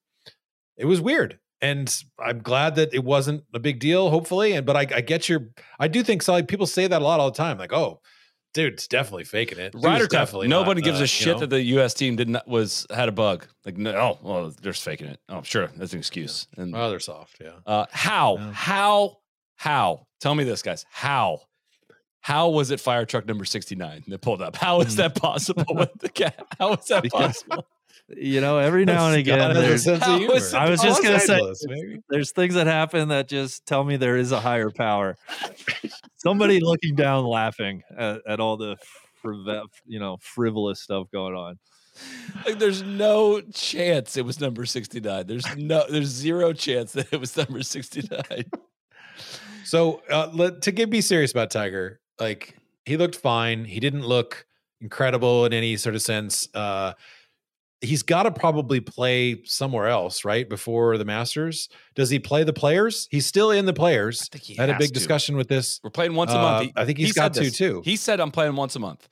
it 0.79 0.87
was 0.87 1.01
weird. 1.01 1.39
And 1.63 1.95
i'm 2.19 2.39
glad 2.41 2.77
that 2.77 2.95
it 2.95 3.05
wasn't 3.05 3.43
a 3.53 3.59
big 3.59 3.81
deal 3.81 4.09
hopefully 4.09 4.53
and 4.55 4.65
but 4.65 4.77
i, 4.77 4.87
I 4.97 5.03
get 5.03 5.29
your 5.29 5.49
i 5.79 5.89
do 5.89 6.03
think 6.03 6.23
so 6.23 6.33
like, 6.33 6.49
people 6.49 6.67
say 6.67 6.87
that 6.87 7.03
a 7.03 7.05
lot 7.05 7.21
all 7.21 7.31
the 7.31 7.37
time 7.37 7.59
like 7.59 7.73
oh 7.75 8.01
dude 8.55 8.75
it's 8.75 8.87
definitely 8.89 9.25
faking 9.25 9.59
it 9.59 9.73
Dude's 9.73 9.85
Ryder 9.85 10.05
Cup. 10.05 10.11
definitely 10.11 10.49
Nobody 10.49 10.81
not, 10.81 10.85
gives 10.87 10.99
uh, 10.99 11.01
a 11.01 11.03
you 11.03 11.07
shit 11.07 11.35
know? 11.35 11.41
that 11.41 11.51
the 11.51 11.63
U.S. 11.63 11.95
team 11.95 12.17
did 12.17 12.29
not 12.29 12.47
was 12.49 12.87
had 12.93 13.09
a 13.09 13.13
bug. 13.13 13.47
Like, 13.65 13.77
no, 13.77 13.93
oh, 13.93 14.19
well, 14.23 14.51
they're 14.63 14.73
just 14.73 14.85
faking 14.85 15.09
it. 15.09 15.21
Oh, 15.29 15.43
sure, 15.43 15.69
that's 15.77 15.93
an 15.93 15.99
excuse. 15.99 16.47
And 16.57 16.75
Oh, 16.75 16.91
they're 16.91 16.99
soft. 17.01 17.37
Yeah. 17.41 17.51
uh, 17.67 17.87
how, 17.91 18.37
Yeah. 18.39 18.53
how, 18.53 19.17
how? 19.57 20.07
Tell 20.21 20.35
me 20.35 20.45
this, 20.45 20.63
guys. 20.63 20.85
How? 20.91 21.41
How 22.23 22.51
was 22.51 22.71
it 22.71 22.81
fire 22.81 23.07
truck 23.07 23.27
number 23.27 23.45
sixty 23.47 23.75
nine 23.77 24.03
that 24.09 24.21
pulled 24.21 24.43
up? 24.43 24.55
How 24.57 24.81
is 24.83 24.97
that 24.97 25.15
possible 25.15 25.65
with 25.75 25.91
the 26.01 26.09
cat? 26.11 26.45
How 26.59 26.75
is 26.75 26.85
that 26.87 27.03
Because- 27.03 27.43
possible? 27.45 27.67
You 28.17 28.41
know, 28.41 28.59
every 28.59 28.85
now 28.85 29.07
and 29.07 29.17
again, 29.17 29.55
there's 29.55 29.85
sense 29.85 30.03
of 30.03 30.09
how 30.09 30.19
humor. 30.19 30.35
is 30.37 30.53
it 30.53 30.57
I 30.57 30.69
was 30.69 30.81
just 30.83 31.03
gonna 31.03 31.21
say- 31.21 31.41
maybe. 31.65 32.01
there's 32.09 32.33
things 32.33 32.55
that 32.55 32.67
happen 32.67 33.09
that 33.09 33.29
just 33.29 33.67
tell 33.67 33.85
me 33.85 33.97
there 33.97 34.17
is 34.17 34.33
a 34.33 34.41
higher 34.41 34.71
power. 34.71 35.17
Somebody 36.17 36.61
looking 36.61 36.95
down, 36.97 37.25
laughing 37.25 37.83
at, 37.97 38.21
at 38.27 38.41
all 38.41 38.57
the 38.57 38.77
friv- 39.25 39.67
you 39.87 39.99
know 40.01 40.19
frivolous 40.21 40.81
stuff 40.83 41.07
going 41.13 41.35
on. 41.35 41.59
Like, 42.47 42.59
there's 42.59 42.83
no 42.83 43.41
chance 43.53 44.17
it 44.17 44.25
was 44.25 44.41
number 44.41 44.65
sixty 44.67 45.01
nine. 45.01 45.27
There's 45.27 45.45
no, 45.57 45.85
there's 45.89 46.09
zero 46.09 46.53
chance 46.53 46.93
that 46.93 47.13
it 47.13 47.21
was 47.21 47.37
number 47.37 47.63
sixty 47.63 48.03
nine. 48.11 48.45
So 49.65 50.03
uh, 50.11 50.31
let, 50.33 50.63
to 50.63 50.73
get 50.73 50.91
be 50.91 51.01
serious 51.01 51.31
about 51.31 51.51
Tiger, 51.51 52.01
like 52.19 52.57
he 52.87 52.97
looked 52.97 53.17
fine. 53.17 53.65
He 53.65 53.79
didn't 53.81 54.05
look 54.07 54.47
incredible 54.81 55.45
in 55.45 55.53
any 55.53 55.77
sort 55.77 55.95
of 55.95 56.03
sense. 56.03 56.49
Uh, 56.55 56.95
he's 57.83 58.03
got 58.03 58.25
to 58.25 58.31
probably 58.31 58.81
play 58.81 59.43
somewhere 59.45 59.89
else, 59.89 60.25
right? 60.25 60.49
Before 60.49 60.99
the 60.99 61.05
Masters, 61.05 61.69
does 61.95 62.11
he 62.11 62.19
play 62.19 62.45
the 62.45 62.53
Players? 62.53 63.09
He's 63.11 63.27
still 63.27 63.51
in 63.51 63.65
the 63.67 63.73
Players. 63.73 64.29
think 64.29 64.45
he 64.45 64.59
I 64.59 64.63
had 64.67 64.71
a 64.71 64.79
big 64.79 64.89
to. 64.89 64.95
discussion 64.95 65.37
with 65.37 65.49
this. 65.49 65.81
We're 65.83 65.91
playing 65.91 66.15
once 66.15 66.31
a 66.33 66.39
Uh, 66.39 66.43
month. 66.43 66.67
He- 66.67 66.73
I 66.77 66.85
think 66.85 66.99
he 66.99 67.05
he's 67.07 67.15
got 67.15 67.35
said 67.35 67.45
to 67.45 67.51
too. 67.51 67.83
He 67.85 67.97
said 67.97 68.21
I'm 68.21 68.31
playing 68.31 68.55
once 68.57 68.77
a 68.77 68.81
month, 68.81 69.09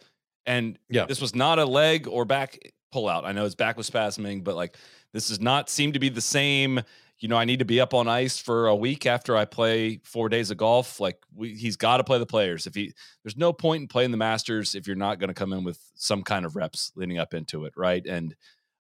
and 0.46 0.78
Yeah. 0.90 1.06
this 1.06 1.20
was 1.20 1.34
not 1.34 1.58
a 1.58 1.64
leg 1.64 2.06
or 2.08 2.24
back 2.24 2.58
pullout. 2.94 3.24
I 3.24 3.32
know 3.32 3.44
his 3.44 3.54
back 3.54 3.76
was 3.76 3.88
spasming, 3.88 4.44
but 4.44 4.54
like 4.56 4.76
this 5.12 5.28
does 5.28 5.40
not 5.40 5.70
seem 5.70 5.92
to 5.92 5.98
be 5.98 6.08
the 6.10 6.20
same. 6.20 6.80
You 7.20 7.26
know, 7.28 7.36
I 7.36 7.46
need 7.46 7.58
to 7.58 7.64
be 7.64 7.80
up 7.80 7.94
on 7.94 8.06
ice 8.06 8.38
for 8.38 8.68
a 8.68 8.76
week 8.76 9.04
after 9.04 9.36
I 9.36 9.44
play 9.44 10.00
four 10.04 10.28
days 10.28 10.52
of 10.52 10.56
golf. 10.56 11.00
Like 11.00 11.18
we, 11.34 11.54
he's 11.56 11.76
got 11.76 11.96
to 11.96 12.04
play 12.04 12.18
the 12.18 12.26
players. 12.26 12.64
If 12.66 12.74
he, 12.76 12.92
there's 13.24 13.36
no 13.36 13.52
point 13.52 13.82
in 13.82 13.88
playing 13.88 14.12
the 14.12 14.16
Masters 14.16 14.76
if 14.76 14.86
you're 14.86 14.94
not 14.94 15.18
going 15.18 15.26
to 15.28 15.34
come 15.34 15.52
in 15.52 15.64
with 15.64 15.80
some 15.96 16.22
kind 16.22 16.46
of 16.46 16.54
reps 16.54 16.92
leading 16.94 17.18
up 17.18 17.34
into 17.34 17.64
it, 17.64 17.72
right? 17.76 18.06
And 18.06 18.36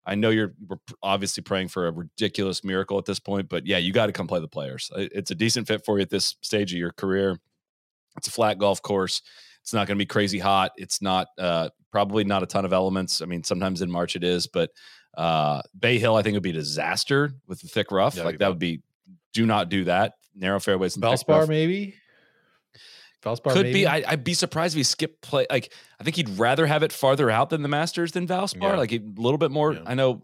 I 0.08 0.14
know 0.14 0.30
you're 0.30 0.54
obviously 1.02 1.42
praying 1.42 1.68
for 1.68 1.86
a 1.86 1.92
ridiculous 1.92 2.64
miracle 2.64 2.96
at 2.96 3.04
this 3.04 3.18
point, 3.18 3.50
but 3.50 3.66
yeah, 3.66 3.76
you 3.76 3.92
got 3.92 4.06
to 4.06 4.12
come 4.12 4.26
play 4.26 4.40
the 4.40 4.48
players. 4.48 4.90
It's 4.96 5.30
a 5.30 5.34
decent 5.34 5.68
fit 5.68 5.84
for 5.84 5.98
you 5.98 6.02
at 6.02 6.08
this 6.08 6.36
stage 6.40 6.72
of 6.72 6.78
your 6.78 6.92
career. 6.92 7.38
It's 8.16 8.26
a 8.26 8.30
flat 8.30 8.58
golf 8.58 8.80
course. 8.80 9.20
It's 9.60 9.74
not 9.74 9.86
going 9.86 9.98
to 9.98 10.02
be 10.02 10.06
crazy 10.06 10.38
hot. 10.38 10.72
It's 10.78 11.02
not 11.02 11.28
uh, 11.38 11.68
probably 11.92 12.24
not 12.24 12.42
a 12.42 12.46
ton 12.46 12.64
of 12.64 12.72
elements. 12.72 13.20
I 13.20 13.26
mean, 13.26 13.44
sometimes 13.44 13.82
in 13.82 13.90
March 13.90 14.16
it 14.16 14.24
is, 14.24 14.46
but 14.46 14.70
uh, 15.16 15.60
Bay 15.78 15.98
Hill 15.98 16.16
I 16.16 16.22
think 16.22 16.34
would 16.34 16.42
be 16.42 16.50
a 16.50 16.54
disaster 16.54 17.32
with 17.46 17.60
the 17.60 17.68
thick 17.68 17.92
rough. 17.92 18.14
That'd 18.14 18.26
like 18.26 18.38
that 18.38 18.48
would 18.48 18.58
be. 18.58 18.80
Do 19.34 19.44
not 19.44 19.68
do 19.68 19.84
that. 19.84 20.14
Narrow 20.34 20.58
fairways 20.58 20.96
and 20.96 21.04
Valspar, 21.04 21.46
maybe. 21.46 21.94
Valspar 23.22 23.52
Could 23.52 23.66
maybe? 23.66 23.80
be. 23.80 23.86
I, 23.86 24.04
I'd 24.06 24.24
be 24.24 24.34
surprised 24.34 24.74
if 24.74 24.78
he 24.78 24.82
skipped 24.84 25.22
play. 25.22 25.46
Like 25.50 25.72
I 26.00 26.04
think 26.04 26.16
he'd 26.16 26.38
rather 26.38 26.66
have 26.66 26.82
it 26.82 26.92
farther 26.92 27.30
out 27.30 27.50
than 27.50 27.62
the 27.62 27.68
Masters 27.68 28.12
than 28.12 28.26
Valspar. 28.26 28.62
Yeah. 28.62 28.76
Like 28.76 28.92
a 28.92 29.00
little 29.16 29.38
bit 29.38 29.50
more. 29.50 29.72
Yeah. 29.74 29.82
I 29.86 29.94
know. 29.94 30.22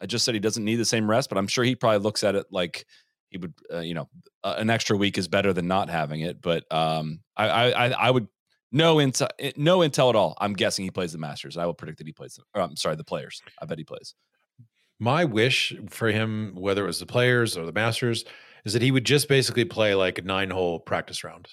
I 0.00 0.06
just 0.06 0.24
said 0.24 0.34
he 0.34 0.40
doesn't 0.40 0.64
need 0.64 0.76
the 0.76 0.84
same 0.84 1.08
rest, 1.08 1.28
but 1.28 1.38
I'm 1.38 1.46
sure 1.46 1.64
he 1.64 1.74
probably 1.74 1.98
looks 2.00 2.22
at 2.24 2.34
it 2.34 2.46
like 2.50 2.84
he 3.30 3.38
would. 3.38 3.54
Uh, 3.72 3.78
you 3.78 3.94
know, 3.94 4.08
uh, 4.42 4.56
an 4.58 4.68
extra 4.68 4.96
week 4.96 5.16
is 5.16 5.28
better 5.28 5.52
than 5.52 5.66
not 5.66 5.88
having 5.88 6.20
it. 6.20 6.42
But 6.42 6.64
um, 6.70 7.20
I, 7.36 7.48
I 7.48 7.70
I 7.70 7.90
I 7.90 8.10
would 8.10 8.28
No 8.72 8.96
intel, 8.96 9.28
no 9.56 9.78
intel 9.78 10.10
at 10.10 10.16
all. 10.16 10.36
I'm 10.40 10.52
guessing 10.52 10.84
he 10.84 10.90
plays 10.90 11.12
the 11.12 11.18
Masters. 11.18 11.56
I 11.56 11.64
will 11.64 11.74
predict 11.74 11.98
that 11.98 12.06
he 12.08 12.12
plays. 12.12 12.34
The, 12.34 12.60
I'm 12.60 12.76
sorry, 12.76 12.96
the 12.96 13.04
Players. 13.04 13.40
I 13.62 13.66
bet 13.66 13.78
he 13.78 13.84
plays. 13.84 14.14
My 14.98 15.24
wish 15.24 15.72
for 15.90 16.08
him, 16.08 16.54
whether 16.56 16.82
it 16.82 16.86
was 16.86 16.98
the 16.98 17.06
Players 17.06 17.56
or 17.56 17.66
the 17.66 17.72
Masters, 17.72 18.24
is 18.64 18.72
that 18.72 18.82
he 18.82 18.90
would 18.90 19.04
just 19.04 19.28
basically 19.28 19.64
play 19.64 19.94
like 19.94 20.18
a 20.18 20.22
nine 20.22 20.50
hole 20.50 20.80
practice 20.80 21.22
round. 21.22 21.48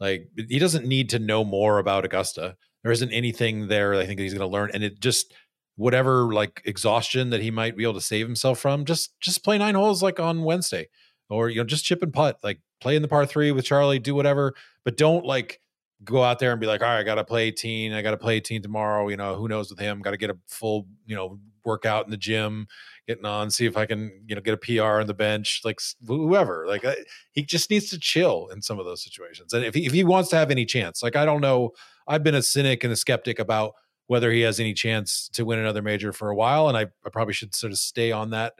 Like 0.00 0.28
he 0.48 0.58
doesn't 0.58 0.86
need 0.86 1.10
to 1.10 1.18
know 1.18 1.44
more 1.44 1.78
about 1.78 2.04
Augusta. 2.04 2.56
There 2.82 2.92
isn't 2.92 3.12
anything 3.12 3.68
there 3.68 3.94
I 3.94 4.06
think 4.06 4.20
he's 4.20 4.34
going 4.34 4.48
to 4.48 4.52
learn, 4.52 4.70
and 4.72 4.84
it 4.84 5.00
just 5.00 5.32
whatever 5.76 6.32
like 6.32 6.62
exhaustion 6.64 7.30
that 7.30 7.42
he 7.42 7.50
might 7.50 7.76
be 7.76 7.82
able 7.82 7.94
to 7.94 8.00
save 8.00 8.26
himself 8.26 8.58
from, 8.58 8.84
just 8.84 9.18
just 9.20 9.44
play 9.44 9.58
nine 9.58 9.74
holes 9.74 10.02
like 10.02 10.20
on 10.20 10.44
Wednesday, 10.44 10.88
or 11.28 11.48
you 11.48 11.56
know 11.56 11.64
just 11.64 11.84
chip 11.84 12.02
and 12.02 12.12
putt, 12.12 12.38
like 12.42 12.60
play 12.80 12.96
in 12.96 13.02
the 13.02 13.08
par 13.08 13.26
three 13.26 13.52
with 13.52 13.64
Charlie, 13.64 13.98
do 13.98 14.14
whatever, 14.14 14.54
but 14.84 14.96
don't 14.96 15.24
like 15.24 15.60
go 16.04 16.22
out 16.22 16.38
there 16.38 16.52
and 16.52 16.60
be 16.60 16.66
like, 16.66 16.82
all 16.82 16.88
right, 16.88 16.98
I 16.98 17.02
got 17.02 17.14
to 17.16 17.24
play 17.24 17.48
18. 17.48 17.92
I 17.92 18.02
got 18.02 18.10
to 18.10 18.16
play 18.16 18.36
18 18.36 18.62
tomorrow. 18.62 19.08
You 19.08 19.16
know, 19.16 19.34
who 19.34 19.48
knows 19.48 19.70
with 19.70 19.78
him? 19.78 20.02
Got 20.02 20.10
to 20.10 20.16
get 20.16 20.30
a 20.30 20.36
full, 20.46 20.86
you 21.06 21.16
know, 21.16 21.38
workout 21.66 22.04
in 22.04 22.10
the 22.10 22.16
gym, 22.16 22.68
getting 23.06 23.24
on, 23.24 23.50
see 23.50 23.66
if 23.66 23.76
I 23.76 23.86
can, 23.86 24.22
you 24.26 24.34
know, 24.34 24.40
get 24.40 24.54
a 24.54 24.56
PR 24.56 25.00
on 25.00 25.06
the 25.06 25.14
bench, 25.14 25.60
like 25.64 25.80
whoever. 26.06 26.66
Like 26.66 26.84
I, 26.84 26.96
he 27.32 27.42
just 27.42 27.70
needs 27.70 27.90
to 27.90 27.98
chill 27.98 28.48
in 28.52 28.62
some 28.62 28.78
of 28.78 28.86
those 28.86 29.02
situations. 29.02 29.52
And 29.52 29.64
if 29.64 29.74
he, 29.74 29.86
if 29.86 29.92
he 29.92 30.04
wants 30.04 30.30
to 30.30 30.36
have 30.36 30.50
any 30.50 30.64
chance, 30.64 31.02
like 31.02 31.16
I 31.16 31.24
don't 31.24 31.40
know, 31.40 31.72
I've 32.08 32.22
been 32.22 32.34
a 32.34 32.42
cynic 32.42 32.84
and 32.84 32.92
a 32.92 32.96
skeptic 32.96 33.38
about 33.38 33.74
whether 34.06 34.30
he 34.30 34.42
has 34.42 34.60
any 34.60 34.72
chance 34.72 35.28
to 35.32 35.44
win 35.44 35.58
another 35.58 35.82
major 35.82 36.12
for 36.12 36.30
a 36.30 36.36
while, 36.36 36.68
and 36.68 36.76
I, 36.76 36.86
I 37.04 37.10
probably 37.12 37.34
should 37.34 37.54
sort 37.54 37.72
of 37.72 37.78
stay 37.78 38.12
on 38.12 38.30
that 38.30 38.54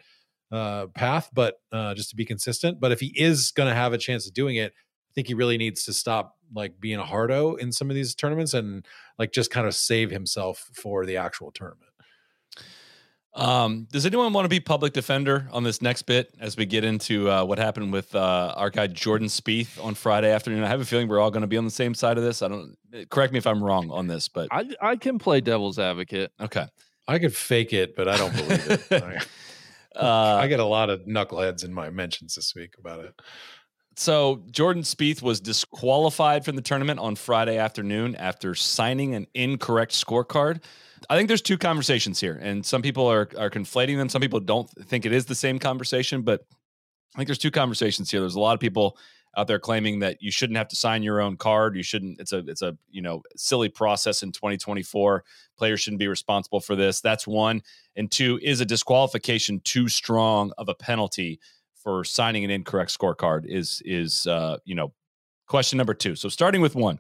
uh, 0.50 0.86
path, 0.88 1.30
but 1.32 1.61
uh, 1.72 1.94
just 1.94 2.11
to 2.11 2.16
be 2.16 2.24
consistent. 2.24 2.80
But 2.80 2.92
if 2.92 3.00
he 3.00 3.12
is 3.16 3.52
going 3.52 3.68
to 3.68 3.74
have 3.74 3.92
a 3.92 3.98
chance 3.98 4.26
of 4.26 4.34
doing 4.34 4.57
it, 4.57 4.72
I 4.72 5.12
think 5.14 5.28
he 5.28 5.34
really 5.34 5.57
needs 5.57 5.84
to 5.84 5.92
stop 5.92 6.36
like 6.54 6.78
being 6.80 6.98
a 6.98 7.04
hardo 7.04 7.54
in 7.54 7.72
some 7.72 7.90
of 7.90 7.94
these 7.94 8.14
tournaments 8.14 8.54
and 8.54 8.86
like 9.18 9.32
just 9.32 9.50
kind 9.50 9.66
of 9.66 9.74
save 9.74 10.11
himself 10.11 10.70
for 10.74 11.07
the 11.07 11.16
actual 11.16 11.50
tournament. 11.50 11.86
Um, 13.37 13.87
does 13.93 14.07
anyone 14.07 14.32
want 14.32 14.47
to 14.47 14.49
be 14.49 14.61
public 14.61 14.95
defender 14.95 15.47
on 15.53 15.62
this 15.62 15.82
next 15.82 16.03
bit 16.03 16.34
as 16.41 16.57
we 16.57 16.64
get 16.64 16.84
into 16.84 17.30
uh, 17.30 17.45
what 17.45 17.59
happened 17.59 17.93
with 17.93 18.14
uh, 18.14 18.55
our 18.57 18.70
guy 18.70 18.87
Jordan 18.87 19.28
Spieth 19.28 19.82
on 19.84 19.95
Friday 19.95 20.32
afternoon? 20.32 20.64
I 20.64 20.68
have 20.68 20.80
a 20.80 20.87
feeling 20.87 21.07
we're 21.07 21.20
all 21.20 21.30
going 21.30 21.43
to 21.43 21.47
be 21.47 21.59
on 21.59 21.66
the 21.66 21.70
same 21.70 21.93
side 21.93 22.16
of 22.16 22.24
this. 22.24 22.41
I 22.41 22.49
don't 22.49 22.76
correct 23.11 23.34
me 23.34 23.39
if 23.39 23.47
I'm 23.47 23.62
wrong 23.62 23.91
on 23.91 24.07
this, 24.07 24.28
but 24.28 24.49
I 24.51 24.70
I 24.80 24.97
can 24.97 25.18
play 25.18 25.43
devil's 25.43 25.78
advocate. 25.78 26.32
Okay, 26.41 26.64
I 27.07 27.18
could 27.18 27.37
fake 27.37 27.74
it, 27.74 27.95
but 27.95 28.09
I 28.09 28.16
don't 28.16 28.34
believe 28.34 28.70
it. 28.91 28.93
uh, 29.97 30.37
I 30.37 30.47
get 30.47 30.61
a 30.61 30.64
lot 30.64 30.89
of 30.89 31.01
knuckleheads 31.03 31.62
in 31.62 31.74
my 31.74 31.91
mentions 31.91 32.37
this 32.37 32.55
week 32.55 32.76
about 32.78 33.05
it. 33.05 33.20
So 33.97 34.45
Jordan 34.51 34.82
Spieth 34.82 35.20
was 35.20 35.41
disqualified 35.41 36.45
from 36.45 36.57
the 36.57 36.62
tournament 36.62 37.01
on 37.01 37.16
Friday 37.16 37.59
afternoon 37.59 38.14
after 38.14 38.55
signing 38.55 39.14
an 39.14 39.26
incorrect 39.34 39.93
scorecard. 39.93 40.62
I 41.09 41.16
think 41.16 41.28
there's 41.28 41.42
two 41.42 41.59
conversations 41.59 42.20
here, 42.20 42.38
and 42.42 42.64
some 42.64 42.82
people 42.82 43.07
are 43.07 43.28
are 43.36 43.51
conflating 43.51 43.97
them. 43.97 44.09
Some 44.09 44.20
people 44.20 44.40
don't 44.40 44.68
think 44.70 45.07
it 45.07 45.12
is 45.12 45.26
the 45.26 45.34
same 45.34 45.59
conversation, 45.59 46.22
but 46.22 46.47
I 47.14 47.18
think 47.18 47.28
there's 47.28 47.38
two 47.38 47.51
conversations 47.51 48.11
here. 48.11 48.20
There's 48.20 48.34
a 48.34 48.40
lot 48.40 48.55
of 48.55 48.61
people 48.61 48.99
out 49.36 49.47
there 49.47 49.59
claiming 49.59 49.99
that 49.99 50.22
you 50.22 50.30
shouldn't 50.30 50.57
have 50.57 50.68
to 50.68 50.76
sign 50.76 51.03
your 51.03 51.20
own 51.20 51.36
card. 51.36 51.76
You 51.76 51.82
shouldn't. 51.82 52.20
It's 52.20 52.32
a 52.32 52.38
it's 52.38 52.62
a 52.62 52.76
you 52.90 53.03
know 53.03 53.22
silly 53.36 53.68
process 53.68 54.22
in 54.22 54.32
2024. 54.32 55.24
Players 55.59 55.80
shouldn't 55.80 56.01
be 56.01 56.09
responsible 56.09 56.61
for 56.61 56.74
this. 56.74 57.01
That's 57.01 57.26
one. 57.26 57.62
And 57.97 58.11
two, 58.11 58.38
is 58.42 58.61
a 58.61 58.66
disqualification 58.66 59.61
too 59.61 59.88
strong 59.88 60.53
of 60.59 60.68
a 60.68 60.74
penalty 60.74 61.40
for 61.74 62.03
signing 62.03 62.44
an 62.44 62.51
incorrect 62.51 62.97
scorecard 62.99 63.47
is 63.47 63.82
is 63.84 64.26
uh, 64.26 64.59
you 64.64 64.74
know 64.74 64.92
question 65.47 65.76
number 65.76 65.94
two. 65.94 66.16
So 66.16 66.28
starting 66.28 66.61
with 66.61 66.74
one, 66.74 66.99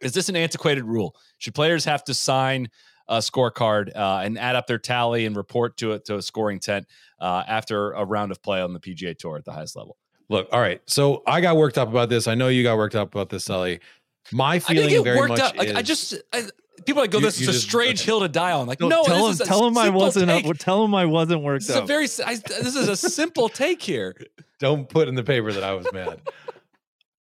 is 0.00 0.12
this 0.12 0.28
an 0.28 0.36
antiquated 0.36 0.84
rule? 0.84 1.16
Should 1.38 1.54
players 1.54 1.84
have 1.84 2.04
to 2.04 2.14
sign 2.14 2.68
a 3.08 3.18
scorecard 3.18 3.94
uh, 3.96 4.20
and 4.22 4.38
add 4.38 4.56
up 4.56 4.66
their 4.66 4.78
tally 4.78 5.26
and 5.26 5.36
report 5.36 5.76
to 5.78 5.92
it 5.92 6.04
to 6.06 6.16
a 6.16 6.22
scoring 6.22 6.60
tent 6.60 6.86
uh, 7.20 7.42
after 7.46 7.92
a 7.92 8.04
round 8.04 8.30
of 8.30 8.42
play 8.42 8.60
on 8.60 8.72
the 8.72 8.80
PGA 8.80 9.16
Tour 9.16 9.36
at 9.36 9.44
the 9.44 9.52
highest 9.52 9.76
level? 9.76 9.96
Look, 10.28 10.48
all 10.52 10.60
right. 10.60 10.80
So 10.86 11.22
I 11.26 11.40
got 11.40 11.56
worked 11.56 11.78
up 11.78 11.88
about 11.88 12.08
this. 12.10 12.26
I 12.26 12.34
know 12.34 12.48
you 12.48 12.62
got 12.62 12.76
worked 12.76 12.94
up 12.94 13.14
about 13.14 13.30
this, 13.30 13.44
Sully. 13.44 13.80
My 14.30 14.58
feeling 14.58 15.02
very 15.02 15.26
much 15.26 15.40
up. 15.40 15.56
Like, 15.56 15.68
is, 15.68 15.74
I 15.74 15.82
just 15.82 16.14
I, 16.32 16.44
people 16.84 17.02
like 17.02 17.10
go. 17.10 17.20
This 17.20 17.40
is 17.40 17.48
a 17.48 17.52
strange 17.54 18.02
hill 18.02 18.20
to 18.20 18.28
die 18.28 18.52
on. 18.52 18.66
Like, 18.66 18.80
no, 18.80 18.88
no 18.88 19.04
tell 19.04 19.28
him, 19.28 19.36
tell 19.38 19.66
him 19.66 19.78
I 19.78 19.88
wasn't. 19.88 20.28
Take. 20.28 20.58
tell 20.58 20.84
him 20.84 20.94
I 20.94 21.06
wasn't 21.06 21.42
worked 21.42 21.66
this 21.66 21.76
up. 21.76 21.84
Is 21.84 21.90
a 21.90 22.18
very. 22.18 22.30
I, 22.30 22.36
this 22.62 22.76
is 22.76 22.88
a 22.88 22.96
simple 22.96 23.48
take 23.48 23.82
here. 23.82 24.14
Don't 24.58 24.88
put 24.88 25.08
in 25.08 25.14
the 25.14 25.22
paper 25.22 25.52
that 25.52 25.62
I 25.62 25.72
was 25.72 25.86
mad. 25.92 26.20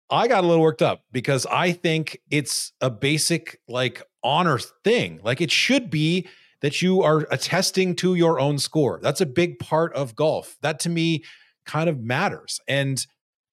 I 0.10 0.28
got 0.28 0.43
a 0.43 0.47
little 0.47 0.64
worked 0.64 0.82
up 0.82 1.03
because 1.12 1.45
I 1.45 1.72
think 1.72 2.20
it's 2.32 2.74
a 2.82 2.89
basic 2.89 3.60
like 3.68 4.01
honor 4.24 4.60
thing. 4.84 5.20
Like 5.24 5.41
it 5.41 5.51
should 5.51 5.89
be 5.89 6.28
that 6.62 6.82
you 6.82 7.01
are 7.03 7.28
attesting 7.32 7.95
to 7.97 8.16
your 8.16 8.39
own 8.39 8.57
score. 8.60 8.99
That's 9.01 9.22
a 9.22 9.26
big 9.26 9.60
part 9.60 9.93
of 9.93 10.16
golf. 10.16 10.57
That 10.62 10.80
to 10.82 10.89
me 10.89 11.24
kind 11.66 11.89
of 11.89 11.99
matters. 11.99 12.60
And 12.68 13.05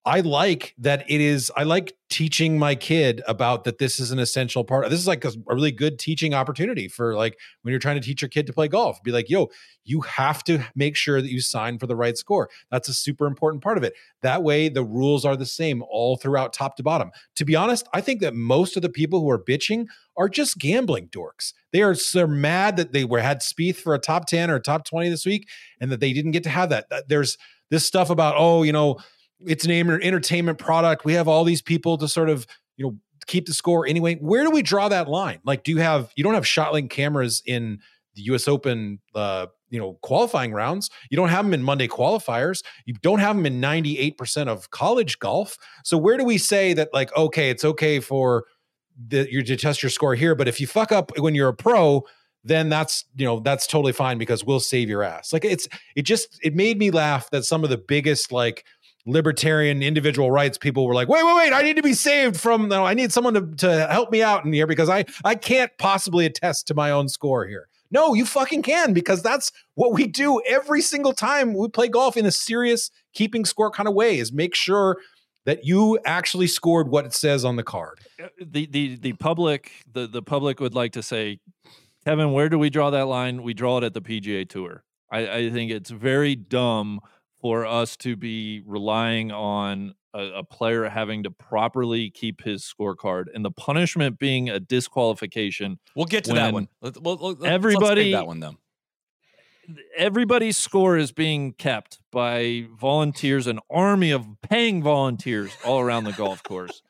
I 0.06 0.20
like 0.20 0.72
that 0.78 1.04
it 1.10 1.20
is, 1.20 1.50
I 1.56 1.64
like 1.64 1.96
teaching 2.08 2.60
my 2.60 2.76
kid 2.76 3.22
about 3.26 3.64
that 3.64 3.78
this 3.78 3.98
is 3.98 4.12
an 4.12 4.20
essential 4.20 4.62
part. 4.62 4.88
This 4.88 5.00
is 5.00 5.08
like 5.08 5.24
a, 5.24 5.30
a, 5.48 5.54
really 5.54 5.72
good 5.72 5.98
teaching 5.98 6.32
opportunity 6.32 6.86
for 6.86 7.16
like 7.16 7.36
when 7.62 7.72
you're 7.72 7.80
trying 7.80 7.96
to 7.96 8.06
teach 8.06 8.22
your 8.22 8.28
kid 8.28 8.46
to 8.46 8.52
play 8.52 8.68
golf. 8.68 9.02
Be 9.02 9.10
like, 9.10 9.28
yo, 9.28 9.50
you 9.82 10.02
have 10.02 10.44
to 10.44 10.60
make 10.76 10.94
sure 10.94 11.20
that 11.20 11.28
you 11.28 11.40
sign 11.40 11.80
for 11.80 11.88
the 11.88 11.96
right 11.96 12.16
score. 12.16 12.48
That's 12.70 12.88
a 12.88 12.94
super 12.94 13.26
important 13.26 13.64
part 13.64 13.78
of 13.78 13.82
it. 13.82 13.94
That 14.22 14.44
way, 14.44 14.68
the 14.68 14.84
rules 14.84 15.24
are 15.24 15.34
the 15.34 15.44
same 15.44 15.82
all 15.90 16.16
throughout 16.16 16.52
top 16.52 16.76
to 16.76 16.84
bottom. 16.84 17.10
To 17.34 17.44
be 17.44 17.56
honest, 17.56 17.88
I 17.92 18.00
think 18.00 18.20
that 18.20 18.32
most 18.32 18.76
of 18.76 18.82
the 18.82 18.88
people 18.88 19.20
who 19.20 19.30
are 19.30 19.42
bitching 19.42 19.86
are 20.16 20.28
just 20.28 20.58
gambling 20.58 21.08
dorks. 21.08 21.52
They 21.72 21.82
are 21.82 21.96
so 21.96 22.28
mad 22.28 22.76
that 22.76 22.92
they 22.92 23.04
were 23.04 23.20
had 23.20 23.40
Spieth 23.40 23.76
for 23.76 23.92
a 23.92 23.98
top 23.98 24.26
10 24.26 24.52
or 24.52 24.54
a 24.54 24.60
top 24.60 24.84
20 24.84 25.08
this 25.08 25.26
week 25.26 25.48
and 25.80 25.90
that 25.90 25.98
they 25.98 26.12
didn't 26.12 26.30
get 26.30 26.44
to 26.44 26.50
have 26.50 26.68
that. 26.68 26.86
There's 27.08 27.36
this 27.70 27.84
stuff 27.84 28.10
about, 28.10 28.36
oh, 28.38 28.62
you 28.62 28.72
know, 28.72 28.98
it's 29.44 29.64
an 29.64 29.70
entertainment 29.70 30.58
product. 30.58 31.04
We 31.04 31.14
have 31.14 31.28
all 31.28 31.44
these 31.44 31.62
people 31.62 31.98
to 31.98 32.08
sort 32.08 32.30
of, 32.30 32.46
you 32.76 32.86
know, 32.86 32.96
keep 33.26 33.46
the 33.46 33.52
score 33.52 33.86
anyway. 33.86 34.16
Where 34.16 34.44
do 34.44 34.50
we 34.50 34.62
draw 34.62 34.88
that 34.88 35.08
line? 35.08 35.40
Like, 35.44 35.64
do 35.64 35.72
you 35.72 35.78
have 35.78 36.12
you 36.16 36.24
don't 36.24 36.34
have 36.34 36.44
ShotLink 36.44 36.90
cameras 36.90 37.42
in 37.44 37.80
the 38.14 38.22
U.S. 38.22 38.48
Open, 38.48 38.98
uh, 39.14 39.46
you 39.68 39.78
know, 39.78 39.98
qualifying 40.02 40.52
rounds. 40.52 40.90
You 41.10 41.16
don't 41.16 41.28
have 41.28 41.44
them 41.44 41.54
in 41.54 41.62
Monday 41.62 41.86
qualifiers. 41.86 42.62
You 42.86 42.94
don't 43.02 43.18
have 43.18 43.36
them 43.36 43.46
in 43.46 43.60
ninety 43.60 43.98
eight 43.98 44.16
percent 44.16 44.48
of 44.48 44.70
college 44.70 45.18
golf. 45.18 45.56
So 45.84 45.98
where 45.98 46.16
do 46.16 46.24
we 46.24 46.38
say 46.38 46.72
that 46.72 46.92
like, 46.92 47.14
okay, 47.16 47.50
it's 47.50 47.64
okay 47.64 48.00
for 48.00 48.46
the 49.08 49.30
you 49.30 49.42
to 49.42 49.56
test 49.56 49.82
your 49.82 49.90
score 49.90 50.14
here, 50.14 50.34
but 50.34 50.48
if 50.48 50.60
you 50.60 50.66
fuck 50.66 50.90
up 50.90 51.12
when 51.18 51.34
you're 51.34 51.48
a 51.48 51.54
pro, 51.54 52.04
then 52.42 52.68
that's 52.68 53.04
you 53.16 53.26
know 53.26 53.40
that's 53.40 53.66
totally 53.66 53.92
fine 53.92 54.18
because 54.18 54.44
we'll 54.44 54.60
save 54.60 54.88
your 54.88 55.02
ass. 55.02 55.32
Like 55.32 55.44
it's 55.44 55.68
it 55.94 56.02
just 56.02 56.38
it 56.42 56.54
made 56.54 56.78
me 56.78 56.90
laugh 56.90 57.28
that 57.30 57.44
some 57.44 57.64
of 57.64 57.70
the 57.70 57.76
biggest 57.76 58.32
like 58.32 58.64
libertarian 59.06 59.82
individual 59.82 60.30
rights 60.30 60.58
people 60.58 60.86
were 60.86 60.94
like, 60.94 61.08
wait, 61.08 61.24
wait, 61.24 61.36
wait, 61.36 61.52
I 61.52 61.62
need 61.62 61.76
to 61.76 61.82
be 61.82 61.94
saved 61.94 62.38
from, 62.38 62.68
no, 62.68 62.84
I 62.84 62.94
need 62.94 63.12
someone 63.12 63.34
to, 63.34 63.46
to 63.58 63.86
help 63.86 64.10
me 64.10 64.22
out 64.22 64.44
in 64.44 64.52
here 64.52 64.66
because 64.66 64.88
I, 64.88 65.04
I 65.24 65.36
can't 65.36 65.70
possibly 65.78 66.26
attest 66.26 66.66
to 66.68 66.74
my 66.74 66.90
own 66.90 67.08
score 67.08 67.46
here. 67.46 67.68
No, 67.90 68.14
you 68.14 68.26
fucking 68.26 68.62
can 68.62 68.92
because 68.92 69.22
that's 69.22 69.52
what 69.74 69.92
we 69.92 70.08
do 70.08 70.42
every 70.46 70.82
single 70.82 71.12
time 71.12 71.54
we 71.54 71.68
play 71.68 71.88
golf 71.88 72.16
in 72.16 72.26
a 72.26 72.32
serious 72.32 72.90
keeping 73.14 73.44
score 73.44 73.70
kind 73.70 73.88
of 73.88 73.94
way 73.94 74.18
is 74.18 74.32
make 74.32 74.56
sure 74.56 74.98
that 75.44 75.64
you 75.64 75.98
actually 76.04 76.48
scored 76.48 76.88
what 76.88 77.06
it 77.06 77.14
says 77.14 77.44
on 77.44 77.54
the 77.54 77.62
card. 77.62 78.00
Uh, 78.22 78.26
the 78.44 78.66
the 78.66 78.96
the 78.96 79.12
public 79.12 79.70
the 79.90 80.08
the 80.08 80.20
public 80.20 80.58
would 80.58 80.74
like 80.74 80.92
to 80.92 81.02
say, 81.02 81.38
Kevin, 82.04 82.32
where 82.32 82.48
do 82.48 82.58
we 82.58 82.68
draw 82.68 82.90
that 82.90 83.06
line? 83.06 83.44
We 83.44 83.54
draw 83.54 83.78
it 83.78 83.84
at 83.84 83.94
the 83.94 84.02
PGA 84.02 84.48
Tour. 84.48 84.82
I, 85.10 85.28
I 85.28 85.50
think 85.50 85.70
it's 85.70 85.90
very 85.90 86.34
dumb 86.34 87.00
for 87.46 87.64
us 87.64 87.96
to 87.96 88.16
be 88.16 88.60
relying 88.66 89.30
on 89.30 89.94
a, 90.12 90.38
a, 90.38 90.42
player 90.42 90.88
having 90.88 91.22
to 91.22 91.30
properly 91.30 92.10
keep 92.10 92.42
his 92.42 92.64
scorecard 92.64 93.26
and 93.32 93.44
the 93.44 93.52
punishment 93.52 94.18
being 94.18 94.50
a 94.50 94.58
disqualification. 94.58 95.78
We'll 95.94 96.06
get 96.06 96.24
to 96.24 96.32
that 96.32 96.52
one. 96.52 96.66
Let, 96.82 97.00
let, 97.00 97.20
let, 97.20 97.42
everybody, 97.44 98.10
that 98.10 98.26
one 98.26 98.40
though. 98.40 98.56
Everybody's 99.96 100.56
score 100.56 100.96
is 100.96 101.12
being 101.12 101.52
kept 101.52 102.00
by 102.10 102.66
volunteers, 102.80 103.46
an 103.46 103.60
army 103.70 104.10
of 104.10 104.26
paying 104.42 104.82
volunteers 104.82 105.52
all 105.64 105.78
around 105.78 106.02
the 106.02 106.14
golf 106.14 106.42
course. 106.42 106.82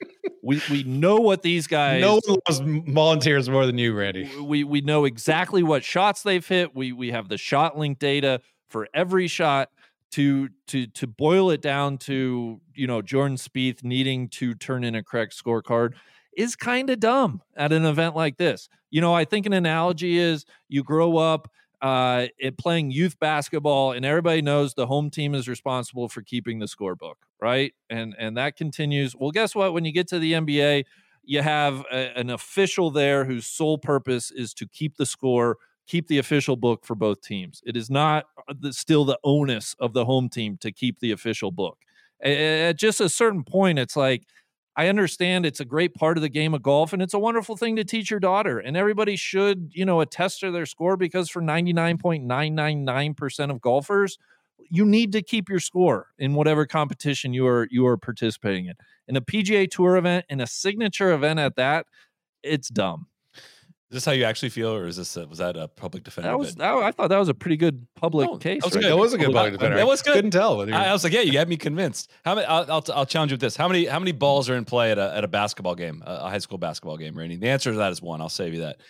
we 0.43 0.63
we 0.71 0.85
know 0.85 1.17
what 1.17 1.43
these 1.43 1.67
guys. 1.67 2.01
No 2.01 2.19
one 2.25 2.39
loves 2.49 2.63
volunteers 2.91 3.51
more 3.51 3.67
than 3.67 3.77
you, 3.77 3.93
Randy. 3.93 4.31
We 4.41 4.65
we 4.65 4.81
know 4.81 5.05
exactly 5.05 5.63
what 5.63 5.85
shots 5.85 6.23
they've 6.23 6.47
hit. 6.47 6.75
We 6.75 6.93
we 6.93 7.11
have 7.11 7.29
the 7.29 7.37
ShotLink 7.37 7.99
data 7.99 8.41
for 8.69 8.89
every 8.95 9.29
shot 9.29 9.71
to 10.13 10.49
to 10.69 10.87
to 10.87 11.07
boil 11.07 11.51
it 11.51 11.61
down 11.61 11.99
to 11.99 12.61
you 12.75 12.87
know 12.87 13.03
Jordan 13.03 13.37
Spieth 13.37 13.83
needing 13.83 14.29
to 14.31 14.55
turn 14.55 14.85
in 14.85 14.95
a 14.95 15.03
correct 15.03 15.35
scorecard 15.37 15.95
is 16.37 16.55
kind 16.55 16.91
of 16.91 17.01
dumb 17.01 17.43
at 17.57 17.73
an 17.73 17.85
event 17.85 18.15
like 18.15 18.37
this. 18.37 18.69
You 18.91 19.01
know, 19.01 19.15
I 19.15 19.25
think 19.25 19.47
an 19.47 19.53
analogy 19.53 20.19
is 20.19 20.45
you 20.69 20.85
grow 20.85 21.17
up 21.17 21.49
uh, 21.83 22.27
playing 22.59 22.91
youth 22.91 23.19
basketball, 23.19 23.93
and 23.93 24.05
everybody 24.05 24.43
knows 24.43 24.75
the 24.75 24.87
home 24.87 25.11
team 25.11 25.35
is 25.35 25.49
responsible 25.49 26.09
for 26.09 26.23
keeping 26.23 26.59
the 26.59 26.67
scorebook, 26.67 27.15
right? 27.41 27.75
And 27.91 28.15
and 28.19 28.37
that 28.37 28.57
continues. 28.57 29.15
Well, 29.17 29.31
guess 29.31 29.55
what? 29.55 29.73
When 29.73 29.85
you 29.85 29.93
get 29.93 30.09
to 30.09 30.19
the 30.19 30.33
NBA, 30.35 30.85
you 31.25 31.43
have 31.43 31.85
a, 31.91 32.19
an 32.19 32.31
official 32.31 32.91
there 32.91 33.25
whose 33.25 33.47
sole 33.47 33.79
purpose 33.79 34.31
is 34.31 34.55
to 34.55 34.67
keep 34.67 34.97
the 34.97 35.07
score, 35.07 35.59
keep 35.87 36.09
the 36.09 36.19
official 36.19 36.57
book 36.57 36.85
for 36.85 36.95
both 36.95 37.23
teams. 37.23 37.63
It 37.65 37.77
is 37.77 37.91
not 37.91 38.27
uh, 38.49 38.55
the, 38.59 38.73
still 38.73 39.05
the 39.05 39.19
onus 39.25 39.75
of 39.79 39.93
the 39.93 40.05
home 40.05 40.29
team 40.29 40.57
to 40.59 40.73
keep 40.73 41.01
the 41.01 41.13
official 41.13 41.51
book. 41.51 41.79
At 42.23 42.79
just 42.79 43.01
a 43.01 43.09
certain 43.09 43.45
point, 43.45 43.79
it's 43.79 43.97
like, 43.97 44.25
I 44.79 44.89
understand 44.89 45.47
it's 45.47 45.61
a 45.61 45.65
great 45.65 45.95
part 45.95 46.19
of 46.19 46.23
the 46.23 46.29
game 46.29 46.53
of 46.53 46.63
golf 46.63 46.93
and 46.93 47.01
it's 47.01 47.15
a 47.15 47.19
wonderful 47.19 47.57
thing 47.57 47.77
to 47.77 47.85
teach 47.85 48.11
your 48.11 48.21
daughter. 48.21 48.59
And 48.59 48.77
everybody 48.77 49.17
should, 49.17 49.71
you 49.73 49.87
know, 49.87 50.03
attest 50.03 50.41
to 50.41 50.51
their 50.51 50.67
score 50.67 50.99
because 50.99 51.31
for 51.31 51.41
99.999% 51.41 53.51
of 53.51 53.63
golfers, 53.63 54.19
you 54.71 54.85
need 54.85 55.13
to 55.13 55.23
keep 55.23 55.49
your 55.49 55.61
score 55.61 56.09
in 56.19 56.35
whatever 56.35 56.67
competition 56.67 57.33
you 57.33 57.47
are 57.47 57.69
you 57.71 57.87
are 57.87 57.97
participating 57.97 58.67
in. 58.67 58.75
In 59.09 59.17
a 59.17 59.21
PGA 59.21 59.71
Tour 59.71 59.97
event, 59.97 60.27
in 60.29 60.41
a 60.41 60.47
signature 60.47 61.13
event 61.13 61.39
at 61.39 61.57
that, 61.57 61.87
it's 62.43 62.69
dumb. 62.69 63.07
Is 63.91 63.95
this 63.95 64.05
how 64.05 64.11
you 64.13 64.25
actually 64.25 64.49
feel, 64.49 64.75
or 64.75 64.87
is 64.89 64.97
this 64.97 65.17
a, 65.17 65.29
was 65.29 65.39
that 65.39 65.57
a 65.57 65.69
public 65.69 66.03
defender? 66.03 66.31
That 66.31 66.39
was 66.39 66.57
that, 66.57 66.75
I 66.75 66.91
thought 66.91 67.09
that 67.09 67.19
was 67.19 67.29
a 67.29 67.35
pretty 67.35 67.57
good 67.57 67.87
public 67.95 68.29
No, 68.29 68.37
case. 68.37 68.61
that 68.63 68.67
was 68.67 68.75
right 68.75 68.83
good. 68.83 68.91
That 68.91 68.97
was 68.99 69.13
a 69.13 69.17
good 69.19 69.25
Public- 69.27 69.37
public 69.37 69.53
defender. 69.61 69.77
that 69.77 69.87
was 69.87 70.03
good. 70.03 70.15
Couldn't 70.15 70.31
tell. 70.33 70.57
whether 70.57 70.75
I, 70.75 70.87
I 70.87 70.93
was 70.93 71.05
like, 71.05 71.13
yeah, 71.13 71.21
you 71.21 71.39
had 71.39 71.49
me 71.49 71.57
convinced. 71.57 72.11
How 72.25 72.35
many? 72.35 72.47
I'll, 72.49 72.63
I'll, 72.73 72.85
I'll 72.93 73.07
challenge 73.07 73.31
you 73.31 73.35
with 73.35 73.43
this. 73.43 73.55
How 73.57 73.69
many? 73.69 73.85
How 73.87 74.01
many 74.01 74.11
balls 74.11 74.51
are 74.51 74.57
in 74.57 74.65
play 74.65 74.91
at 74.91 74.99
a, 74.99 75.15
at 75.17 75.23
a 75.23 75.29
basketball 75.29 75.77
game, 75.77 76.03
a, 76.05 76.15
a 76.15 76.31
high 76.31 76.39
school 76.39 76.59
basketball 76.59 76.97
game, 76.97 77.17
Randy? 77.17 77.37
The 77.37 77.49
answer 77.49 77.71
to 77.71 77.79
that 77.79 77.93
is 77.93 78.03
one. 78.03 78.21
I'll 78.21 78.29
save 78.29 78.55
you 78.55 78.61
that. 78.63 78.81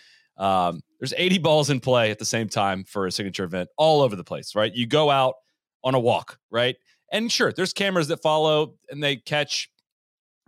Um, 0.43 0.81
there's 0.99 1.13
80 1.15 1.37
balls 1.39 1.69
in 1.69 1.79
play 1.79 2.09
at 2.09 2.17
the 2.17 2.25
same 2.25 2.49
time 2.49 2.83
for 2.83 3.05
a 3.05 3.11
signature 3.11 3.43
event, 3.43 3.69
all 3.77 4.01
over 4.01 4.15
the 4.15 4.23
place. 4.23 4.55
Right? 4.55 4.73
You 4.73 4.87
go 4.87 5.11
out 5.11 5.35
on 5.83 5.93
a 5.93 5.99
walk, 5.99 6.39
right? 6.49 6.75
And 7.11 7.31
sure, 7.31 7.53
there's 7.53 7.71
cameras 7.71 8.07
that 8.07 8.23
follow 8.23 8.73
and 8.89 9.01
they 9.03 9.17
catch 9.17 9.69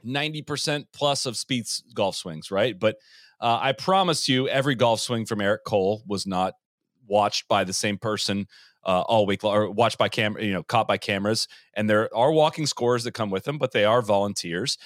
90% 0.05 0.85
plus 0.93 1.26
of 1.26 1.35
Spieth's 1.35 1.84
golf 1.93 2.15
swings, 2.15 2.51
right? 2.51 2.77
But 2.77 2.95
uh, 3.40 3.60
I 3.61 3.72
promise 3.72 4.28
you, 4.28 4.48
every 4.48 4.76
golf 4.76 4.99
swing 4.99 5.26
from 5.26 5.41
Eric 5.41 5.64
Cole 5.64 6.03
was 6.07 6.28
not 6.28 6.53
watched 7.07 7.48
by 7.48 7.64
the 7.64 7.74
same 7.74 7.98
person 7.98 8.48
uh, 8.86 9.02
all 9.02 9.26
week 9.26 9.44
long, 9.44 9.56
or 9.56 9.70
watched 9.70 9.98
by 9.98 10.10
camera, 10.10 10.44
you 10.44 10.53
know, 10.53 10.64
caught 10.64 10.88
by 10.88 10.98
cameras. 10.98 11.48
And 11.74 11.90
there 11.90 12.14
are 12.16 12.32
walking 12.32 12.66
scores 12.66 13.03
that 13.03 13.14
come 13.14 13.30
with 13.30 13.44
them, 13.44 13.57
but 13.57 13.72
they 13.72 13.86
are 13.86 14.02
volunteers. 14.02 14.78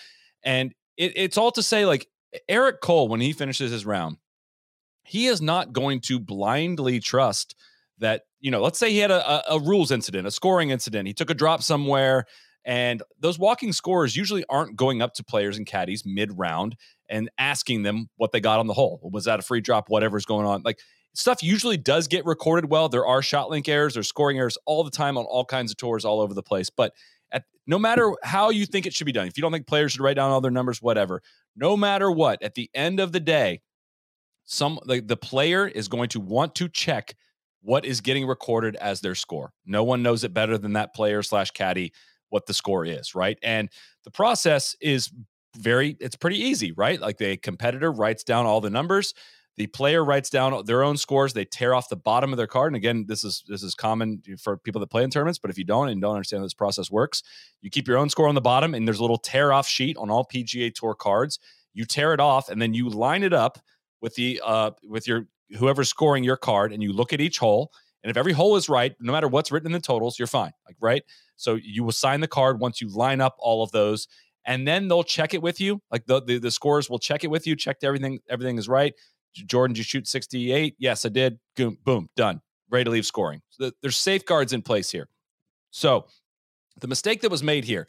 And 0.44 0.74
it, 0.98 1.14
it's 1.16 1.38
all 1.38 1.52
to 1.52 1.64
say, 1.64 1.86
like 1.86 2.08
Eric 2.48 2.82
Cole, 2.82 3.08
when 3.08 3.22
he 3.22 3.34
finishes 3.34 3.72
his 3.72 3.86
round, 3.86 4.18
he 5.04 5.28
is 5.28 5.42
not 5.42 5.74
going 5.74 6.00
to 6.02 6.20
blindly 6.20 7.00
trust 7.00 7.56
that, 8.00 8.24
you 8.40 8.52
know, 8.52 8.62
let's 8.62 8.80
say 8.80 8.92
he 8.92 8.98
had 9.00 9.12
a, 9.12 9.52
a, 9.52 9.56
a 9.56 9.60
rules 9.60 9.92
incident, 9.92 10.28
a 10.28 10.32
scoring 10.32 10.70
incident, 10.70 11.08
he 11.08 11.14
took 11.14 11.30
a 11.30 11.36
drop 11.36 11.62
somewhere. 11.62 12.26
And 12.66 13.04
those 13.20 13.38
walking 13.38 13.74
scores 13.74 14.16
usually 14.16 14.46
aren't 14.50 14.76
going 14.76 15.02
up 15.02 15.14
to 15.16 15.24
players 15.24 15.58
and 15.58 15.66
caddies 15.66 16.04
mid 16.06 16.38
round 16.38 16.76
and 17.10 17.30
asking 17.38 17.84
them 17.84 18.10
what 18.16 18.32
they 18.32 18.40
got 18.40 18.60
on 18.60 18.68
the 18.68 18.74
hole. 18.74 19.00
Was 19.12 19.26
that 19.26 19.40
a 19.40 19.44
free 19.44 19.62
drop? 19.62 19.90
Whatever's 19.90 20.26
going 20.26 20.46
on. 20.46 20.62
Like 20.64 20.80
stuff 21.14 21.44
usually 21.44 21.78
does 21.78 22.08
get 22.08 22.26
recorded 22.26 22.70
well. 22.70 22.90
There 22.90 23.06
are 23.06 23.22
ShotLink 23.22 23.68
errors, 23.68 23.94
there's 23.94 24.08
scoring 24.08 24.38
errors 24.38 24.58
all 24.66 24.84
the 24.84 24.92
time 24.92 25.18
on 25.18 25.26
all 25.26 25.46
kinds 25.46 25.72
of 25.72 25.78
tours 25.78 26.06
all 26.06 26.22
over 26.22 26.34
the 26.34 26.44
place. 26.44 26.70
But 26.70 26.94
at, 27.32 27.44
no 27.68 27.78
matter 27.78 28.14
how 28.24 28.50
you 28.50 28.66
think 28.66 28.86
it 28.86 28.94
should 28.94 29.06
be 29.06 29.12
done, 29.12 29.28
if 29.28 29.38
you 29.38 29.42
don't 29.42 29.52
think 29.52 29.68
players 29.68 29.92
should 29.92 30.02
write 30.02 30.16
down 30.16 30.32
all 30.32 30.42
their 30.42 30.52
numbers, 30.52 30.82
whatever, 30.82 31.22
no 31.56 31.76
matter 31.76 32.12
what, 32.12 32.42
at 32.42 32.56
the 32.56 32.70
end 32.74 33.00
of 33.00 33.12
the 33.12 33.20
day, 33.20 33.62
some 34.46 34.80
like 34.86 35.08
the 35.08 35.18
player 35.18 35.68
is 35.68 35.88
going 35.88 36.10
to 36.10 36.20
want 36.20 36.56
to 36.56 36.68
check 36.68 37.16
what 37.62 37.86
is 37.86 38.02
getting 38.02 38.28
recorded 38.28 38.76
as 38.76 39.00
their 39.02 39.16
score. 39.16 39.54
No 39.66 39.84
one 39.84 40.04
knows 40.04 40.24
it 40.24 40.34
better 40.34 40.58
than 40.58 40.74
that 40.74 40.94
player 40.94 41.24
slash 41.24 41.52
caddy 41.52 41.94
what 42.34 42.48
the 42.48 42.54
score 42.54 42.84
is, 42.84 43.14
right? 43.14 43.38
And 43.44 43.70
the 44.06 44.10
process 44.10 44.76
is 44.82 45.12
very 45.56 45.96
it's 46.00 46.16
pretty 46.16 46.40
easy, 46.40 46.72
right? 46.72 47.00
Like 47.00 47.20
the 47.20 47.38
competitor 47.38 47.92
writes 47.92 48.24
down 48.24 48.48
all 48.48 48.60
the 48.60 48.72
numbers, 48.72 49.14
the 49.56 49.68
player 49.68 50.04
writes 50.04 50.32
down 50.32 50.66
their 50.66 50.84
own 50.84 50.98
scores, 50.98 51.34
they 51.34 51.46
tear 51.46 51.76
off 51.76 51.90
the 51.90 51.96
bottom 51.96 52.34
of 52.34 52.38
their 52.38 52.48
card. 52.48 52.74
And 52.74 52.76
again, 52.76 53.06
this 53.08 53.24
is 53.24 53.44
this 53.48 53.62
is 53.62 53.76
common 53.76 54.24
for 54.40 54.58
people 54.58 54.82
that 54.82 54.90
play 54.90 55.04
in 55.04 55.12
tournaments, 55.12 55.38
but 55.38 55.52
if 55.52 55.60
you 55.60 55.64
don't 55.64 55.90
and 55.90 56.02
don't 56.02 56.16
understand 56.16 56.40
how 56.40 56.46
this 56.46 56.56
process 56.56 56.90
works, 56.90 57.22
you 57.62 57.70
keep 57.70 57.88
your 57.88 58.00
own 58.00 58.10
score 58.10 58.28
on 58.28 58.34
the 58.34 58.42
bottom 58.42 58.74
and 58.74 58.88
there's 58.88 58.98
a 58.98 59.04
little 59.04 59.20
tear 59.20 59.54
off 59.54 59.68
sheet 59.68 59.96
on 59.98 60.10
all 60.10 60.26
PGA 60.26 60.74
Tour 60.74 60.96
cards. 60.96 61.38
You 61.76 61.86
tear 61.86 62.16
it 62.16 62.20
off 62.20 62.50
and 62.50 62.60
then 62.60 62.74
you 62.74 62.90
line 62.90 63.22
it 63.22 63.34
up 63.34 63.60
with 64.02 64.16
the 64.16 64.42
uh 64.44 64.72
with 64.84 65.08
your 65.08 65.28
whoever's 65.60 65.90
scoring 65.90 66.24
your 66.24 66.38
card 66.38 66.74
and 66.74 66.82
you 66.82 66.94
look 66.94 67.14
at 67.14 67.22
each 67.22 67.38
hole 67.38 67.72
and 68.04 68.12
if 68.12 68.18
every 68.18 68.34
hole 68.34 68.56
is 68.56 68.70
right, 68.70 68.96
no 69.00 69.12
matter 69.12 69.28
what's 69.28 69.52
written 69.52 69.68
in 69.68 69.72
the 69.74 69.80
totals, 69.80 70.20
you're 70.20 70.28
fine. 70.28 70.52
Like, 70.68 70.76
right? 70.82 71.04
So 71.36 71.56
you 71.56 71.84
will 71.84 71.92
sign 71.92 72.20
the 72.20 72.28
card 72.28 72.60
once 72.60 72.82
you 72.82 72.90
line 72.90 73.22
up 73.22 73.36
all 73.40 73.64
of 73.64 73.72
those, 73.72 74.08
and 74.46 74.68
then 74.68 74.88
they'll 74.88 75.04
check 75.04 75.34
it 75.34 75.42
with 75.42 75.62
you. 75.62 75.82
Like 75.92 76.06
the 76.06 76.22
the, 76.22 76.38
the 76.38 76.52
scores 76.52 76.90
will 76.90 77.00
check 77.00 77.24
it 77.24 77.30
with 77.30 77.48
you, 77.48 77.56
checked 77.56 77.84
everything, 77.84 78.20
everything 78.30 78.58
is 78.58 78.68
right. 78.68 78.94
Jordan, 79.34 79.76
you 79.76 79.84
shoot 79.84 80.08
68? 80.08 80.76
Yes, 80.78 81.06
I 81.06 81.10
did. 81.10 81.40
Boom, 81.56 81.78
boom, 81.84 82.10
done. 82.16 82.42
Ready 82.70 82.84
to 82.84 82.92
leave 82.92 83.06
scoring. 83.06 83.42
So 83.50 83.72
there's 83.82 83.98
safeguards 83.98 84.54
in 84.54 84.62
place 84.62 84.92
here. 84.92 85.08
So 85.72 86.06
the 86.80 86.88
mistake 86.88 87.22
that 87.22 87.32
was 87.32 87.42
made 87.42 87.66
here, 87.66 87.88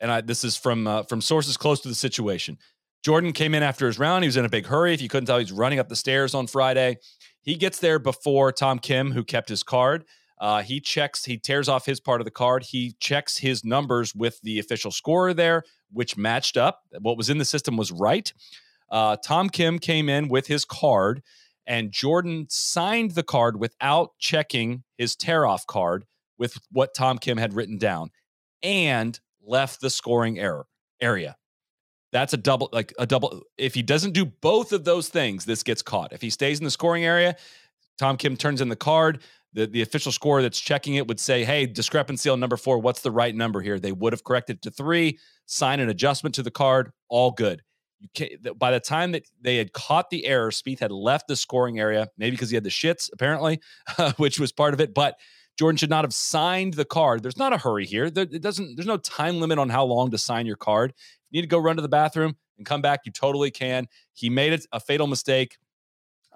and 0.00 0.10
I, 0.10 0.20
this 0.20 0.44
is 0.44 0.56
from 0.56 0.86
uh, 0.86 1.02
from 1.04 1.20
sources 1.20 1.56
close 1.56 1.80
to 1.80 1.88
the 1.88 1.94
situation. 1.94 2.58
Jordan 3.04 3.34
came 3.34 3.54
in 3.54 3.62
after 3.62 3.86
his 3.86 3.98
round. 3.98 4.24
He 4.24 4.28
was 4.28 4.38
in 4.38 4.46
a 4.46 4.48
big 4.48 4.64
hurry. 4.64 4.94
If 4.94 5.02
you 5.02 5.10
couldn't 5.10 5.26
tell, 5.26 5.38
he's 5.38 5.52
running 5.52 5.78
up 5.78 5.90
the 5.90 5.96
stairs 5.96 6.34
on 6.34 6.46
Friday. 6.46 6.96
He 7.42 7.54
gets 7.54 7.78
there 7.78 7.98
before 7.98 8.50
Tom 8.50 8.78
Kim, 8.78 9.12
who 9.12 9.22
kept 9.22 9.50
his 9.50 9.62
card. 9.62 10.06
Uh, 10.40 10.62
he 10.62 10.80
checks, 10.80 11.26
he 11.26 11.36
tears 11.36 11.68
off 11.68 11.84
his 11.84 12.00
part 12.00 12.22
of 12.22 12.24
the 12.24 12.30
card. 12.30 12.64
He 12.64 12.96
checks 13.00 13.36
his 13.36 13.62
numbers 13.62 14.14
with 14.14 14.40
the 14.42 14.58
official 14.58 14.90
scorer 14.90 15.34
there, 15.34 15.64
which 15.92 16.16
matched 16.16 16.56
up. 16.56 16.80
What 16.98 17.18
was 17.18 17.28
in 17.28 17.36
the 17.36 17.44
system 17.44 17.76
was 17.76 17.92
right. 17.92 18.32
Uh, 18.90 19.16
Tom 19.22 19.50
Kim 19.50 19.78
came 19.78 20.08
in 20.08 20.28
with 20.28 20.46
his 20.46 20.64
card, 20.64 21.22
and 21.66 21.92
Jordan 21.92 22.46
signed 22.48 23.10
the 23.12 23.22
card 23.22 23.60
without 23.60 24.12
checking 24.18 24.82
his 24.96 25.14
tear 25.14 25.44
off 25.44 25.66
card 25.66 26.06
with 26.38 26.58
what 26.70 26.94
Tom 26.94 27.18
Kim 27.18 27.36
had 27.36 27.52
written 27.52 27.76
down 27.76 28.10
and 28.62 29.20
left 29.42 29.82
the 29.82 29.90
scoring 29.90 30.38
error 30.38 30.66
area. 31.02 31.36
That's 32.14 32.32
a 32.32 32.36
double, 32.36 32.68
like 32.72 32.94
a 32.96 33.06
double. 33.06 33.42
If 33.58 33.74
he 33.74 33.82
doesn't 33.82 34.12
do 34.12 34.24
both 34.24 34.72
of 34.72 34.84
those 34.84 35.08
things, 35.08 35.44
this 35.44 35.64
gets 35.64 35.82
caught. 35.82 36.12
If 36.12 36.22
he 36.22 36.30
stays 36.30 36.60
in 36.60 36.64
the 36.64 36.70
scoring 36.70 37.04
area, 37.04 37.34
Tom 37.98 38.16
Kim 38.16 38.36
turns 38.36 38.60
in 38.60 38.68
the 38.68 38.76
card. 38.76 39.18
The, 39.52 39.66
the 39.66 39.82
official 39.82 40.12
scorer 40.12 40.40
that's 40.40 40.60
checking 40.60 40.94
it 40.94 41.08
would 41.08 41.18
say, 41.18 41.42
Hey, 41.42 41.66
discrepancy 41.66 42.30
on 42.30 42.38
number 42.38 42.56
four. 42.56 42.78
What's 42.78 43.00
the 43.00 43.10
right 43.10 43.34
number 43.34 43.60
here? 43.60 43.80
They 43.80 43.90
would 43.90 44.12
have 44.12 44.22
corrected 44.22 44.62
to 44.62 44.70
three, 44.70 45.18
sign 45.46 45.80
an 45.80 45.88
adjustment 45.88 46.36
to 46.36 46.44
the 46.44 46.52
card. 46.52 46.92
All 47.08 47.32
good. 47.32 47.62
You 47.98 48.08
can't, 48.14 48.58
by 48.60 48.70
the 48.70 48.78
time 48.78 49.10
that 49.10 49.24
they 49.40 49.56
had 49.56 49.72
caught 49.72 50.08
the 50.10 50.24
error, 50.26 50.52
Spieth 50.52 50.78
had 50.78 50.92
left 50.92 51.26
the 51.26 51.34
scoring 51.34 51.80
area, 51.80 52.10
maybe 52.16 52.36
because 52.36 52.50
he 52.50 52.54
had 52.54 52.62
the 52.62 52.70
shits, 52.70 53.10
apparently, 53.12 53.60
which 54.18 54.38
was 54.38 54.52
part 54.52 54.72
of 54.72 54.80
it. 54.80 54.94
But 54.94 55.18
Jordan 55.58 55.76
should 55.76 55.90
not 55.90 56.04
have 56.04 56.14
signed 56.14 56.74
the 56.74 56.84
card. 56.84 57.22
There's 57.22 57.36
not 57.36 57.52
a 57.52 57.58
hurry 57.58 57.86
here. 57.86 58.10
There, 58.10 58.24
it 58.24 58.42
doesn't. 58.42 58.76
There's 58.76 58.86
no 58.86 58.98
time 58.98 59.40
limit 59.40 59.58
on 59.58 59.68
how 59.68 59.84
long 59.84 60.10
to 60.10 60.18
sign 60.18 60.46
your 60.46 60.56
card. 60.56 60.94
Need 61.34 61.42
to 61.42 61.46
go 61.48 61.58
run 61.58 61.76
to 61.76 61.82
the 61.82 61.88
bathroom 61.88 62.36
and 62.56 62.64
come 62.64 62.80
back, 62.80 63.00
you 63.04 63.12
totally 63.12 63.50
can. 63.50 63.88
He 64.14 64.30
made 64.30 64.52
it 64.52 64.66
a 64.72 64.80
fatal 64.80 65.06
mistake. 65.06 65.58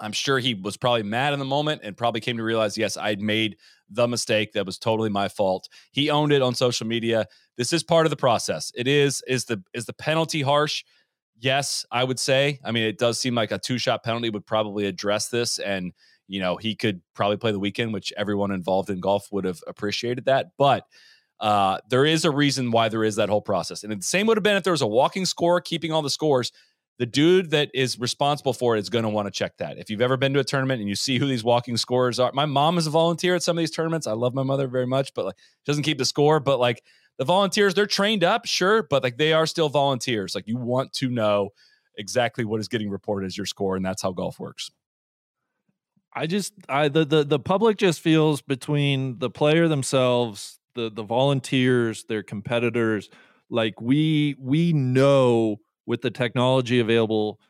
I'm 0.00 0.12
sure 0.12 0.38
he 0.38 0.54
was 0.54 0.76
probably 0.76 1.02
mad 1.02 1.32
in 1.32 1.38
the 1.38 1.44
moment 1.44 1.80
and 1.82 1.96
probably 1.96 2.20
came 2.20 2.36
to 2.36 2.42
realize, 2.42 2.78
yes, 2.78 2.96
I'd 2.96 3.20
made 3.20 3.56
the 3.88 4.06
mistake. 4.06 4.52
That 4.52 4.66
was 4.66 4.78
totally 4.78 5.08
my 5.08 5.28
fault. 5.28 5.68
He 5.92 6.10
owned 6.10 6.32
it 6.32 6.42
on 6.42 6.54
social 6.54 6.86
media. 6.86 7.26
This 7.56 7.72
is 7.72 7.82
part 7.82 8.06
of 8.06 8.10
the 8.10 8.16
process. 8.16 8.70
It 8.76 8.86
is. 8.86 9.22
Is 9.26 9.46
the 9.46 9.62
is 9.72 9.86
the 9.86 9.92
penalty 9.92 10.42
harsh? 10.42 10.84
Yes, 11.40 11.86
I 11.90 12.04
would 12.04 12.18
say. 12.18 12.60
I 12.64 12.72
mean, 12.72 12.84
it 12.84 12.98
does 12.98 13.20
seem 13.20 13.34
like 13.34 13.50
a 13.52 13.58
two 13.58 13.78
shot 13.78 14.04
penalty 14.04 14.30
would 14.30 14.46
probably 14.46 14.86
address 14.86 15.28
this 15.28 15.58
and 15.58 15.92
you 16.28 16.40
know, 16.40 16.56
he 16.56 16.76
could 16.76 17.00
probably 17.14 17.38
play 17.38 17.52
the 17.52 17.58
weekend, 17.58 17.92
which 17.92 18.12
everyone 18.16 18.52
involved 18.52 18.90
in 18.90 19.00
golf 19.00 19.32
would 19.32 19.44
have 19.44 19.60
appreciated 19.66 20.26
that. 20.26 20.50
But 20.58 20.84
uh, 21.40 21.78
there 21.88 22.04
is 22.04 22.24
a 22.24 22.30
reason 22.30 22.70
why 22.70 22.88
there 22.88 23.04
is 23.04 23.16
that 23.16 23.28
whole 23.28 23.40
process. 23.40 23.84
And 23.84 23.92
the 23.92 24.02
same 24.02 24.26
would 24.26 24.36
have 24.36 24.44
been 24.44 24.56
if 24.56 24.64
there 24.64 24.72
was 24.72 24.82
a 24.82 24.86
walking 24.86 25.24
score 25.24 25.60
keeping 25.60 25.92
all 25.92 26.02
the 26.02 26.10
scores. 26.10 26.52
The 26.98 27.06
dude 27.06 27.50
that 27.52 27.70
is 27.74 27.96
responsible 27.96 28.52
for 28.52 28.76
it 28.76 28.80
is 28.80 28.90
going 28.90 29.04
to 29.04 29.08
want 29.08 29.26
to 29.26 29.30
check 29.30 29.56
that. 29.58 29.78
If 29.78 29.88
you've 29.88 30.00
ever 30.00 30.16
been 30.16 30.34
to 30.34 30.40
a 30.40 30.44
tournament 30.44 30.80
and 30.80 30.88
you 30.88 30.96
see 30.96 31.18
who 31.18 31.28
these 31.28 31.44
walking 31.44 31.76
scorers 31.76 32.18
are, 32.18 32.32
my 32.34 32.44
mom 32.44 32.76
is 32.76 32.88
a 32.88 32.90
volunteer 32.90 33.36
at 33.36 33.44
some 33.44 33.56
of 33.56 33.62
these 33.62 33.70
tournaments. 33.70 34.08
I 34.08 34.14
love 34.14 34.34
my 34.34 34.42
mother 34.42 34.66
very 34.66 34.86
much, 34.86 35.14
but 35.14 35.24
like 35.24 35.36
doesn't 35.64 35.84
keep 35.84 35.98
the 35.98 36.04
score. 36.04 36.40
But 36.40 36.58
like 36.58 36.82
the 37.18 37.24
volunteers, 37.24 37.74
they're 37.74 37.86
trained 37.86 38.24
up, 38.24 38.46
sure, 38.46 38.82
but 38.82 39.04
like 39.04 39.16
they 39.16 39.32
are 39.32 39.46
still 39.46 39.68
volunteers. 39.68 40.34
Like 40.34 40.48
you 40.48 40.56
want 40.56 40.92
to 40.94 41.08
know 41.08 41.50
exactly 41.96 42.44
what 42.44 42.58
is 42.58 42.66
getting 42.66 42.90
reported 42.90 43.26
as 43.26 43.36
your 43.36 43.46
score, 43.46 43.76
and 43.76 43.84
that's 43.84 44.02
how 44.02 44.10
golf 44.10 44.40
works. 44.40 44.70
I 46.12 46.26
just 46.26 46.52
I 46.68 46.88
the, 46.88 47.04
the 47.04 47.24
the 47.24 47.38
public 47.38 47.76
just 47.76 48.00
feels 48.00 48.42
between 48.42 49.18
the 49.18 49.30
player 49.30 49.68
themselves, 49.68 50.57
the 50.78 50.90
the 50.90 51.02
volunteers, 51.02 52.04
their 52.04 52.22
competitors, 52.22 53.10
like 53.50 53.80
we 53.80 54.36
we 54.38 54.72
know 54.72 55.56
with 55.86 56.02
the 56.02 56.10
technology 56.10 56.78
available 56.78 57.40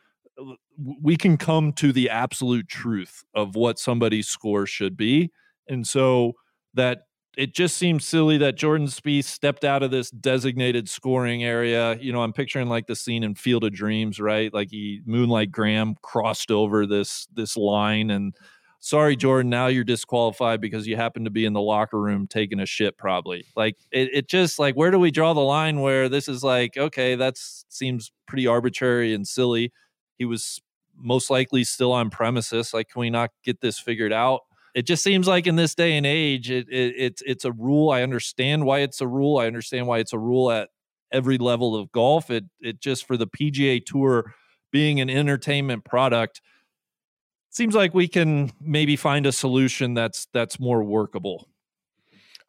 uh, 0.41 0.55
we 1.03 1.17
can 1.17 1.37
come 1.37 1.73
to 1.73 1.93
the 1.93 2.09
absolute 2.09 2.69
truth 2.69 3.25
of 3.35 3.57
what 3.57 3.79
somebody's 3.79 4.29
score 4.29 4.65
should 4.65 4.97
be. 4.97 5.31
And 5.69 5.87
so 5.87 6.35
that 6.75 7.01
it 7.37 7.55
just 7.55 7.77
seems 7.77 8.07
silly 8.07 8.39
that 8.39 8.57
Jordan 8.57 8.87
Spieth 8.87 9.25
stepped 9.25 9.65
out 9.65 9.83
of 9.83 9.91
this 9.91 10.11
designated 10.11 10.89
scoring 10.89 11.45
area. 11.45 11.97
You 12.01 12.13
know, 12.13 12.23
I'm 12.23 12.33
picturing 12.33 12.69
like 12.69 12.87
the 12.87 12.97
scene 12.97 13.23
in 13.23 13.35
Field 13.35 13.65
of 13.65 13.73
Dreams, 13.73 14.21
right? 14.21 14.53
Like 14.55 14.71
he 14.71 15.03
Moonlight 15.05 15.51
Graham 15.51 15.97
crossed 16.03 16.51
over 16.51 16.87
this 16.87 17.27
this 17.35 17.57
line 17.57 18.11
and 18.11 18.35
sorry 18.79 19.17
Jordan, 19.17 19.51
now 19.51 19.67
you're 19.67 19.85
disqualified 19.85 20.61
because 20.61 20.87
you 20.87 20.97
happen 20.97 21.25
to 21.25 21.31
be 21.31 21.45
in 21.45 21.53
the 21.53 21.61
locker 21.61 22.01
room 22.01 22.27
taking 22.27 22.61
a 22.61 22.67
shit 22.67 22.97
probably. 22.97 23.45
Like 23.57 23.77
it, 23.91 24.11
it 24.13 24.29
just 24.29 24.59
like 24.59 24.75
where 24.75 24.91
do 24.91 24.99
we 24.99 25.11
draw 25.11 25.35
the 25.35 25.41
line 25.41 25.81
where 25.81 26.09
this 26.09 26.29
is 26.29 26.43
like 26.43 26.77
okay, 26.77 27.15
that 27.15 27.35
seems 27.37 28.13
pretty 28.27 28.47
arbitrary 28.47 29.15
and 29.15 29.27
silly. 29.27 29.73
He 30.19 30.25
was 30.25 30.61
most 30.97 31.31
likely 31.31 31.65
still 31.65 31.93
on 31.93 32.11
premises. 32.11 32.75
Like 32.75 32.91
can 32.91 33.01
we 33.01 33.11
not 33.11 33.31
get 33.45 33.61
this 33.61 33.79
figured 33.79 34.13
out? 34.13 34.41
it 34.75 34.87
just 34.87 35.03
seems 35.03 35.27
like 35.27 35.49
in 35.49 35.57
this 35.57 35.75
day 35.75 35.97
and 35.97 36.07
age, 36.07 36.53
it, 36.53 36.69
it, 36.69 36.95
it's 36.97 37.23
it's 37.27 37.45
a 37.45 37.51
rule. 37.51 37.91
I 37.91 38.03
understand 38.03 38.65
why 38.65 38.81
it's 38.81 39.01
a 39.01 39.09
rule. 39.09 39.39
I 39.39 39.47
understand 39.49 39.89
why 39.89 39.99
it's 39.99 40.13
a 40.13 40.19
rule 40.19 40.53
at 40.53 40.69
every 41.11 41.37
level 41.37 41.75
of 41.75 41.91
golf. 41.91 42.31
It 42.31 42.45
it 42.61 42.81
just 42.81 43.05
for 43.05 43.17
the 43.17 43.27
PGA 43.27 43.85
Tour 43.85 44.35
being 44.71 45.01
an 45.01 45.11
entertainment 45.11 45.85
product 45.85 46.41
seems 47.51 47.75
like 47.75 47.95
we 47.95 48.09
can 48.09 48.53
maybe 48.61 48.97
find 48.97 49.27
a 49.27 49.33
solution 49.33 49.95
that's 49.95 50.27
that's 50.33 50.59
more 50.61 50.83
workable. 50.83 51.49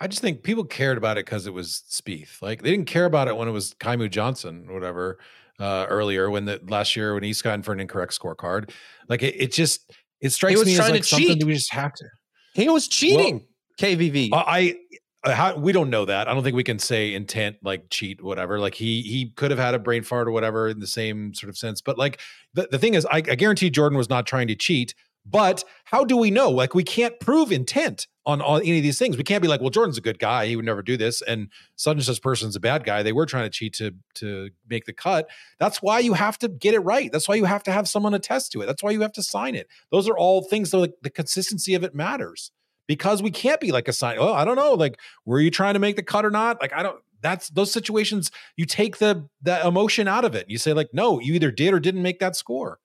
I 0.02 0.08
just 0.08 0.22
think 0.22 0.44
people 0.44 0.64
cared 0.64 0.98
about 0.98 1.18
it 1.18 1.26
because 1.26 1.46
it 1.46 1.54
was 1.54 1.84
Spieth. 1.90 2.42
Like 2.42 2.62
they 2.62 2.72
didn't 2.72 2.88
care 2.88 3.06
about 3.06 3.28
it 3.28 3.36
when 3.36 3.48
it 3.48 3.52
was 3.52 3.74
Kaimu 3.76 4.10
Johnson 4.10 4.66
or 4.70 4.74
whatever 4.74 5.20
uh, 5.60 5.86
earlier 5.90 6.30
when 6.30 6.46
the 6.46 6.62
last 6.68 6.96
year 6.96 7.14
when 7.14 7.24
he's 7.24 7.42
gotten 7.42 7.62
for 7.62 7.74
an 7.74 7.80
incorrect 7.80 8.18
scorecard. 8.18 8.72
Like 9.10 9.24
it, 9.24 9.36
it 9.36 9.52
just 9.52 9.92
it 10.22 10.30
strikes 10.30 10.64
me 10.66 10.74
as 10.78 10.90
like 10.90 11.04
something 11.04 11.28
cheat. 11.28 11.44
we 11.44 11.54
just 11.54 11.74
have 11.74 11.94
to. 11.94 12.06
He 12.54 12.70
was 12.70 12.88
cheating. 12.88 13.46
Well, 13.80 13.92
KVV. 13.92 14.30
I, 14.34 14.44
I 14.48 14.76
Uh, 15.24 15.34
how, 15.34 15.56
we 15.58 15.74
don't 15.74 15.90
know 15.90 16.06
that. 16.06 16.30
I 16.30 16.34
don't 16.34 16.44
think 16.44 16.56
we 16.56 16.64
can 16.64 16.80
say 16.80 17.14
intent 17.14 17.58
like 17.62 17.90
cheat 17.90 18.24
whatever. 18.24 18.60
Like 18.60 18.76
he 18.76 19.02
he 19.02 19.32
could 19.36 19.52
have 19.52 19.60
had 19.60 19.74
a 19.74 19.80
brain 19.80 20.04
fart 20.04 20.28
or 20.28 20.32
whatever 20.32 20.70
in 20.70 20.80
the 20.80 20.88
same 20.88 21.34
sort 21.34 21.50
of 21.50 21.58
sense. 21.58 21.82
But 21.82 21.98
like 21.98 22.20
the, 22.54 22.70
the 22.72 22.80
thing 22.80 22.94
is, 22.94 23.06
I, 23.06 23.18
I 23.18 23.36
guarantee 23.36 23.70
Jordan 23.70 23.98
was 23.98 24.10
not 24.10 24.26
trying 24.26 24.48
to 24.48 24.56
cheat. 24.56 24.96
But 25.26 25.64
how 25.84 26.06
do 26.06 26.16
we 26.16 26.32
know? 26.32 26.50
Like 26.50 26.74
we 26.74 26.84
can't 26.84 27.20
prove 27.20 27.52
intent 27.52 28.08
on, 28.26 28.42
any 28.42 28.78
of 28.78 28.84
these 28.84 28.98
things. 28.98 29.18
We 29.18 29.24
can't 29.24 29.42
be 29.42 29.48
like, 29.48 29.60
well, 29.60 29.70
Jordan's 29.70 29.98
a 29.98 30.02
good 30.02 30.20
guy; 30.20 30.46
he 30.48 30.56
would 30.56 30.66
never 30.66 30.82
do 30.82 30.96
this, 30.98 31.22
and 31.22 31.50
such 31.76 31.96
and 31.96 32.04
such 32.04 32.22
person's 32.22 32.56
a 32.56 32.60
bad 32.60 32.84
guy. 32.84 33.04
They 33.04 33.12
were 33.12 33.26
trying 33.26 33.44
to 33.44 33.50
cheat 33.50 33.74
to 33.74 33.94
to 34.16 34.50
make 34.70 34.86
the 34.86 34.94
cut. 34.94 35.30
That's 35.60 35.82
why 35.82 36.00
you 36.00 36.14
have 36.14 36.38
to 36.40 36.48
get 36.48 36.74
it 36.74 36.80
right. 36.80 37.12
That's 37.12 37.28
why 37.28 37.36
you 37.36 37.46
have 37.46 37.64
to 37.64 37.72
have 37.72 37.88
someone 37.90 38.14
attest 38.14 38.54
to 38.54 38.62
it. 38.62 38.68
That's 38.68 38.82
why 38.82 38.92
you 38.92 39.02
have 39.02 39.14
to 39.14 39.24
sign 39.24 39.56
it. 39.56 39.68
Those 39.92 40.08
are 40.08 40.18
all 40.18 40.44
things 40.44 40.72
the 40.72 40.94
consistency 41.14 41.74
of 41.74 41.84
it 41.84 41.94
matters 41.94 42.52
because 42.90 43.22
we 43.22 43.30
can't 43.30 43.62
be 43.62 43.72
like 43.72 43.88
a 43.88 43.94
sign. 43.94 44.18
Oh, 44.20 44.34
I 44.34 44.44
don't 44.44 44.56
know. 44.56 44.74
Like, 44.74 45.00
were 45.24 45.40
you 45.40 45.52
trying 45.52 45.76
to 45.76 45.80
make 45.80 45.96
the 45.96 46.02
cut 46.02 46.26
or 46.26 46.32
not? 46.32 46.60
Like, 46.60 46.74
I 46.74 46.82
don't. 46.82 47.00
That's 47.22 47.50
those 47.50 47.72
situations. 47.72 48.32
You 48.58 48.66
take 48.66 48.98
the 48.98 49.30
the 49.44 49.66
emotion 49.66 50.08
out 50.08 50.26
of 50.26 50.34
it. 50.34 50.50
You 50.50 50.58
say 50.58 50.74
like, 50.74 50.90
no, 50.92 51.20
you 51.20 51.36
either 51.36 51.52
did 51.52 51.74
or 51.74 51.80
didn't 51.80 52.02
make 52.02 52.20
that 52.20 52.36
score. 52.36 52.80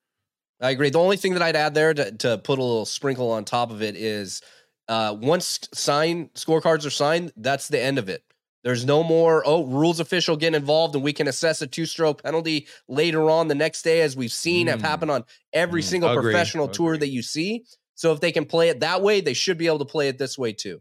I 0.61 0.71
agree. 0.71 0.91
The 0.91 0.99
only 0.99 1.17
thing 1.17 1.33
that 1.33 1.43
I'd 1.43 1.57
add 1.57 1.75
there 1.75 1.95
to, 1.95 2.13
to 2.13 2.39
put 2.39 2.59
a 2.59 2.63
little 2.63 2.85
sprinkle 2.85 3.31
on 3.31 3.45
top 3.45 3.71
of 3.71 3.81
it 3.81 3.97
is 3.97 4.43
uh, 4.89 5.17
once 5.19 5.69
sign 5.73 6.29
scorecards 6.35 6.87
are 6.87 6.91
signed, 6.91 7.33
that's 7.37 7.69
the 7.69 7.81
end 7.81 7.99
of 7.99 8.09
it. 8.09 8.23
There's 8.63 8.85
no 8.85 9.03
more, 9.03 9.43
oh, 9.47 9.65
rules 9.65 10.01
official 10.01 10.37
get 10.37 10.55
involved 10.55 10.95
and 10.95 11.05
we 11.05 11.13
can 11.13 11.29
assess 11.29 11.63
a 11.63 11.67
two 11.67 11.87
stroke 11.87 12.23
penalty 12.23 12.67
later 12.89 13.31
on 13.31 13.49
the 13.49 13.55
next 13.55 13.83
day, 13.83 14.01
as 14.01 14.17
we've 14.17 14.33
seen 14.33 14.67
mm. 14.67 14.71
have 14.71 14.83
happened 14.83 15.11
on 15.11 15.25
every 15.53 15.83
mm. 15.83 15.85
single 15.85 16.11
Agreed. 16.11 16.33
professional 16.33 16.65
Agreed. 16.65 16.75
tour 16.75 16.97
that 16.99 17.09
you 17.09 17.23
see. 17.23 17.65
So 17.95 18.13
if 18.13 18.21
they 18.21 18.33
can 18.33 18.45
play 18.45 18.69
it 18.69 18.81
that 18.81 19.03
way, 19.03 19.21
they 19.21 19.35
should 19.35 19.59
be 19.59 19.67
able 19.67 19.79
to 19.81 19.85
play 19.85 20.09
it 20.09 20.19
this 20.19 20.37
way 20.37 20.53
too. 20.53 20.81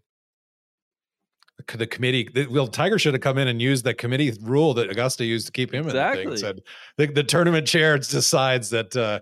The 1.68 1.88
committee, 1.88 2.30
the, 2.34 2.48
well, 2.48 2.68
Tiger 2.68 2.98
should 2.98 3.14
have 3.14 3.22
come 3.22 3.38
in 3.38 3.48
and 3.48 3.62
used 3.62 3.86
the 3.86 3.94
committee 3.94 4.34
rule 4.42 4.74
that 4.74 4.90
Augusta 4.90 5.24
used 5.24 5.46
to 5.46 5.52
keep 5.52 5.74
him 5.74 5.86
exactly. 5.86 6.24
in 6.24 6.30
the 6.30 6.36
thing. 6.36 6.44
Said 6.44 6.62
the, 6.98 7.06
the 7.08 7.24
tournament 7.24 7.68
chair 7.68 7.98
decides 7.98 8.72
that 8.72 8.96
uh, 8.96 9.20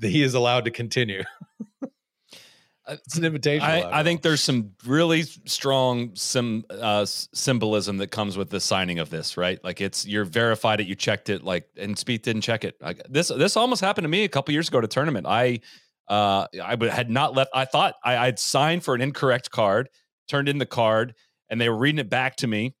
he 0.00 0.22
is 0.22 0.34
allowed 0.34 0.64
to 0.64 0.70
continue. 0.70 1.22
it's 2.88 3.16
an 3.16 3.24
invitation. 3.24 3.66
I, 3.66 4.00
I, 4.00 4.02
think 4.02 4.22
there's 4.22 4.40
some 4.40 4.72
really 4.86 5.22
strong 5.22 6.14
sim, 6.14 6.64
uh, 6.70 7.04
symbolism 7.04 7.98
that 7.98 8.10
comes 8.10 8.36
with 8.36 8.50
the 8.50 8.60
signing 8.60 8.98
of 8.98 9.10
this, 9.10 9.36
right? 9.36 9.62
Like 9.62 9.80
it's 9.80 10.06
you're 10.06 10.24
verified 10.24 10.80
it, 10.80 10.86
you 10.86 10.94
checked 10.94 11.28
it, 11.28 11.42
like 11.42 11.68
and 11.76 11.96
Spieth 11.96 12.22
didn't 12.22 12.42
check 12.42 12.64
it. 12.64 12.76
Like 12.80 13.02
this 13.08 13.28
this 13.28 13.56
almost 13.56 13.80
happened 13.80 14.04
to 14.04 14.08
me 14.08 14.24
a 14.24 14.28
couple 14.28 14.52
years 14.52 14.68
ago 14.68 14.78
at 14.78 14.84
a 14.84 14.88
tournament. 14.88 15.26
I 15.26 15.60
uh 16.12 16.46
I 16.62 16.76
had 16.90 17.10
not 17.10 17.34
left. 17.34 17.50
I 17.54 17.64
thought 17.64 17.94
I, 18.04 18.16
I'd 18.16 18.38
signed 18.38 18.84
for 18.84 18.94
an 18.94 19.00
incorrect 19.00 19.50
card, 19.50 19.88
turned 20.28 20.48
in 20.48 20.58
the 20.58 20.66
card, 20.66 21.14
and 21.48 21.60
they 21.60 21.68
were 21.68 21.78
reading 21.78 21.98
it 21.98 22.10
back 22.10 22.36
to 22.36 22.46
me. 22.46 22.74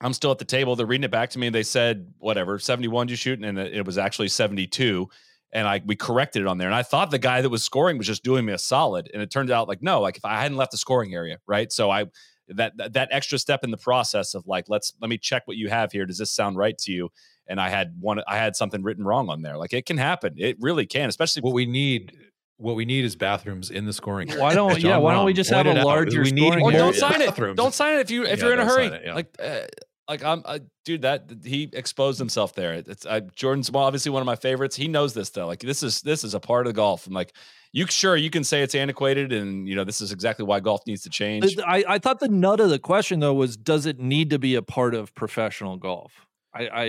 I'm 0.00 0.12
still 0.12 0.32
at 0.32 0.38
the 0.38 0.44
table. 0.44 0.76
They're 0.76 0.86
reading 0.86 1.04
it 1.04 1.10
back 1.10 1.30
to 1.30 1.38
me. 1.38 1.48
They 1.48 1.62
said, 1.62 2.12
whatever, 2.18 2.58
71 2.58 3.08
you 3.08 3.16
shoot, 3.16 3.42
and 3.42 3.58
it 3.58 3.86
was 3.86 3.96
actually 3.96 4.28
72 4.28 5.08
and 5.54 5.68
I 5.68 5.80
we 5.86 5.94
corrected 5.94 6.42
it 6.42 6.48
on 6.48 6.58
there. 6.58 6.68
And 6.68 6.74
I 6.74 6.82
thought 6.82 7.10
the 7.10 7.18
guy 7.18 7.40
that 7.40 7.48
was 7.48 7.62
scoring 7.62 7.96
was 7.96 8.06
just 8.06 8.24
doing 8.24 8.44
me 8.44 8.52
a 8.52 8.58
solid, 8.58 9.08
and 9.14 9.22
it 9.22 9.30
turned 9.30 9.50
out 9.50 9.68
like 9.68 9.82
no, 9.82 10.00
like 10.00 10.16
if 10.16 10.24
I 10.24 10.40
hadn't 10.40 10.58
left 10.58 10.72
the 10.72 10.78
scoring 10.78 11.14
area, 11.14 11.38
right? 11.46 11.72
So 11.72 11.90
I 11.90 12.06
that 12.48 12.76
that, 12.76 12.92
that 12.94 13.08
extra 13.12 13.38
step 13.38 13.64
in 13.64 13.70
the 13.70 13.78
process 13.78 14.34
of 14.34 14.46
like 14.46 14.68
let's 14.68 14.92
let 15.00 15.08
me 15.08 15.16
check 15.16 15.46
what 15.46 15.56
you 15.56 15.68
have 15.68 15.92
here. 15.92 16.04
Does 16.04 16.18
this 16.18 16.32
sound 16.32 16.56
right 16.56 16.76
to 16.78 16.92
you? 16.92 17.10
And 17.46 17.60
I 17.60 17.68
had 17.68 17.94
one, 18.00 18.20
I 18.26 18.38
had 18.38 18.56
something 18.56 18.82
written 18.82 19.04
wrong 19.04 19.28
on 19.28 19.42
there. 19.42 19.56
Like 19.56 19.72
it 19.72 19.86
can 19.86 19.98
happen. 19.98 20.34
It 20.38 20.56
really 20.60 20.86
can, 20.86 21.08
especially 21.08 21.42
what 21.42 21.52
we 21.52 21.66
need 21.66 22.16
what 22.56 22.76
we 22.76 22.84
need 22.84 23.04
is 23.04 23.16
bathrooms 23.16 23.70
in 23.70 23.84
the 23.84 23.92
scoring. 23.92 24.30
Why 24.30 24.54
don't 24.54 24.80
yeah? 24.80 24.98
Why 24.98 25.12
don't 25.14 25.26
we 25.26 25.32
just 25.32 25.50
have 25.50 25.66
a 25.66 25.84
larger 25.84 26.22
we 26.22 26.30
need 26.30 26.52
scoring? 26.52 26.64
Or 26.64 26.72
don't 26.72 26.94
sign 26.94 27.20
it. 27.22 27.56
Don't 27.56 27.74
sign 27.74 27.98
it 27.98 28.00
if 28.00 28.10
you 28.10 28.24
if 28.24 28.38
yeah, 28.38 28.44
you're 28.44 28.54
in 28.54 28.60
a 28.60 28.64
hurry. 28.64 28.86
It, 28.86 29.02
yeah. 29.04 29.14
Like 29.14 29.36
uh, 29.42 29.60
like 30.08 30.22
I'm, 30.22 30.42
uh, 30.44 30.58
dude. 30.84 31.02
That 31.02 31.30
he 31.44 31.70
exposed 31.72 32.18
himself 32.18 32.54
there. 32.54 32.74
It's 32.74 33.06
uh, 33.06 33.20
Jordan's 33.34 33.70
well, 33.70 33.84
obviously 33.84 34.10
one 34.10 34.22
of 34.22 34.26
my 34.26 34.36
favorites. 34.36 34.76
He 34.76 34.88
knows 34.88 35.14
this 35.14 35.30
though. 35.30 35.46
Like 35.46 35.60
this 35.60 35.82
is 35.82 36.02
this 36.02 36.24
is 36.24 36.34
a 36.34 36.40
part 36.40 36.66
of 36.66 36.74
golf. 36.74 37.06
I'm 37.06 37.12
like 37.12 37.34
you, 37.72 37.86
sure 37.88 38.16
you 38.16 38.30
can 38.30 38.44
say 38.44 38.62
it's 38.62 38.76
antiquated, 38.76 39.32
and 39.32 39.68
you 39.68 39.74
know 39.74 39.82
this 39.82 40.00
is 40.00 40.12
exactly 40.12 40.44
why 40.44 40.60
golf 40.60 40.82
needs 40.86 41.02
to 41.02 41.10
change. 41.10 41.58
I, 41.66 41.84
I 41.88 41.98
thought 41.98 42.20
the 42.20 42.28
nut 42.28 42.60
of 42.60 42.70
the 42.70 42.78
question 42.78 43.18
though 43.18 43.34
was, 43.34 43.56
does 43.56 43.84
it 43.84 43.98
need 43.98 44.30
to 44.30 44.38
be 44.38 44.54
a 44.54 44.62
part 44.62 44.94
of 44.94 45.12
professional 45.16 45.76
golf? 45.76 46.12
I, 46.54 46.68
I 46.68 46.84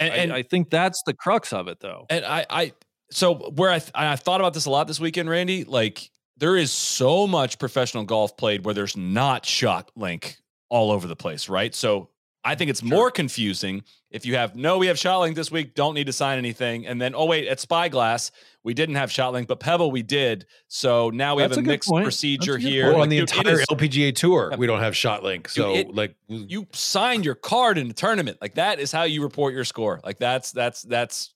and, 0.00 0.14
and 0.14 0.32
I, 0.32 0.36
I, 0.36 0.42
think 0.42 0.70
that's 0.70 1.02
the 1.04 1.12
crux 1.12 1.52
of 1.52 1.68
it 1.68 1.80
though. 1.80 2.06
And 2.08 2.24
I, 2.24 2.46
I 2.48 2.72
so 3.10 3.34
where 3.34 3.70
I, 3.70 3.80
I 3.94 4.16
thought 4.16 4.40
about 4.40 4.54
this 4.54 4.66
a 4.66 4.70
lot 4.70 4.86
this 4.86 5.00
weekend, 5.00 5.28
Randy. 5.28 5.64
Like 5.64 6.10
there 6.36 6.56
is 6.56 6.72
so 6.72 7.26
much 7.26 7.58
professional 7.58 8.04
golf 8.04 8.36
played 8.36 8.64
where 8.64 8.74
there's 8.74 8.96
not 8.96 9.44
ShotLink 9.44 10.36
all 10.68 10.90
over 10.90 11.06
the 11.06 11.16
place, 11.16 11.48
right? 11.48 11.74
So 11.74 12.10
I 12.44 12.54
think 12.54 12.70
it's 12.70 12.80
sure. 12.80 12.88
more 12.88 13.10
confusing 13.10 13.82
if 14.10 14.24
you 14.24 14.36
have 14.36 14.54
no, 14.54 14.78
we 14.78 14.86
have 14.86 14.96
ShotLink 14.96 15.34
this 15.34 15.50
week, 15.50 15.74
don't 15.74 15.94
need 15.94 16.06
to 16.06 16.12
sign 16.12 16.38
anything, 16.38 16.86
and 16.86 17.00
then 17.00 17.14
oh 17.14 17.26
wait, 17.26 17.48
at 17.48 17.60
Spyglass 17.60 18.30
we 18.62 18.72
didn't 18.72 18.94
have 18.96 19.10
ShotLink, 19.10 19.46
but 19.46 19.60
Pebble 19.60 19.90
we 19.90 20.02
did. 20.02 20.46
So 20.68 21.10
now 21.10 21.36
we 21.36 21.42
That's 21.42 21.56
have 21.56 21.64
a, 21.64 21.68
a 21.68 21.70
mixed 21.70 21.88
point. 21.88 22.04
procedure 22.04 22.56
here. 22.56 22.88
Like, 22.92 23.02
on 23.02 23.08
the 23.08 23.18
dude, 23.18 23.30
entire 23.30 23.60
is, 23.60 23.66
LPGA 23.66 24.14
tour, 24.14 24.52
we 24.56 24.66
don't 24.66 24.80
have 24.80 24.94
ShotLink. 24.94 25.48
So 25.50 25.74
dude, 25.74 25.88
it, 25.88 25.94
like 25.94 26.16
you 26.28 26.66
signed 26.72 27.24
your 27.24 27.34
card 27.34 27.78
in 27.78 27.88
the 27.88 27.94
tournament, 27.94 28.38
like 28.40 28.54
that 28.54 28.78
is 28.78 28.90
how 28.90 29.02
you 29.02 29.22
report 29.22 29.52
your 29.52 29.64
score. 29.64 30.00
Like 30.04 30.18
that's 30.18 30.52
that's 30.52 30.82
that's 30.82 31.34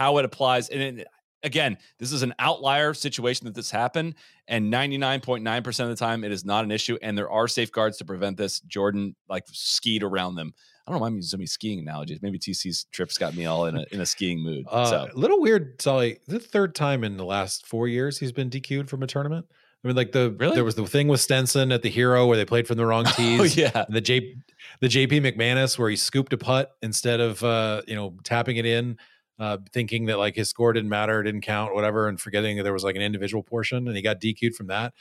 how 0.00 0.16
it 0.16 0.24
applies. 0.24 0.70
And 0.70 1.00
it, 1.00 1.08
again, 1.42 1.76
this 1.98 2.10
is 2.10 2.22
an 2.22 2.32
outlier 2.38 2.94
situation 2.94 3.44
that 3.44 3.54
this 3.54 3.70
happened, 3.70 4.14
and 4.48 4.72
99.9% 4.72 5.80
of 5.80 5.88
the 5.90 5.94
time 5.94 6.24
it 6.24 6.32
is 6.32 6.42
not 6.42 6.64
an 6.64 6.70
issue. 6.70 6.96
And 7.02 7.18
there 7.18 7.30
are 7.30 7.46
safeguards 7.46 7.98
to 7.98 8.06
prevent 8.06 8.38
this. 8.38 8.60
Jordan 8.60 9.14
like 9.28 9.44
skied 9.52 10.02
around 10.02 10.36
them. 10.36 10.54
I 10.86 10.90
don't 10.90 10.96
know. 10.96 11.02
Why 11.02 11.08
I'm 11.08 11.16
using 11.16 11.28
so 11.28 11.36
many 11.36 11.46
skiing 11.46 11.80
analogies. 11.80 12.20
Maybe 12.22 12.38
TC's 12.38 12.86
trips 12.90 13.18
got 13.18 13.36
me 13.36 13.44
all 13.44 13.66
in 13.66 13.76
a 13.76 13.84
in 13.92 14.00
a 14.00 14.06
skiing 14.06 14.42
mood. 14.42 14.64
Uh, 14.68 14.86
so 14.86 15.08
a 15.12 15.16
little 15.16 15.38
weird, 15.38 15.80
Sully. 15.82 16.18
The 16.26 16.40
third 16.40 16.74
time 16.74 17.04
in 17.04 17.18
the 17.18 17.24
last 17.26 17.66
four 17.66 17.86
years 17.86 18.18
he's 18.18 18.32
been 18.32 18.48
DQ'd 18.48 18.88
from 18.88 19.02
a 19.02 19.06
tournament. 19.06 19.46
I 19.84 19.88
mean, 19.88 19.96
like 19.96 20.12
the 20.12 20.34
really? 20.38 20.54
there 20.54 20.64
was 20.64 20.74
the 20.74 20.86
thing 20.86 21.08
with 21.08 21.20
Stenson 21.20 21.72
at 21.72 21.82
the 21.82 21.90
Hero 21.90 22.26
where 22.26 22.38
they 22.38 22.46
played 22.46 22.66
from 22.66 22.78
the 22.78 22.86
wrong 22.86 23.04
oh, 23.08 23.12
tees. 23.12 23.40
oh 23.40 23.44
yeah, 23.44 23.84
and 23.86 23.94
the 23.94 24.00
J 24.00 24.34
the 24.80 24.88
JP 24.88 25.20
McManus 25.20 25.78
where 25.78 25.90
he 25.90 25.96
scooped 25.96 26.32
a 26.32 26.38
putt 26.38 26.72
instead 26.82 27.20
of 27.20 27.44
uh, 27.44 27.82
you 27.86 27.94
know 27.94 28.16
tapping 28.24 28.56
it 28.56 28.64
in 28.64 28.96
uh, 29.40 29.56
thinking 29.72 30.04
that 30.06 30.18
like 30.18 30.36
his 30.36 30.50
score 30.50 30.72
didn't 30.72 30.90
matter, 30.90 31.22
didn't 31.22 31.40
count, 31.40 31.74
whatever, 31.74 32.08
and 32.08 32.20
forgetting 32.20 32.58
that 32.58 32.62
there 32.62 32.74
was 32.74 32.84
like 32.84 32.94
an 32.94 33.02
individual 33.02 33.42
portion, 33.42 33.88
and 33.88 33.96
he 33.96 34.02
got 34.02 34.20
DQ'd 34.20 34.54
from 34.54 34.66
that. 34.66 34.92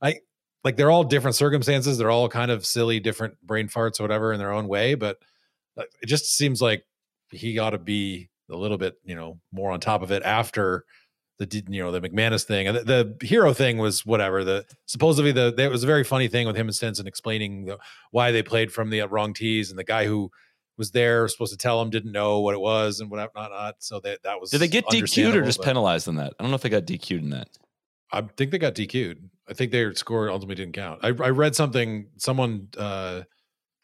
I 0.00 0.20
like 0.62 0.76
they're 0.76 0.90
all 0.90 1.02
different 1.02 1.34
circumstances. 1.34 1.98
They're 1.98 2.10
all 2.10 2.28
kind 2.28 2.52
of 2.52 2.64
silly, 2.64 3.00
different 3.00 3.34
brain 3.44 3.68
farts, 3.68 4.00
whatever, 4.00 4.32
in 4.32 4.38
their 4.38 4.52
own 4.52 4.68
way. 4.68 4.94
But 4.94 5.18
uh, 5.76 5.82
it 6.00 6.06
just 6.06 6.36
seems 6.36 6.62
like 6.62 6.84
he 7.30 7.58
ought 7.58 7.70
to 7.70 7.78
be 7.78 8.30
a 8.48 8.56
little 8.56 8.78
bit, 8.78 8.94
you 9.04 9.16
know, 9.16 9.40
more 9.52 9.72
on 9.72 9.80
top 9.80 10.02
of 10.02 10.12
it 10.12 10.22
after 10.22 10.84
the 11.38 11.64
you 11.68 11.82
know 11.82 11.90
the 11.90 12.00
McManus 12.00 12.44
thing. 12.44 12.72
The, 12.72 12.84
the 12.84 13.26
hero 13.26 13.52
thing 13.52 13.78
was 13.78 14.06
whatever. 14.06 14.44
The 14.44 14.64
supposedly 14.86 15.32
the 15.32 15.52
it 15.58 15.72
was 15.72 15.82
a 15.82 15.88
very 15.88 16.04
funny 16.04 16.28
thing 16.28 16.46
with 16.46 16.56
him 16.56 16.68
and 16.68 16.74
Stenson 16.74 17.08
explaining 17.08 17.64
the, 17.64 17.78
why 18.12 18.30
they 18.30 18.44
played 18.44 18.72
from 18.72 18.90
the 18.90 19.02
wrong 19.02 19.34
tees, 19.34 19.70
and 19.70 19.78
the 19.78 19.84
guy 19.84 20.06
who 20.06 20.30
was 20.78 20.92
there, 20.92 21.26
supposed 21.28 21.52
to 21.52 21.58
tell 21.58 21.82
him, 21.82 21.90
didn't 21.90 22.12
know 22.12 22.40
what 22.40 22.54
it 22.54 22.60
was 22.60 23.00
and 23.00 23.10
whatnot. 23.10 23.32
Not, 23.34 23.76
so 23.80 24.00
that 24.00 24.22
that 24.22 24.40
was. 24.40 24.50
Did 24.50 24.58
they 24.58 24.68
get 24.68 24.86
DQ'd 24.86 25.34
or 25.36 25.44
just 25.44 25.62
penalized 25.62 26.08
in 26.08 26.16
that? 26.16 26.34
I 26.38 26.42
don't 26.42 26.50
know 26.50 26.56
if 26.56 26.62
they 26.62 26.68
got 26.68 26.84
DQ'd 26.84 27.22
in 27.22 27.30
that. 27.30 27.48
I 28.10 28.22
think 28.22 28.50
they 28.52 28.58
got 28.58 28.74
DQ'd. 28.74 29.28
I 29.48 29.54
think 29.54 29.72
their 29.72 29.94
score 29.94 30.30
ultimately 30.30 30.54
didn't 30.54 30.74
count. 30.74 31.00
I, 31.02 31.08
I 31.08 31.30
read 31.30 31.54
something. 31.56 32.08
Someone, 32.16 32.68
uh, 32.76 33.22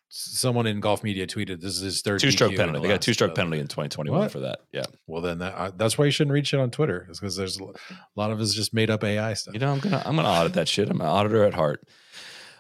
someone 0.09 0.67
in 0.67 0.81
golf 0.81 1.03
media 1.03 1.27
tweeted 1.27 1.61
this 1.61 1.75
is 1.75 1.81
his 1.81 2.03
third 2.03 2.21
two 2.21 2.31
stroke 2.31 2.53
DQ 2.53 2.57
penalty. 2.57 2.79
the 2.79 2.83
They 2.83 2.89
got 2.95 3.03
two 3.03 3.13
stroke 3.15 3.33
uh, 3.33 3.35
penalty 3.35 3.59
in 3.59 3.67
2021 3.67 4.19
What? 4.19 4.31
for 4.31 4.41
that. 4.41 4.61
Yeah. 4.73 4.85
Well, 5.07 5.23
then 5.23 5.39
that, 5.39 5.77
that's 5.77 5.99
why 5.99 6.05
you 6.05 6.11
shouldn't 6.11 6.33
read 6.33 6.47
shit 6.47 6.61
on 6.61 6.71
Twitter. 6.71 7.07
Is 7.11 7.19
because 7.19 7.37
there's 7.37 7.59
a 7.59 7.65
lot 8.15 8.31
of 8.31 8.41
it's 8.41 8.55
just 8.55 8.73
made 8.73 8.91
up 8.91 9.03
AI 9.05 9.35
stuff. 9.35 9.55
You 9.55 9.61
know, 9.61 9.73
I'm 9.73 9.81
gonna 9.81 10.03
I'm 10.05 10.17
gonna 10.17 10.29
audit 10.29 10.53
that 10.55 10.69
shit. 10.69 10.89
I'm 10.89 11.01
an 11.01 11.07
auditor 11.07 11.45
at 11.45 11.55
heart. 11.55 11.87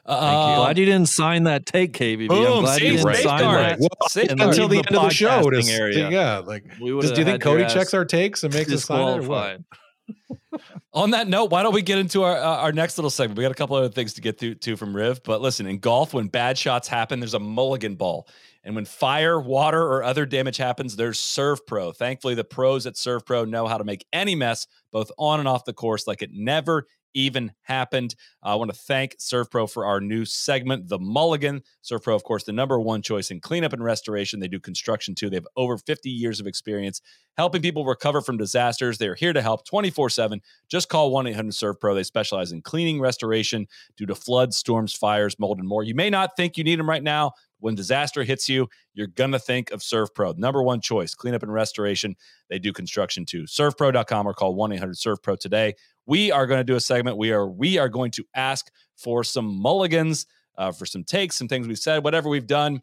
Thank 0.07 0.21
you. 0.21 0.27
Um, 0.27 0.57
glad 0.57 0.79
you 0.79 0.85
didn't 0.85 1.09
sign 1.09 1.45
that 1.45 1.65
take, 1.65 1.95
KVV. 1.95 2.29
Boom, 2.29 2.47
I'm 2.47 2.63
glad 2.63 2.79
see, 2.79 2.87
you 2.87 2.93
didn't 2.93 3.07
right. 3.07 3.17
sign 3.17 3.39
safeguard. 3.39 3.65
that. 3.65 3.81
Well, 3.81 4.09
Safeguard. 4.09 4.41
Until 4.51 4.69
the 4.69 4.77
leave 4.77 4.87
end 4.87 4.97
of 4.97 5.03
the 5.03 5.11
show. 5.11 5.51
To, 5.51 5.57
podcasting 5.57 5.79
area. 5.79 6.11
yeah, 6.11 6.39
like 6.39 6.65
does, 6.79 7.13
do 7.13 7.21
you 7.21 7.25
think 7.25 7.43
Cody 7.43 7.65
checks 7.67 7.95
our 7.95 8.05
takes 8.05 8.45
and 8.45 8.53
makes 8.53 8.71
us 8.73 8.85
sign 8.85 9.21
it? 9.21 9.25
or 9.25 9.29
what? 9.29 9.61
On 10.93 11.11
that 11.11 11.27
note, 11.27 11.51
why 11.51 11.63
don't 11.63 11.75
we 11.75 11.83
get 11.83 11.99
into 11.99 12.23
our 12.23 12.37
uh, 12.37 12.59
our 12.59 12.73
next 12.73 12.99
little 12.99 13.11
segment? 13.11 13.39
We 13.39 13.43
got 13.43 13.51
a 13.51 13.57
couple 13.57 13.77
other 13.77 13.89
things 13.89 14.13
to 14.15 14.21
get 14.21 14.39
through 14.39 14.57
to 14.57 14.77
from 14.77 14.95
Riv, 14.95 15.23
but 15.25 15.41
listen, 15.41 15.67
in 15.67 15.79
golf, 15.79 16.13
when 16.13 16.29
bad 16.29 16.59
shots 16.59 16.87
happen, 16.87 17.19
there's 17.19 17.35
a 17.35 17.41
mulligan 17.41 17.95
ball, 17.97 18.29
and 18.63 18.75
when 18.75 18.85
fire, 18.85 19.41
water, 19.41 19.83
or 19.83 20.05
other 20.05 20.27
damage 20.27 20.59
happens, 20.59 20.97
there's 20.97 21.19
Serve 21.19 21.67
Pro. 21.67 21.93
Thankfully, 21.93 22.35
the 22.35 22.45
pros 22.45 22.87
at 22.87 22.99
Serve 22.99 23.25
Pro 23.25 23.45
know 23.45 23.67
how 23.67 23.79
to 23.79 23.85
make 23.85 24.07
any 24.13 24.35
mess, 24.35 24.67
both 24.93 25.11
on 25.19 25.41
and 25.41 25.49
off 25.49 25.65
the 25.65 25.73
course, 25.73 26.07
like 26.07 26.21
it 26.23 26.31
never 26.33 26.87
even 27.15 27.53
happened. 27.63 28.15
Uh, 28.45 28.49
I 28.49 28.55
want 28.57 28.73
to 28.73 28.77
thank 28.77 29.17
Serve 29.19 29.51
Pro 29.51 29.67
for 29.67 29.87
our 29.87 30.01
new 30.01 30.25
segment, 30.25 30.89
The 30.89 30.99
Mulligan. 30.99 31.63
Serve 31.83 32.03
Pro, 32.03 32.15
of 32.15 32.25
course, 32.25 32.45
the 32.45 32.53
number 32.53 32.79
one 32.79 33.03
choice 33.03 33.31
in 33.31 33.41
cleanup 33.41 33.73
and 33.73 33.83
restoration. 33.83 34.41
They 34.41 34.49
do 34.49 34.61
construction 34.61 35.15
too. 35.15 35.31
They 35.31 35.37
have 35.37 35.47
over 35.57 35.79
50 35.79 36.11
years 36.11 36.41
of 36.41 36.47
experience 36.47 37.01
helping 37.37 37.63
people 37.63 37.85
recover 37.85 38.21
from 38.21 38.37
disasters. 38.37 38.99
They're 38.99 39.15
here 39.15 39.33
to 39.33 39.43
help 39.43 39.65
24 39.67 40.11
7. 40.11 40.41
Just 40.69 40.89
call 40.89 41.11
1 41.11 41.27
800 41.29 41.55
Serve 41.55 41.81
Pro. 41.81 41.95
They 41.95 42.03
specialize 42.03 42.53
in 42.53 42.63
cleaning 42.63 43.01
restoration 43.01 43.67
due 43.97 44.07
to 44.07 44.15
floods, 44.15 44.57
storms, 44.57 44.95
fires, 44.95 45.39
mold, 45.39 45.59
and 45.59 45.69
more. 45.69 45.83
You 45.83 45.95
may 45.95 46.11
not 46.11 46.37
think 46.37 46.57
you 46.57 46.65
need 46.65 46.79
them 46.79 46.89
right 46.89 47.03
now. 47.03 47.33
When 47.65 47.75
disaster 47.75 48.25
hits 48.25 48.47
you, 48.47 48.69
you're 48.93 49.07
going 49.07 49.33
to 49.33 49.39
think 49.39 49.71
of 49.71 49.83
Serve 49.83 50.15
Pro. 50.15 50.33
Number 50.33 50.63
one 50.63 50.83
choice, 50.83 51.15
cleanup 51.15 51.43
and 51.43 51.51
restoration. 51.51 52.15
They 52.51 52.59
do 52.59 52.75
construction 52.75 53.25
too. 53.25 53.45
ServePro.com 53.45 54.29
or 54.29 54.35
call 54.35 54.55
1 54.55 54.73
800 54.73 54.99
Serve 54.99 55.23
Pro 55.23 55.35
today. 55.35 55.73
We 56.05 56.31
are 56.31 56.47
going 56.47 56.61
to 56.61 56.65
do 56.65 56.77
a 56.77 56.81
segment. 56.81 57.17
We 57.17 57.33
are 57.33 57.49
we 57.49 57.79
are 57.79 57.89
going 57.89 58.11
to 58.11 58.25
ask 58.35 58.71
for 58.99 59.25
some 59.25 59.47
mulligans, 59.47 60.27
uh, 60.59 60.73
for 60.73 60.85
some 60.85 61.05
takes, 61.05 61.37
some 61.37 61.49
things 61.49 61.67
we've 61.67 61.79
said, 61.79 62.05
whatever 62.05 62.29
we've 62.29 62.47
done. 62.47 62.83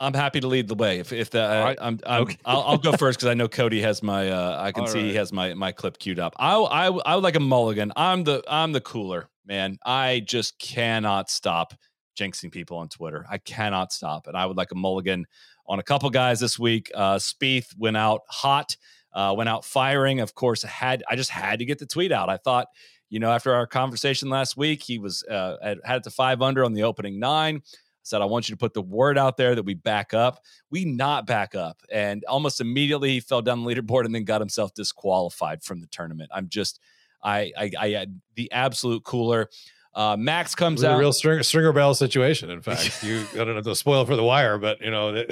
I'm 0.00 0.12
happy 0.12 0.40
to 0.40 0.48
lead 0.48 0.66
the 0.66 0.74
way. 0.74 0.98
If 0.98 1.12
if 1.12 1.30
the 1.30 1.44
uh, 1.44 1.62
right. 1.62 1.78
I'm, 1.80 2.00
I'm 2.04 2.22
Okay. 2.22 2.36
I'll, 2.44 2.62
I'll 2.62 2.78
go 2.78 2.92
first 2.96 3.20
because 3.20 3.30
I 3.30 3.34
know 3.34 3.46
Cody 3.46 3.80
has 3.82 4.02
my 4.02 4.28
uh, 4.28 4.56
I 4.60 4.72
can 4.72 4.80
All 4.80 4.88
see 4.88 5.02
he 5.02 5.14
has 5.14 5.32
my 5.32 5.54
my 5.54 5.70
clip 5.70 6.00
queued 6.00 6.18
up. 6.18 6.34
I 6.36 6.56
I 6.56 6.86
I 6.86 7.14
would 7.14 7.22
like 7.22 7.36
a 7.36 7.40
mulligan. 7.40 7.92
I'm 7.94 8.24
the 8.24 8.42
I'm 8.48 8.72
the 8.72 8.80
cooler 8.80 9.30
man. 9.46 9.78
I 9.86 10.18
just 10.26 10.58
cannot 10.58 11.30
stop 11.30 11.74
jinxing 12.16 12.50
people 12.50 12.78
on 12.78 12.88
Twitter. 12.88 13.26
I 13.30 13.38
cannot 13.38 13.92
stop, 13.92 14.26
and 14.26 14.36
I 14.36 14.46
would 14.46 14.56
like 14.56 14.72
a 14.72 14.74
mulligan 14.74 15.26
on 15.66 15.78
a 15.78 15.82
couple 15.82 16.08
guys 16.10 16.40
this 16.40 16.58
week. 16.58 16.90
Uh, 16.94 17.16
Spieth 17.16 17.76
went 17.78 17.96
out 17.96 18.22
hot, 18.28 18.76
uh, 19.12 19.34
went 19.36 19.48
out 19.48 19.64
firing. 19.64 20.20
Of 20.20 20.34
course, 20.34 20.62
had 20.62 21.04
I 21.10 21.16
just 21.16 21.30
had 21.30 21.58
to 21.60 21.64
get 21.64 21.78
the 21.78 21.86
tweet 21.86 22.12
out. 22.12 22.28
I 22.28 22.36
thought, 22.36 22.68
you 23.08 23.20
know, 23.20 23.30
after 23.30 23.54
our 23.54 23.66
conversation 23.66 24.28
last 24.28 24.56
week, 24.56 24.82
he 24.82 24.98
was 24.98 25.22
uh, 25.24 25.56
had, 25.62 25.78
it 25.96 26.02
to 26.04 26.10
five 26.10 26.42
under 26.42 26.64
on 26.64 26.72
the 26.72 26.82
opening 26.82 27.20
nine. 27.20 27.56
I 27.56 28.08
said, 28.08 28.22
I 28.22 28.26
want 28.26 28.48
you 28.48 28.54
to 28.54 28.58
put 28.58 28.74
the 28.74 28.82
word 28.82 29.18
out 29.18 29.36
there 29.36 29.54
that 29.54 29.64
we 29.64 29.74
back 29.74 30.14
up. 30.14 30.44
We 30.70 30.84
not 30.84 31.26
back 31.26 31.54
up, 31.54 31.82
and 31.92 32.24
almost 32.26 32.60
immediately 32.60 33.10
he 33.10 33.20
fell 33.20 33.42
down 33.42 33.62
the 33.64 33.68
leaderboard 33.68 34.04
and 34.04 34.14
then 34.14 34.24
got 34.24 34.40
himself 34.40 34.74
disqualified 34.74 35.62
from 35.62 35.80
the 35.80 35.88
tournament. 35.88 36.30
I'm 36.32 36.48
just, 36.48 36.80
I, 37.22 37.52
I, 37.58 37.70
I 37.78 38.06
the 38.36 38.50
absolute 38.52 39.02
cooler. 39.02 39.48
Uh, 39.96 40.14
Max 40.14 40.54
Homa's 40.54 40.82
was 40.82 40.84
a 40.84 40.98
real 40.98 41.12
stringer, 41.12 41.42
stringer 41.42 41.72
bell 41.72 41.94
situation. 41.94 42.50
In 42.50 42.60
fact, 42.60 43.02
you 43.02 43.24
I 43.32 43.36
don't 43.38 43.54
know 43.54 43.62
to 43.62 43.74
spoil 43.74 44.04
for 44.04 44.14
the 44.14 44.22
wire, 44.22 44.58
but 44.58 44.78
you 44.82 44.90
know 44.90 45.14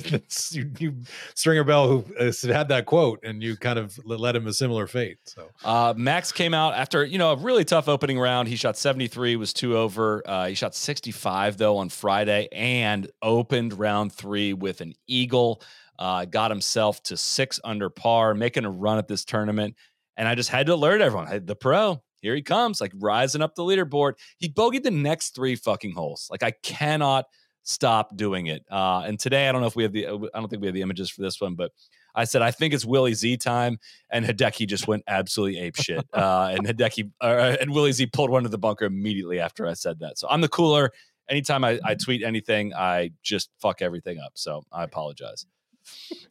you, 0.51 0.71
you 0.79 0.97
stringer 1.35 1.65
bell 1.65 1.87
who 1.87 2.05
has 2.19 2.41
had 2.41 2.69
that 2.69 2.87
quote, 2.87 3.21
and 3.23 3.43
you 3.43 3.57
kind 3.57 3.79
of 3.79 3.99
led 4.07 4.35
him 4.35 4.47
a 4.47 4.55
similar 4.55 4.87
fate. 4.87 5.19
So 5.27 5.51
Uh, 5.63 5.93
Max 5.95 6.33
came 6.33 6.55
out 6.55 6.73
after 6.75 7.05
you 7.05 7.19
know 7.19 7.33
a 7.33 7.37
really 7.37 7.67
tough 7.67 7.89
opening 7.89 8.19
round. 8.19 8.49
He 8.49 8.57
shot 8.57 8.79
73, 8.79 9.37
was 9.37 9.53
two 9.53 9.77
over. 9.77 10.23
Uh, 10.25 10.47
he 10.47 10.55
shot 10.55 10.75
65 10.75 11.59
though 11.59 11.77
on 11.77 11.91
Friday 11.91 12.49
and 12.51 13.11
opened 13.21 13.79
round 13.79 14.15
three 14.15 14.55
with 14.55 14.81
an 14.81 14.95
eagle. 15.07 15.61
Uh, 15.99 16.25
got 16.25 16.51
himself 16.51 17.03
to 17.05 17.19
six 17.19 17.61
under 17.63 17.91
par, 17.91 18.33
making 18.35 18.65
a 18.65 18.71
run 18.71 18.97
at 18.97 19.09
this 19.09 19.27
tournament. 19.27 19.77
And 20.17 20.27
I 20.27 20.35
just 20.35 20.49
had 20.49 20.67
to 20.67 20.75
alert 20.75 21.03
everyone: 21.03 21.45
the 21.45 21.55
pro, 21.55 22.03
here 22.25 22.35
he 22.35 22.43
comes, 22.43 22.81
like 22.81 22.93
rising 22.97 23.43
up 23.43 23.55
the 23.55 23.63
leaderboard. 23.63 24.15
He 24.39 24.49
bogeyed 24.49 24.83
the 24.83 24.91
next 24.91 25.35
three 25.35 25.57
fucking 25.57 25.93
holes. 25.93 26.29
Like 26.31 26.43
I 26.43 26.53
cannot 26.63 27.27
stop 27.63 28.17
doing 28.17 28.47
it. 28.47 28.65
Uh, 28.71 29.03
and 29.07 29.19
today, 29.19 29.49
I 29.49 29.53
don't 29.53 29.61
know 29.61 29.67
if 29.67 29.77
we 29.77 29.83
have 29.83 29.93
the, 29.93 30.07
I 30.07 30.41
don't 30.41 30.49
think 30.49 30.61
we 30.61 30.69
have 30.69 30.75
the 30.75 30.83
images 30.83 31.11
for 31.11 31.23
this 31.23 31.41
one, 31.41 31.55
but 31.55 31.73
I 32.15 32.25
said 32.25 32.43
I 32.43 32.51
think 32.51 32.73
it's 32.73 32.85
Willie 32.85 33.15
Z 33.15 33.39
time, 33.39 33.79
and 34.09 34.25
Hideki 34.25 34.69
just 34.69 34.87
went 34.87 35.03
absolutely 35.07 35.59
ape 35.61 35.77
shit. 35.77 36.05
Uh, 36.15 36.55
and 36.57 36.67
Hideki 36.67 37.11
uh, 37.21 37.57
and 37.61 37.73
Willie 37.73 37.93
Z 37.93 38.07
pulled 38.07 38.31
one 38.31 38.45
to 38.45 38.49
the 38.49 38.59
bunker 38.59 38.85
immediately 38.85 39.41
after 39.41 39.67
I 39.67 39.73
said 39.73 39.99
that. 39.99 40.19
So 40.19 40.29
I'm 40.31 40.41
the 40.41 40.49
cooler. 40.49 40.93
Anytime 41.29 41.65
I, 41.65 41.81
I 41.85 41.95
tweet 41.95 42.23
anything, 42.23 42.73
I 42.73 43.11
just 43.23 43.51
fuck 43.59 43.83
everything 43.83 44.19
up. 44.21 44.33
So 44.35 44.63
I 44.73 44.85
apologize. 44.85 45.47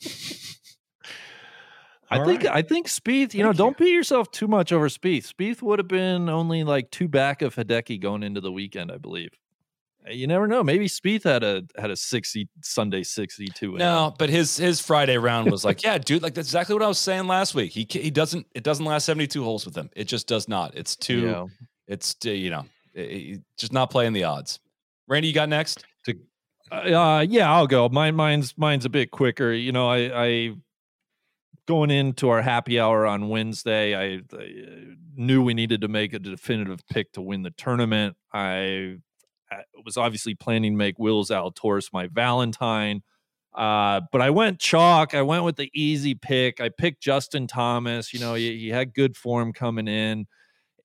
I 2.15 2.19
All 2.19 2.26
think 2.26 2.44
right. 2.44 2.56
I 2.56 2.61
think 2.61 2.88
Spieth. 2.88 3.34
You 3.34 3.44
know, 3.44 3.53
don't 3.53 3.77
beat 3.77 3.91
yourself 3.94 4.31
too 4.31 4.48
much 4.48 4.72
over 4.72 4.88
Spieth. 4.90 5.31
Spieth 5.34 5.61
would 5.61 5.80
have 5.80 5.88
been 5.88 6.30
only 6.30 6.64
like 6.64 6.91
two 6.91 7.07
back 7.07 7.41
of 7.41 7.56
Hideki 7.56 7.99
going 8.02 8.23
into 8.23 8.41
the 8.41 8.52
weekend, 8.52 8.91
I 8.91 8.98
believe. 8.98 9.31
Uh, 10.07 10.11
You 10.11 10.27
never 10.27 10.48
know. 10.48 10.64
Maybe 10.64 10.88
Spieth 10.88 11.23
had 11.23 11.44
a 11.44 11.64
had 11.77 11.91
a 11.91 11.95
sixty 11.95 12.49
Sunday 12.61 13.03
sixty 13.03 13.45
two. 13.48 13.77
No, 13.77 14.14
but 14.18 14.30
his 14.30 14.57
his 14.57 14.80
Friday 14.80 15.18
round 15.18 15.49
was 15.52 15.64
like, 15.65 15.84
yeah, 15.84 15.98
dude, 15.98 16.22
like 16.23 16.34
that's 16.34 16.48
exactly 16.48 16.73
what 16.76 16.84
I 16.84 16.88
was 16.88 16.99
saying 16.99 17.27
last 17.27 17.56
week. 17.56 17.72
He 17.72 17.88
he 17.90 18.11
doesn't 18.11 18.48
it 18.53 18.64
doesn't 18.64 18.85
last 18.85 19.06
72 19.06 19.44
holes 19.44 19.65
with 19.65 19.76
him. 19.76 19.90
It 19.95 20.06
just 20.06 20.27
does 20.27 20.48
not. 20.48 20.76
It's 20.76 20.95
too 20.95 21.19
Yeah. 21.22 21.45
it's 21.88 22.14
too, 22.14 22.31
you 22.34 22.49
know, 22.49 22.65
it- 22.94 23.02
it- 23.02 23.41
just 23.57 23.73
not 23.73 23.90
playing 23.90 24.14
the 24.14 24.23
odds. 24.26 24.60
Randy, 25.07 25.27
you 25.27 25.34
got 25.34 25.49
next? 25.49 25.84
To, 26.06 26.15
Uh, 26.72 27.26
yeah, 27.30 27.52
I'll 27.52 27.68
go. 27.68 27.90
Mine, 27.90 28.15
mine's, 28.15 28.57
mine's 28.57 28.85
a 28.85 28.90
bit 28.90 29.11
quicker. 29.11 29.52
You 29.52 29.72
know, 29.73 29.90
I, 29.90 29.98
I 30.26 30.52
going 31.68 31.91
into 31.91 32.30
our 32.30 32.41
happy 32.41 32.80
hour 32.80 33.06
on 33.06 33.30
Wednesday, 33.30 33.95
I, 33.95 34.22
I 34.38 34.48
knew 35.15 35.44
we 35.44 35.53
needed 35.53 35.81
to 35.81 35.88
make 35.88 36.14
a 36.14 36.19
definitive 36.19 36.81
pick 36.88 37.11
to 37.14 37.22
win 37.22 37.44
the 37.44 37.52
tournament. 37.52 38.15
I, 38.34 38.98
I 39.52 39.64
was 39.85 39.98
obviously 39.98 40.35
planning 40.35 40.73
to 40.73 40.77
make 40.77 40.99
Will 40.99 41.23
Zalatoris 41.23 41.94
my 41.94 42.07
Valentine. 42.07 43.02
Uh, 43.53 44.02
but 44.11 44.22
I 44.22 44.31
went 44.31 44.60
chalk. 44.60 45.14
I 45.14 45.22
went 45.22 45.44
with 45.44 45.57
the 45.57 45.69
easy 45.76 46.15
pick. 46.15 46.60
I 46.60 46.69
picked 46.69 47.03
Justin 47.03 47.45
Thomas. 47.45 48.14
You 48.14 48.19
know, 48.19 48.34
he, 48.34 48.57
he 48.57 48.69
had 48.69 48.94
good 48.94 49.15
form 49.15 49.53
coming 49.53 49.88
in 49.88 50.26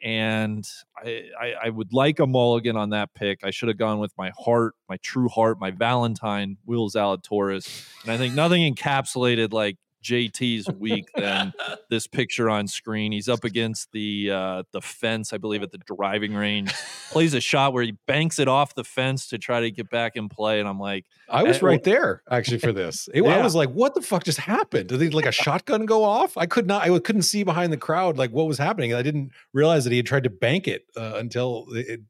and 0.03 0.69
I, 0.97 1.25
I 1.41 1.55
I 1.65 1.69
would 1.71 1.93
like 1.93 2.21
a 2.21 2.27
mulligan 2.27 2.77
on 2.77 2.91
that 2.91 3.15
pick. 3.15 3.41
I 3.43 3.51
should 3.51 3.69
have 3.69 3.79
gone 3.79 3.99
with 3.99 4.13
my 4.17 4.33
heart, 4.39 4.75
my 4.89 4.97
true 4.99 5.29
heart, 5.29 5.59
my 5.61 5.71
Valentine, 5.71 6.57
Will 6.67 6.89
Zalatoris, 6.89 7.87
and 8.03 8.13
I 8.13 8.17
think 8.17 8.35
nothing 8.35 8.75
encapsulated 8.75 9.53
like 9.53 9.77
JT's 10.03 10.69
week 10.79 11.07
than 11.17 11.53
this 11.91 12.07
picture 12.07 12.49
on 12.49 12.67
screen. 12.67 13.13
He's 13.13 13.29
up 13.29 13.45
against 13.45 13.91
the 13.93 14.31
uh, 14.31 14.63
the 14.73 14.81
fence, 14.81 15.33
I 15.33 15.39
believe, 15.39 15.63
at 15.63 15.73
the 15.73 15.79
driving 15.79 16.35
range. 16.35 16.73
Plays 17.11 17.35
a 17.35 17.41
shot 17.41 17.73
where 17.73 17.83
he 17.83 17.93
banks 18.07 18.39
it 18.39 18.49
off 18.49 18.75
the 18.75 18.85
fence 18.85 19.29
to 19.29 19.39
try 19.39 19.61
to 19.61 19.71
get 19.71 19.91
back 19.91 20.17
in 20.17 20.29
play, 20.29 20.61
and 20.61 20.69
I'm 20.69 20.79
like, 20.79 21.05
I 21.29 21.43
was 21.43 21.63
Uh, 21.63 21.67
right 21.67 21.83
there 21.83 22.23
actually 22.31 22.59
for 22.59 22.73
this. 22.73 23.09
It, 23.13 23.23
I 23.23 23.43
was 23.43 23.55
like, 23.55 23.71
"What 23.71 23.95
the 23.95 24.03
fuck 24.03 24.25
just 24.25 24.39
happened? 24.39 24.89
Did 24.89 24.99
they, 25.01 25.11
like 25.11 25.27
a 25.27 25.33
shotgun 25.33 25.87
go 25.87 26.05
off?" 26.05 26.37
I 26.37 26.47
could 26.47 26.67
not. 26.67 26.89
I 26.89 26.99
couldn't 26.99 27.23
see 27.23 27.43
behind 27.43 27.73
the 27.73 27.77
crowd 27.77 28.19
like 28.19 28.31
what 28.31 28.47
was 28.47 28.59
happening. 28.59 28.95
I 28.95 29.03
didn't 29.03 29.33
realize 29.53 29.85
that 29.85 29.91
he 29.91 29.97
had 29.97 30.07
tried 30.07 30.25
to 30.25 30.31
bank 30.31 30.69
it 30.69 30.85
uh, 30.97 31.15
until 31.17 31.67
it, 31.73 32.01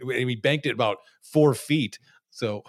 it. 0.00 0.28
He 0.28 0.36
banked 0.36 0.66
it 0.66 0.72
about 0.72 0.98
four 1.22 1.54
feet. 1.54 1.98
So 2.30 2.62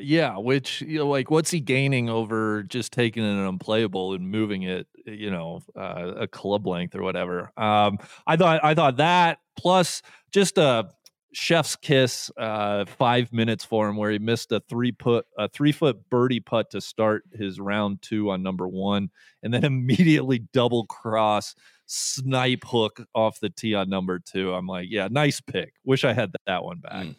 Yeah, 0.00 0.38
which 0.38 0.80
you 0.82 0.98
know, 0.98 1.08
like, 1.08 1.30
what's 1.30 1.50
he 1.50 1.60
gaining 1.60 2.08
over 2.08 2.62
just 2.62 2.92
taking 2.92 3.24
an 3.24 3.38
unplayable 3.38 4.14
and 4.14 4.30
moving 4.30 4.62
it, 4.62 4.86
you 5.06 5.30
know, 5.30 5.62
uh, 5.76 6.12
a 6.16 6.26
club 6.26 6.66
length 6.66 6.94
or 6.94 7.02
whatever? 7.02 7.52
Um, 7.56 7.98
I 8.26 8.36
thought, 8.36 8.64
I 8.64 8.74
thought 8.74 8.96
that 8.98 9.38
plus 9.56 10.02
just 10.30 10.58
a 10.58 10.88
chef's 11.32 11.76
kiss, 11.76 12.30
uh, 12.36 12.84
five 12.86 13.32
minutes 13.32 13.64
for 13.64 13.88
him 13.88 13.96
where 13.96 14.10
he 14.10 14.18
missed 14.18 14.52
a 14.52 14.60
three 14.60 14.92
put, 14.92 15.26
a 15.36 15.48
three 15.48 15.72
foot 15.72 16.08
birdie 16.10 16.40
putt 16.40 16.70
to 16.70 16.80
start 16.80 17.24
his 17.32 17.60
round 17.60 18.02
two 18.02 18.30
on 18.30 18.42
number 18.42 18.66
one, 18.66 19.10
and 19.42 19.52
then 19.52 19.64
immediately 19.64 20.40
double 20.52 20.86
cross 20.86 21.54
snipe 21.86 22.64
hook 22.66 23.06
off 23.14 23.40
the 23.40 23.50
tee 23.50 23.74
on 23.74 23.88
number 23.88 24.18
two. 24.18 24.52
I'm 24.52 24.66
like, 24.66 24.88
yeah, 24.90 25.08
nice 25.10 25.40
pick. 25.40 25.74
Wish 25.84 26.04
I 26.04 26.12
had 26.12 26.32
that 26.46 26.62
one 26.64 26.78
back. 26.78 27.06
Mm, 27.06 27.14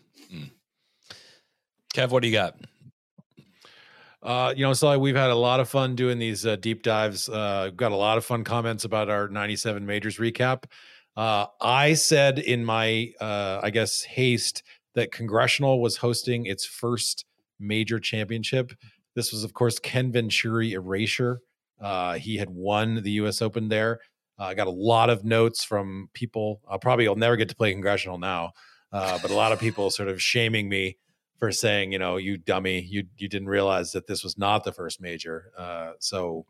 Kev, 1.94 2.10
what 2.10 2.22
do 2.22 2.28
you 2.28 2.34
got? 2.34 2.56
Uh, 4.22 4.53
you 4.56 4.64
know, 4.64 4.74
so 4.74 4.98
we've 4.99 5.16
had 5.16 5.30
a 5.30 5.36
lot 5.36 5.60
of 5.60 5.70
fun 5.70 5.95
doing 5.95 6.20
these 6.20 6.45
uh, 6.45 6.56
deep 6.57 6.84
dives. 6.84 7.30
Uh, 7.30 7.72
got 7.76 7.91
a 7.91 7.95
lot 7.95 8.18
of 8.18 8.26
fun 8.26 8.44
comments 8.44 8.84
about 8.84 9.10
our 9.10 9.30
97 9.30 9.86
majors 9.86 10.18
recap. 10.18 10.66
Uh, 11.16 11.45
I 11.61 11.94
said 11.94 12.40
in 12.40 12.64
my, 12.64 13.11
uh, 13.20 13.61
I 13.64 13.70
guess, 13.70 14.03
haste 14.03 14.64
that 14.95 15.11
Congressional 15.11 15.82
was 15.82 15.98
hosting 15.98 16.45
its 16.45 16.66
first 16.66 17.26
major 17.60 17.99
championship. 17.99 18.72
This 19.16 19.32
was, 19.32 19.44
of 19.44 19.53
course, 19.53 19.80
Ken 19.80 20.11
Venturi 20.11 20.74
Erasure. 20.74 21.41
Uh, 21.80 22.16
he 22.16 22.38
had 22.38 22.49
won 22.49 23.02
the 23.02 23.11
U.S. 23.11 23.41
Open 23.41 23.70
there. 23.70 23.99
Uh, 24.38 24.45
I 24.45 24.53
got 24.53 24.68
a 24.68 24.72
lot 24.72 25.10
of 25.10 25.24
notes 25.24 25.64
from 25.64 26.10
people. 26.14 26.61
I'll 26.70 26.80
probably 26.80 27.07
I'll 27.07 27.16
never 27.16 27.36
get 27.36 27.49
to 27.49 27.56
play 27.56 27.72
Congressional 27.72 28.18
now, 28.18 28.52
uh, 28.91 29.18
but 29.22 29.32
a 29.32 29.36
lot 29.36 29.52
of 29.52 29.60
people 29.60 29.90
sort 29.90 30.10
of 30.10 30.22
shaming 30.22 30.70
me 30.70 30.98
for 31.40 31.52
saying, 31.52 31.91
you 31.91 31.99
know, 31.99 32.18
you 32.18 32.38
dummy, 32.38 32.82
you 32.82 33.06
you 33.18 33.28
didn't 33.28 33.48
realize 33.48 33.91
that 33.94 34.07
this 34.07 34.24
was 34.24 34.38
not 34.38 34.64
the 34.64 34.72
first 34.72 35.02
major. 35.02 35.52
Uh, 35.57 35.91
so 35.99 36.45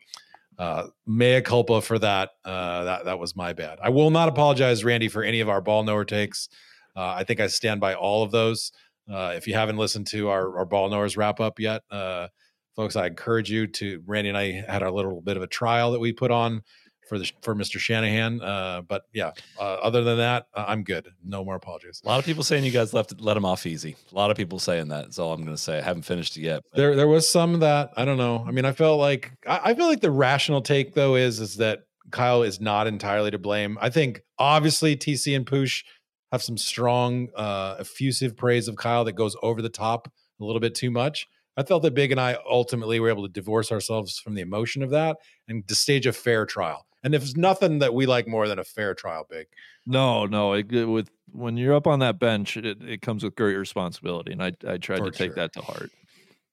uh, 0.58 0.88
mea 1.08 1.42
culpa 1.42 1.82
for 1.82 1.98
that. 2.00 2.32
Uh, 2.44 2.84
that 2.84 3.06
that 3.06 3.20
was 3.20 3.36
my 3.36 3.54
bad. 3.54 3.80
I 3.82 3.90
will 3.90 4.10
not 4.10 4.28
apologize, 4.28 4.84
Randy, 4.84 5.08
for 5.08 5.24
any 5.24 5.40
of 5.40 5.50
our 5.50 5.62
ball 5.62 5.84
knower 5.84 6.06
takes. 6.06 6.50
Uh, 6.96 7.14
I 7.18 7.24
think 7.24 7.40
I 7.40 7.48
stand 7.48 7.80
by 7.80 7.94
all 7.94 8.24
of 8.24 8.32
those. 8.32 8.72
Uh, 9.10 9.34
if 9.36 9.48
you 9.48 9.54
haven't 9.54 9.78
listened 9.78 10.08
to 10.08 10.30
our, 10.30 10.58
our 10.60 10.66
ball 10.66 10.90
knowers 10.90 11.18
wrap 11.18 11.40
up 11.40 11.60
yet, 11.60 11.82
uh, 11.90 12.28
folks, 12.76 12.96
I 12.96 13.08
encourage 13.08 13.50
you 13.50 13.68
to. 13.68 14.04
Randy 14.06 14.30
and 14.30 14.38
I 14.38 14.64
had 14.68 14.84
a 14.84 14.92
little 14.92 15.22
bit 15.22 15.38
of 15.38 15.44
a 15.44 15.48
trial 15.48 15.92
that 15.92 16.00
we 16.00 16.12
put 16.12 16.30
on 16.30 16.62
for 17.10 17.20
the 17.20 17.30
for 17.42 17.54
Mr. 17.56 17.80
Shanahan. 17.80 18.42
Uh, 18.42 18.82
but 18.88 19.04
yeah, 19.14 19.32
uh, 19.60 19.64
other 19.64 20.04
than 20.04 20.18
that, 20.20 20.48
uh, 20.54 20.66
I'm 20.68 20.84
good. 20.84 21.10
No 21.26 21.44
more 21.44 21.56
apologies. 21.56 22.02
A 22.06 22.08
lot 22.08 22.20
of 22.20 22.26
people 22.26 22.44
saying 22.44 22.64
you 22.64 22.72
guys 22.72 22.94
left 22.94 23.20
let 23.20 23.36
him 23.36 23.44
off 23.44 23.66
easy. 23.66 23.96
A 24.12 24.16
lot 24.16 24.32
of 24.32 24.38
people 24.38 24.60
saying 24.60 24.88
that. 24.90 25.06
That's 25.06 25.20
all 25.20 25.34
I'm 25.34 25.44
going 25.44 25.56
to 25.58 25.62
say. 25.62 25.80
I 25.80 25.82
haven't 25.82 26.04
finished 26.04 26.38
it 26.38 26.42
yet. 26.42 26.64
but- 26.72 26.78
There 26.78 26.96
there 26.96 27.08
was 27.08 27.30
some 27.30 27.60
that 27.60 27.90
I 27.98 28.06
don't 28.06 28.18
know. 28.18 28.46
I 28.48 28.52
mean, 28.52 28.64
I 28.66 28.72
felt 28.72 29.00
like 29.00 29.34
I, 29.46 29.60
I 29.72 29.74
feel 29.74 29.88
like 29.88 30.02
the 30.02 30.12
rational 30.12 30.62
take 30.62 30.94
though 30.94 31.16
is 31.16 31.40
is 31.42 31.58
that 31.58 31.80
Kyle 32.12 32.44
is 32.44 32.62
not 32.62 32.88
entirely 32.88 33.32
to 33.32 33.38
blame. 33.40 33.78
I 33.82 33.90
think 33.90 34.22
obviously 34.38 34.96
TC 34.96 35.36
and 35.36 35.46
Poosh 35.46 35.84
have 36.32 36.44
some 36.44 36.58
strong 36.58 37.30
uh 37.36 37.76
effusive 37.80 38.38
praise 38.38 38.68
of 38.68 38.76
Kyle 38.76 39.04
that 39.06 39.14
goes 39.14 39.36
over 39.42 39.62
the 39.62 39.70
top 39.70 40.08
a 40.40 40.44
little 40.46 40.60
bit 40.62 40.76
too 40.76 40.92
much. 40.92 41.28
I 41.58 41.64
felt 41.64 41.84
that 41.84 41.94
Big 41.94 42.12
and 42.12 42.22
I 42.22 42.38
ultimately 42.50 43.00
were 43.02 43.10
able 43.10 43.28
to 43.28 43.34
divorce 43.34 43.70
ourselves 43.72 44.18
from 44.18 44.34
the 44.36 44.42
emotion 44.42 44.82
of 44.82 44.92
that 44.92 45.18
and 45.50 45.68
to 45.68 45.76
stage 45.76 46.08
a 46.08 46.14
fair 46.14 46.46
trial. 46.46 46.86
And 47.04 47.16
if 47.16 47.22
there's 47.22 47.38
nothing 47.38 47.80
that 47.80 47.94
we 47.94 48.06
like 48.06 48.28
more 48.28 48.48
than 48.48 48.60
a 48.60 48.64
fair 48.64 48.94
trial, 48.94 49.26
Big. 49.30 49.48
No, 49.86 50.26
no. 50.26 50.54
It, 50.54 50.72
it- 50.72 50.86
with 50.86 51.10
when 51.32 51.58
you're 51.58 51.76
up 51.76 51.86
on 51.88 52.00
that 52.00 52.20
bench, 52.20 52.58
it, 52.58 52.82
it 52.82 53.02
comes 53.02 53.24
with 53.24 53.36
great 53.36 53.56
responsibility, 53.56 54.32
and 54.32 54.42
I 54.44 54.52
I 54.68 54.78
tried 54.78 55.00
For 55.00 55.06
to 55.06 55.12
take 55.12 55.30
sure. 55.30 55.36
that 55.36 55.54
to 55.54 55.62
heart. 55.62 55.92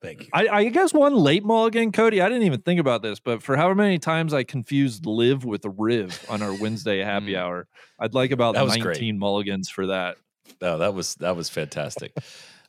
Thank 0.02 0.20
you. 0.20 0.28
I, 0.34 0.48
I 0.48 0.64
guess 0.68 0.92
one 0.92 1.14
late 1.16 1.42
mulligan, 1.42 1.90
Cody. 1.90 2.20
I 2.20 2.28
didn't 2.28 2.42
even 2.44 2.60
think 2.60 2.78
about 2.78 3.00
this, 3.02 3.18
but 3.18 3.42
for 3.42 3.56
however 3.56 3.74
many 3.76 3.98
times 3.98 4.34
I 4.34 4.44
confused 4.44 5.06
LIV 5.06 5.44
with 5.46 5.64
riv 5.64 6.22
on 6.28 6.42
our 6.42 6.52
Wednesday 6.54 7.02
happy 7.02 7.32
Mm. 7.32 7.38
hour, 7.38 7.66
I'd 7.98 8.12
like 8.12 8.30
about 8.30 8.54
That 8.56 8.64
was 8.64 8.76
19 8.76 8.82
great. 8.84 9.14
mulligans 9.16 9.70
for 9.70 9.86
that. 9.86 10.18
No, 10.60 10.76
that 10.78 10.92
was 10.94 11.14
that 11.16 11.34
was 11.34 11.48
fantastic. 11.48 12.12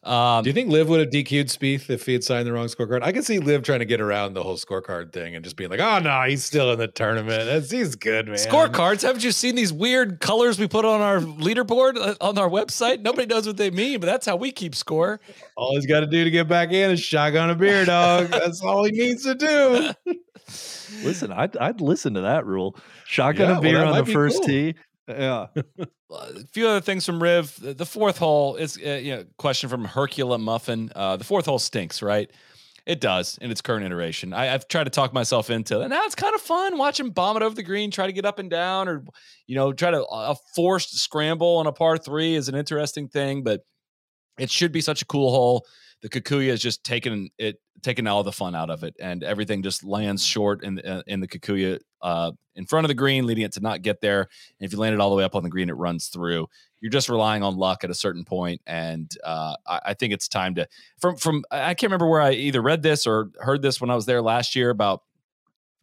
Um, 0.07 0.43
Do 0.43 0.49
you 0.49 0.53
think 0.53 0.71
LIV 0.71 0.88
would 0.89 0.99
have 1.01 1.09
DQ'd 1.09 1.49
Spieth 1.49 1.89
if 1.89 2.05
he 2.05 2.13
had 2.13 2.23
signed 2.23 2.47
the 2.47 2.53
wrong 2.53 2.67
scorecard? 2.67 3.03
I 3.03 3.11
could 3.11 3.25
see 3.25 3.39
LIV 3.39 3.63
trying 3.63 3.79
to 3.79 3.85
get 3.85 3.99
around 3.99 4.34
the 4.35 4.43
whole 4.43 4.55
scorecard 4.55 5.11
thing 5.11 5.35
and 5.35 5.43
just 5.43 5.57
being 5.57 5.69
like, 5.69 5.81
"Oh 5.81 5.99
no, 5.99 6.23
he's 6.23 6.45
still 6.45 6.71
in 6.71 6.79
the 6.79 6.88
tournament. 6.88 7.45
That's, 7.45 7.69
he's 7.69 7.95
good, 7.95 8.27
man." 8.27 8.38
Scorecards. 8.38 9.01
Haven't 9.01 9.23
you 9.23 9.31
seen 9.31 9.55
these 9.55 9.73
weird 9.73 10.21
colors 10.21 10.57
we 10.59 10.67
put 10.67 10.85
on 10.85 11.01
our 11.01 11.19
leaderboard 11.19 11.97
uh, 11.97 12.15
on 12.21 12.38
our 12.38 12.49
website? 12.49 13.01
Nobody 13.01 13.25
knows 13.25 13.45
what 13.45 13.57
they 13.57 13.69
mean, 13.69 13.99
but 13.99 14.07
that's 14.07 14.25
how 14.25 14.38
we 14.38 14.51
keep 14.51 14.75
score. 14.75 15.19
All 15.57 15.75
he's 15.75 15.85
got 15.85 15.99
to 15.99 16.07
do 16.07 16.23
to 16.23 16.31
get 16.31 16.47
back 16.47 16.71
in 16.71 16.91
is 16.91 17.01
shotgun 17.01 17.49
a 17.49 17.55
beer, 17.55 17.84
dog. 17.84 18.27
That's 18.31 18.61
all 18.61 18.84
he 18.85 18.91
needs 18.91 19.23
to 19.23 19.35
do. 19.35 19.91
Listen, 21.03 21.34
I'd 21.34 21.57
I'd 21.57 21.81
listen 21.81 22.13
to 22.13 22.21
that 22.21 22.45
rule. 22.45 22.77
Shotgun 23.05 23.49
Yeah, 23.49 23.57
a 23.57 23.61
beer 23.61 23.77
that 23.79 23.88
on 23.88 24.05
the 24.05 24.11
first 24.11 24.38
cool. 24.38 24.47
tee. 24.47 24.75
Yeah. 25.07 25.47
a 26.11 26.45
few 26.51 26.67
other 26.67 26.81
things 26.81 27.05
from 27.05 27.21
Riv. 27.21 27.59
The 27.61 27.85
fourth 27.85 28.17
hole 28.17 28.55
is, 28.55 28.77
uh, 28.77 28.91
you 28.91 29.15
know, 29.15 29.25
question 29.38 29.69
from 29.69 29.85
Hercula 29.85 30.38
Muffin. 30.38 30.91
Uh, 30.95 31.17
the 31.17 31.23
fourth 31.23 31.45
hole 31.45 31.59
stinks, 31.59 32.01
right? 32.01 32.29
It 32.85 33.01
does 33.01 33.38
in 33.39 33.51
its 33.51 33.61
current 33.61 33.85
iteration. 33.85 34.31
I, 34.31 34.53
I've 34.53 34.67
tried 34.69 34.85
to 34.85 34.89
talk 34.89 35.13
myself 35.13 35.49
into 35.49 35.81
it. 35.81 35.89
Now 35.89 36.05
it's 36.05 36.15
kind 36.15 36.34
of 36.34 36.39
fun 36.39 36.77
watching 36.77 37.09
bomb 37.09 37.35
it 37.35 37.43
over 37.43 37.53
the 37.53 37.63
green, 37.63 37.91
try 37.91 38.07
to 38.07 38.13
get 38.13 38.25
up 38.25 38.39
and 38.39 38.49
down, 38.49 38.88
or 38.88 39.03
you 39.45 39.55
know, 39.55 39.73
try 39.73 39.91
to 39.91 40.05
a 40.05 40.35
forced 40.55 40.97
scramble 40.97 41.57
on 41.57 41.67
a 41.67 41.73
par 41.73 41.97
three 41.97 42.35
is 42.35 42.47
an 42.47 42.55
interesting 42.55 43.09
thing, 43.09 43.43
but 43.43 43.61
it 44.39 44.49
should 44.49 44.71
be 44.71 44.79
such 44.79 45.01
a 45.01 45.05
cool 45.05 45.31
hole. 45.31 45.65
The 46.01 46.07
Kikuyu 46.07 46.47
is 46.47 46.61
just 46.61 46.85
taking 46.85 47.29
it, 47.38 47.59
taking 47.84 48.07
all 48.07 48.23
the 48.23 48.31
fun 48.31 48.55
out 48.55 48.69
of 48.69 48.84
it, 48.84 48.95
and 49.01 49.21
everything 49.21 49.63
just 49.63 49.84
lands 49.84 50.25
short 50.25 50.63
in 50.63 50.75
the, 50.75 50.89
uh, 50.89 51.01
in 51.07 51.19
the 51.19 51.27
Kikuyu 51.27 51.79
uh, 52.01 52.31
in 52.57 52.65
front 52.65 52.84
of 52.84 52.89
the 52.89 52.95
green, 52.95 53.25
leading 53.25 53.45
it 53.45 53.53
to 53.53 53.61
not 53.61 53.81
get 53.81 54.01
there. 54.01 54.21
And 54.21 54.65
if 54.65 54.73
you 54.73 54.79
land 54.79 54.93
it 54.93 54.99
all 54.99 55.09
the 55.09 55.15
way 55.15 55.23
up 55.23 55.35
on 55.35 55.43
the 55.43 55.49
green, 55.49 55.69
it 55.69 55.73
runs 55.73 56.07
through. 56.07 56.47
You're 56.81 56.91
just 56.91 57.07
relying 57.07 57.43
on 57.43 57.55
luck 57.55 57.84
at 57.84 57.89
a 57.89 57.95
certain 57.95 58.25
point, 58.25 58.61
and 58.67 59.11
uh, 59.23 59.55
I, 59.65 59.79
I 59.85 59.93
think 59.93 60.13
it's 60.13 60.27
time 60.27 60.55
to. 60.55 60.67
From 60.99 61.15
from 61.15 61.43
I 61.49 61.73
can't 61.73 61.89
remember 61.89 62.07
where 62.07 62.21
I 62.21 62.34
either 62.34 62.61
read 62.61 62.84
this 62.84 63.07
or 63.07 63.29
heard 63.39 63.61
this 63.61 63.79
when 63.79 63.89
I 63.89 63.95
was 63.95 64.05
there 64.05 64.21
last 64.21 64.55
year 64.55 64.69
about. 64.69 65.03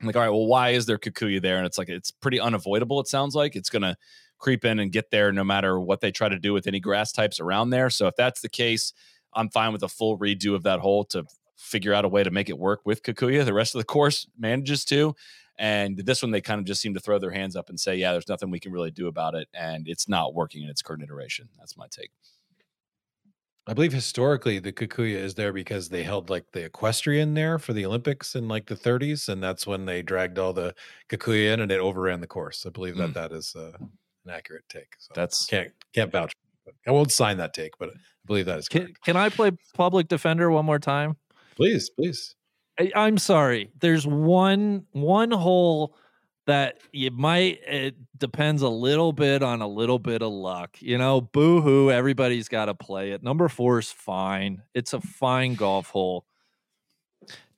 I'm 0.01 0.09
like, 0.09 0.17
all 0.17 0.23
right, 0.23 0.31
well, 0.31 0.47
why 0.47 0.71
is 0.71 0.87
there 0.87 0.99
Kikuyu 0.99 1.41
there? 1.41 1.57
And 1.57 1.65
it's 1.65 1.79
like 1.79 1.89
it's 1.89 2.11
pretty 2.11 2.39
unavoidable. 2.39 3.01
It 3.01 3.09
sounds 3.09 3.35
like 3.35 3.57
it's 3.57 3.71
gonna 3.71 3.97
creep 4.39 4.65
in 4.65 4.79
and 4.79 4.93
get 4.93 5.11
there 5.11 5.33
no 5.33 5.45
matter 5.45 5.81
what 5.81 6.01
they 6.01 6.11
try 6.11 6.29
to 6.29 6.39
do 6.39 6.53
with 6.53 6.67
any 6.67 6.81
grass 6.81 7.13
types 7.13 7.41
around 7.41 7.71
there. 7.71 7.89
So 7.89 8.07
if 8.09 8.17
that's 8.17 8.41
the 8.41 8.49
case, 8.49 8.93
I'm 9.33 9.49
fine 9.49 9.73
with 9.73 9.83
a 9.83 9.89
full 9.89 10.19
redo 10.19 10.55
of 10.55 10.65
that 10.65 10.81
hole 10.81 11.05
to 11.07 11.25
figure 11.57 11.95
out 11.95 12.05
a 12.05 12.09
way 12.09 12.23
to 12.23 12.31
make 12.31 12.49
it 12.49 12.59
work 12.59 12.81
with 12.85 13.03
Kikuyu. 13.03 13.45
The 13.45 13.55
rest 13.55 13.75
of 13.75 13.79
the 13.79 13.85
course 13.85 14.27
manages 14.39 14.85
to. 14.87 15.15
And 15.59 15.97
this 15.99 16.23
one, 16.23 16.31
they 16.33 16.41
kind 16.41 16.59
of 16.59 16.65
just 16.67 16.81
seem 16.81 16.95
to 16.95 17.01
throw 17.01 17.19
their 17.19 17.31
hands 17.31 17.55
up 17.57 17.69
and 17.69 17.79
say, 17.79 17.95
yeah, 17.97 18.13
there's 18.13 18.29
nothing 18.29 18.51
we 18.51 18.59
can 18.61 18.73
really 18.73 18.91
do 18.91 19.07
about 19.07 19.35
it. 19.35 19.49
And 19.55 19.87
it's 19.89 20.09
not 20.09 20.35
working 20.35 20.63
in 20.65 20.69
its 20.69 20.83
current 20.83 21.03
iteration. 21.03 21.49
That's 21.59 21.77
my 21.77 21.87
take. 21.89 22.11
I 23.67 23.73
believe 23.73 23.95
historically 23.95 24.59
the 24.59 24.73
Kikuyu 24.73 25.15
is 25.17 25.35
there 25.37 25.53
because 25.53 25.89
they 25.89 26.03
held 26.03 26.29
like 26.29 26.45
the 26.53 26.65
equestrian 26.65 27.33
there 27.33 27.59
for 27.59 27.73
the 27.73 27.87
Olympics 27.87 28.35
in 28.35 28.47
like 28.47 28.67
the 28.67 28.75
30s, 28.75 29.29
and 29.31 29.43
that's 29.43 29.67
when 29.67 29.87
they 29.87 30.03
dragged 30.03 30.39
all 30.39 30.53
the 30.53 30.75
Kikuyu 31.09 31.53
in 31.53 31.61
and 31.61 31.73
it 31.73 31.81
overran 31.81 32.21
the 32.21 32.27
course. 32.27 32.67
I 32.67 32.71
believe 32.71 32.97
that 32.99 33.11
Mm. 33.11 33.15
that 33.15 33.33
is 33.33 33.55
uh, 33.57 33.73
an 33.81 34.31
accurate 34.31 34.65
take. 34.69 34.89
So 34.99 35.13
That's 35.15 35.47
can't 35.47 35.73
can't 35.95 36.13
vouch. 36.13 36.33
I 36.87 36.91
won't 36.91 37.11
sign 37.13 37.39
that 37.39 37.55
take, 37.55 37.79
but 37.79 37.91
I 37.91 37.93
believe 38.27 38.45
that 38.47 38.59
is 38.59 38.69
Can, 38.69 38.83
correct. 38.83 39.03
can 39.03 39.17
I 39.17 39.29
play 39.31 39.53
public 39.75 40.09
defender 40.09 40.51
one 40.51 40.65
more 40.67 40.79
time? 40.79 41.17
Please, 41.57 41.89
please. 41.89 42.35
I, 42.79 42.93
I'm 42.95 43.19
sorry. 43.19 43.71
There's 43.81 44.07
one 44.07 44.87
one 44.93 45.31
hole 45.31 45.97
that 46.47 46.79
you 46.93 47.11
might 47.11 47.61
it 47.67 47.95
depends 48.19 48.63
a 48.63 48.69
little 48.69 49.13
bit 49.13 49.43
on 49.43 49.63
a 49.63 49.69
little 49.69 49.99
bit 49.99 50.23
of 50.23 50.33
luck. 50.33 50.77
You 50.81 50.99
know, 50.99 51.21
boo 51.21 51.61
hoo, 51.61 51.91
everybody's 51.91 52.49
got 52.49 52.67
to 52.67 52.75
play 52.75 53.13
it. 53.13 53.23
Number 53.23 53.49
4 53.49 53.79
is 53.79 53.91
fine. 53.91 54.63
It's 54.75 54.93
a 54.93 55.01
fine 55.01 55.55
golf 55.55 55.91
hole. 55.91 56.27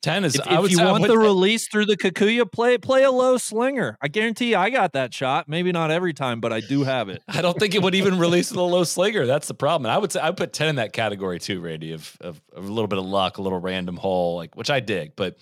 10 0.07 0.23
is, 0.23 0.35
If, 0.35 0.47
I 0.47 0.55
if 0.55 0.61
would 0.61 0.71
you 0.71 0.77
say, 0.77 0.85
want 0.85 1.01
would- 1.01 1.09
the 1.11 1.17
release 1.17 1.67
through 1.67 1.85
the 1.85 1.97
Kikuyu, 1.97 2.49
play 2.51 2.77
play 2.77 3.03
a 3.03 3.11
low 3.11 3.37
slinger. 3.37 3.97
I 4.01 4.07
guarantee 4.07 4.51
you 4.51 4.57
I 4.57 4.69
got 4.69 4.93
that 4.93 5.13
shot. 5.13 5.49
Maybe 5.49 5.71
not 5.71 5.91
every 5.91 6.13
time, 6.13 6.39
but 6.39 6.53
I 6.53 6.61
do 6.61 6.83
have 6.83 7.09
it. 7.09 7.21
I 7.27 7.41
don't 7.41 7.59
think 7.59 7.75
it 7.75 7.81
would 7.83 7.95
even 7.95 8.17
release 8.17 8.49
the 8.49 8.61
low 8.63 8.83
slinger. 8.83 9.25
That's 9.25 9.47
the 9.47 9.53
problem. 9.53 9.85
And 9.85 9.93
I 9.93 9.97
would 9.97 10.11
say 10.11 10.19
I 10.21 10.29
would 10.29 10.37
put 10.37 10.53
10 10.53 10.69
in 10.69 10.75
that 10.77 10.93
category 10.93 11.39
too, 11.39 11.59
Randy, 11.59 11.91
of, 11.91 12.15
of, 12.21 12.41
of 12.53 12.65
a 12.65 12.71
little 12.71 12.87
bit 12.87 12.99
of 12.99 13.05
luck, 13.05 13.37
a 13.37 13.41
little 13.41 13.59
random 13.59 13.97
hole, 13.97 14.37
like 14.37 14.55
which 14.55 14.69
I 14.69 14.79
dig. 14.79 15.15
But 15.15 15.37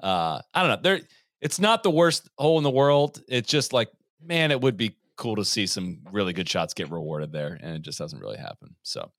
uh 0.00 0.40
I 0.52 0.60
don't 0.62 0.70
know. 0.70 0.80
There 0.82 1.00
it's 1.40 1.58
not 1.60 1.82
the 1.82 1.90
worst 1.90 2.28
hole 2.36 2.58
in 2.58 2.64
the 2.64 2.70
world. 2.70 3.22
It's 3.28 3.48
just 3.48 3.72
like, 3.72 3.88
man, 4.22 4.50
it 4.50 4.60
would 4.60 4.76
be 4.76 4.96
cool 5.16 5.36
to 5.36 5.44
see 5.44 5.66
some 5.66 6.00
really 6.10 6.32
good 6.32 6.48
shots 6.48 6.74
get 6.74 6.90
rewarded 6.90 7.32
there. 7.32 7.58
And 7.62 7.76
it 7.76 7.82
just 7.82 7.98
doesn't 7.98 8.18
really 8.18 8.38
happen. 8.38 8.74
So 8.82 9.10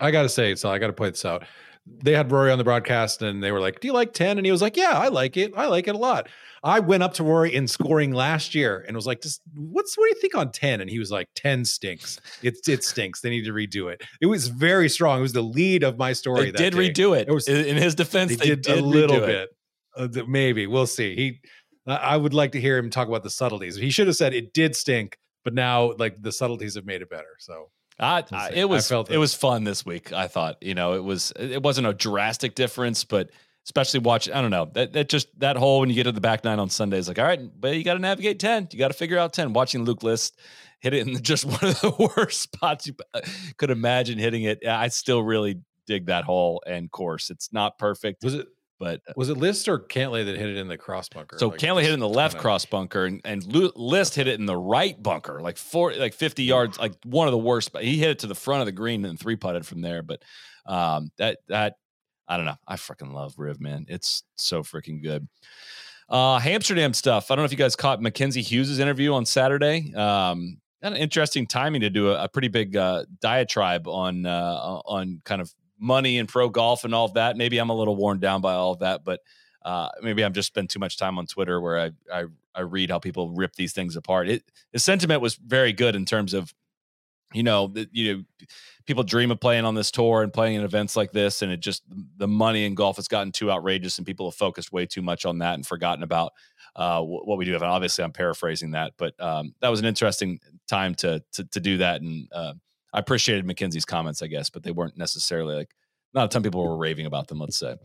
I 0.00 0.10
gotta 0.10 0.28
say, 0.28 0.54
so 0.54 0.70
I 0.70 0.78
gotta 0.78 0.92
point 0.92 1.14
this 1.14 1.24
out. 1.24 1.44
They 1.86 2.12
had 2.12 2.30
Rory 2.30 2.52
on 2.52 2.58
the 2.58 2.64
broadcast 2.64 3.22
and 3.22 3.42
they 3.42 3.50
were 3.50 3.60
like, 3.60 3.80
Do 3.80 3.88
you 3.88 3.94
like 3.94 4.12
10? 4.12 4.38
And 4.38 4.46
he 4.46 4.52
was 4.52 4.62
like, 4.62 4.76
Yeah, 4.76 4.92
I 4.92 5.08
like 5.08 5.36
it. 5.36 5.52
I 5.56 5.66
like 5.66 5.88
it 5.88 5.94
a 5.94 5.98
lot. 5.98 6.28
I 6.64 6.78
went 6.78 7.02
up 7.02 7.14
to 7.14 7.24
Rory 7.24 7.52
in 7.52 7.66
scoring 7.66 8.12
last 8.12 8.54
year 8.54 8.84
and 8.86 8.94
was 8.96 9.04
like, 9.06 9.24
what's 9.56 9.98
what 9.98 10.04
do 10.04 10.08
you 10.14 10.20
think 10.20 10.36
on 10.36 10.52
10? 10.52 10.80
And 10.80 10.88
he 10.88 11.00
was 11.00 11.10
like, 11.10 11.28
10 11.34 11.64
stinks. 11.64 12.20
It 12.42 12.56
it 12.68 12.84
stinks. 12.84 13.20
They 13.20 13.30
need 13.30 13.44
to 13.46 13.52
redo 13.52 13.92
it. 13.92 14.02
It 14.20 14.26
was 14.26 14.46
very 14.46 14.88
strong. 14.88 15.18
It 15.18 15.22
was 15.22 15.32
the 15.32 15.42
lead 15.42 15.82
of 15.82 15.98
my 15.98 16.12
story. 16.12 16.44
they 16.44 16.50
that 16.52 16.58
did 16.58 16.72
day. 16.74 16.90
redo 16.90 17.18
it. 17.18 17.28
It 17.28 17.32
was- 17.32 17.48
in 17.48 17.76
his 17.76 17.96
defense, 17.96 18.36
They, 18.36 18.50
they, 18.50 18.56
did, 18.56 18.78
a 18.78 18.80
little 18.80 19.18
bit. 19.20 19.48
Uh, 19.96 20.08
maybe 20.28 20.66
we'll 20.68 20.86
see. 20.86 21.16
He, 21.16 21.40
I 21.86 22.16
would 22.16 22.32
like 22.32 22.52
to 22.52 22.60
hear 22.60 22.78
him 22.78 22.90
talk 22.90 23.08
about 23.08 23.24
the 23.24 23.30
subtleties. 23.30 23.74
He 23.76 23.90
should 23.90 24.06
have 24.06 24.16
said 24.16 24.32
it 24.32 24.54
did 24.54 24.76
stink, 24.76 25.18
but 25.44 25.52
now 25.54 25.92
like 25.98 26.22
the 26.22 26.30
subtleties 26.30 26.76
have 26.76 26.86
made 26.86 27.02
it 27.02 27.10
better. 27.10 27.34
So 27.40 27.70
I, 28.02 28.24
I- 28.32 28.50
it 28.50 28.62
I 28.62 28.64
was 28.66 28.88
felt 28.88 29.10
it 29.10 29.14
it. 29.14 29.18
was 29.18 29.34
fun 29.34 29.64
this 29.64 29.86
week. 29.86 30.12
I 30.12 30.28
thought 30.28 30.62
you 30.62 30.74
know 30.74 30.94
it 30.94 31.04
was 31.04 31.32
it 31.38 31.62
wasn't 31.62 31.86
a 31.86 31.94
drastic 31.94 32.54
difference, 32.54 33.04
but 33.04 33.30
especially 33.64 34.00
watching 34.00 34.34
I 34.34 34.40
don't 34.42 34.50
know 34.50 34.68
that 34.74 34.92
that 34.94 35.08
just 35.08 35.28
that 35.38 35.56
hole 35.56 35.80
when 35.80 35.88
you 35.88 35.94
get 35.94 36.04
to 36.04 36.12
the 36.12 36.20
back 36.20 36.42
nine 36.44 36.58
on 36.58 36.68
Sunday 36.68 36.98
is 36.98 37.08
like 37.08 37.18
all 37.18 37.24
right, 37.24 37.40
but 37.60 37.76
you 37.76 37.84
got 37.84 37.94
to 37.94 38.00
navigate 38.00 38.38
ten. 38.40 38.68
You 38.72 38.78
got 38.78 38.88
to 38.88 38.94
figure 38.94 39.18
out 39.18 39.32
ten. 39.32 39.52
Watching 39.52 39.84
Luke 39.84 40.02
List 40.02 40.36
hit 40.80 40.94
it 40.94 41.06
in 41.06 41.22
just 41.22 41.44
one 41.44 41.62
of 41.62 41.80
the 41.80 42.12
worst 42.16 42.40
spots 42.42 42.86
you 42.88 42.94
uh, 43.14 43.20
could 43.56 43.70
imagine 43.70 44.18
hitting 44.18 44.42
it. 44.42 44.66
I 44.66 44.88
still 44.88 45.22
really 45.22 45.60
dig 45.86 46.06
that 46.06 46.24
hole 46.24 46.62
and 46.66 46.90
course. 46.90 47.30
It's 47.30 47.52
not 47.52 47.78
perfect, 47.78 48.24
was 48.24 48.34
it 48.34 48.46
But 48.82 49.00
uh, 49.08 49.12
Was 49.14 49.28
it 49.28 49.36
List 49.36 49.68
or 49.68 49.78
Cantlay 49.78 50.24
that 50.24 50.36
hit 50.36 50.48
it 50.48 50.56
in 50.56 50.66
the 50.66 50.76
cross 50.76 51.08
bunker? 51.08 51.38
so 51.38 51.50
Like, 51.50 51.60
Cantlay 51.60 51.82
hit 51.82 51.90
it 51.90 51.94
in 51.94 52.00
the 52.00 52.08
left 52.08 52.36
cross 52.36 52.64
bunker, 52.64 53.04
and 53.06 53.20
and 53.24 53.46
List 53.76 54.16
hit 54.16 54.26
it 54.26 54.40
in 54.40 54.46
the 54.46 54.56
right 54.56 55.00
bunker, 55.00 55.40
like 55.40 55.56
four, 55.56 55.92
like 55.94 56.14
fifty 56.14 56.42
yards, 56.42 56.80
like 56.80 56.94
one 57.04 57.28
of 57.28 57.32
the 57.32 57.38
worst. 57.38 57.72
But 57.72 57.84
he 57.84 57.98
hit 57.98 58.10
it 58.10 58.18
to 58.18 58.26
the 58.26 58.34
front 58.34 58.60
of 58.60 58.66
the 58.66 58.72
green 58.72 59.04
and 59.04 59.16
three 59.16 59.36
putted 59.36 59.64
from 59.64 59.82
there. 59.82 60.02
But 60.02 60.24
um, 60.66 61.12
that 61.18 61.38
that 61.46 61.76
I 62.26 62.36
don't 62.36 62.44
know. 62.44 62.56
I 62.66 62.74
freaking 62.74 63.12
love 63.12 63.34
Riv, 63.38 63.60
man. 63.60 63.86
It's 63.86 64.24
so 64.34 64.64
freaking 64.64 65.00
good. 65.00 65.28
Uh, 66.08 66.40
Hamsterdam 66.40 66.92
stuff. 66.92 67.30
I 67.30 67.36
don't 67.36 67.42
know 67.42 67.46
if 67.46 67.52
you 67.52 67.58
guys 67.58 67.76
caught 67.76 68.02
Mackenzie 68.02 68.42
Hughes' 68.42 68.80
interview 68.80 69.14
on 69.14 69.26
Saturday. 69.26 69.94
Um, 69.94 70.58
of 70.82 70.94
interesting 70.94 71.46
timing 71.46 71.82
to 71.82 71.90
do 71.90 72.10
a, 72.10 72.24
a 72.24 72.28
pretty 72.28 72.48
big 72.48 72.76
uh, 72.76 73.04
diatribe 73.20 73.86
on 73.86 74.26
uh, 74.26 74.80
on 74.84 75.22
kind 75.24 75.40
of 75.40 75.54
money 75.82 76.18
and 76.18 76.28
pro 76.28 76.48
golf 76.48 76.84
and 76.84 76.94
all 76.94 77.04
of 77.04 77.14
that. 77.14 77.36
Maybe 77.36 77.58
I'm 77.58 77.70
a 77.70 77.76
little 77.76 77.96
worn 77.96 78.20
down 78.20 78.40
by 78.40 78.54
all 78.54 78.72
of 78.72 78.78
that, 78.78 79.04
but 79.04 79.20
uh, 79.64 79.88
maybe 80.00 80.24
I'm 80.24 80.32
just 80.32 80.46
spent 80.46 80.70
too 80.70 80.78
much 80.78 80.96
time 80.96 81.18
on 81.18 81.26
Twitter 81.26 81.60
where 81.60 81.78
I, 81.78 81.90
I 82.12 82.24
I 82.54 82.60
read 82.62 82.90
how 82.90 82.98
people 82.98 83.30
rip 83.30 83.54
these 83.54 83.72
things 83.72 83.96
apart. 83.96 84.28
It 84.28 84.44
his 84.72 84.84
sentiment 84.84 85.20
was 85.20 85.34
very 85.34 85.72
good 85.72 85.96
in 85.96 86.04
terms 86.04 86.34
of 86.34 86.54
you 87.32 87.42
know 87.42 87.68
the, 87.68 87.88
you 87.92 88.16
know 88.16 88.46
people 88.86 89.04
dream 89.04 89.30
of 89.30 89.40
playing 89.40 89.64
on 89.64 89.74
this 89.74 89.90
tour 89.90 90.22
and 90.22 90.32
playing 90.32 90.56
in 90.56 90.62
events 90.62 90.96
like 90.96 91.12
this, 91.12 91.42
and 91.42 91.52
it 91.52 91.60
just 91.60 91.82
the 92.16 92.28
money 92.28 92.64
in 92.64 92.74
golf 92.74 92.96
has 92.96 93.08
gotten 93.08 93.32
too 93.32 93.50
outrageous, 93.50 93.98
and 93.98 94.06
people 94.06 94.28
have 94.28 94.36
focused 94.36 94.72
way 94.72 94.86
too 94.86 95.02
much 95.02 95.24
on 95.24 95.38
that 95.38 95.54
and 95.54 95.66
forgotten 95.66 96.02
about 96.02 96.32
uh, 96.76 97.00
what 97.00 97.38
we 97.38 97.44
do 97.44 97.52
have. 97.52 97.62
And 97.62 97.70
obviously, 97.70 98.04
I'm 98.04 98.12
paraphrasing 98.12 98.72
that, 98.72 98.92
but 98.96 99.20
um, 99.20 99.54
that 99.60 99.68
was 99.68 99.80
an 99.80 99.86
interesting 99.86 100.40
time 100.68 100.94
to 100.96 101.22
to, 101.32 101.44
to 101.44 101.60
do 101.60 101.78
that, 101.78 102.00
and 102.00 102.28
uh, 102.32 102.54
I 102.92 102.98
appreciated 102.98 103.46
Mackenzie's 103.46 103.84
comments, 103.84 104.22
I 104.22 104.26
guess, 104.26 104.50
but 104.50 104.62
they 104.62 104.70
weren't 104.72 104.96
necessarily 104.98 105.54
like 105.54 105.70
not 106.14 106.26
a 106.26 106.28
ton 106.28 106.40
of 106.40 106.44
people 106.44 106.62
were 106.66 106.76
raving 106.76 107.06
about 107.06 107.28
them. 107.28 107.38
Let's 107.38 107.56
say. 107.58 107.76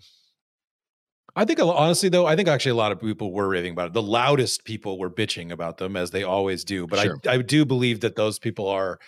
I 1.36 1.46
think 1.46 1.60
honestly 1.60 2.10
though, 2.10 2.26
I 2.26 2.36
think 2.36 2.48
actually 2.48 2.72
a 2.72 2.76
lot 2.76 2.92
of 2.92 3.00
people 3.00 3.32
were 3.32 3.48
raving 3.48 3.74
about 3.74 3.88
it. 3.88 3.94
The 3.94 4.02
loudest 4.02 4.66
people 4.66 4.98
were 4.98 5.10
bitching 5.10 5.52
about 5.52 5.78
them 5.78 5.96
as 5.96 6.12
they 6.12 6.24
always 6.24 6.64
do. 6.64 6.88
But 6.88 7.00
Sure. 7.04 7.20
I 7.28 7.34
I 7.34 7.42
do 7.42 7.64
believe 7.64 8.00
that 8.02 8.16
those 8.16 8.40
people 8.40 8.68
are 8.68 9.00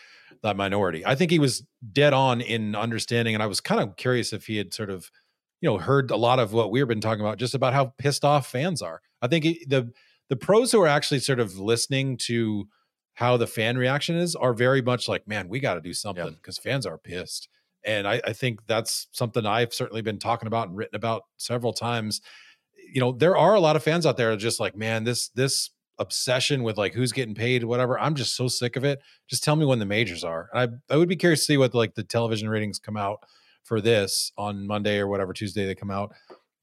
that 0.44 0.56
minority. 0.56 1.06
I 1.06 1.16
think 1.16 1.32
he 1.32 1.40
was 1.40 1.66
dead 1.92 2.14
on 2.14 2.40
in 2.40 2.76
understanding, 2.76 3.34
and 3.34 3.44
I 3.44 3.48
was 3.48 3.60
kind 3.60 3.82
of 3.82 3.96
curious 3.98 4.32
if 4.32 4.46
he 4.46 4.58
had 4.58 4.74
sort 4.74 4.90
of, 4.90 5.10
you 5.60 5.70
know, 5.70 5.78
heard 5.80 6.12
a 6.12 6.16
lot 6.16 6.40
of 6.40 6.54
what 6.54 6.72
we've 6.72 6.88
been 6.88 7.02
talking 7.02 7.22
about, 7.22 7.38
just 7.40 7.56
about 7.56 7.74
how 7.74 7.94
pissed 7.98 8.24
off 8.24 8.48
fans 8.48 8.82
are. 8.82 9.02
I 9.22 9.28
think 9.28 9.44
he- 9.44 9.66
the 9.68 9.92
the 10.30 10.36
pros 10.36 10.72
who 10.72 10.80
are 10.82 10.88
actually 10.88 11.20
sort 11.20 11.40
of 11.40 11.58
listening 11.58 12.16
to 12.18 12.68
how 13.20 13.36
the 13.36 13.46
fan 13.46 13.78
reaction 13.78 14.16
is 14.16 14.34
are 14.34 14.54
very 14.54 14.82
much 14.82 15.10
like, 15.10 15.28
man, 15.28 15.50
we 15.50 15.60
got 15.60 15.74
to 15.74 15.82
do 15.82 15.94
something 15.94 16.36
because 16.36 16.58
fans 16.58 16.86
are 16.86 16.98
pissed. 16.98 17.50
And 17.86 18.08
I, 18.08 18.22
I 18.26 18.32
think 18.32 18.66
that's 18.66 19.08
something 19.12 19.46
I've 19.46 19.74
certainly 19.74 20.02
been 20.02 20.20
talking 20.20 20.48
about 20.48 20.70
and 20.70 20.78
written 20.78 20.96
about 20.96 21.24
several 21.36 21.74
times. 21.74 22.22
You 22.94 23.02
know, 23.02 23.12
there 23.12 23.36
are 23.36 23.56
a 23.56 23.60
lot 23.60 23.76
of 23.76 23.84
fans 23.84 24.06
out 24.06 24.16
there 24.16 24.34
just 24.38 24.62
like, 24.62 24.74
man, 24.78 25.04
this 25.04 25.28
this 25.36 25.72
obsession 25.98 26.64
with 26.64 26.78
like 26.78 26.94
who's 26.94 27.12
getting 27.12 27.36
paid, 27.36 27.66
whatever. 27.66 28.00
I'm 28.00 28.16
just 28.16 28.38
so 28.38 28.48
sick 28.48 28.78
of 28.78 28.86
it. 28.86 29.02
Just 29.28 29.44
tell 29.44 29.58
me 29.58 29.66
when 29.66 29.80
the 29.80 29.86
majors 29.86 30.24
are. 30.24 30.50
And 30.54 30.82
I 30.90 30.94
I 30.94 30.96
would 30.96 31.10
be 31.10 31.18
curious 31.18 31.42
to 31.42 31.46
see 31.46 31.58
what 31.58 31.76
like 31.76 31.96
the 31.96 32.04
television 32.04 32.48
ratings 32.48 32.80
come 32.80 32.96
out 32.96 33.26
for 33.66 33.82
this 33.82 34.32
on 34.38 34.66
Monday 34.66 34.98
or 34.98 35.10
whatever 35.10 35.34
Tuesday 35.34 35.66
they 35.66 35.76
come 35.76 35.92
out 35.92 36.14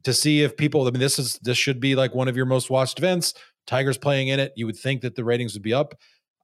to 0.05 0.15
see 0.15 0.43
if 0.43 0.57
people. 0.57 0.89
I 0.89 0.91
mean, 0.91 1.01
this 1.01 1.19
is 1.19 1.39
this 1.43 1.59
should 1.59 1.81
be 1.81 1.95
like 1.97 2.15
one 2.15 2.29
of 2.29 2.37
your 2.37 2.47
most 2.47 2.71
watched 2.71 2.99
events. 2.99 3.35
Tigers 3.67 3.99
playing 3.99 4.29
in 4.29 4.41
it. 4.41 4.55
You 4.57 4.65
would 4.65 4.79
think 4.79 5.03
that 5.03 5.17
the 5.17 5.25
ratings 5.25 5.53
would 5.53 5.63
be 5.63 5.75
up. 5.75 5.95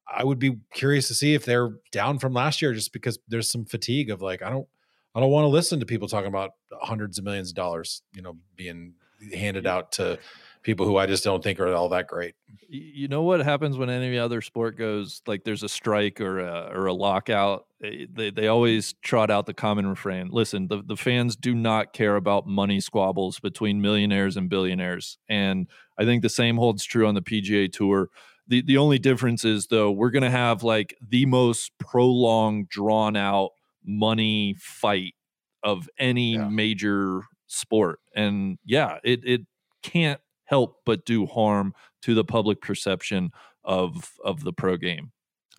I 0.08 0.24
would 0.24 0.38
be 0.38 0.58
curious 0.72 1.08
to 1.08 1.14
see 1.14 1.34
if 1.34 1.44
they're 1.44 1.70
down 1.90 2.18
from 2.18 2.32
last 2.32 2.60
year 2.62 2.72
just 2.74 2.92
because 2.92 3.18
there's 3.28 3.50
some 3.50 3.64
fatigue 3.64 4.10
of 4.10 4.20
like 4.22 4.42
I 4.42 4.50
don't 4.50 4.66
I 5.14 5.20
don't 5.20 5.30
want 5.30 5.44
to 5.44 5.48
listen 5.48 5.80
to 5.80 5.86
people 5.86 6.08
talking 6.08 6.28
about 6.28 6.52
hundreds 6.72 7.18
of 7.18 7.24
millions 7.24 7.50
of 7.50 7.54
dollars, 7.54 8.02
you 8.14 8.22
know, 8.22 8.36
being 8.56 8.94
handed 9.34 9.66
out 9.66 9.92
to 9.92 10.18
people 10.62 10.86
who 10.86 10.96
I 10.96 11.06
just 11.06 11.24
don't 11.24 11.42
think 11.42 11.60
are 11.60 11.74
all 11.74 11.88
that 11.90 12.06
great. 12.06 12.34
You 12.68 13.08
know 13.08 13.22
what 13.22 13.40
happens 13.40 13.76
when 13.76 13.90
any 13.90 14.16
other 14.18 14.40
sport 14.40 14.76
goes 14.78 15.20
like 15.26 15.44
there's 15.44 15.62
a 15.62 15.68
strike 15.68 16.20
or 16.20 16.38
a 16.40 16.70
or 16.72 16.86
a 16.86 16.92
lockout? 16.92 17.66
eh, 17.84 18.06
They 18.12 18.30
they 18.30 18.48
always 18.48 18.94
trot 19.02 19.30
out 19.30 19.46
the 19.46 19.54
common 19.54 19.86
refrain. 19.86 20.28
Listen, 20.30 20.68
the, 20.68 20.82
the 20.84 20.96
fans 20.96 21.36
do 21.36 21.54
not 21.54 21.92
care 21.92 22.16
about 22.16 22.46
money 22.46 22.80
squabbles 22.80 23.38
between 23.40 23.80
millionaires 23.80 24.36
and 24.36 24.48
billionaires, 24.48 25.18
and 25.28 25.68
I 25.98 26.04
think 26.04 26.22
the 26.22 26.28
same 26.28 26.56
holds 26.56 26.84
true 26.84 27.06
on 27.06 27.14
the 27.14 27.22
PGA 27.22 27.70
Tour. 27.70 28.08
The 28.48 28.62
the 28.62 28.76
only 28.78 28.98
difference 28.98 29.44
is 29.44 29.68
though 29.68 29.90
we're 29.90 30.10
gonna 30.10 30.30
have 30.30 30.62
like 30.62 30.96
the 31.06 31.26
most 31.26 31.72
prolonged, 31.78 32.68
drawn 32.68 33.16
out 33.16 33.50
money 33.84 34.54
fight 34.58 35.14
of 35.62 35.88
any 35.98 36.34
Yeah. 36.34 36.48
major 36.48 37.22
sport, 37.46 38.00
and 38.14 38.58
yeah, 38.64 38.98
it 39.04 39.20
it 39.24 39.42
can't 39.82 40.20
help 40.44 40.80
but 40.84 41.04
do 41.04 41.26
harm 41.26 41.72
to 42.02 42.14
the 42.14 42.24
public 42.24 42.60
perception 42.60 43.30
of 43.64 44.12
of 44.24 44.42
the 44.44 44.52
pro 44.52 44.76
game. 44.76 45.12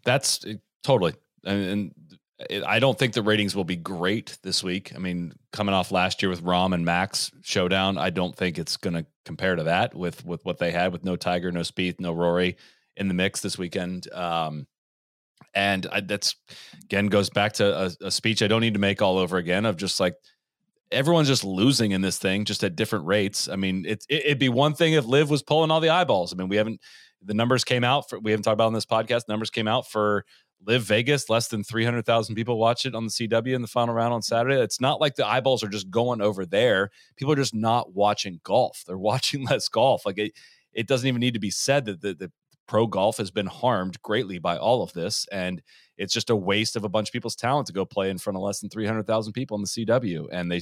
That's 0.03 0.45
uh, 0.45 0.55
totally, 0.83 1.13
and, 1.45 1.63
and 1.65 1.95
it, 2.49 2.63
I 2.65 2.79
don't 2.79 2.99
think 2.99 3.13
the 3.13 3.21
ratings 3.23 3.55
will 3.55 3.63
be 3.63 3.77
great 3.77 4.37
this 4.43 4.61
week. 4.63 4.91
I 4.93 4.99
mean, 4.99 5.33
coming 5.53 5.73
off 5.73 5.91
last 5.91 6.21
year 6.21 6.29
with 6.29 6.43
Rahm 6.43 6.73
and 6.73 6.83
Max 6.83 7.31
showdown, 7.41 7.97
I 7.97 8.09
don't 8.09 8.35
think 8.35 8.57
it's 8.59 8.75
going 8.75 8.95
to 8.95 9.05
compare 9.23 9.55
to 9.55 9.63
that 9.63 9.95
with 9.95 10.25
with 10.25 10.43
what 10.43 10.57
they 10.57 10.71
had 10.71 10.91
with 10.91 11.05
no 11.05 11.15
Tiger, 11.15 11.51
no 11.51 11.61
Spieth, 11.61 11.99
no 12.01 12.11
Rory 12.11 12.57
in 12.97 13.07
the 13.07 13.13
mix 13.13 13.41
this 13.41 13.57
weekend. 13.57 14.11
Um, 14.11 14.67
and 15.53 15.85
I, 15.91 16.01
that's 16.01 16.35
again 16.83 17.07
goes 17.07 17.29
back 17.29 17.53
to 17.53 17.85
a, 17.85 18.07
a 18.07 18.11
speech 18.11 18.41
I 18.41 18.47
don't 18.47 18.61
need 18.61 18.73
to 18.73 18.79
make 18.79 19.01
all 19.01 19.17
over 19.17 19.37
again 19.37 19.65
of 19.65 19.77
just 19.77 19.99
like 19.99 20.15
everyone's 20.91 21.27
just 21.27 21.43
losing 21.43 21.91
in 21.91 22.01
this 22.01 22.17
thing 22.17 22.45
just 22.45 22.63
at 22.63 22.75
different 22.75 23.05
rates. 23.05 23.49
I 23.49 23.55
mean, 23.55 23.85
it's 23.87 24.05
it, 24.09 24.25
it'd 24.25 24.39
be 24.39 24.49
one 24.49 24.73
thing 24.73 24.93
if 24.93 25.05
LIV 25.05 25.29
was 25.29 25.43
pulling 25.43 25.71
all 25.71 25.79
the 25.79 25.89
eyeballs. 25.89 26.33
I 26.33 26.37
mean, 26.37 26.49
we 26.49 26.55
haven't 26.55 26.81
the 27.21 27.33
numbers 27.33 27.63
came 27.63 27.83
out 27.83 28.09
for 28.09 28.19
we 28.19 28.31
haven't 28.31 28.43
talked 28.43 28.53
about 28.53 28.67
on 28.67 28.73
this 28.73 28.85
podcast. 28.85 29.27
Numbers 29.27 29.49
came 29.49 29.67
out 29.67 29.87
for 29.87 30.25
LIV 30.65 30.83
Vegas, 30.83 31.29
less 31.29 31.49
than 31.49 31.63
300,000 31.63 32.35
people 32.35 32.57
watch 32.57 32.85
it 32.85 32.95
on 32.95 33.05
the 33.05 33.11
CW 33.11 33.53
in 33.53 33.61
the 33.61 33.67
final 33.67 33.93
round 33.93 34.13
on 34.13 34.21
Saturday. 34.21 34.61
It's 34.61 34.79
not 34.79 35.01
like 35.01 35.15
the 35.15 35.27
eyeballs 35.27 35.63
are 35.63 35.69
just 35.69 35.89
going 35.89 36.21
over 36.21 36.45
there. 36.45 36.89
People 37.15 37.33
are 37.33 37.37
just 37.37 37.53
not 37.53 37.93
watching 37.93 38.39
golf. 38.43 38.83
They're 38.87 38.97
watching 39.11 39.45
less 39.45 39.67
golf. 39.67 40.05
Like 40.05 40.17
it, 40.17 40.33
it 40.73 40.87
doesn't 40.87 41.07
even 41.07 41.19
need 41.19 41.33
to 41.33 41.39
be 41.39 41.51
said 41.51 41.85
that 41.85 42.01
the, 42.01 42.13
the 42.13 42.31
pro 42.67 42.87
golf 42.87 43.17
has 43.17 43.31
been 43.31 43.47
harmed 43.47 44.01
greatly 44.01 44.39
by 44.39 44.57
all 44.57 44.81
of 44.83 44.93
this. 44.93 45.27
And 45.31 45.61
it's 45.97 46.13
just 46.13 46.29
a 46.29 46.35
waste 46.35 46.75
of 46.75 46.83
a 46.83 46.89
bunch 46.89 47.09
of 47.09 47.13
people's 47.13 47.35
talent 47.35 47.67
to 47.67 47.73
go 47.73 47.85
play 47.85 48.09
in 48.09 48.17
front 48.17 48.37
of 48.37 48.43
less 48.43 48.59
than 48.59 48.69
300,000 48.69 49.33
people 49.33 49.55
in 49.57 49.61
the 49.61 49.67
CW. 49.67 50.27
And 50.31 50.51
they, 50.51 50.61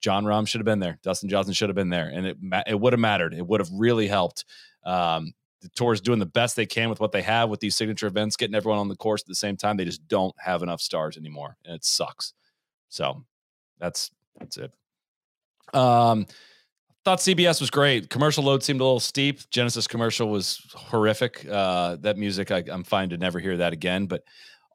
Jon 0.00 0.24
Rahm 0.24 0.46
should 0.46 0.60
have 0.60 0.66
been 0.66 0.80
there. 0.80 0.98
Dustin 1.02 1.28
Johnson 1.28 1.54
should 1.54 1.68
have 1.68 1.76
been 1.76 1.90
there. 1.90 2.08
And 2.08 2.26
it, 2.26 2.36
it 2.66 2.80
would 2.80 2.92
have 2.92 3.00
mattered. 3.00 3.34
It 3.34 3.46
would 3.46 3.60
have 3.60 3.70
really 3.72 4.08
helped. 4.08 4.44
Um, 4.84 5.34
the 5.62 5.68
tour's 5.68 6.00
doing 6.00 6.18
the 6.18 6.26
best 6.26 6.56
they 6.56 6.66
can 6.66 6.90
with 6.90 7.00
what 7.00 7.12
they 7.12 7.22
have 7.22 7.48
with 7.48 7.60
these 7.60 7.76
signature 7.76 8.08
events, 8.08 8.36
getting 8.36 8.56
everyone 8.56 8.80
on 8.80 8.88
the 8.88 8.96
course 8.96 9.22
at 9.22 9.28
the 9.28 9.34
same 9.34 9.56
time. 9.56 9.76
They 9.76 9.84
just 9.84 10.06
don't 10.08 10.34
have 10.38 10.62
enough 10.62 10.80
stars 10.80 11.16
anymore, 11.16 11.56
and 11.64 11.76
it 11.76 11.84
sucks. 11.84 12.34
So 12.88 13.24
that's 13.78 14.10
that's 14.40 14.56
it. 14.56 14.72
Um, 15.72 16.26
thought 17.04 17.18
CBS 17.18 17.60
was 17.60 17.70
great. 17.70 18.10
Commercial 18.10 18.44
load 18.44 18.62
seemed 18.62 18.80
a 18.80 18.84
little 18.84 19.00
steep. 19.00 19.40
Genesis 19.50 19.86
commercial 19.86 20.28
was 20.28 20.60
horrific. 20.74 21.46
Uh, 21.48 21.96
that 22.00 22.16
music, 22.16 22.50
I, 22.50 22.62
I'm 22.70 22.84
fine 22.84 23.10
to 23.10 23.16
never 23.16 23.38
hear 23.38 23.56
that 23.56 23.72
again. 23.72 24.06
But 24.06 24.22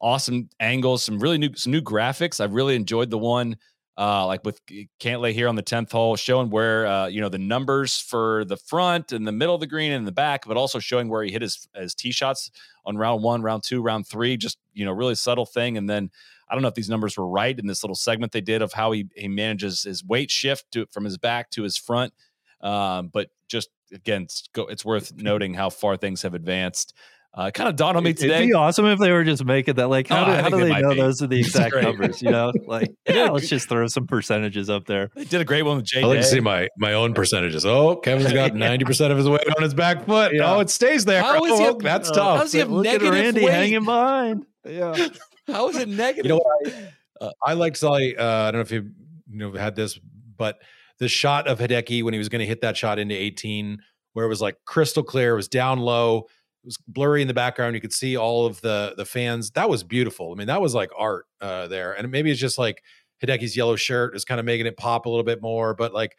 awesome 0.00 0.48
angles, 0.60 1.02
some 1.02 1.18
really 1.18 1.38
new 1.38 1.54
some 1.54 1.72
new 1.72 1.80
graphics. 1.80 2.40
I 2.40 2.44
really 2.44 2.76
enjoyed 2.76 3.10
the 3.10 3.18
one 3.18 3.56
uh, 3.98 4.24
like 4.26 4.44
with 4.44 4.60
Cantlay 5.00 5.32
here 5.32 5.48
on 5.48 5.56
the 5.56 5.62
10th 5.62 5.90
hole, 5.90 6.14
showing 6.14 6.50
where, 6.50 6.86
uh, 6.86 7.06
you 7.08 7.20
know, 7.20 7.28
the 7.28 7.36
numbers 7.36 7.98
for 7.98 8.44
the 8.44 8.56
front 8.56 9.10
and 9.10 9.26
the 9.26 9.32
middle 9.32 9.56
of 9.56 9.60
the 9.60 9.66
green 9.66 9.90
and 9.90 10.06
the 10.06 10.12
back, 10.12 10.46
but 10.46 10.56
also 10.56 10.78
showing 10.78 11.08
where 11.08 11.24
he 11.24 11.32
hit 11.32 11.42
his, 11.42 11.66
his 11.74 11.96
tee 11.96 12.12
shots 12.12 12.52
on 12.86 12.96
round 12.96 13.24
one, 13.24 13.42
round 13.42 13.64
two, 13.64 13.82
round 13.82 14.06
three, 14.06 14.36
just, 14.36 14.56
you 14.72 14.84
know, 14.84 14.92
really 14.92 15.16
subtle 15.16 15.46
thing. 15.46 15.76
And 15.76 15.90
then 15.90 16.10
I 16.50 16.54
don't 16.54 16.62
know 16.62 16.68
if 16.68 16.74
these 16.74 16.88
numbers 16.88 17.16
were 17.16 17.28
right 17.28 17.58
in 17.58 17.66
this 17.66 17.82
little 17.82 17.94
segment 17.94 18.32
they 18.32 18.40
did 18.40 18.62
of 18.62 18.72
how 18.72 18.92
he, 18.92 19.06
he 19.14 19.28
manages 19.28 19.82
his 19.82 20.04
weight 20.04 20.30
shift 20.30 20.64
to 20.72 20.86
from 20.92 21.04
his 21.04 21.18
back 21.18 21.50
to 21.50 21.62
his 21.62 21.76
front. 21.76 22.12
Um, 22.60 23.08
but 23.12 23.28
just 23.48 23.68
again, 23.92 24.22
it's, 24.22 24.48
go, 24.52 24.62
it's 24.66 24.84
worth 24.84 25.12
noting 25.16 25.54
how 25.54 25.70
far 25.70 25.96
things 25.96 26.22
have 26.22 26.34
advanced. 26.34 26.94
Uh, 27.34 27.50
kind 27.52 27.68
of 27.68 27.76
dawned 27.76 27.96
on 27.96 28.02
me 28.02 28.14
today. 28.14 28.36
It'd 28.36 28.48
be 28.48 28.54
awesome 28.54 28.86
if 28.86 28.98
they 28.98 29.12
were 29.12 29.22
just 29.22 29.44
making 29.44 29.74
that. 29.74 29.88
Like, 29.88 30.08
how 30.08 30.22
Oh, 30.22 30.24
do, 30.24 30.32
how 30.32 30.48
do 30.48 30.56
they 30.56 30.72
they 30.72 30.80
know 30.80 30.90
be. 30.94 30.96
those 30.96 31.22
are 31.22 31.26
the 31.26 31.38
exact 31.40 31.74
numbers? 31.76 32.22
You 32.22 32.30
know, 32.30 32.52
like, 32.66 32.88
yeah, 33.08 33.28
let's 33.28 33.48
just 33.48 33.68
throw 33.68 33.86
some 33.86 34.06
percentages 34.06 34.70
up 34.70 34.86
there. 34.86 35.10
They 35.14 35.24
did 35.24 35.40
a 35.42 35.44
great 35.44 35.62
one 35.62 35.76
with 35.76 35.84
Jay. 35.86 36.02
I 36.02 36.06
like 36.06 36.16
to 36.20 36.22
Day. 36.22 36.28
see 36.30 36.40
my 36.40 36.68
my 36.78 36.94
own 36.94 37.12
percentages. 37.12 37.66
Oh, 37.66 37.96
Kevin's 37.96 38.32
got 38.32 38.54
ninety 38.54 38.86
percent 38.86 39.12
of 39.12 39.18
his 39.18 39.28
weight 39.28 39.46
on 39.56 39.62
his 39.62 39.74
back 39.74 40.06
foot. 40.06 40.32
Yeah. 40.34 40.54
Oh, 40.54 40.60
it 40.60 40.70
stays 40.70 41.04
there. 41.04 41.22
How 41.22 41.44
is 41.44 41.52
oh, 41.52 41.56
he- 41.58 41.62
well, 41.64 41.76
that's 41.78 42.10
uh, 42.10 42.14
tough. 42.14 42.36
How 42.38 42.42
does 42.44 42.52
he 42.52 42.58
have 42.60 42.70
Look 42.70 42.86
at 42.86 42.92
negative 42.92 43.12
Randy 43.12 43.44
weight? 43.44 43.52
hanging 43.52 43.84
behind. 43.84 44.46
Yeah. 44.66 45.08
How 45.48 45.68
is 45.68 45.76
it 45.76 45.88
negative? 45.88 46.24
You 46.24 46.28
know 46.30 46.42
what? 46.44 46.74
Uh, 47.20 47.32
I 47.44 47.54
liked 47.54 47.76
Sully. 47.76 48.16
Uh, 48.16 48.24
I 48.24 48.50
don't 48.50 48.58
know 48.58 48.60
if 48.60 48.70
you, 48.70 48.90
you 49.30 49.38
know 49.38 49.52
had 49.52 49.74
this, 49.74 49.98
but 50.36 50.60
the 50.98 51.08
shot 51.08 51.48
of 51.48 51.58
Hideki 51.58 52.02
when 52.02 52.14
he 52.14 52.18
was 52.18 52.28
going 52.28 52.40
to 52.40 52.46
hit 52.46 52.60
that 52.60 52.76
shot 52.76 52.98
into 52.98 53.14
18, 53.14 53.78
where 54.12 54.24
it 54.24 54.28
was 54.28 54.40
like 54.40 54.56
crystal 54.64 55.02
clear, 55.02 55.32
it 55.32 55.36
was 55.36 55.48
down 55.48 55.80
low, 55.80 56.18
it 56.18 56.66
was 56.66 56.78
blurry 56.86 57.22
in 57.22 57.28
the 57.28 57.34
background. 57.34 57.74
You 57.74 57.80
could 57.80 57.92
see 57.92 58.16
all 58.16 58.46
of 58.46 58.60
the 58.60 58.94
the 58.96 59.04
fans. 59.04 59.50
That 59.52 59.68
was 59.68 59.82
beautiful. 59.82 60.32
I 60.32 60.34
mean, 60.36 60.46
that 60.48 60.60
was 60.60 60.74
like 60.74 60.90
art 60.96 61.26
uh, 61.40 61.66
there. 61.66 61.92
And 61.92 62.10
maybe 62.10 62.30
it's 62.30 62.40
just 62.40 62.58
like 62.58 62.82
Hideki's 63.22 63.56
yellow 63.56 63.76
shirt 63.76 64.14
is 64.14 64.24
kind 64.24 64.38
of 64.38 64.46
making 64.46 64.66
it 64.66 64.76
pop 64.76 65.06
a 65.06 65.08
little 65.08 65.24
bit 65.24 65.42
more, 65.42 65.74
but 65.74 65.92
like 65.92 66.16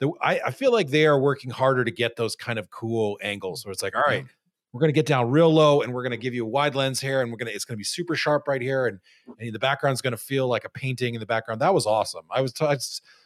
the, 0.00 0.10
I, 0.20 0.40
I 0.46 0.50
feel 0.50 0.72
like 0.72 0.88
they 0.88 1.06
are 1.06 1.18
working 1.18 1.50
harder 1.50 1.84
to 1.84 1.90
get 1.90 2.16
those 2.16 2.36
kind 2.36 2.58
of 2.58 2.70
cool 2.70 3.18
angles 3.22 3.64
where 3.64 3.72
it's 3.72 3.82
like, 3.82 3.94
all 3.94 4.02
right, 4.06 4.26
we're 4.72 4.80
going 4.80 4.88
to 4.88 4.94
get 4.94 5.06
down 5.06 5.30
real 5.30 5.52
low 5.52 5.82
and 5.82 5.92
we're 5.92 6.02
going 6.02 6.12
to 6.12 6.16
give 6.16 6.34
you 6.34 6.44
a 6.44 6.48
wide 6.48 6.74
lens 6.74 7.00
here 7.00 7.20
and 7.20 7.30
we're 7.30 7.36
going 7.36 7.48
to 7.48 7.54
it's 7.54 7.64
going 7.64 7.74
to 7.74 7.78
be 7.78 7.84
super 7.84 8.14
sharp 8.14 8.48
right 8.48 8.62
here 8.62 8.86
and, 8.86 9.00
and 9.38 9.52
the 9.52 9.58
background's 9.58 10.00
going 10.00 10.12
to 10.12 10.18
feel 10.18 10.48
like 10.48 10.64
a 10.64 10.70
painting 10.70 11.14
in 11.14 11.20
the 11.20 11.26
background. 11.26 11.60
That 11.60 11.74
was 11.74 11.86
awesome. 11.86 12.24
I 12.30 12.40
was 12.40 12.52
t- 12.52 12.64
I 12.64 12.76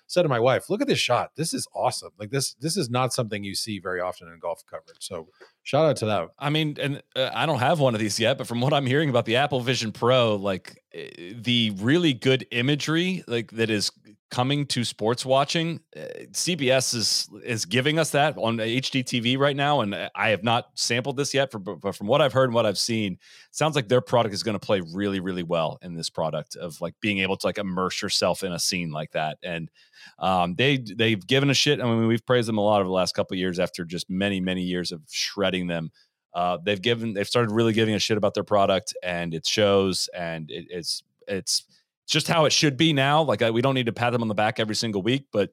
said 0.09 0.23
to 0.23 0.29
my 0.29 0.41
wife 0.41 0.69
look 0.69 0.81
at 0.81 0.89
this 0.89 0.99
shot. 0.99 1.31
This 1.37 1.55
is 1.55 1.67
awesome. 1.75 2.11
Like 2.19 2.31
this 2.31 2.55
this 2.55 2.77
is 2.77 2.91
not 2.91 3.13
something 3.13 3.45
you 3.45 3.55
see 3.55 3.79
very 3.79 4.01
often 4.01 4.29
in 4.29 4.39
golf 4.39 4.65
coverage. 4.69 4.99
So 5.01 5.29
shout 5.63 5.87
out 5.87 5.97
to 5.97 6.07
that. 6.07 6.29
I 6.39 6.51
mean 6.51 6.77
and 6.81 7.03
uh, 7.15 7.31
i 7.35 7.47
don't 7.47 7.59
have 7.59 7.81
one 7.81 7.95
of 7.95 8.01
these 8.01 8.19
yet 8.19 8.39
but 8.39 8.47
from 8.47 8.61
what 8.61 8.73
i'm 8.73 8.87
hearing 8.87 9.09
about 9.09 9.25
the 9.25 9.37
apple 9.37 9.61
vision 9.61 9.93
pro 9.93 10.37
like 10.37 10.83
eh, 10.93 11.33
the 11.35 11.73
really 11.77 12.13
good 12.13 12.47
imagery 12.51 13.23
like 13.27 13.51
that 13.53 13.71
is 13.71 13.91
coming 14.31 14.67
to 14.67 14.85
sports 14.85 15.25
watching. 15.25 15.81
Uh, 15.97 16.01
CBS 16.33 16.95
is 16.95 17.29
is 17.45 17.65
giving 17.65 17.99
us 17.99 18.11
that 18.11 18.37
on 18.37 18.59
HDTV 18.59 19.39
right 19.39 19.57
now, 19.57 19.81
and 19.81 19.95
I 20.15 20.31
have 20.31 20.43
not 20.43 20.71
sampled 20.75 21.17
this 21.17 21.33
yet. 21.33 21.53
But 21.53 21.95
from 21.95 22.07
what 22.07 22.21
I've 22.21 22.33
heard 22.33 22.47
and 22.47 22.55
what 22.55 22.67
I've 22.67 22.79
seen, 22.79 23.19
sounds 23.51 23.77
like 23.77 23.89
their 23.89 24.01
product 24.01 24.35
is 24.35 24.43
going 24.43 24.59
to 24.59 24.65
play 24.65 24.83
really, 24.93 25.21
really 25.21 25.43
well 25.43 25.79
in 25.83 25.95
this 25.95 26.11
product 26.11 26.57
of 26.57 26.81
like 26.81 26.95
being 27.01 27.19
able 27.19 27.37
to 27.37 27.47
like 27.47 27.59
immerse 27.59 28.03
yourself 28.03 28.43
in 28.43 28.53
a 28.53 28.59
scene 28.59 28.91
like 28.91 29.13
that. 29.13 29.39
And 29.43 29.71
um, 30.19 30.55
they 30.57 30.79
they've 30.79 31.25
given 31.25 31.51
a 31.51 31.55
shit. 31.55 31.81
I 31.81 31.85
mean, 31.85 32.07
we've 32.07 32.27
praised 32.27 32.49
them 32.49 32.59
a 32.59 32.63
lot 32.63 32.81
over 32.81 32.89
the 32.89 32.93
last 32.93 33.15
couple 33.15 33.37
years 33.37 33.59
after 33.59 33.85
just 33.85 34.11
many 34.11 34.41
many 34.41 34.63
years 34.63 34.93
of 34.93 35.03
shredding 35.09 35.67
them. 35.67 35.91
Uh, 36.35 36.59
they've 36.63 36.83
given 36.83 37.15
they've 37.15 37.29
started 37.29 37.51
really 37.51 37.73
giving 37.73 37.95
a 37.95 37.99
shit 37.99 38.19
about 38.19 38.35
their 38.35 38.45
product, 38.45 38.95
and 39.03 39.33
it 39.33 39.47
shows, 39.47 40.09
and 40.15 40.51
it, 40.51 40.67
it's 40.69 41.03
it's 41.29 41.65
just 42.07 42.29
how 42.29 42.45
it 42.45 42.53
should 42.53 42.77
be 42.77 42.93
now. 42.93 43.23
Like 43.23 43.43
I, 43.43 43.51
we 43.51 43.63
don't 43.63 43.75
need 43.75 43.87
to 43.87 43.93
pat 43.93 44.13
them 44.13 44.23
on 44.23 44.29
the 44.29 44.35
back 44.35 44.59
every 44.61 44.75
single 44.75 45.03
week, 45.03 45.27
but 45.33 45.51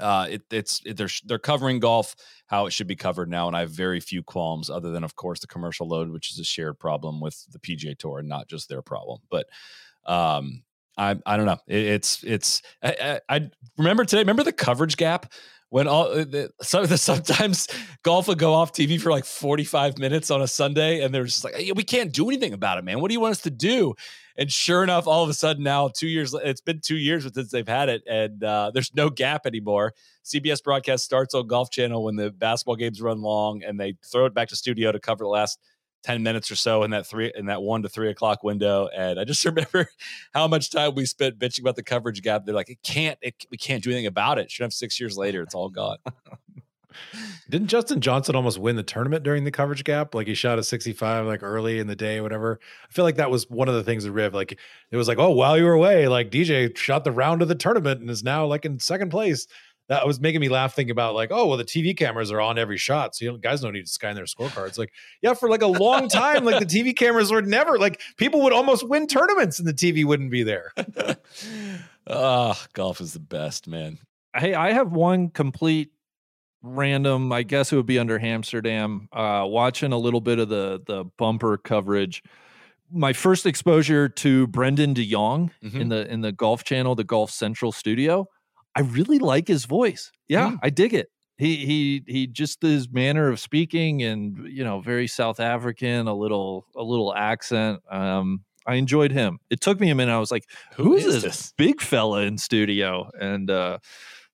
uh, 0.00 0.26
it, 0.30 0.42
it's 0.50 0.82
it, 0.84 0.96
they're 0.96 1.08
they're 1.24 1.38
covering 1.38 1.80
golf 1.80 2.14
how 2.46 2.66
it 2.66 2.72
should 2.72 2.86
be 2.86 2.96
covered 2.96 3.30
now, 3.30 3.46
and 3.46 3.56
I 3.56 3.60
have 3.60 3.70
very 3.70 4.00
few 4.00 4.22
qualms 4.22 4.68
other 4.70 4.90
than, 4.90 5.04
of 5.04 5.16
course, 5.16 5.40
the 5.40 5.46
commercial 5.46 5.88
load, 5.88 6.10
which 6.10 6.30
is 6.30 6.38
a 6.38 6.44
shared 6.44 6.78
problem 6.78 7.20
with 7.20 7.44
the 7.50 7.58
PGA 7.58 7.96
Tour 7.96 8.18
and 8.18 8.28
not 8.28 8.48
just 8.48 8.68
their 8.68 8.82
problem. 8.82 9.20
But 9.30 9.46
um, 10.04 10.62
I 10.98 11.16
I 11.24 11.36
don't 11.36 11.46
know. 11.46 11.58
It, 11.66 11.84
it's 11.86 12.22
it's 12.24 12.62
I, 12.82 13.20
I, 13.28 13.36
I 13.36 13.50
remember 13.78 14.04
today. 14.04 14.20
Remember 14.20 14.42
the 14.42 14.52
coverage 14.52 14.96
gap 14.96 15.32
when 15.70 15.88
all 15.88 16.08
uh, 16.08 16.24
the, 16.24 16.50
the 16.58 16.96
sometimes 16.96 17.68
golf 18.02 18.28
would 18.28 18.38
go 18.38 18.54
off 18.54 18.72
TV 18.72 19.00
for 19.00 19.10
like 19.10 19.24
45 19.24 19.98
minutes 19.98 20.30
on 20.30 20.42
a 20.42 20.46
Sunday 20.46 21.02
and 21.02 21.12
they're 21.12 21.24
just 21.24 21.44
like, 21.44 21.54
hey, 21.54 21.72
we 21.72 21.82
can't 21.82 22.12
do 22.12 22.28
anything 22.28 22.52
about 22.52 22.78
it, 22.78 22.84
man. 22.84 23.00
What 23.00 23.08
do 23.08 23.14
you 23.14 23.20
want 23.20 23.32
us 23.32 23.42
to 23.42 23.50
do? 23.50 23.94
And 24.38 24.50
sure 24.50 24.82
enough, 24.82 25.06
all 25.06 25.22
of 25.22 25.30
a 25.30 25.34
sudden 25.34 25.62
now, 25.62 25.88
two 25.88 26.08
years, 26.08 26.34
it's 26.34 26.60
been 26.60 26.80
two 26.80 26.96
years 26.96 27.30
since 27.32 27.50
they've 27.50 27.66
had 27.66 27.88
it, 27.88 28.02
and 28.06 28.42
uh, 28.44 28.70
there's 28.72 28.94
no 28.94 29.08
gap 29.08 29.46
anymore. 29.46 29.94
CBS 30.24 30.62
broadcast 30.62 31.04
starts 31.04 31.34
on 31.34 31.46
Golf 31.46 31.70
Channel 31.70 32.04
when 32.04 32.16
the 32.16 32.30
basketball 32.30 32.76
games 32.76 33.00
run 33.00 33.22
long, 33.22 33.62
and 33.62 33.80
they 33.80 33.96
throw 34.04 34.26
it 34.26 34.34
back 34.34 34.48
to 34.48 34.56
studio 34.56 34.92
to 34.92 35.00
cover 35.00 35.24
the 35.24 35.28
last 35.28 35.58
10 36.06 36.22
minutes 36.22 36.50
or 36.52 36.56
so 36.56 36.84
in 36.84 36.90
that 36.92 37.04
three 37.04 37.32
in 37.34 37.46
that 37.46 37.60
one 37.60 37.82
to 37.82 37.88
three 37.88 38.10
o'clock 38.10 38.44
window. 38.44 38.88
And 38.96 39.18
I 39.18 39.24
just 39.24 39.44
remember 39.44 39.88
how 40.32 40.46
much 40.46 40.70
time 40.70 40.94
we 40.94 41.04
spent 41.04 41.38
bitching 41.38 41.60
about 41.60 41.76
the 41.76 41.82
coverage 41.82 42.22
gap. 42.22 42.44
They're 42.44 42.54
like, 42.54 42.70
it 42.70 42.82
can't, 42.82 43.18
it, 43.22 43.34
we 43.50 43.56
can't 43.56 43.82
do 43.82 43.90
anything 43.90 44.06
about 44.06 44.38
it. 44.38 44.50
Should 44.50 44.62
have 44.62 44.72
six 44.72 45.00
years 45.00 45.16
later, 45.16 45.42
it's 45.42 45.54
all 45.54 45.68
gone. 45.68 45.98
Didn't 47.48 47.70
Dustin 47.70 48.00
Johnson 48.00 48.34
almost 48.34 48.58
win 48.58 48.76
the 48.76 48.82
tournament 48.82 49.22
during 49.22 49.44
the 49.44 49.50
coverage 49.50 49.84
gap? 49.84 50.14
Like 50.14 50.26
he 50.26 50.34
shot 50.34 50.58
a 50.58 50.62
65 50.62 51.26
like 51.26 51.42
early 51.42 51.78
in 51.78 51.86
the 51.86 51.96
day, 51.96 52.20
whatever. 52.20 52.58
I 52.88 52.92
feel 52.92 53.04
like 53.04 53.16
that 53.16 53.30
was 53.30 53.48
one 53.48 53.68
of 53.68 53.74
the 53.74 53.84
things 53.84 54.04
that 54.04 54.12
Riv, 54.12 54.34
like 54.34 54.58
it 54.90 54.96
was 54.96 55.08
like, 55.08 55.18
oh, 55.18 55.30
while 55.30 55.56
you 55.56 55.64
were 55.64 55.72
away, 55.72 56.08
like 56.08 56.30
DJ 56.30 56.76
shot 56.76 57.04
the 57.04 57.12
round 57.12 57.42
of 57.42 57.48
the 57.48 57.54
tournament 57.54 58.00
and 58.00 58.10
is 58.10 58.24
now 58.24 58.46
like 58.46 58.64
in 58.64 58.78
second 58.80 59.10
place. 59.10 59.46
That 59.88 60.04
was 60.04 60.18
making 60.18 60.40
me 60.40 60.48
laugh 60.48 60.74
thinking 60.74 60.90
about 60.90 61.14
like, 61.14 61.30
oh, 61.30 61.46
well, 61.46 61.56
the 61.56 61.64
TV 61.64 61.96
cameras 61.96 62.32
are 62.32 62.40
on 62.40 62.58
every 62.58 62.76
shot. 62.76 63.14
So 63.14 63.24
you 63.24 63.30
know, 63.30 63.38
guys 63.38 63.60
don't 63.60 63.72
need 63.72 63.86
to 63.86 63.92
scan 63.92 64.16
their 64.16 64.24
scorecards. 64.24 64.78
Like, 64.78 64.92
yeah, 65.22 65.34
for 65.34 65.48
like 65.48 65.62
a 65.62 65.68
long 65.68 66.08
time, 66.08 66.44
like 66.44 66.58
the 66.58 66.66
TV 66.66 66.96
cameras 66.96 67.30
were 67.30 67.42
never 67.42 67.78
like 67.78 68.00
people 68.16 68.42
would 68.42 68.52
almost 68.52 68.88
win 68.88 69.06
tournaments 69.06 69.60
and 69.60 69.68
the 69.68 69.72
TV 69.72 70.04
wouldn't 70.04 70.32
be 70.32 70.42
there. 70.42 70.72
oh, 72.08 72.60
golf 72.72 73.00
is 73.00 73.12
the 73.12 73.20
best, 73.20 73.68
man. 73.68 74.00
Hey, 74.34 74.54
I 74.54 74.72
have 74.72 74.92
one 74.92 75.30
complete 75.30 75.92
random. 76.62 77.32
I 77.32 77.42
guess 77.42 77.72
it 77.72 77.76
would 77.76 77.86
be 77.86 77.98
under 77.98 78.18
Hamsterdam. 78.18 79.08
Uh, 79.12 79.46
watching 79.46 79.92
a 79.92 79.98
little 79.98 80.20
bit 80.20 80.38
of 80.38 80.48
the 80.48 80.82
the 80.86 81.04
bumper 81.18 81.56
coverage. 81.58 82.22
My 82.90 83.12
first 83.12 83.46
exposure 83.46 84.08
to 84.08 84.46
Brendon 84.46 84.94
de 84.94 85.10
Jonge 85.10 85.50
mm-hmm. 85.62 85.80
in 85.80 85.88
the 85.88 86.10
in 86.10 86.20
the 86.20 86.32
Golf 86.32 86.64
Channel, 86.64 86.94
the 86.94 87.04
Golf 87.04 87.30
Central 87.30 87.72
studio. 87.72 88.26
I 88.74 88.80
really 88.80 89.18
like 89.18 89.48
his 89.48 89.64
voice. 89.64 90.12
Yeah, 90.28 90.50
mm. 90.50 90.58
I 90.62 90.70
dig 90.70 90.94
it. 90.94 91.10
He 91.38 91.66
he 91.66 92.02
he 92.06 92.26
just 92.26 92.62
his 92.62 92.90
manner 92.90 93.28
of 93.28 93.40
speaking 93.40 94.02
and 94.02 94.46
you 94.48 94.64
know 94.64 94.80
very 94.80 95.06
South 95.06 95.40
African, 95.40 96.06
a 96.06 96.14
little 96.14 96.66
a 96.76 96.82
little 96.82 97.14
accent. 97.14 97.80
Um, 97.90 98.44
I 98.66 98.74
enjoyed 98.74 99.12
him. 99.12 99.38
It 99.50 99.60
took 99.60 99.78
me 99.78 99.90
a 99.90 99.94
minute. 99.94 100.14
I 100.14 100.18
was 100.18 100.30
like, 100.30 100.44
"Who, 100.74 100.84
who 100.84 100.94
is, 100.94 101.06
is 101.06 101.14
this, 101.14 101.22
this 101.22 101.52
big 101.56 101.80
fella 101.80 102.22
in 102.22 102.38
studio?" 102.38 103.10
And 103.20 103.50
uh, 103.50 103.78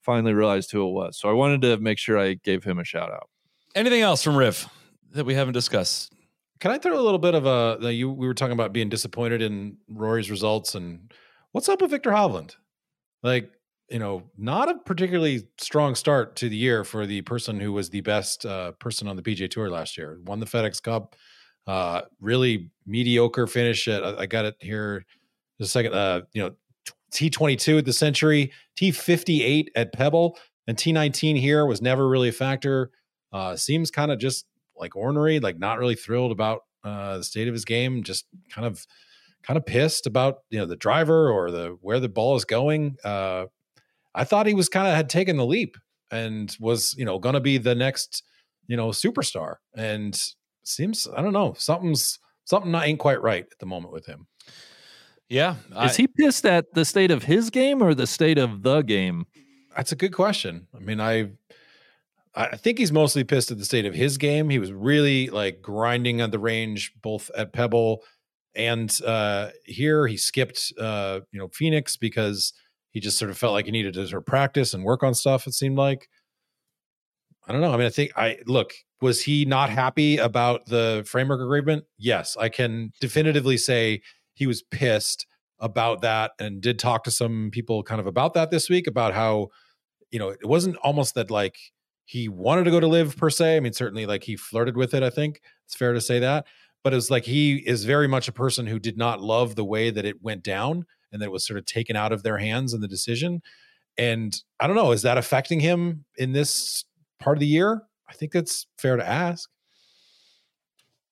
finally 0.03 0.35
realized 0.35 0.71
who 0.73 0.87
it 0.87 0.93
was. 0.93 1.19
So 1.19 1.29
I 1.29 1.33
wanted 1.33 1.63
to 1.63 1.79
make 1.79 1.99
sure 1.99 2.19
I 2.19 2.35
gave 2.35 2.65
him 2.65 2.79
a 2.79 2.85
shout 2.85 3.11
out. 3.11 3.29
Anything 3.75 4.03
else 4.03 4.23
from 4.23 4.37
Riv 4.37 4.69
that 5.13 5.25
we 5.25 5.35
haven't 5.35 5.55
discussed? 5.55 6.13
Can 6.61 6.71
I 6.71 6.79
throw 6.79 6.99
a 6.99 7.03
little 7.03 7.19
bit 7.19 7.35
of 7.35 7.47
a 7.47 7.93
you 7.93 8.11
we 8.11 8.27
were 8.27 8.35
talking 8.35 8.53
about 8.53 8.73
being 8.73 8.89
disappointed 8.89 9.43
in 9.43 9.77
Rory's 9.89 10.31
results 10.31 10.75
and 10.75 11.13
what's 11.53 11.69
up 11.69 11.81
with 11.81 11.91
Viktor 11.91 12.11
Hovland? 12.11 12.57
Like, 13.23 13.51
you 13.89 13.99
know, 13.99 14.23
not 14.37 14.69
a 14.69 14.77
particularly 14.77 15.49
strong 15.59 15.95
start 15.95 16.37
to 16.37 16.49
the 16.49 16.57
year 16.57 16.85
for 16.85 17.07
the 17.07 17.23
person 17.23 17.59
who 17.59 17.73
was 17.73 17.91
the 17.91 18.01
best 18.01 18.47
uh, 18.47 18.73
person 18.73 19.09
on 19.09 19.17
the 19.17 19.23
PGA 19.23 19.51
Tour 19.51 19.71
last 19.71 19.99
year. 19.99 20.19
Won 20.25 20.41
the 20.41 20.47
FedEx 20.47 20.83
Cup. 20.83 21.17
Uh, 21.67 22.03
really 22.21 22.71
mediocre 22.87 23.47
finish. 23.47 23.87
At, 23.89 24.03
I 24.19 24.27
got 24.27 24.45
it 24.45 24.57
here. 24.61 25.05
The 25.59 25.67
second, 25.67 25.95
uh, 25.95 26.23
you 26.33 26.43
know, 26.43 26.53
T22 27.13 27.79
at 27.79 27.85
the 27.85 27.93
Sentry, 27.93 28.53
T58 28.77 29.67
at 29.77 29.93
Pebble, 29.93 30.39
and 30.67 30.77
T19 30.77 31.39
here 31.39 31.67
was 31.67 31.83
never 31.83 32.09
really 32.09 32.29
a 32.29 32.33
factor. 32.33 32.91
Uh, 33.33 33.57
seems 33.57 33.91
kind 33.91 34.11
of 34.11 34.19
just 34.19 34.47
like 34.77 34.97
ornery, 34.97 35.41
like 35.41 35.59
not 35.59 35.79
really 35.79 35.95
thrilled 35.95 36.33
about 36.33 36.61
uh, 36.85 37.19
the 37.19 37.25
state 37.25 37.49
of 37.49 37.55
his 37.55 37.65
game. 37.65 38.03
Just 38.03 38.27
kind 38.51 38.67
of, 38.67 38.87
kind 39.43 39.57
of 39.57 39.67
pissed 39.67 40.07
about 40.07 40.39
you 40.51 40.59
know 40.59 40.67
the 40.67 40.77
driver 40.77 41.31
or 41.31 41.51
the 41.51 41.77
where 41.81 42.01
the 42.01 42.09
ball 42.09 42.37
is 42.37 42.45
going. 42.45 42.97
Uh, 43.05 43.47
I 44.15 44.25
thought 44.25 44.47
he 44.47 44.55
was 44.55 44.69
kind 44.69 44.89
of 44.89 44.95
had 44.95 45.09
taken 45.09 45.37
the 45.37 45.47
leap 45.47 45.77
and 46.11 46.55
was 46.61 46.95
you 46.97 47.05
know 47.05 47.19
going 47.19 47.35
to 47.35 47.41
be 47.41 47.59
the 47.59 47.75
next 47.75 48.23
you 48.67 48.77
know 48.77 48.89
superstar. 48.89 49.57
And 49.75 50.19
seems 50.65 51.09
I 51.17 51.23
don't 51.23 51.33
know 51.33 51.55
something's 51.59 52.19
something 52.45 52.71
not 52.71 52.87
ain't 52.87 52.99
quite 52.99 53.23
right 53.23 53.45
at 53.51 53.59
the 53.59 53.67
moment 53.67 53.93
with 53.93 54.07
him. 54.07 54.27
Yeah. 55.33 55.57
Is 55.83 55.97
he 55.97 56.07
pissed 56.07 56.45
at 56.45 56.75
the 56.75 56.85
state 56.85 57.11
of 57.11 57.23
his 57.23 57.49
game 57.49 57.83
or 57.83 57.95
the 57.95 58.07
state 58.07 58.37
of 58.37 58.63
the 58.63 58.83
game? 58.83 59.25
That's 59.75 59.91
a 59.91 59.97
good 59.97 60.13
question. 60.13 60.67
I 60.77 60.81
mean, 60.81 61.01
I 61.01 61.31
I 62.35 62.57
think 62.57 62.79
he's 62.79 62.93
mostly 62.93 63.25
pissed 63.25 63.51
at 63.51 63.57
the 63.57 63.65
state 63.65 63.87
of 63.87 63.95
his 63.95 64.19
game. 64.19 64.51
He 64.51 64.59
was 64.59 64.73
really 64.73 65.29
like 65.29 65.63
grinding 65.63 66.21
on 66.21 66.33
the 66.33 66.39
range 66.39 66.93
both 67.03 67.31
at 67.37 67.55
Pebble 67.55 68.03
and 68.55 68.95
uh 69.07 69.49
here 69.65 70.07
he 70.07 70.19
skipped 70.19 70.75
uh 70.79 71.21
you 71.31 71.41
know 71.41 71.49
Phoenix 71.49 71.97
because 71.97 72.53
he 72.91 73.01
just 73.01 73.17
sort 73.17 73.31
of 73.31 73.39
felt 73.39 73.55
like 73.55 73.65
he 73.65 73.71
needed 73.71 73.95
to 73.95 74.07
sort 74.07 74.21
of 74.21 74.27
practice 74.27 74.75
and 74.75 74.85
work 74.85 75.03
on 75.03 75.15
stuff 75.15 75.47
it 75.47 75.55
seemed 75.55 75.79
like 75.79 76.11
I 77.49 77.53
don't 77.53 77.61
know. 77.61 77.73
I 77.73 77.77
mean, 77.77 77.87
I 77.87 77.91
think 77.91 78.13
I 78.17 78.39
look, 78.47 78.73
was 79.01 79.23
he 79.23 79.45
not 79.45 79.71
happy 79.71 80.19
about 80.19 80.67
the 80.67 81.03
framework 81.07 81.41
agreement? 81.41 81.85
Yes, 81.99 82.37
I 82.39 82.51
can 82.51 82.93
definitively 83.01 83.57
say 83.57 84.03
he 84.35 84.47
was 84.47 84.63
pissed 84.63 85.27
about 85.59 86.01
that 86.03 86.33
and 86.39 86.61
did 86.61 86.79
talk 86.79 87.05
to 87.05 87.11
some 87.11 87.51
people 87.53 87.83
kind 87.83 88.01
of 88.01 88.07
about 88.07 88.35
that 88.35 88.51
this 88.51 88.69
week 88.69 88.87
about 88.87 89.15
how 89.15 89.49
you 90.11 90.19
know 90.19 90.29
it 90.29 90.47
wasn't 90.47 90.77
almost 90.79 91.15
that 91.15 91.31
like 91.31 91.57
he 92.05 92.29
wanted 92.29 92.65
to 92.65 92.71
go 92.71 92.81
to 92.81 92.89
LIV 92.89 93.17
per 93.17 93.31
se 93.31 93.57
i 93.57 93.61
mean 93.61 93.73
certainly 93.73 94.07
like 94.07 94.25
he 94.25 94.37
flirted 94.37 94.77
with 94.77 94.93
it 94.93 95.03
i 95.03 95.11
think 95.11 95.41
it's 95.65 95.77
fair 95.77 95.93
to 95.93 96.01
say 96.01 96.19
that 96.19 96.45
but 96.83 96.93
it's 96.93 97.11
like 97.11 97.25
he 97.25 97.57
is 97.59 97.85
very 97.85 98.09
much 98.09 98.27
a 98.27 98.33
person 98.33 98.67
who 98.67 98.81
did 98.81 98.99
not 98.99 99.21
love 99.21 99.55
the 99.55 99.65
way 99.65 99.91
that 99.91 100.05
it 100.05 100.21
went 100.21 100.43
down 100.43 100.85
and 101.13 101.23
that 101.23 101.27
it 101.27 101.33
was 101.33 101.47
sort 101.47 101.59
of 101.59 101.65
taken 101.65 101.95
out 101.95 102.13
of 102.13 102.25
their 102.25 102.39
hands 102.39 102.75
in 102.75 102.81
the 102.81 102.89
decision 102.89 103.41
and 103.97 104.43
i 104.59 104.67
don't 104.67 104.77
know 104.77 104.91
is 104.91 105.03
that 105.03 105.17
affecting 105.17 105.61
him 105.61 106.05
in 106.17 106.33
this 106.33 106.85
part 107.23 107.37
of 107.37 107.41
the 107.41 107.47
year? 107.47 107.83
I 108.09 108.13
think 108.13 108.33
that's 108.33 108.67
fair 108.77 108.97
to 108.97 109.09
ask 109.09 109.49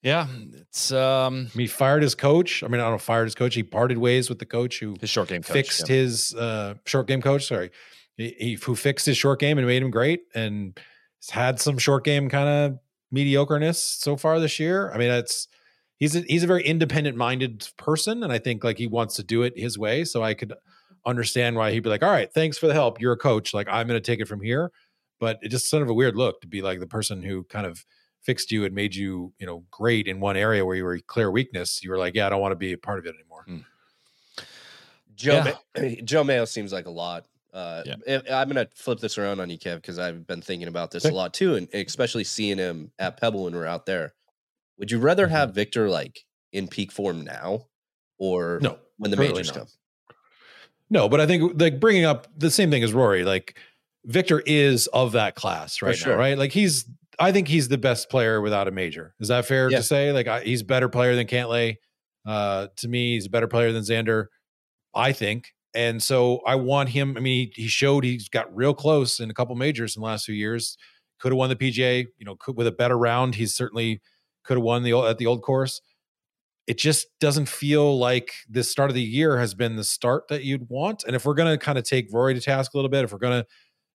yeah, 0.03 0.27
it's 0.55 0.93
um 0.93 1.47
he 1.55 1.67
fired 1.67 2.03
his 2.03 2.15
coach. 2.15 2.63
I 2.63 2.69
mean, 2.69 2.81
I 2.81 2.85
don't 2.85 2.93
know, 2.93 2.99
fired 2.99 3.25
his 3.25 3.35
coach. 3.35 3.55
He 3.55 3.63
parted 3.63 3.99
ways 3.99 4.29
with 4.29 4.39
the 4.39 4.47
coach 4.47 4.81
who 4.81 4.97
his 5.01 5.11
short 5.11 5.29
game 5.29 5.43
coach, 5.43 5.53
fixed 5.53 5.89
yeah. 5.89 5.97
his 5.97 6.35
uh 6.35 6.75
short 6.87 7.07
game 7.07 7.23
coach. 7.23 7.47
Sorry, 7.47 7.71
he, 8.17 8.35
he, 8.39 8.55
who 8.55 8.75
fixed 8.75 9.07
his 9.07 9.17
short 9.17 9.41
game 9.41 9.59
and 9.59 9.67
made 9.67 9.83
him 9.83 9.91
great, 9.91 10.23
and 10.35 10.79
had 11.31 11.61
some 11.61 11.79
short 11.79 12.05
game 12.05 12.29
kind 12.29 12.49
of 12.49 12.79
mediocreness 13.15 13.77
so 13.77 14.17
far 14.17 14.41
this 14.41 14.59
year. 14.59 14.91
I 14.93 14.99
mean, 14.99 15.11
it's 15.11 15.49
he's 15.99 16.17
a, 16.17 16.21
he's 16.21 16.45
a 16.45 16.47
very 16.47 16.65
independent 16.65 17.17
minded 17.17 17.69
person, 17.77 18.23
and 18.23 18.33
I 18.33 18.39
think 18.39 18.65
like 18.65 18.79
he 18.79 18.87
wants 18.87 19.17
to 19.17 19.23
do 19.23 19.43
it 19.43 19.53
his 19.57 19.79
way. 19.79 20.05
So 20.05 20.23
I 20.23 20.35
could 20.35 20.55
understand 21.07 21.57
why 21.57 21.73
he'd 21.73 21.81
be 21.81 21.91
like, 21.91 22.03
all 22.03 22.11
right, 22.11 22.33
thanks 22.33 22.59
for 22.59 22.67
the 22.67 22.75
help. 22.75 23.01
You're 23.01 23.13
a 23.13 23.19
coach. 23.19 23.55
Like, 23.55 23.69
I'm 23.69 23.87
going 23.87 24.01
to 24.01 24.07
take 24.07 24.21
it 24.21 24.29
from 24.29 24.41
here. 24.41 24.73
But 25.19 25.39
it 25.43 25.51
just 25.51 25.69
sort 25.69 25.83
of 25.83 25.91
a 25.91 25.95
weird 25.95 26.17
look 26.17 26.41
to 26.41 26.47
be 26.47 26.63
like 26.63 26.81
the 26.81 26.87
person 26.87 27.23
who 27.23 27.45
kind 27.45 27.67
of 27.67 27.85
fixed 28.23 28.51
you 28.53 28.65
and 28.65 28.75
made 28.75 28.95
you, 28.95 29.33
you 29.39 29.47
know, 29.47 29.65
great 29.71 30.07
in 30.07 30.21
one 30.21 30.37
area 30.37 30.65
where 30.65 30.77
you 30.77 30.85
were 30.85 30.99
clear 31.01 31.31
weakness. 31.31 31.83
You 31.83 31.91
were 31.91 31.99
like, 31.99 32.15
yeah, 32.15 32.27
I 32.27 32.31
don't 32.31 32.41
want 32.41 32.53
to 32.53 32.57
be 32.57 32.73
a 32.73 32.79
part 32.79 32.99
of 32.99 33.07
it 33.07 33.15
anymore. 33.15 33.45
Hmm. 33.47 33.59
Joe 35.15 35.43
Yeah. 35.45 35.55
Ma- 35.79 35.89
Joe 36.05 36.25
Mayo 36.25 36.45
seems 36.45 36.73
like 36.73 36.87
a 36.87 36.91
lot. 36.91 37.27
Uh, 37.53 37.83
Yeah. 37.85 38.21
I'm 38.31 38.49
gonna 38.49 38.69
flip 38.75 39.01
this 39.01 39.19
around 39.19 39.41
on 39.41 39.51
you, 39.51 39.59
Kev, 39.59 39.77
because 39.77 39.99
I've 39.99 40.27
been 40.27 40.41
thinking 40.41 40.69
about 40.69 40.91
this 40.91 41.05
Okay. 41.05 41.13
a 41.13 41.17
lot 41.17 41.35
too, 41.35 41.57
and 41.57 41.69
especially 41.75 42.25
seeing 42.25 42.59
him 42.59 42.93
at 42.99 43.17
Pebble 43.21 43.45
when 43.45 43.55
we're 43.55 43.67
out 43.67 43.87
there. 43.87 44.15
Would 44.79 44.91
you 44.91 44.99
rather 44.99 45.27
Mhm. 45.27 45.31
have 45.31 45.55
Viktor 45.55 45.89
like 45.91 46.25
in 46.53 46.69
peak 46.69 46.93
form 46.93 47.23
now, 47.23 47.67
or 48.19 48.61
No, 48.63 48.79
when 48.99 49.11
the 49.11 49.17
clearly 49.17 49.35
majors 49.35 49.49
not. 49.49 49.57
come? 49.57 49.69
No, 50.91 51.09
but 51.09 51.21
I 51.21 51.27
think 51.27 51.61
like 51.61 51.81
bringing 51.81 52.05
up 52.05 52.29
the 52.37 52.51
same 52.51 52.71
thing 52.71 52.83
as 52.83 52.93
Rory, 52.93 53.25
like 53.25 53.59
Viktor 54.05 54.41
is 54.47 54.87
of 54.89 55.13
that 55.13 55.35
class 55.35 55.83
right 55.83 55.97
sure. 55.97 56.13
now, 56.15 56.19
right? 56.19 56.39
Like 56.39 56.53
he's, 56.53 56.87
I 57.21 57.33
think 57.33 57.49
he's 57.49 57.69
the 57.69 57.79
best 57.79 58.11
player 58.11 58.41
without 58.41 58.67
a 58.67 58.71
major. 58.71 59.15
Is 59.21 59.29
that 59.29 59.45
fair 59.47 59.71
Yeah. 59.71 59.79
to 59.79 59.83
say? 59.83 60.13
Like 60.13 60.27
I, 60.27 60.41
he's 60.41 60.63
a 60.63 60.65
better 60.65 60.89
player 60.89 61.15
than 61.15 61.27
Cantlay. 61.27 61.77
Uh, 62.27 62.69
to 62.79 62.89
me, 62.89 63.15
he's 63.15 63.27
a 63.27 63.31
better 63.31 63.47
player 63.49 63.73
than 63.73 63.83
Xander, 63.83 64.27
I 64.95 65.13
think. 65.13 65.49
And 65.75 66.03
so 66.03 66.41
I 66.47 66.57
want 66.57 66.89
him. 66.89 67.17
I 67.17 67.21
mean, 67.21 67.51
he, 67.55 67.63
he 67.63 67.69
showed 67.69 68.05
he's 68.05 68.29
got 68.29 68.55
real 68.55 68.75
close 68.75 69.21
in 69.21 69.31
a 69.31 69.35
couple 69.35 69.55
majors 69.55 69.97
in 69.97 70.01
the 70.01 70.07
last 70.07 70.25
few 70.27 70.35
years. 70.35 70.77
Could 71.21 71.33
have 71.33 71.39
won 71.39 71.51
the 71.51 71.57
PGA. 71.57 72.07
You 72.19 72.25
know, 72.27 72.37
could, 72.37 72.57
with 72.57 72.67
a 72.67 72.73
better 72.73 72.99
round, 72.99 73.37
he's 73.37 73.55
certainly 73.55 74.01
could 74.45 74.57
have 74.57 74.65
won 74.65 74.83
the 74.83 74.93
old- 74.93 75.07
at 75.07 75.19
the 75.19 75.27
old 75.27 75.43
course 75.43 75.81
it 76.67 76.79
just 76.79 77.09
doesn't 77.19 77.49
feel 77.49 77.99
like 77.99 78.33
this 78.49 78.71
start 78.71 78.91
of 78.91 78.95
the 78.95 79.03
year 79.03 79.39
has 79.39 79.55
been 79.55 79.75
the 79.75 79.83
start 79.83 80.29
that 80.29 80.45
you'd 80.45 80.69
want. 80.69 81.03
And 81.05 81.17
if 81.17 81.25
we're 81.25 81.35
going 81.35 81.51
to 81.53 81.59
kind 81.59 81.79
of 81.79 81.85
take 81.85 82.07
Rory 82.13 82.33
to 82.35 82.41
task 82.41 82.75
a 82.75 82.77
little 82.79 82.91
bit, 82.91 83.03
if 83.03 83.11
we're 83.13 83.19
going 83.19 83.43
to, 83.43 83.47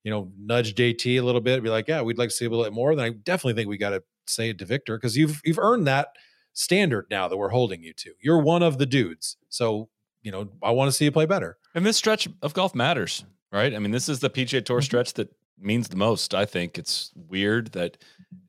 you 0.06 0.12
know, 0.12 0.32
nudge 0.40 0.74
JT 0.76 1.18
a 1.20 1.22
little 1.22 1.42
bit, 1.42 1.62
be 1.62 1.70
like, 1.70 1.90
yeah, 1.90 2.02
we'd 2.02 2.18
like 2.18 2.30
to 2.30 2.36
see 2.36 2.46
a 2.46 2.50
little 2.50 2.64
bit 2.64 2.72
more, 2.74 2.96
then 2.96 3.04
I 3.06 3.10
definitely 3.10 3.56
think 3.56 3.68
we 3.68 3.78
got 3.78 3.90
to 3.90 4.04
say 4.28 4.50
it 4.52 4.58
to 4.60 4.66
Viktor 4.66 4.96
because 4.98 5.18
you've 5.18 5.42
you've 5.44 5.60
earned 5.60 5.86
that 5.88 6.10
standard 6.54 7.08
now 7.12 7.28
that 7.28 7.36
we're 7.38 7.50
holding 7.50 7.82
you 7.84 7.92
to. 7.94 8.12
You're 8.22 8.40
one 8.40 8.64
of 8.64 8.78
the 8.78 8.86
dudes. 8.86 9.36
So, 9.50 9.90
you 10.24 10.32
know, 10.32 10.48
I 10.64 10.72
want 10.72 10.88
to 10.88 10.92
see 10.94 11.04
you 11.06 11.12
play 11.12 11.26
better. 11.26 11.58
And 11.74 11.86
this 11.86 11.98
stretch 11.98 12.28
of 12.42 12.54
golf 12.54 12.74
matters, 12.74 13.26
right? 13.52 13.74
I 13.76 13.80
mean, 13.80 13.92
this 13.92 14.08
is 14.08 14.20
the 14.20 14.30
PGA 14.30 14.64
Tour 14.64 14.80
Mhm. 14.80 14.84
stretch 14.86 15.14
that 15.16 15.30
means 15.60 15.88
the 15.88 15.96
most. 15.96 16.34
I 16.34 16.46
think 16.46 16.78
it's 16.78 17.12
weird 17.16 17.72
that 17.74 17.98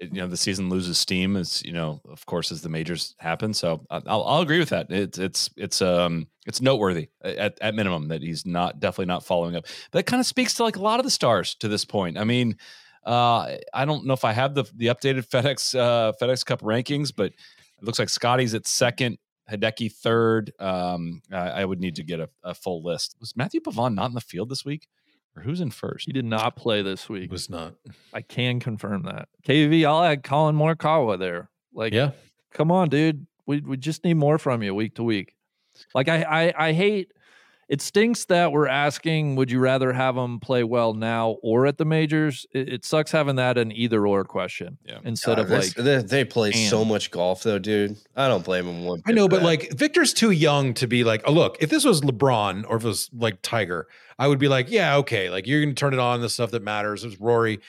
it, 0.00 0.12
you 0.12 0.20
know 0.20 0.26
the 0.26 0.36
season 0.36 0.68
loses 0.68 0.98
steam 0.98 1.36
as 1.36 1.62
you 1.64 1.72
know, 1.72 2.00
of 2.08 2.26
course, 2.26 2.50
as 2.50 2.62
the 2.62 2.68
majors 2.68 3.14
happen. 3.18 3.54
So 3.54 3.86
I'll, 3.90 4.24
I'll 4.24 4.42
agree 4.42 4.58
with 4.58 4.70
that. 4.70 4.90
It's 4.90 5.18
it's 5.18 5.50
it's 5.56 5.82
um 5.82 6.28
it's 6.46 6.60
noteworthy 6.60 7.08
at, 7.22 7.58
at 7.60 7.74
minimum 7.74 8.08
that 8.08 8.22
he's 8.22 8.46
not 8.46 8.80
definitely 8.80 9.06
not 9.06 9.24
following 9.24 9.56
up. 9.56 9.64
But 9.90 9.98
that 9.98 10.06
kind 10.06 10.20
of 10.20 10.26
speaks 10.26 10.54
to 10.54 10.64
like 10.64 10.76
a 10.76 10.82
lot 10.82 11.00
of 11.00 11.04
the 11.04 11.10
stars 11.10 11.54
to 11.56 11.68
this 11.68 11.84
point. 11.84 12.18
I 12.18 12.24
mean, 12.24 12.56
uh, 13.04 13.56
I 13.72 13.84
don't 13.84 14.06
know 14.06 14.14
if 14.14 14.24
I 14.24 14.32
have 14.32 14.54
the 14.54 14.64
the 14.74 14.86
updated 14.86 15.28
FedEx 15.28 15.78
uh, 15.78 16.12
FedEx 16.20 16.44
Cup 16.44 16.60
rankings, 16.62 17.12
but 17.14 17.26
it 17.26 17.82
looks 17.82 17.98
like 17.98 18.08
Scottie's 18.08 18.54
at 18.54 18.66
second. 18.66 19.18
Hideki 19.50 19.92
third. 19.92 20.52
Um, 20.58 21.22
I, 21.30 21.48
I 21.48 21.64
would 21.64 21.80
need 21.80 21.96
to 21.96 22.02
get 22.02 22.18
a, 22.18 22.28
a 22.42 22.52
full 22.52 22.82
list. 22.82 23.16
Was 23.20 23.36
Matthieu 23.36 23.60
Pavon 23.60 23.94
not 23.94 24.06
in 24.06 24.14
the 24.14 24.20
field 24.20 24.48
this 24.48 24.64
week, 24.64 24.88
or 25.36 25.42
who's 25.42 25.60
in 25.60 25.70
first? 25.70 26.06
He 26.06 26.12
did 26.12 26.24
not 26.24 26.56
play 26.56 26.82
this 26.82 27.08
week. 27.08 27.30
Was 27.30 27.50
not. 27.50 27.74
I 28.14 28.22
can 28.22 28.58
confirm 28.60 29.02
that. 29.04 29.28
KV, 29.46 29.84
I'll 29.86 30.02
add 30.02 30.22
Collin 30.22 30.56
Morikawa 30.56 31.18
there. 31.18 31.50
Like, 31.74 31.92
Yeah. 31.92 32.12
come 32.52 32.70
on, 32.70 32.88
dude. 32.88 33.26
We 33.46 33.60
we 33.60 33.76
just 33.76 34.02
need 34.04 34.14
more 34.14 34.38
from 34.38 34.62
you 34.62 34.74
week 34.74 34.94
to 34.96 35.02
week. 35.04 35.34
Like 35.94 36.08
I 36.08 36.22
I, 36.56 36.68
I 36.68 36.72
hate 36.72 37.12
it 37.68 37.80
stinks 37.80 38.24
that 38.26 38.52
we're 38.52 38.68
asking, 38.68 39.36
would 39.36 39.51
you 39.51 39.59
rather 39.59 39.93
have 39.93 40.14
them 40.14 40.38
play 40.38 40.62
well 40.62 40.94
now 40.94 41.36
or 41.43 41.66
at 41.66 41.78
the 41.78 41.84
majors? 41.84 42.47
It, 42.52 42.68
it 42.68 42.84
sucks 42.84 43.10
having 43.10 43.36
that 43.36 43.59
an 43.59 43.72
either 43.72 44.06
or 44.06 44.24
question 44.24 44.78
Yeah. 44.84 44.98
instead 45.05 45.36
God, 45.36 45.47
of 45.47 45.51
like 45.51 45.74
they, 45.74 46.02
they 46.02 46.24
play 46.24 46.52
so 46.52 46.84
much 46.84 47.10
golf 47.10 47.43
though, 47.43 47.59
dude. 47.59 47.97
I 48.14 48.28
don't 48.28 48.44
blame 48.44 48.66
him 48.66 48.84
one. 48.84 49.02
I 49.06 49.12
know, 49.12 49.28
but 49.28 49.40
that. 49.40 49.44
like 49.47 49.72
Viktor's 49.76 50.12
too 50.12 50.30
young 50.30 50.74
to 50.74 50.86
be 50.86 51.02
like, 51.02 51.22
oh, 51.24 51.32
look, 51.32 51.56
if 51.60 51.70
this 51.70 51.84
was 51.84 52.02
LeBron 52.02 52.64
or 52.68 52.76
if 52.76 52.84
it 52.84 52.88
was 52.88 53.10
like 53.12 53.43
Tiger, 53.43 53.88
I 54.18 54.28
would 54.28 54.38
be 54.38 54.48
like, 54.48 54.70
yeah, 54.70 54.97
okay, 54.98 55.28
like 55.28 55.47
you're 55.47 55.60
gonna 55.60 55.74
turn 55.74 55.93
it 55.93 55.98
on 55.98 56.20
the 56.20 56.28
stuff 56.28 56.52
that 56.52 56.62
matters. 56.62 57.05
It 57.05 57.09
was 57.09 57.20
Rory. 57.20 57.60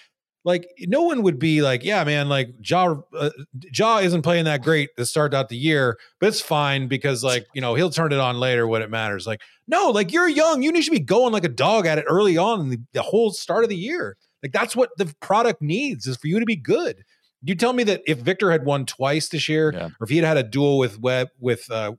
Like 0.47 0.65
no 0.87 1.01
one 1.01 1.23
would 1.23 1.39
be 1.39 1.61
like, 1.61 1.83
yeah, 1.83 2.05
man, 2.05 2.29
like 2.29 2.61
Jaw 2.61 3.01
uh, 3.13 3.31
Jaw 3.69 3.97
isn't 3.99 4.21
playing 4.21 4.45
that 4.45 4.63
great 4.63 4.95
to 4.95 5.05
start 5.05 5.33
out 5.33 5.49
the 5.49 5.57
year, 5.57 5.97
but 6.21 6.27
it's 6.27 6.39
fine 6.39 6.87
because 6.87 7.21
like 7.21 7.45
you 7.53 7.59
know 7.59 7.75
he'll 7.75 7.89
turn 7.89 8.13
it 8.13 8.19
on 8.19 8.39
later 8.39 8.65
when 8.65 8.81
it 8.81 8.89
matters. 8.89 9.27
Like 9.27 9.41
no, 9.67 9.89
like 9.89 10.13
you're 10.13 10.29
young, 10.29 10.63
you 10.63 10.71
need 10.71 10.85
to 10.85 10.91
be 10.91 11.01
going 11.01 11.33
like 11.33 11.43
a 11.43 11.49
dog 11.49 11.85
at 11.85 11.97
it 11.97 12.05
early 12.07 12.37
on 12.37 12.61
in 12.61 12.69
the, 12.69 12.79
the 12.93 13.01
whole 13.01 13.31
start 13.31 13.65
of 13.65 13.69
the 13.69 13.75
year. 13.75 14.15
Like 14.41 14.53
that's 14.53 14.73
what 14.73 14.89
the 14.97 15.13
product 15.19 15.61
needs 15.61 16.07
is 16.07 16.15
for 16.15 16.27
you 16.27 16.39
to 16.39 16.45
be 16.45 16.55
good. 16.55 17.03
You 17.43 17.53
tell 17.53 17.73
me 17.73 17.83
that 17.83 18.01
if 18.07 18.19
Viktor 18.19 18.49
had 18.49 18.63
won 18.63 18.85
twice 18.85 19.27
this 19.27 19.49
year, 19.49 19.73
Yeah. 19.73 19.87
or 19.87 20.03
if 20.03 20.09
he 20.09 20.15
had 20.15 20.25
had 20.25 20.37
a 20.37 20.43
duel 20.43 20.77
with 20.77 20.97
Webb 21.01 21.27
with 21.41 21.69
uh, 21.69 21.91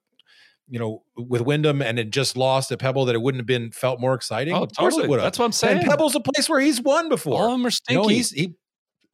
you 0.69 0.79
know 0.79 1.03
with 1.17 1.41
Wyndham 1.43 1.81
and 1.83 1.99
had 1.99 2.13
just 2.13 2.37
lost 2.37 2.71
at 2.73 2.79
Pebble, 2.79 3.05
that 3.07 3.15
it 3.15 3.23
wouldn't 3.23 3.41
have 3.41 3.47
been 3.47 3.71
felt 3.71 4.01
more 4.01 4.15
exciting. 4.15 4.55
Oh, 4.55 4.63
of 4.65 4.75
course 4.77 4.95
totally. 4.95 5.05
it 5.05 5.11
would 5.11 5.19
have. 5.21 5.25
That's 5.27 5.39
what 5.39 5.45
I'm 5.47 5.53
saying. 5.53 5.79
And 5.79 5.87
Pebble's 5.87 6.15
a 6.15 6.21
place 6.21 6.49
where 6.49 6.61
he's 6.61 6.81
won 6.81 7.09
before. 7.09 7.41
All 7.41 7.47
of 7.47 7.53
them 7.53 7.65
are 7.67 7.69
you 7.69 7.71
stinky. 7.71 8.03
know, 8.03 8.09
he's 8.09 8.31
he. 8.31 8.55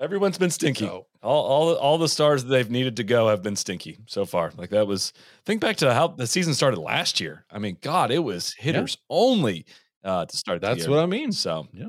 Everyone's 0.00 0.36
been 0.38 0.50
stinky. 0.50 0.86
So, 0.86 1.06
All, 1.22 1.44
all 1.44 1.74
all 1.76 1.98
the 1.98 2.08
stars 2.08 2.42
that 2.42 2.48
they've 2.50 2.70
needed 2.70 2.96
to 2.96 3.04
go 3.04 3.28
have 3.28 3.42
been 3.42 3.54
stinky 3.56 3.98
so 4.06 4.24
far. 4.26 4.52
Like 4.56 4.70
that 4.70 4.86
was 4.86 5.12
think 5.46 5.60
back 5.60 5.76
to 5.76 5.94
how 5.94 6.08
the 6.08 6.26
season 6.26 6.52
started 6.52 6.80
last 6.80 7.20
year. 7.20 7.44
I 7.50 7.58
mean, 7.60 7.78
God, 7.80 8.10
it 8.10 8.18
was 8.18 8.52
hitters 8.58 8.98
only 9.08 9.64
uh, 10.02 10.26
to 10.26 10.36
start. 10.36 10.60
the 10.60 10.66
that's 10.66 10.80
year. 10.80 10.90
what 10.90 10.98
I 10.98 11.06
mean. 11.06 11.30
So, 11.32 11.68
Yeah. 11.72 11.86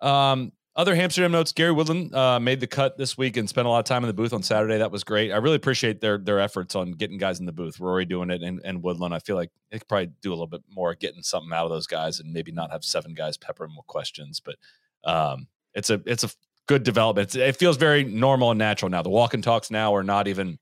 um, 0.00 0.52
other 0.74 0.96
Hamsterdam 0.96 1.30
notes. 1.30 1.52
Gary 1.52 1.72
Woodland 1.72 2.14
uh, 2.14 2.40
made 2.40 2.60
the 2.60 2.66
cut 2.66 2.96
this 2.96 3.18
week 3.18 3.36
and 3.36 3.48
spent 3.48 3.66
a 3.66 3.70
lot 3.70 3.80
of 3.80 3.84
time 3.84 4.02
in 4.04 4.06
the 4.06 4.14
booth 4.14 4.32
on 4.32 4.42
Saturday. 4.42 4.78
That 4.78 4.90
was 4.90 5.04
great. 5.04 5.30
I 5.30 5.36
really 5.36 5.56
appreciate 5.56 6.00
their 6.00 6.18
their 6.18 6.40
efforts 6.40 6.74
on 6.74 6.92
getting 6.92 7.18
guys 7.18 7.40
in 7.40 7.46
the 7.46 7.52
booth. 7.52 7.78
Rory 7.78 8.04
doing 8.04 8.30
it 8.30 8.42
and, 8.42 8.60
and 8.64 8.82
Woodland. 8.82 9.14
I 9.14 9.18
feel 9.18 9.36
like 9.36 9.50
they 9.70 9.78
could 9.78 9.88
probably 9.88 10.12
do 10.22 10.30
a 10.30 10.34
little 10.34 10.46
bit 10.46 10.62
more 10.70 10.94
getting 10.94 11.22
something 11.22 11.52
out 11.52 11.64
of 11.64 11.70
those 11.70 11.86
guys 11.86 12.20
and 12.20 12.32
maybe 12.32 12.52
not 12.52 12.70
have 12.70 12.84
seven 12.84 13.12
guys 13.12 13.36
pepper 13.36 13.64
them 13.64 13.76
with 13.76 13.86
questions. 13.86 14.40
But 14.40 14.56
um, 15.04 15.48
it's 15.74 15.90
a 15.90 16.00
it's 16.06 16.24
a 16.24 16.30
good 16.66 16.84
development. 16.84 17.28
It's, 17.28 17.36
it 17.36 17.56
feels 17.56 17.76
very 17.76 18.04
normal 18.04 18.50
and 18.50 18.58
natural 18.58 18.90
now. 18.90 19.02
The 19.02 19.10
walk 19.10 19.34
and 19.34 19.44
talks 19.44 19.70
now 19.70 19.94
are 19.94 20.04
not 20.04 20.28
even, 20.28 20.58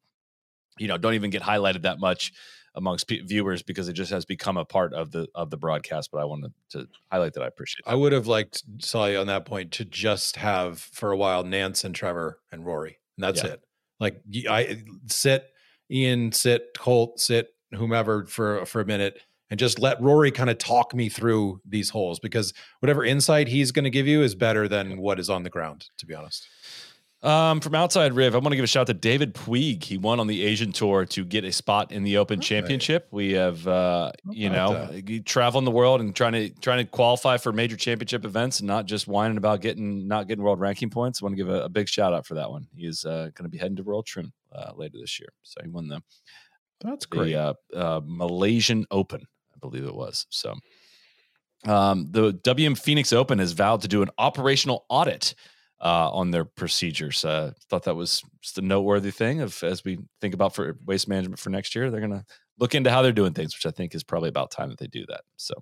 you 0.78 0.88
know, 0.88 0.98
don't 0.98 1.14
even 1.14 1.30
get 1.30 1.42
highlighted 1.42 1.82
that 1.82 2.00
much 2.00 2.32
amongst 2.74 3.08
pe 3.08 3.20
viewers 3.20 3.62
because 3.62 3.88
it 3.88 3.94
just 3.94 4.10
has 4.10 4.24
become 4.24 4.56
a 4.56 4.64
part 4.64 4.92
of 4.94 5.10
the 5.10 5.26
of 5.34 5.50
the 5.50 5.56
broadcast. 5.56 6.10
But 6.12 6.18
I 6.18 6.24
wanted 6.24 6.52
to 6.70 6.86
highlight 7.10 7.34
that 7.34 7.42
I 7.42 7.46
appreciate. 7.46 7.82
I 7.86 7.94
would 7.94 8.12
have 8.12 8.26
liked 8.26 8.62
Sully 8.80 9.16
on 9.16 9.26
that 9.28 9.44
point 9.44 9.72
to 9.72 9.84
just 9.84 10.36
have 10.36 10.78
for 10.78 11.10
a 11.10 11.16
while 11.16 11.42
Nance 11.44 11.84
and 11.84 11.94
Trevor 11.94 12.38
and 12.52 12.64
Rory, 12.64 12.98
and 13.16 13.24
that's 13.24 13.42
Yeah. 13.42 13.50
it. 13.50 13.60
Like 13.98 14.22
I 14.48 14.82
sit, 15.08 15.50
Ian, 15.90 16.32
sit, 16.32 16.68
Colt, 16.78 17.20
sit, 17.20 17.48
whomever 17.74 18.24
for 18.26 18.64
for 18.66 18.80
a 18.80 18.84
minute, 18.86 19.20
and 19.50 19.58
just 19.58 19.78
let 19.78 20.00
Rory 20.00 20.30
kind 20.30 20.48
of 20.48 20.58
talk 20.58 20.94
me 20.94 21.08
through 21.08 21.60
these 21.64 21.90
holes 21.90 22.18
because 22.20 22.54
whatever 22.78 23.04
insight 23.04 23.48
he's 23.48 23.72
going 23.72 23.84
to 23.84 23.90
give 23.90 24.06
you 24.06 24.22
is 24.22 24.34
better 24.34 24.68
than 24.68 24.98
what 25.00 25.18
is 25.20 25.28
on 25.28 25.42
the 25.42 25.50
ground. 25.50 25.88
To 25.98 26.06
be 26.06 26.14
honest, 26.14 26.46
Um, 27.22 27.60
from 27.60 27.74
outside 27.74 28.14
Riv, 28.14 28.34
I 28.34 28.38
want 28.38 28.52
to 28.52 28.56
give 28.56 28.64
a 28.64 28.66
shout 28.66 28.82
out 28.82 28.86
to 28.86 28.94
David 28.94 29.34
Puig. 29.34 29.84
He 29.84 29.98
won 29.98 30.20
on 30.20 30.26
the 30.26 30.42
Asian 30.46 30.72
Tour 30.72 31.04
to 31.06 31.24
get 31.24 31.44
a 31.44 31.52
spot 31.52 31.92
in 31.92 32.02
the 32.02 32.16
Open 32.16 32.38
Right. 32.38 32.46
Championship. 32.46 33.08
We 33.10 33.32
have, 33.32 33.66
uh, 33.68 34.12
you 34.30 34.48
know, 34.48 34.90
you 34.90 35.22
traveling 35.22 35.66
the 35.66 35.70
world 35.70 36.00
and 36.00 36.16
trying 36.16 36.32
to 36.32 36.48
trying 36.60 36.78
to 36.78 36.90
qualify 36.90 37.36
for 37.36 37.52
major 37.52 37.76
championship 37.76 38.24
events 38.24 38.60
and 38.60 38.66
not 38.66 38.86
just 38.86 39.06
whining 39.06 39.36
about 39.36 39.60
getting 39.60 40.08
not 40.08 40.28
getting 40.28 40.42
world 40.42 40.60
ranking 40.60 40.88
points. 40.88 41.20
I 41.20 41.26
want 41.26 41.34
to 41.34 41.36
give 41.36 41.50
a, 41.50 41.64
a 41.64 41.68
big 41.68 41.88
shout 41.88 42.14
out 42.14 42.26
for 42.26 42.34
that 42.34 42.50
one. 42.50 42.66
He 42.74 42.86
is 42.86 43.04
uh, 43.04 43.28
going 43.34 43.44
to 43.44 43.50
be 43.50 43.58
heading 43.58 43.76
to 43.76 43.82
Royal 43.82 44.02
Troon 44.02 44.32
uh, 44.52 44.72
later 44.74 44.96
this 44.98 45.20
year, 45.20 45.28
so 45.42 45.60
he 45.62 45.68
won 45.68 45.88
the 45.88 46.00
that's 46.80 47.06
the 47.06 47.36
uh, 47.36 47.52
uh, 47.76 48.00
Malaysian 48.02 48.86
Open, 48.90 49.20
I 49.54 49.58
believe 49.60 49.84
it 49.84 49.94
was. 49.94 50.26
So, 50.30 50.54
um, 51.66 52.08
the 52.10 52.32
WM 52.32 52.74
Phoenix 52.74 53.12
Open 53.12 53.38
has 53.38 53.52
vowed 53.52 53.82
to 53.82 53.88
do 53.88 54.00
an 54.00 54.08
operational 54.16 54.86
audit 54.88 55.34
uh, 55.80 56.10
on 56.10 56.30
their 56.30 56.44
procedures. 56.44 57.24
Uh, 57.24 57.52
thought 57.68 57.84
that 57.84 57.96
was 57.96 58.22
just 58.42 58.58
a 58.58 58.62
noteworthy 58.62 59.10
thing 59.10 59.40
of 59.40 59.62
as 59.62 59.84
we 59.84 59.98
think 60.20 60.34
about 60.34 60.54
for 60.54 60.78
waste 60.84 61.08
management 61.08 61.38
for 61.38 61.50
next 61.50 61.74
year. 61.74 61.90
They're 61.90 62.00
going 62.00 62.12
to 62.12 62.24
look 62.58 62.74
into 62.74 62.90
how 62.90 63.02
they're 63.02 63.12
doing 63.12 63.32
things, 63.32 63.54
which 63.54 63.66
I 63.66 63.70
think 63.70 63.94
is 63.94 64.04
probably 64.04 64.28
about 64.28 64.50
time 64.50 64.68
that 64.70 64.78
they 64.78 64.86
do 64.86 65.04
that. 65.08 65.22
So, 65.36 65.54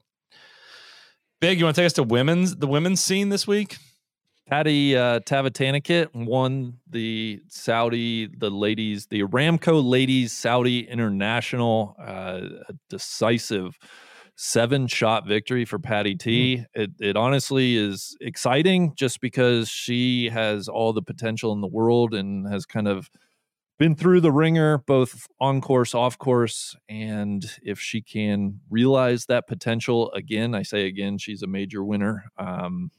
big. 1.40 1.59
You 1.59 1.65
want 1.65 1.77
to 1.77 1.82
take 1.82 1.86
us 1.86 1.93
to 1.95 2.03
women's 2.03 2.57
the 2.57 2.66
women's 2.66 3.01
scene 3.01 3.28
this 3.28 3.47
week? 3.47 3.77
Patty 4.49 4.97
uh, 4.97 5.20
Tavatanakit 5.20 6.15
won 6.15 6.78
the 6.89 7.43
Saudi, 7.49 8.27
the 8.27 8.51
ladies, 8.51 9.07
the 9.07 9.23
Aramco 9.23 9.86
Ladies 9.86 10.32
Saudi 10.32 10.89
International, 10.89 11.95
uh, 12.03 12.40
decisive 12.89 13.78
seven 14.40 14.86
shot 14.86 15.27
victory 15.27 15.65
for 15.65 15.81
Patty 15.81 16.15
T. 16.15 16.65
It, 16.73 16.93
it 17.01 17.16
honestly 17.16 17.77
is 17.77 18.16
exciting 18.20 18.93
just 18.94 19.20
because 19.20 19.69
she 19.69 20.28
has 20.28 20.69
all 20.69 20.93
the 20.93 21.02
potential 21.02 21.52
in 21.52 21.60
the 21.60 21.66
world 21.66 22.15
and 22.15 22.47
has 22.48 22.65
kind 22.65 22.86
of 22.86 23.10
been 23.81 23.97
through 23.97 24.20
the 24.20 24.31
ringer, 24.31 24.78
both 24.78 25.27
on 25.40 25.60
course, 25.60 25.93
off 25.93 26.19
course. 26.19 26.77
And 26.89 27.44
if 27.65 27.81
she 27.81 28.01
can 28.01 28.60
realize 28.70 29.27
that 29.27 29.48
potential 29.48 30.12
again, 30.12 30.55
I 30.55 30.62
say 30.62 30.86
again, 30.86 31.19
she's 31.19 31.43
a 31.43 31.48
major 31.48 31.82
winner. 31.85 32.31
Um, 32.39 32.93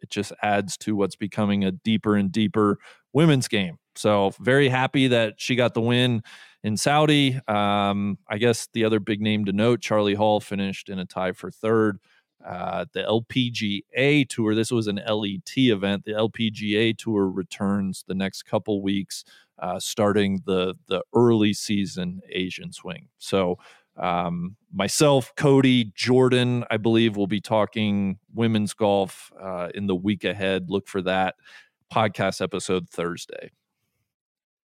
it 0.00 0.08
just 0.08 0.32
adds 0.42 0.78
to 0.78 0.96
what's 0.96 1.16
becoming 1.16 1.62
a 1.62 1.72
deeper 1.72 2.16
and 2.16 2.32
deeper 2.32 2.78
women's 3.12 3.48
game. 3.48 3.76
So, 3.96 4.32
very 4.40 4.68
happy 4.68 5.08
that 5.08 5.34
she 5.38 5.56
got 5.56 5.74
the 5.74 5.80
win 5.80 6.22
in 6.62 6.76
Saudi. 6.76 7.38
Um, 7.48 8.18
I 8.28 8.38
guess 8.38 8.68
the 8.72 8.84
other 8.84 9.00
big 9.00 9.20
name 9.20 9.44
to 9.44 9.52
note, 9.52 9.80
Charley 9.80 10.14
Hull 10.14 10.40
finished 10.40 10.88
in 10.88 10.98
a 10.98 11.04
tie 11.04 11.32
for 11.32 11.50
third. 11.50 11.98
Uh, 12.44 12.84
the 12.92 13.02
LPGA 13.02 14.28
tour, 14.28 14.54
this 14.54 14.70
was 14.70 14.86
an 14.86 14.96
LET 14.96 15.56
event. 15.56 16.04
The 16.04 16.12
LPGA 16.12 16.96
tour 16.96 17.28
returns 17.28 18.04
the 18.06 18.14
next 18.14 18.44
couple 18.44 18.82
weeks, 18.82 19.24
uh, 19.58 19.80
starting 19.80 20.42
the 20.46 20.74
the 20.86 21.02
early 21.14 21.54
season 21.54 22.20
Asian 22.30 22.72
swing. 22.72 23.08
So 23.18 23.58
um, 23.96 24.56
myself, 24.72 25.32
Cody, 25.36 25.92
Jordan, 25.94 26.64
I 26.70 26.76
believe 26.76 27.16
will 27.16 27.26
be 27.26 27.40
talking 27.40 28.18
women's 28.34 28.74
golf 28.74 29.32
uh, 29.40 29.70
in 29.74 29.86
the 29.86 29.96
week 29.96 30.22
ahead. 30.22 30.70
Look 30.70 30.86
for 30.86 31.02
that 31.02 31.36
podcast 31.92 32.40
episode 32.42 32.88
Thursday 32.90 33.50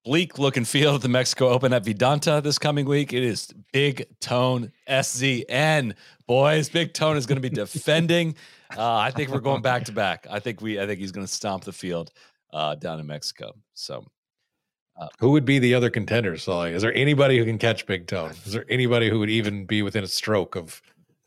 bleak 0.04 0.38
look 0.38 0.56
and 0.56 0.66
feel 0.66 0.94
at 0.94 1.02
the 1.02 1.08
Mexico 1.08 1.48
Open 1.48 1.72
at 1.72 1.84
Vidanta 1.84 2.42
this 2.42 2.58
coming 2.58 2.86
week. 2.86 3.12
It 3.12 3.22
is 3.22 3.52
Big 3.72 4.06
Tone 4.20 4.72
SZN. 4.88 5.94
Boys, 6.26 6.68
Big 6.68 6.92
Tone 6.92 7.16
is 7.16 7.26
going 7.26 7.40
to 7.40 7.48
be 7.48 7.54
defending. 7.54 8.34
Uh, 8.74 8.96
I 8.96 9.10
think 9.10 9.28
we're 9.28 9.40
going 9.40 9.60
back 9.60 9.84
to 9.84 9.92
back. 9.92 10.26
I 10.30 10.40
think 10.40 10.62
we 10.62 10.80
I 10.80 10.86
think 10.86 10.98
he's 10.98 11.12
going 11.12 11.26
to 11.26 11.30
stomp 11.30 11.64
the 11.64 11.74
field 11.74 12.10
uh, 12.54 12.74
down 12.74 13.00
in 13.00 13.06
Mexico. 13.06 13.52
So 13.74 14.06
uh, 14.98 15.08
who 15.18 15.32
would 15.32 15.44
be 15.44 15.58
the 15.58 15.74
other 15.74 15.90
contenders? 15.90 16.44
So, 16.44 16.56
like, 16.56 16.72
is 16.72 16.80
there 16.80 16.94
anybody 16.94 17.36
who 17.36 17.44
can 17.44 17.58
catch 17.58 17.84
Big 17.84 18.06
Tone? 18.06 18.30
Is 18.46 18.54
there 18.54 18.64
anybody 18.70 19.10
who 19.10 19.18
would 19.18 19.28
even 19.28 19.66
be 19.66 19.82
within 19.82 20.04
a 20.04 20.06
stroke 20.06 20.56
of 20.56 20.80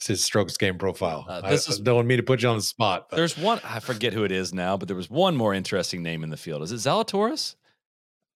his 0.03 0.23
strokes 0.23 0.57
game 0.57 0.79
profile? 0.79 1.25
Uh, 1.27 1.41
this 1.41 1.69
I, 1.69 1.73
is, 1.73 1.81
I 1.81 1.83
don't 1.83 1.95
want 1.97 2.07
me 2.07 2.15
to 2.15 2.23
put 2.23 2.41
you 2.41 2.49
on 2.49 2.55
the 2.55 2.63
spot. 2.63 3.09
But. 3.11 3.17
There's 3.17 3.37
one 3.37 3.59
I 3.63 3.79
forget 3.79 4.13
who 4.13 4.23
it 4.23 4.31
is 4.31 4.51
now, 4.51 4.75
but 4.75 4.87
there 4.87 4.97
was 4.97 5.09
one 5.09 5.35
more 5.35 5.53
interesting 5.53 6.01
name 6.01 6.23
in 6.23 6.31
the 6.31 6.37
field. 6.37 6.63
Is 6.63 6.71
it 6.71 6.77
Zalatoris? 6.77 7.53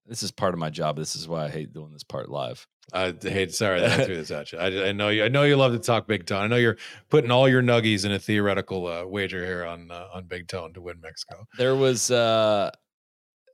This 0.10 0.23
is 0.23 0.31
part 0.31 0.56
of 0.56 0.60
my 0.60 0.72
job. 0.72 0.98
This 0.98 1.15
is 1.15 1.27
why 1.27 1.45
I 1.45 1.49
hate 1.49 1.72
doing 1.72 1.94
this 1.94 2.03
part 2.03 2.30
live. 2.30 2.68
I 2.91 3.14
hate. 3.22 3.53
Sorry 3.53 3.80
that 3.80 3.99
I 3.99 4.06
threw 4.06 4.15
this 4.15 4.31
at 4.31 4.52
you. 4.52 4.57
I, 4.57 4.90
I, 4.90 4.91
know 4.91 5.10
you. 5.10 5.23
I 5.23 5.27
know 5.27 5.44
you 5.44 5.56
love 5.56 5.73
to 5.73 5.80
talk 5.80 6.07
Big 6.07 6.26
Tone. 6.26 6.41
I 6.41 6.48
know 6.48 6.56
you're 6.56 6.77
putting 7.10 7.30
all 7.30 7.48
your 7.48 7.61
nuggies 7.61 8.06
in 8.06 8.11
a 8.11 8.18
theoretical 8.18 8.88
uh, 8.88 9.06
wager 9.06 9.45
here 9.45 9.64
on 9.64 9.91
uh, 9.91 10.07
on 10.11 10.26
Big 10.26 10.48
Tone 10.48 10.73
to 10.73 10.81
win 10.81 10.99
Mexico. 10.99 11.45
There 11.60 11.76
was 11.76 12.10
uh, 12.10 12.72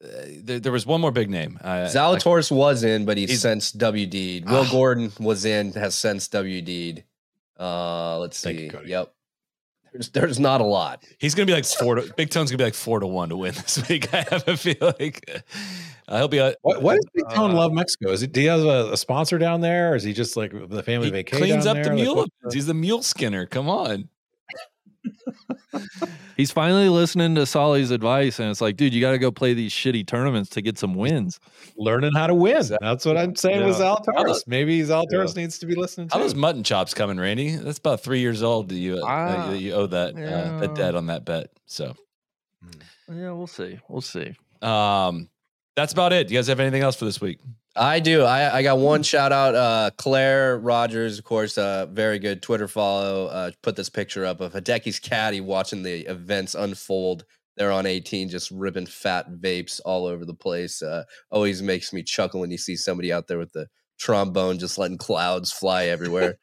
uh 0.02 0.08
there, 0.42 0.62
there 0.62 0.72
was 0.72 0.86
one 0.86 1.02
more 1.02 1.12
big 1.12 1.30
name. 1.30 1.60
Uh, 1.62 1.90
Zalatoris 1.92 2.50
was 2.50 2.86
in, 2.86 3.04
but 3.04 3.18
he 3.18 3.28
since 3.28 3.74
WD'd. 3.74 4.50
Will 4.50 4.64
ah. 4.66 4.72
Gordon 4.72 5.12
was 5.20 5.44
in, 5.44 5.74
has 5.74 5.96
since 5.96 6.30
WD'd. 6.30 7.04
Uh, 7.60 8.20
let's 8.20 8.38
see. 8.38 8.64
You, 8.68 8.82
yep. 8.86 9.14
There's, 9.96 10.10
there's 10.10 10.40
not 10.42 10.60
a 10.60 10.66
lot. 10.66 11.06
He's 11.20 11.34
gonna 11.36 11.46
be 11.46 11.54
like 11.54 11.64
four 11.64 11.96
to 11.96 12.14
Big 12.18 12.30
Tone's 12.30 12.52
gonna 12.52 12.58
be 12.58 12.66
like 12.66 12.74
four 12.74 13.00
to 13.00 13.08
one 13.08 13.30
to 13.30 13.38
win 13.38 13.54
this 13.54 13.88
week. 13.90 14.14
I 14.14 14.26
have 14.30 14.46
a 14.46 14.58
feel 14.58 14.76
like 14.82 15.42
uh, 16.10 16.18
he'll 16.18 16.28
be. 16.28 16.40
A, 16.40 16.54
what, 16.64 16.82
what 16.82 16.96
does 16.96 17.06
Big 17.14 17.30
Tone 17.30 17.52
uh, 17.52 17.56
love 17.56 17.72
Mexico? 17.72 18.12
Is 18.12 18.22
it? 18.22 18.34
Do 18.34 18.42
he 18.42 18.48
have 18.48 18.60
a, 18.60 18.92
a, 18.92 18.98
sponsor 18.98 19.38
down 19.38 19.62
there, 19.62 19.94
or 19.94 19.96
is 19.96 20.04
he 20.04 20.12
just 20.12 20.36
like 20.36 20.52
the 20.52 20.84
family 20.84 21.10
vacation? 21.12 21.46
Cleans 21.46 21.66
up 21.66 21.76
there? 21.76 21.86
the 21.86 21.92
mule. 21.92 22.16
Like, 22.16 22.54
He's 22.54 22.66
the 22.66 22.74
mule 22.74 23.04
skinner. 23.04 23.46
Come 23.46 23.70
on. 23.70 24.10
He's 26.36 26.52
finally 26.52 26.90
listening 26.90 27.36
to 27.36 27.46
Solly's 27.46 27.92
advice, 27.92 28.40
and 28.40 28.50
it's 28.50 28.62
like, 28.62 28.76
dude, 28.76 28.94
you 28.94 29.02
got 29.02 29.12
to 29.12 29.18
go 29.18 29.32
play 29.32 29.54
these 29.54 29.72
shitty 29.72 30.06
tournaments 30.06 30.50
to 30.52 30.62
get 30.62 30.78
some 30.78 30.94
wins. 30.94 31.40
Learning 31.78 32.12
how 32.14 32.28
to 32.28 32.34
win. 32.34 32.64
That's 32.82 33.06
what 33.06 33.18
I'm 33.18 33.36
saying 33.36 33.62
yeah. 33.62 33.68
with 33.68 33.78
Zalatoris. 33.78 34.48
Maybe 34.48 34.80
Zalatoris 34.82 35.36
yeah. 35.36 35.44
needs 35.44 35.60
to 35.60 35.66
be 35.66 35.76
listening 35.76 36.10
to. 36.10 36.14
How 36.14 36.22
those 36.22 36.36
mutton 36.36 36.64
chops 36.64 36.94
coming, 36.94 37.18
Randy? 37.18 37.56
That's 37.56 37.78
about 37.78 38.02
three 38.02 38.20
years 38.20 38.44
old. 38.44 38.70
Do 38.70 38.76
You 38.76 38.98
uh, 38.98 39.48
uh, 39.50 39.54
you 39.54 39.74
owe 39.74 39.88
that 39.88 40.18
yeah. 40.18 40.26
uh, 40.26 40.60
that 40.60 40.76
debt 40.76 40.96
on 40.96 41.08
that 41.08 41.26
bet. 41.26 41.50
So, 41.66 41.96
yeah, 43.10 43.32
we'll 43.32 43.48
see. 43.48 43.80
We'll 43.88 44.02
see. 44.02 44.36
Um, 44.62 45.30
that's 45.76 45.94
about 45.94 46.14
it. 46.14 46.28
Do 46.28 46.34
you 46.34 46.40
guys 46.40 46.48
have 46.48 46.60
anything 46.60 46.82
else 46.82 46.96
for 46.96 47.06
this 47.06 47.20
week? 47.20 47.40
I 47.76 48.00
do. 48.00 48.24
I, 48.24 48.58
I 48.58 48.64
got 48.64 48.78
one 48.78 49.04
shout 49.04 49.32
out. 49.32 49.54
Uh, 49.56 49.92
Claire 49.98 50.58
Rogers, 50.58 51.20
of 51.20 51.26
course, 51.26 51.58
uh, 51.58 51.88
very 51.88 52.20
good 52.20 52.42
Twitter 52.42 52.68
follow. 52.68 53.28
Uh, 53.28 53.52
put 53.62 53.76
this 53.76 53.90
picture 53.90 54.26
up 54.26 54.40
of 54.40 54.54
Hideki's 54.54 55.00
caddy 55.00 55.42
watching 55.42 55.84
the 55.84 56.10
events 56.10 56.56
unfold. 56.56 57.26
They're 57.58 57.72
on 57.72 57.86
18, 57.86 58.30
just 58.30 58.52
ripping 58.52 58.86
fat 58.86 59.30
vapes 59.32 59.82
all 59.84 60.06
over 60.06 60.26
the 60.26 60.34
place. 60.34 60.82
Uh, 60.82 61.04
always 61.32 61.62
makes 61.62 61.92
me 61.94 62.04
chuckle 62.04 62.42
when 62.42 62.52
you 62.52 62.58
see 62.58 62.76
somebody 62.76 63.12
out 63.12 63.28
there 63.28 63.38
with 63.38 63.52
the 63.54 63.68
trombone 63.98 64.60
just 64.60 64.78
letting 64.78 64.98
clouds 64.98 65.52
fly 65.52 65.86
everywhere. 65.86 66.38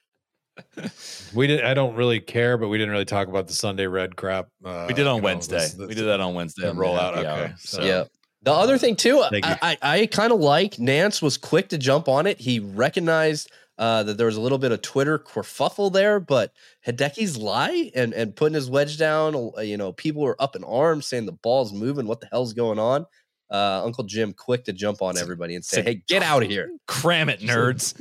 we 1.34 1.46
did. 1.46 1.64
I 1.64 1.72
don't 1.74 1.94
really 1.94 2.20
care, 2.20 2.58
but 2.58 2.68
we 2.68 2.76
didn't 2.76 2.92
really 2.92 3.04
talk 3.06 3.28
about 3.28 3.46
the 3.46 3.54
Sunday 3.54 3.86
red 3.86 4.16
crap. 4.16 4.48
Uh, 4.64 4.84
we 4.88 4.94
did 4.94 5.06
on 5.06 5.22
Wednesday. 5.22 5.56
Know, 5.56 5.62
this, 5.62 5.72
this, 5.74 5.88
we 5.88 5.94
did 5.94 6.04
that 6.04 6.20
on 6.20 6.34
Wednesday. 6.34 6.70
Roll 6.70 6.98
out. 6.98 7.16
Okay. 7.16 7.52
So. 7.58 7.82
Yeah. 7.82 8.04
The 8.42 8.52
other 8.52 8.76
thing 8.76 8.96
too, 8.96 9.20
I, 9.20 9.40
I, 9.62 9.78
I 9.82 10.06
kind 10.06 10.32
of 10.32 10.40
like 10.40 10.78
Nance 10.78 11.22
was 11.22 11.36
quick 11.36 11.68
to 11.68 11.78
jump 11.78 12.08
on 12.08 12.26
it. 12.26 12.40
He 12.40 12.58
recognized 12.58 13.50
uh, 13.78 14.02
that 14.02 14.18
there 14.18 14.26
was 14.26 14.36
a 14.36 14.40
little 14.40 14.58
bit 14.58 14.72
of 14.72 14.82
Twitter 14.82 15.18
kerfuffle 15.18 15.92
there, 15.92 16.20
but 16.20 16.52
Hideki's 16.86 17.36
lie 17.36 17.90
and 17.94 18.12
and 18.12 18.34
putting 18.34 18.54
his 18.54 18.68
wedge 18.68 18.98
down. 18.98 19.34
Uh, 19.56 19.60
you 19.60 19.76
know, 19.76 19.92
people 19.92 20.22
were 20.22 20.36
up 20.40 20.56
in 20.56 20.64
arms 20.64 21.06
saying 21.06 21.26
the 21.26 21.32
ball's 21.32 21.72
moving. 21.72 22.06
What 22.06 22.20
the 22.20 22.28
hell's 22.30 22.52
going 22.52 22.78
on? 22.78 23.06
Uh, 23.50 23.82
Uncle 23.84 24.04
Jim 24.04 24.32
quick 24.32 24.64
to 24.64 24.72
jump 24.72 25.02
on 25.02 25.18
everybody 25.18 25.54
and 25.54 25.64
say, 25.64 25.82
"Hey, 25.82 26.02
get 26.08 26.22
out 26.22 26.42
of 26.42 26.48
here! 26.48 26.70
Cram 26.86 27.28
it, 27.28 27.40
nerds! 27.40 27.94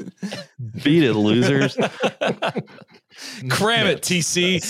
Beat 0.83 1.03
it, 1.03 1.13
losers! 1.13 1.75
Cram 3.49 3.87
it, 3.87 4.01
TC!" 4.01 4.61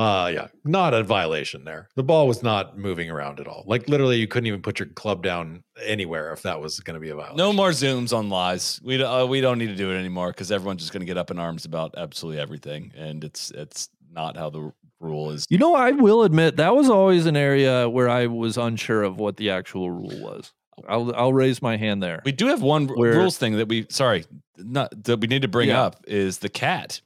Uh 0.00 0.30
yeah, 0.32 0.46
not 0.64 0.94
a 0.94 1.02
violation 1.02 1.62
there. 1.64 1.90
The 1.94 2.02
ball 2.02 2.26
was 2.26 2.42
not 2.42 2.78
moving 2.78 3.10
around 3.10 3.38
at 3.38 3.46
all. 3.46 3.64
Like 3.66 3.86
literally, 3.86 4.16
you 4.16 4.26
couldn't 4.26 4.46
even 4.46 4.62
put 4.62 4.78
your 4.78 4.88
club 4.88 5.22
down 5.22 5.62
anywhere 5.84 6.32
if 6.32 6.40
that 6.40 6.58
was 6.58 6.80
going 6.80 6.94
to 6.94 7.00
be 7.00 7.10
a 7.10 7.14
violation. 7.14 7.36
No 7.36 7.52
more 7.52 7.68
zooms 7.68 8.16
on 8.16 8.30
lies. 8.30 8.80
We 8.82 9.02
uh, 9.02 9.26
we 9.26 9.42
don't 9.42 9.58
need 9.58 9.66
to 9.66 9.76
do 9.76 9.90
it 9.90 9.98
anymore 9.98 10.28
because 10.28 10.50
everyone's 10.50 10.80
just 10.80 10.94
going 10.94 11.02
to 11.02 11.06
get 11.06 11.18
up 11.18 11.30
in 11.30 11.38
arms 11.38 11.66
about 11.66 11.96
absolutely 11.98 12.40
everything, 12.40 12.92
and 12.96 13.22
it's 13.22 13.50
it's 13.50 13.90
not 14.10 14.38
how 14.38 14.48
the 14.48 14.72
rule 15.00 15.32
is. 15.32 15.44
You 15.50 15.58
know, 15.58 15.74
I 15.74 15.90
will 15.90 16.22
admit 16.22 16.56
that 16.56 16.74
was 16.74 16.88
always 16.88 17.26
an 17.26 17.36
area 17.36 17.86
where 17.86 18.08
I 18.08 18.24
was 18.24 18.56
unsure 18.56 19.02
of 19.02 19.18
what 19.18 19.36
the 19.36 19.50
actual 19.50 19.90
rule 19.90 20.18
was. 20.18 20.50
I'll 20.88 21.14
I'll 21.14 21.34
raise 21.34 21.60
my 21.60 21.76
hand 21.76 22.02
there. 22.02 22.22
We 22.24 22.32
do 22.32 22.46
have 22.46 22.62
one 22.62 22.86
where, 22.86 23.16
rules 23.16 23.36
thing 23.36 23.58
that 23.58 23.68
we 23.68 23.84
sorry 23.90 24.24
not 24.56 25.04
that 25.04 25.20
we 25.20 25.26
need 25.26 25.42
to 25.42 25.48
bring 25.48 25.68
yeah. 25.68 25.82
up 25.82 26.02
is 26.06 26.38
the 26.38 26.48
cat. 26.48 27.02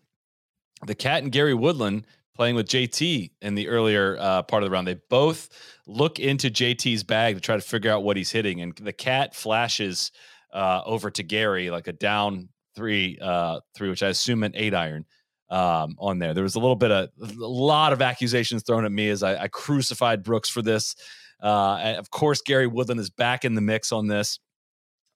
The 0.87 0.95
cat 0.95 1.25
and 1.25 1.33
Gary 1.33 1.55
Woodland 1.55 2.07
playing 2.35 2.55
with 2.57 2.67
JT 2.67 3.31
in 3.41 3.55
the 3.55 3.69
earlier 3.69 4.17
uh, 4.19 4.43
part 4.43 4.63
of 4.63 4.69
the 4.69 4.73
round. 4.73 4.87
They 4.87 4.99
both 5.09 5.49
look 5.87 6.19
into 6.19 6.51
JT's 6.51 7.05
bag 7.05 7.37
to 7.37 7.41
try 7.41 7.57
to 7.57 7.63
figure 7.63 7.91
out 7.91 8.03
what 8.03 8.17
he's 8.17 8.31
hitting, 8.31 8.61
and 8.61 8.75
the 8.77 8.93
cat 8.93 9.35
flashes 9.35 10.13
uh, 10.53 10.83
over 10.85 11.11
to 11.11 11.23
Gary 11.23 11.71
like 11.71 11.89
a 11.89 11.93
down 11.93 12.49
three, 12.75 13.19
uh, 13.21 13.61
three, 13.75 13.89
which 13.89 14.03
I 14.03 14.09
assume 14.09 14.43
an 14.43 14.53
eight 14.55 14.75
iron 14.75 15.05
um, 15.51 15.97
on 15.99 16.19
there. 16.19 16.35
There 16.35 16.43
was 16.43 16.55
a 16.55 16.61
little 16.61 16.77
bit 16.77 16.91
of 16.91 17.11
a 17.21 17.47
lot 17.47 17.93
of 17.93 18.03
accusations 18.03 18.63
thrown 18.63 18.85
at 18.85 18.93
me 18.93 19.09
as 19.09 19.23
I, 19.23 19.43
I 19.43 19.49
crucified 19.49 20.23
Brooks 20.23 20.49
for 20.49 20.63
this. 20.63 20.97
Uh, 21.43 21.95
of 21.99 22.11
course, 22.11 22.41
Gary 22.43 22.67
Woodland 22.67 23.01
is 23.01 23.11
back 23.11 23.45
in 23.45 23.55
the 23.55 23.61
mix 23.61 23.93
on 23.93 24.07
this. 24.07 24.39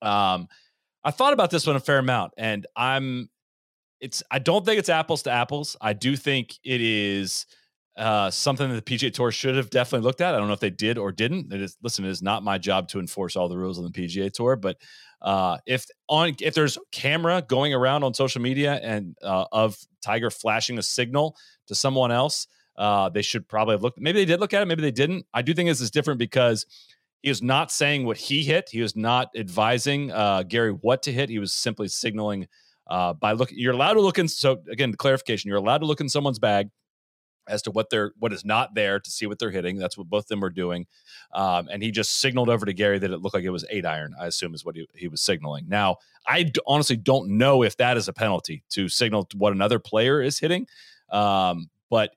Um, 0.02 0.48
I 1.04 1.10
thought 1.10 1.32
about 1.32 1.50
this 1.50 1.66
one 1.66 1.76
a 1.76 1.80
fair 1.80 1.98
amount, 1.98 2.32
and 2.36 2.66
I'm 2.76 3.30
it's 4.00 4.22
I 4.30 4.38
don't 4.38 4.64
think 4.64 4.78
it's 4.78 4.88
apples 4.88 5.22
to 5.22 5.30
apples. 5.30 5.76
I 5.80 5.92
do 5.92 6.16
think 6.16 6.58
it 6.64 6.80
is 6.80 7.46
uh, 7.96 8.30
something 8.30 8.68
that 8.70 8.84
the 8.84 8.96
PGA 8.96 9.12
Tour 9.12 9.32
should 9.32 9.56
have 9.56 9.70
definitely 9.70 10.04
looked 10.04 10.20
at. 10.20 10.34
I 10.34 10.38
don't 10.38 10.46
know 10.46 10.54
if 10.54 10.60
they 10.60 10.70
did 10.70 10.98
or 10.98 11.10
didn't. 11.10 11.52
It 11.52 11.60
is 11.60 11.76
listen, 11.82 12.04
it 12.04 12.10
is 12.10 12.22
not 12.22 12.42
my 12.42 12.58
job 12.58 12.88
to 12.88 13.00
enforce 13.00 13.36
all 13.36 13.48
the 13.48 13.58
rules 13.58 13.78
on 13.78 13.84
the 13.84 13.90
PGA 13.90 14.32
Tour, 14.32 14.56
but 14.56 14.76
uh, 15.20 15.58
if 15.66 15.86
on 16.08 16.34
if 16.40 16.54
there's 16.54 16.78
camera 16.92 17.42
going 17.46 17.74
around 17.74 18.04
on 18.04 18.14
social 18.14 18.40
media 18.40 18.74
and 18.74 19.16
uh, 19.22 19.46
of 19.50 19.76
Tiger 20.00 20.30
flashing 20.30 20.78
a 20.78 20.82
signal 20.82 21.36
to 21.66 21.74
someone 21.74 22.12
else, 22.12 22.46
uh, 22.76 23.08
they 23.08 23.22
should 23.22 23.48
probably 23.48 23.74
have 23.74 23.82
looked. 23.82 24.00
Maybe 24.00 24.20
they 24.20 24.26
did 24.26 24.38
look 24.38 24.54
at 24.54 24.62
it. 24.62 24.66
Maybe 24.66 24.82
they 24.82 24.92
didn't. 24.92 25.26
I 25.34 25.42
do 25.42 25.52
think 25.52 25.68
this 25.68 25.80
is 25.80 25.90
different 25.90 26.20
because 26.20 26.66
he 27.22 27.30
was 27.30 27.42
not 27.42 27.72
saying 27.72 28.06
what 28.06 28.16
he 28.16 28.44
hit. 28.44 28.68
He 28.70 28.80
was 28.80 28.94
not 28.94 29.30
advising 29.36 30.12
uh, 30.12 30.44
Gary 30.44 30.70
what 30.70 31.02
to 31.02 31.12
hit. 31.12 31.30
He 31.30 31.40
was 31.40 31.52
simply 31.52 31.88
signaling 31.88 32.46
uh, 32.88 33.12
by 33.14 33.32
looking. 33.32 33.58
You're 33.58 33.74
allowed 33.74 33.94
to 33.94 34.00
look 34.00 34.18
in. 34.18 34.28
So 34.28 34.62
again, 34.70 34.94
clarification: 34.94 35.48
you're 35.48 35.58
allowed 35.58 35.78
to 35.78 35.86
look 35.86 36.00
in 36.00 36.08
someone's 36.08 36.38
bag 36.38 36.68
as 37.48 37.62
to 37.62 37.70
what 37.70 37.90
they're 37.90 38.12
what 38.18 38.32
is 38.32 38.44
not 38.44 38.74
there 38.74 39.00
to 39.00 39.10
see 39.10 39.26
what 39.26 39.38
they're 39.38 39.50
hitting. 39.50 39.76
That's 39.76 39.96
what 39.96 40.08
both 40.08 40.24
of 40.24 40.28
them 40.28 40.44
are 40.44 40.50
doing. 40.50 40.86
Um, 41.32 41.68
and 41.70 41.82
he 41.82 41.90
just 41.90 42.20
signaled 42.20 42.48
over 42.48 42.66
to 42.66 42.72
Gary 42.72 42.98
that 42.98 43.10
it 43.10 43.20
looked 43.20 43.34
like 43.34 43.44
it 43.44 43.50
was 43.50 43.64
eight 43.70 43.86
iron. 43.86 44.14
I 44.20 44.26
assume 44.26 44.54
is 44.54 44.64
what 44.64 44.76
he, 44.76 44.86
he 44.94 45.08
was 45.08 45.20
signaling. 45.20 45.66
Now, 45.68 45.96
I 46.26 46.44
d- 46.44 46.60
honestly 46.66 46.96
don't 46.96 47.38
know 47.38 47.62
if 47.62 47.76
that 47.78 47.96
is 47.96 48.08
a 48.08 48.12
penalty 48.12 48.62
to 48.70 48.88
signal 48.88 49.28
what 49.34 49.52
another 49.52 49.78
player 49.78 50.22
is 50.22 50.38
hitting. 50.38 50.66
Um, 51.10 51.70
but 51.90 52.10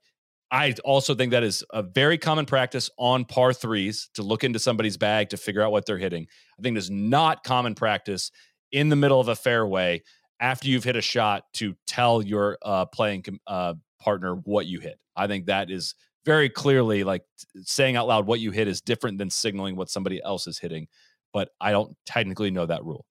I 0.51 0.75
also 0.83 1.15
think 1.15 1.31
that 1.31 1.43
is 1.43 1.63
a 1.71 1.81
very 1.81 2.17
common 2.17 2.45
practice 2.45 2.89
on 2.97 3.23
par 3.23 3.53
threes 3.53 4.09
to 4.15 4.23
look 4.23 4.43
into 4.43 4.59
somebody's 4.59 4.97
bag 4.97 5.29
to 5.29 5.37
figure 5.37 5.61
out 5.61 5.71
what 5.71 5.85
they're 5.85 5.97
hitting. 5.97 6.27
I 6.59 6.61
think 6.61 6.75
it 6.75 6.79
is 6.79 6.91
not 6.91 7.45
common 7.45 7.73
practice 7.73 8.31
in 8.71 8.89
the 8.89 8.97
middle 8.97 9.19
of 9.19 9.29
a 9.29 9.35
fairway 9.35 10.01
after 10.41 10.67
you've 10.67 10.83
hit 10.83 10.95
a 10.95 11.01
shot 11.01 11.45
to 11.53 11.75
tell 11.87 12.21
your 12.21 12.57
uh, 12.63 12.85
playing 12.85 13.23
uh, 13.47 13.75
partner 13.99 14.35
what 14.35 14.65
you 14.65 14.79
hit. 14.79 14.99
I 15.15 15.27
think 15.27 15.45
that 15.45 15.69
is 15.69 15.95
very 16.25 16.49
clearly 16.49 17.03
like 17.03 17.23
saying 17.63 17.95
out 17.95 18.07
loud 18.07 18.25
what 18.25 18.39
you 18.39 18.51
hit 18.51 18.67
is 18.67 18.81
different 18.81 19.17
than 19.17 19.29
signaling 19.29 19.75
what 19.75 19.89
somebody 19.89 20.21
else 20.23 20.47
is 20.47 20.57
hitting. 20.57 20.87
But 21.31 21.49
I 21.61 21.71
don't 21.71 21.95
technically 22.05 22.51
know 22.51 22.65
that 22.65 22.83
rule. 22.83 23.05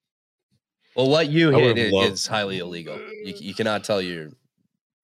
Well, 0.95 1.09
what 1.09 1.29
you 1.29 1.51
hit 1.51 1.79
is, 1.79 1.93
is, 1.93 2.27
highly 2.27 2.59
illegal. 2.59 2.99
You, 2.99 3.35
you 3.39 3.55
cannot 3.57 3.85
tell 3.85 4.03
your 4.03 4.31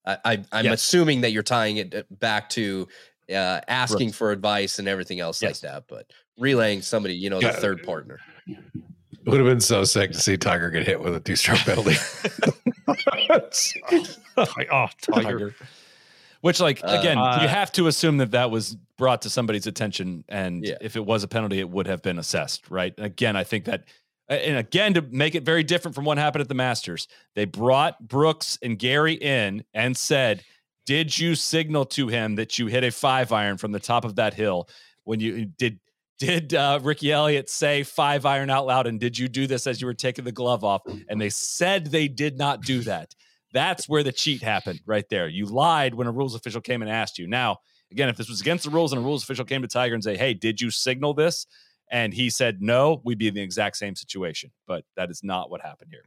I, 0.07 0.19
I 0.25 0.61
am 0.61 0.67
yes. 0.67 0.75
assuming 0.75 1.23
that 1.23 1.33
you're 1.33 1.43
tying 1.43 1.79
it 1.79 1.95
uh, 1.95 2.03
back 2.11 2.49
to 2.51 2.87
uh, 3.31 3.61
asking 3.67 4.09
right. 4.09 4.15
for 4.15 4.31
advice 4.31 4.79
and 4.79 4.87
everything 4.87 5.21
else 5.21 5.43
yes. 5.43 5.63
like 5.63 5.73
that, 5.73 5.85
but 5.89 6.11
relaying 6.39 6.83
somebody, 6.83 7.15
you 7.15 7.29
know, 7.29 7.41
the 7.41 7.53
third 7.53 7.83
partner. 7.83 8.21
It 9.27 9.31
would 9.31 9.41
have 9.41 9.49
been 9.49 9.61
so 9.61 9.83
sick 9.83 10.13
to 10.13 10.21
see 10.21 10.37
Tiger 10.37 10.71
get 10.71 10.87
hit 10.87 11.01
with 11.01 11.17
a 11.17 11.19
two 11.19 11.35
stroke 11.35 11.59
penalty. 11.59 11.97
oh, 14.71 14.87
Tiger. 15.01 15.53
Which, 16.43 16.61
like, 16.61 16.79
again, 16.85 17.19
uh, 17.19 17.41
you 17.43 17.49
have 17.49 17.73
to 17.73 17.89
assume 17.89 18.19
that 18.19 18.31
that 18.31 18.53
was 18.53 18.77
brought 18.97 19.23
to 19.23 19.31
somebody's 19.31 19.67
attention, 19.67 20.25
and 20.29 20.65
yeah. 20.65 20.77
if 20.81 20.95
it 20.95 21.05
was 21.05 21.25
a 21.25 21.29
penalty, 21.29 21.59
it 21.59 21.69
would 21.69 21.89
have 21.89 22.03
been 22.03 22.21
assessed, 22.21 22.71
right? 22.71 22.95
And 22.97 23.05
again, 23.05 23.35
I 23.35 23.43
think 23.43 23.65
that 23.65 23.85
and 24.29 24.59
again 24.59 24.95
to 24.95 25.03
make 25.03 25.35
it 25.35 25.43
very 25.43 25.65
different 25.65 25.97
from 25.97 26.05
what 26.05 26.19
happened 26.19 26.43
at 26.43 26.49
the 26.49 26.55
Masters, 26.55 27.09
they 27.35 27.47
brought 27.47 28.07
Brooks 28.07 28.59
and 28.63 28.79
Gary 28.79 29.15
in 29.15 29.65
and 29.75 29.97
said, 29.97 30.45
"Did 30.85 31.19
you 31.19 31.35
signal 31.35 31.85
to 31.87 32.07
him 32.07 32.37
that 32.37 32.61
you 32.61 32.69
hit 32.69 32.85
a 32.85 32.93
five 32.93 33.33
iron 33.33 33.57
from 33.57 33.73
the 33.73 33.81
top 33.81 34.05
of 34.05 34.15
that 34.17 34.35
hill 34.35 34.69
when 35.03 35.19
you 35.19 35.47
did?" 35.47 35.81
Did 36.19 36.55
uh, 36.55 36.81
Ricky 36.83 37.13
Elliott 37.13 37.51
say 37.51 37.83
five 37.83 38.25
iron 38.25 38.49
out 38.49 38.67
loud? 38.67 38.87
And 38.87 38.99
did 38.99 39.19
you 39.19 39.29
do 39.29 39.47
this 39.47 39.67
as 39.67 39.81
you 39.81 39.87
were 39.87 39.95
taking 39.95 40.25
the 40.25 40.33
glove 40.33 40.65
off? 40.65 40.83
And 41.09 41.21
they 41.21 41.29
said 41.29 41.87
they 41.87 42.09
did 42.09 42.39
not 42.39 42.63
do 42.63 42.81
that. 42.83 43.15
That's 43.53 43.89
where 43.89 44.03
the 44.03 44.13
cheat 44.13 44.43
happened 44.43 44.81
right 44.87 45.09
there. 45.11 45.29
You 45.29 45.47
lied 45.47 45.95
when 45.95 46.07
a 46.07 46.13
rules 46.13 46.35
official 46.35 46.61
came 46.61 46.83
and 46.83 46.91
asked 46.91 47.19
you. 47.19 47.27
Now, 47.27 47.59
again, 47.93 48.09
if 48.09 48.17
this 48.17 48.29
was 48.29 48.41
against 48.41 48.65
the 48.65 48.71
rules 48.71 48.93
and 48.93 49.03
a 49.03 49.05
rules 49.05 49.23
official 49.23 49.45
came 49.45 49.63
to 49.63 49.69
Tiger 49.69 49.95
and 49.95 50.03
say, 50.03 50.17
"Hey, 50.17 50.35
did 50.35 50.61
you 50.61 50.71
signal 50.71 51.15
this?" 51.15 51.47
and 51.91 52.13
he 52.13 52.31
said 52.31 52.61
no, 52.61 53.01
we'd 53.05 53.19
be 53.19 53.29
in 53.29 53.35
the 53.35 53.43
exact 53.43 53.77
same 53.77 53.95
situation. 53.95 54.51
But 54.67 54.85
that 54.97 55.11
is 55.11 55.23
not 55.23 55.51
what 55.51 55.61
happened 55.61 55.91
here. 55.91 56.05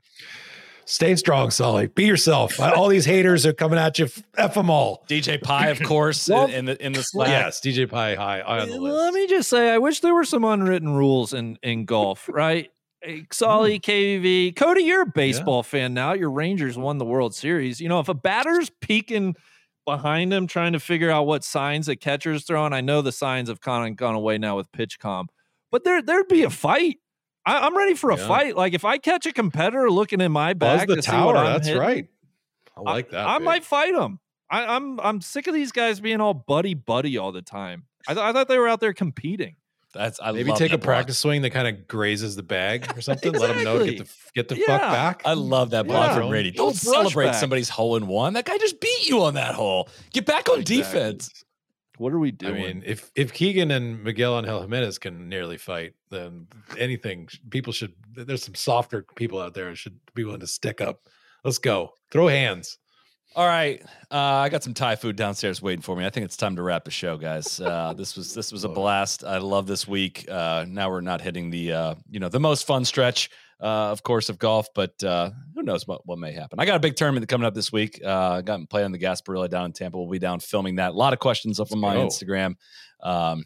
Stay 0.89 1.15
strong, 1.15 1.51
Sully. 1.51 1.85
Be 1.85 2.05
yourself. 2.05 2.59
all 2.59 2.87
these 2.89 3.05
haters 3.05 3.45
are 3.45 3.53
coming 3.53 3.77
at 3.77 3.99
you. 3.99 4.09
F 4.37 4.55
them 4.55 4.71
all. 4.71 5.05
DJ 5.07 5.39
Pie, 5.39 5.67
of 5.67 5.79
course, 5.83 6.27
well, 6.27 6.45
in, 6.45 6.51
in, 6.51 6.65
the 6.65 6.83
in 6.83 6.93
the 6.93 7.03
Slack. 7.03 7.27
Yes, 7.27 7.61
DJ 7.61 7.87
Pie 7.87 8.15
high, 8.15 8.41
high 8.41 8.61
on 8.61 8.69
the 8.69 8.79
list. 8.79 8.97
Let 8.97 9.13
me 9.13 9.27
just 9.27 9.51
say, 9.51 9.69
I 9.69 9.77
wish 9.77 9.99
there 9.99 10.15
were 10.15 10.23
some 10.23 10.43
unwritten 10.43 10.89
rules 10.89 11.31
in 11.31 11.59
in 11.61 11.85
golf, 11.85 12.27
right? 12.33 12.71
Hey, 13.03 13.27
Solly, 13.31 13.75
hmm. 13.75 13.91
KV, 13.91 14.55
Cody, 14.55 14.81
you're 14.81 15.03
a 15.03 15.05
baseball 15.05 15.59
yeah. 15.59 15.69
fan 15.69 15.93
now. 15.93 16.13
Your 16.13 16.31
Rangers 16.31 16.75
won 16.75 16.97
the 16.97 17.05
World 17.05 17.35
Series. 17.35 17.79
You 17.79 17.87
know, 17.87 17.99
if 17.99 18.09
a 18.09 18.15
batter's 18.15 18.71
peeking 18.81 19.35
behind 19.85 20.33
him, 20.33 20.47
trying 20.47 20.73
to 20.73 20.79
figure 20.79 21.11
out 21.11 21.27
what 21.27 21.43
signs 21.43 21.87
a 21.87 21.95
catcher's 21.95 22.45
throwing, 22.45 22.73
I 22.73 22.81
know 22.81 23.03
the 23.03 23.11
signs 23.11 23.47
have 23.47 23.61
kind 23.61 23.91
of 23.91 23.95
gone 23.95 24.15
away 24.15 24.39
now 24.39 24.57
with 24.57 24.71
PitchCom 24.71 25.27
but 25.71 25.83
there 25.83 26.01
there'd 26.01 26.27
be 26.27 26.43
a 26.43 26.49
fight. 26.49 26.97
I, 27.49 27.67
am 27.67 27.77
ready 27.77 27.95
for 27.95 28.11
a 28.11 28.17
yeah. 28.17 28.27
fight. 28.27 28.55
Like 28.55 28.73
if 28.73 28.85
I 28.85 28.97
catch 28.97 29.25
a 29.25 29.33
competitor 29.33 29.89
looking 29.89 30.21
in 30.21 30.31
my 30.31 30.53
back, 30.53 30.87
the 30.87 31.01
tower. 31.01 31.33
that's 31.33 31.67
hitting, 31.67 31.81
right. 31.81 32.07
I 32.77 32.81
like 32.81 33.09
that. 33.11 33.27
I, 33.27 33.35
I 33.35 33.39
might 33.39 33.63
fight 33.63 33.95
him. 33.95 34.19
I, 34.49 34.63
am 34.63 34.69
I'm, 34.69 34.99
I'm 34.99 35.21
sick 35.21 35.47
of 35.47 35.53
these 35.53 35.71
guys 35.71 35.99
being 35.99 36.21
all 36.21 36.33
buddy 36.33 36.73
buddy 36.73 37.17
all 37.17 37.31
the 37.31 37.41
time. 37.41 37.85
I, 38.07 38.13
th- 38.13 38.23
I 38.23 38.33
thought 38.33 38.47
they 38.47 38.57
were 38.57 38.67
out 38.67 38.79
there 38.79 38.93
competing. 38.93 39.55
That's 39.93 40.19
I 40.21 40.31
maybe 40.31 40.51
take 40.51 40.71
a 40.71 40.77
block. 40.77 40.85
practice 40.85 41.17
swing 41.17 41.41
that 41.41 41.49
kind 41.49 41.67
of 41.67 41.87
grazes 41.87 42.35
the 42.35 42.43
bag 42.43 42.85
or 42.95 43.01
something. 43.01 43.33
exactly. 43.33 43.39
Let 43.39 43.55
them 43.55 43.63
know 43.63 43.85
get 43.85 43.97
the 43.97 44.09
get 44.35 44.47
the 44.47 44.57
yeah. 44.57 44.65
fuck 44.67 44.81
back. 44.81 45.21
I 45.25 45.33
love 45.33 45.71
that 45.71 45.87
block 45.87 46.09
yeah. 46.09 46.17
from 46.17 46.29
Brady. 46.29 46.51
Don't 46.51 46.75
celebrate 46.75 47.27
back. 47.27 47.35
somebody's 47.35 47.69
hole 47.69 47.95
in 47.95 48.05
one. 48.05 48.33
That 48.33 48.45
guy 48.45 48.57
just 48.59 48.79
beat 48.79 49.07
you 49.07 49.23
on 49.23 49.33
that 49.33 49.55
hole. 49.55 49.89
Get 50.13 50.25
back 50.25 50.47
on 50.47 50.59
exactly. 50.59 50.77
defense. 50.77 51.43
What 51.99 52.13
are 52.13 52.19
we 52.19 52.31
doing? 52.31 52.55
I 52.55 52.57
mean, 52.57 52.83
if 52.85 53.11
if 53.13 53.33
Keegan 53.33 53.71
and 53.71 54.01
Miguel 54.01 54.37
Angel 54.39 54.61
Jimenez 54.61 54.97
can 54.99 55.27
nearly 55.27 55.57
fight, 55.57 55.95
then 56.09 56.47
anything 56.77 57.27
people 57.49 57.73
should. 57.73 57.93
There's 58.15 58.41
some 58.41 58.55
softer 58.55 59.05
people 59.17 59.37
out 59.37 59.53
there 59.53 59.75
should 59.75 59.99
be 60.15 60.23
willing 60.23 60.39
to 60.39 60.47
stick 60.47 60.79
up. 60.79 61.01
Let's 61.43 61.57
go. 61.57 61.91
Throw 62.09 62.27
hands. 62.27 62.77
All 63.35 63.45
right, 63.45 63.83
uh, 64.09 64.15
I 64.15 64.47
got 64.47 64.63
some 64.63 64.73
Thai 64.73 64.95
food 64.95 65.17
downstairs 65.17 65.61
waiting 65.61 65.81
for 65.81 65.93
me. 65.93 66.05
I 66.05 66.09
think 66.09 66.23
it's 66.23 66.37
time 66.37 66.55
to 66.55 66.63
wrap 66.63 66.85
the 66.85 66.91
show, 66.91 67.17
guys. 67.17 67.59
Uh, 67.59 67.93
this 67.93 68.15
was 68.15 68.33
this 68.33 68.53
was 68.53 68.63
a 68.63 68.69
blast. 68.69 69.25
I 69.25 69.37
love 69.39 69.67
this 69.67 69.85
week. 69.85 70.25
Uh, 70.31 70.65
now 70.69 70.89
we're 70.89 71.01
not 71.01 71.19
hitting 71.19 71.49
the 71.49 71.73
uh, 71.73 71.95
you 72.09 72.21
know 72.21 72.29
the 72.29 72.39
most 72.39 72.65
fun 72.65 72.85
stretch 72.85 73.29
uh, 73.61 73.91
of 73.91 74.03
course, 74.03 74.29
of 74.29 74.39
golf, 74.39 74.67
but 74.73 75.03
uh, 75.03 75.31
who 75.53 75.63
knows 75.63 75.85
what, 75.85 76.05
what 76.05 76.17
may 76.17 76.31
happen. 76.31 76.59
I 76.59 76.65
got 76.65 76.75
a 76.75 76.79
big 76.79 76.95
tournament 76.95 77.27
coming 77.27 77.45
up 77.45 77.53
this 77.53 77.71
week. 77.71 77.99
Uh, 78.03 78.29
I 78.37 78.41
got 78.41 78.69
playing 78.69 78.85
on 78.85 78.91
the 78.91 78.99
Gasparilla 78.99 79.49
down 79.49 79.65
in 79.65 79.73
Tampa. 79.73 79.97
We'll 79.97 80.09
be 80.09 80.19
down 80.19 80.39
filming 80.39 80.75
that. 80.75 80.91
A 80.91 80.95
lot 80.95 81.13
of 81.13 81.19
questions 81.19 81.59
up 81.59 81.71
on 81.71 81.79
my 81.79 81.95
Instagram. 81.95 82.55
Um, 83.01 83.43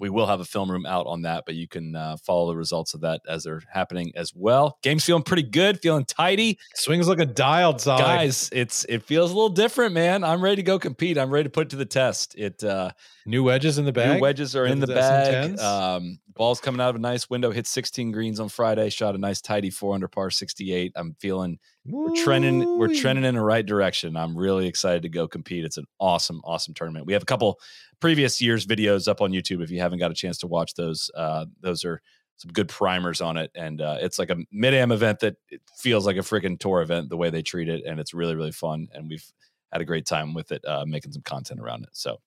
we 0.00 0.10
will 0.10 0.26
have 0.26 0.40
a 0.40 0.44
film 0.44 0.70
room 0.70 0.86
out 0.86 1.06
on 1.06 1.22
that, 1.22 1.44
but 1.46 1.54
you 1.54 1.68
can 1.68 1.94
uh, 1.94 2.16
follow 2.16 2.48
the 2.48 2.56
results 2.56 2.94
of 2.94 3.02
that 3.02 3.20
as 3.28 3.44
they're 3.44 3.60
happening 3.72 4.12
as 4.16 4.32
well. 4.34 4.78
Game's 4.82 5.04
feeling 5.04 5.22
pretty 5.22 5.42
good, 5.42 5.80
feeling 5.80 6.04
tidy. 6.04 6.58
Swings 6.74 7.06
looking 7.06 7.32
dialed, 7.32 7.80
solid. 7.80 8.02
guys. 8.02 8.50
It's 8.52 8.84
it 8.88 9.02
feels 9.02 9.30
a 9.30 9.34
little 9.34 9.50
different, 9.50 9.94
man. 9.94 10.24
I'm 10.24 10.42
ready 10.42 10.56
to 10.56 10.62
go 10.62 10.78
compete. 10.78 11.18
I'm 11.18 11.30
ready 11.30 11.44
to 11.44 11.50
put 11.50 11.68
it 11.68 11.70
to 11.70 11.76
the 11.76 11.84
test. 11.84 12.34
It 12.36 12.64
uh, 12.64 12.90
new 13.26 13.44
wedges 13.44 13.78
in 13.78 13.84
the 13.84 13.92
bag. 13.92 14.16
New 14.16 14.20
wedges 14.20 14.56
are 14.56 14.66
in 14.66 14.80
the, 14.80 14.86
the 14.86 14.94
bag. 14.94 15.58
Um, 15.60 16.18
ball's 16.34 16.60
coming 16.60 16.80
out 16.80 16.90
of 16.90 16.96
a 16.96 17.00
nice 17.00 17.30
window. 17.30 17.50
Hit 17.50 17.66
16 17.66 18.10
greens 18.10 18.40
on 18.40 18.48
Friday. 18.48 18.90
Shot 18.90 19.14
a 19.14 19.18
nice 19.18 19.40
tidy 19.40 19.70
four 19.70 19.94
under 19.94 20.08
par 20.08 20.30
68. 20.30 20.92
I'm 20.96 21.14
feeling 21.20 21.58
we're 21.86 22.16
trending. 22.22 22.78
We're 22.78 22.94
trending 22.94 23.24
in 23.24 23.34
the 23.34 23.42
right 23.42 23.64
direction. 23.64 24.16
I'm 24.16 24.36
really 24.36 24.66
excited 24.66 25.02
to 25.02 25.08
go 25.08 25.28
compete. 25.28 25.64
It's 25.64 25.76
an 25.76 25.86
awesome, 26.00 26.40
awesome 26.44 26.74
tournament. 26.74 27.06
We 27.06 27.12
have 27.12 27.22
a 27.22 27.26
couple 27.26 27.60
previous 28.04 28.38
years 28.38 28.66
videos 28.66 29.08
up 29.08 29.22
on 29.22 29.32
YouTube. 29.32 29.62
If 29.62 29.70
you 29.70 29.80
haven't 29.80 29.98
got 29.98 30.10
a 30.10 30.14
chance 30.14 30.36
to 30.40 30.46
watch 30.46 30.74
those, 30.74 31.10
uh, 31.16 31.46
those 31.62 31.86
are 31.86 32.02
some 32.36 32.52
good 32.52 32.68
primers 32.68 33.22
on 33.22 33.38
it. 33.38 33.50
And 33.54 33.80
uh, 33.80 33.96
it's 33.98 34.18
like 34.18 34.28
a 34.28 34.36
mid 34.52 34.74
am 34.74 34.92
event 34.92 35.20
that 35.20 35.36
feels 35.78 36.04
like 36.04 36.18
a 36.18 36.20
freaking 36.20 36.58
tour 36.58 36.82
event 36.82 37.08
the 37.08 37.16
way 37.16 37.30
they 37.30 37.40
treat 37.40 37.66
it, 37.66 37.82
and 37.86 37.98
it's 37.98 38.12
really 38.12 38.34
really 38.34 38.52
fun. 38.52 38.88
And 38.92 39.08
we've 39.08 39.24
had 39.72 39.80
a 39.80 39.86
great 39.86 40.04
time 40.04 40.34
with 40.34 40.52
it, 40.52 40.62
uh, 40.66 40.84
making 40.86 41.12
some 41.12 41.22
content 41.22 41.60
around 41.60 41.84
it. 41.84 41.90
So. 41.92 42.18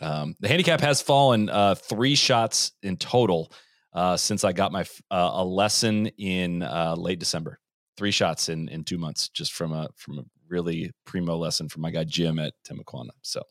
Um, 0.00 0.36
the 0.38 0.46
handicap 0.46 0.80
has 0.82 1.02
fallen 1.02 1.50
uh, 1.50 1.74
three 1.74 2.14
shots 2.14 2.70
in 2.84 2.96
total 2.96 3.52
uh, 3.92 4.16
since 4.16 4.44
I 4.44 4.52
got 4.52 4.70
my 4.70 4.82
uh, 5.10 5.30
a 5.32 5.44
lesson 5.44 6.06
in 6.16 6.62
uh, 6.62 6.94
late 6.96 7.18
December. 7.18 7.58
Three 7.96 8.12
shots 8.12 8.48
in 8.48 8.68
in 8.68 8.84
two 8.84 8.98
months, 8.98 9.28
just 9.30 9.52
from 9.52 9.72
a 9.72 9.88
from 9.96 10.20
a 10.20 10.22
really 10.48 10.92
primo 11.04 11.36
lesson 11.36 11.68
from 11.68 11.82
my 11.82 11.90
guy 11.90 12.04
Jim 12.04 12.38
at 12.38 12.52
Timuquana. 12.64 13.10
So 13.22 13.42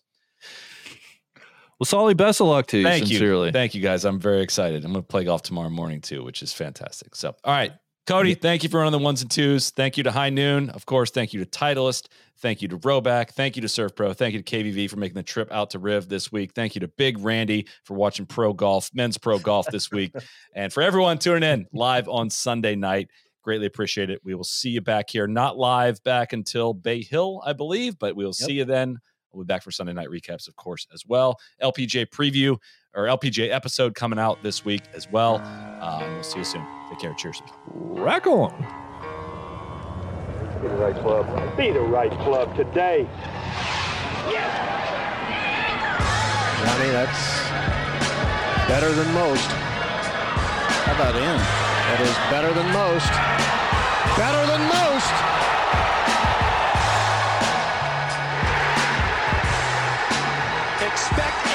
well, 1.80 1.86
Solly, 1.86 2.14
best 2.14 2.42
of 2.42 2.48
luck 2.48 2.68
to 2.68 2.78
you. 2.78 2.84
Thank 2.84 3.08
sincerely. 3.08 3.48
you. 3.48 3.52
Thank 3.52 3.76
you, 3.76 3.82
guys. 3.82 4.06
I'm 4.06 4.20
very 4.20 4.42
excited. 4.42 4.84
I'm 4.84 4.92
going 4.92 5.04
to 5.04 5.08
play 5.08 5.26
golf 5.26 5.44
tomorrow 5.44 5.70
morning 5.70 6.02
too, 6.02 6.24
which 6.24 6.42
is 6.42 6.54
fantastic. 6.54 7.16
So, 7.16 7.36
all 7.44 7.54
right. 7.54 7.74
Cody, 8.08 8.36
thank 8.36 8.64
you 8.64 8.70
for 8.70 8.78
running 8.78 8.94
the 8.94 9.04
ones 9.04 9.22
and 9.22 9.30
twos. 9.30 9.70
Thank 9.70 9.98
you 9.98 10.04
to 10.04 10.12
High 10.12 10.30
Noon. 10.30 10.70
Of 10.70 10.86
course, 10.86 11.12
thank 11.12 11.34
you 11.34 11.44
to 11.44 11.46
Titleist. 11.46 12.08
Thank 12.40 12.62
you 12.62 12.70
to 12.70 12.78
Rhoback. 12.78 13.32
Thank 13.32 13.58
you 13.58 13.62
to 13.64 13.68
Surf 13.68 13.96
Pro. 13.98 14.14
Thank 14.14 14.34
you 14.34 14.42
to 14.42 14.58
KVV 14.58 14.90
for 14.90 14.96
making 14.96 15.16
the 15.16 15.24
trip 15.24 15.52
out 15.52 15.72
to 15.72 15.80
Riv 15.80 16.08
this 16.08 16.32
week. 16.32 16.54
Thank 16.54 16.74
you 16.74 16.80
to 16.82 16.88
Big 16.88 17.20
Randy 17.20 17.68
for 17.84 17.96
watching 17.96 18.26
pro 18.26 18.54
golf, 18.54 18.90
men's 18.94 19.18
pro 19.18 19.40
golf 19.40 19.68
this 19.68 19.92
week. 19.92 20.14
and 20.56 20.72
for 20.72 20.82
everyone 20.82 21.18
tuning 21.18 21.44
in 21.44 21.68
live 21.74 22.08
on 22.08 22.30
Sunday 22.30 22.76
night, 22.76 23.10
greatly 23.42 23.66
appreciate 23.66 24.10
it. 24.10 24.22
We 24.24 24.36
will 24.36 24.46
see 24.46 24.70
you 24.70 24.82
back 24.82 25.10
here, 25.10 25.28
not 25.28 25.58
live 25.58 26.02
back 26.04 26.32
until 26.32 26.74
Bay 26.74 27.04
Hill, 27.04 27.42
I 27.46 27.52
believe, 27.52 28.00
but 28.00 28.16
we 28.16 28.24
will 28.24 28.34
yep. 28.40 28.48
see 28.48 28.54
you 28.54 28.66
then 28.66 29.00
We'll 29.32 29.44
be 29.44 29.48
back 29.48 29.64
for 29.64 29.72
Sunday 29.72 29.94
night 29.94 30.10
recaps, 30.10 30.48
of 30.48 30.56
course, 30.56 30.88
as 30.94 31.06
well. 31.06 31.40
LPGA 31.62 32.08
preview 32.08 32.58
or 32.96 33.06
LPGA 33.06 33.52
episode 33.52 33.94
coming 33.96 34.20
out 34.20 34.42
this 34.44 34.66
week 34.66 34.84
as 34.96 35.10
well. 35.12 35.42
Uh, 35.82 36.04
we'll 36.14 36.24
see 36.24 36.40
you 36.40 36.46
soon. 36.46 36.66
Take 36.90 37.00
care. 37.00 37.14
Cheers. 37.14 37.42
Rack 37.68 38.26
on. 38.28 38.52
Be 40.62 40.68
the 40.68 40.76
right 40.76 40.96
club. 40.96 41.58
Be 41.58 41.72
the 41.72 41.80
right 41.80 42.12
club 42.12 42.56
today. 42.56 43.08
Yes. 44.30 44.68
Johnny, 46.66 46.90
that's 46.90 47.48
better 48.68 48.92
than 48.92 49.14
most. 49.14 49.48
How 50.88 50.96
about 50.96 51.16
in? 51.16 51.22
That 51.22 52.02
is 52.02 52.16
better 52.32 52.52
than 52.52 52.68
most. 52.74 53.12
Better 54.18 54.44
than 54.48 54.62
most. 54.68 55.57
Expect 60.98 61.47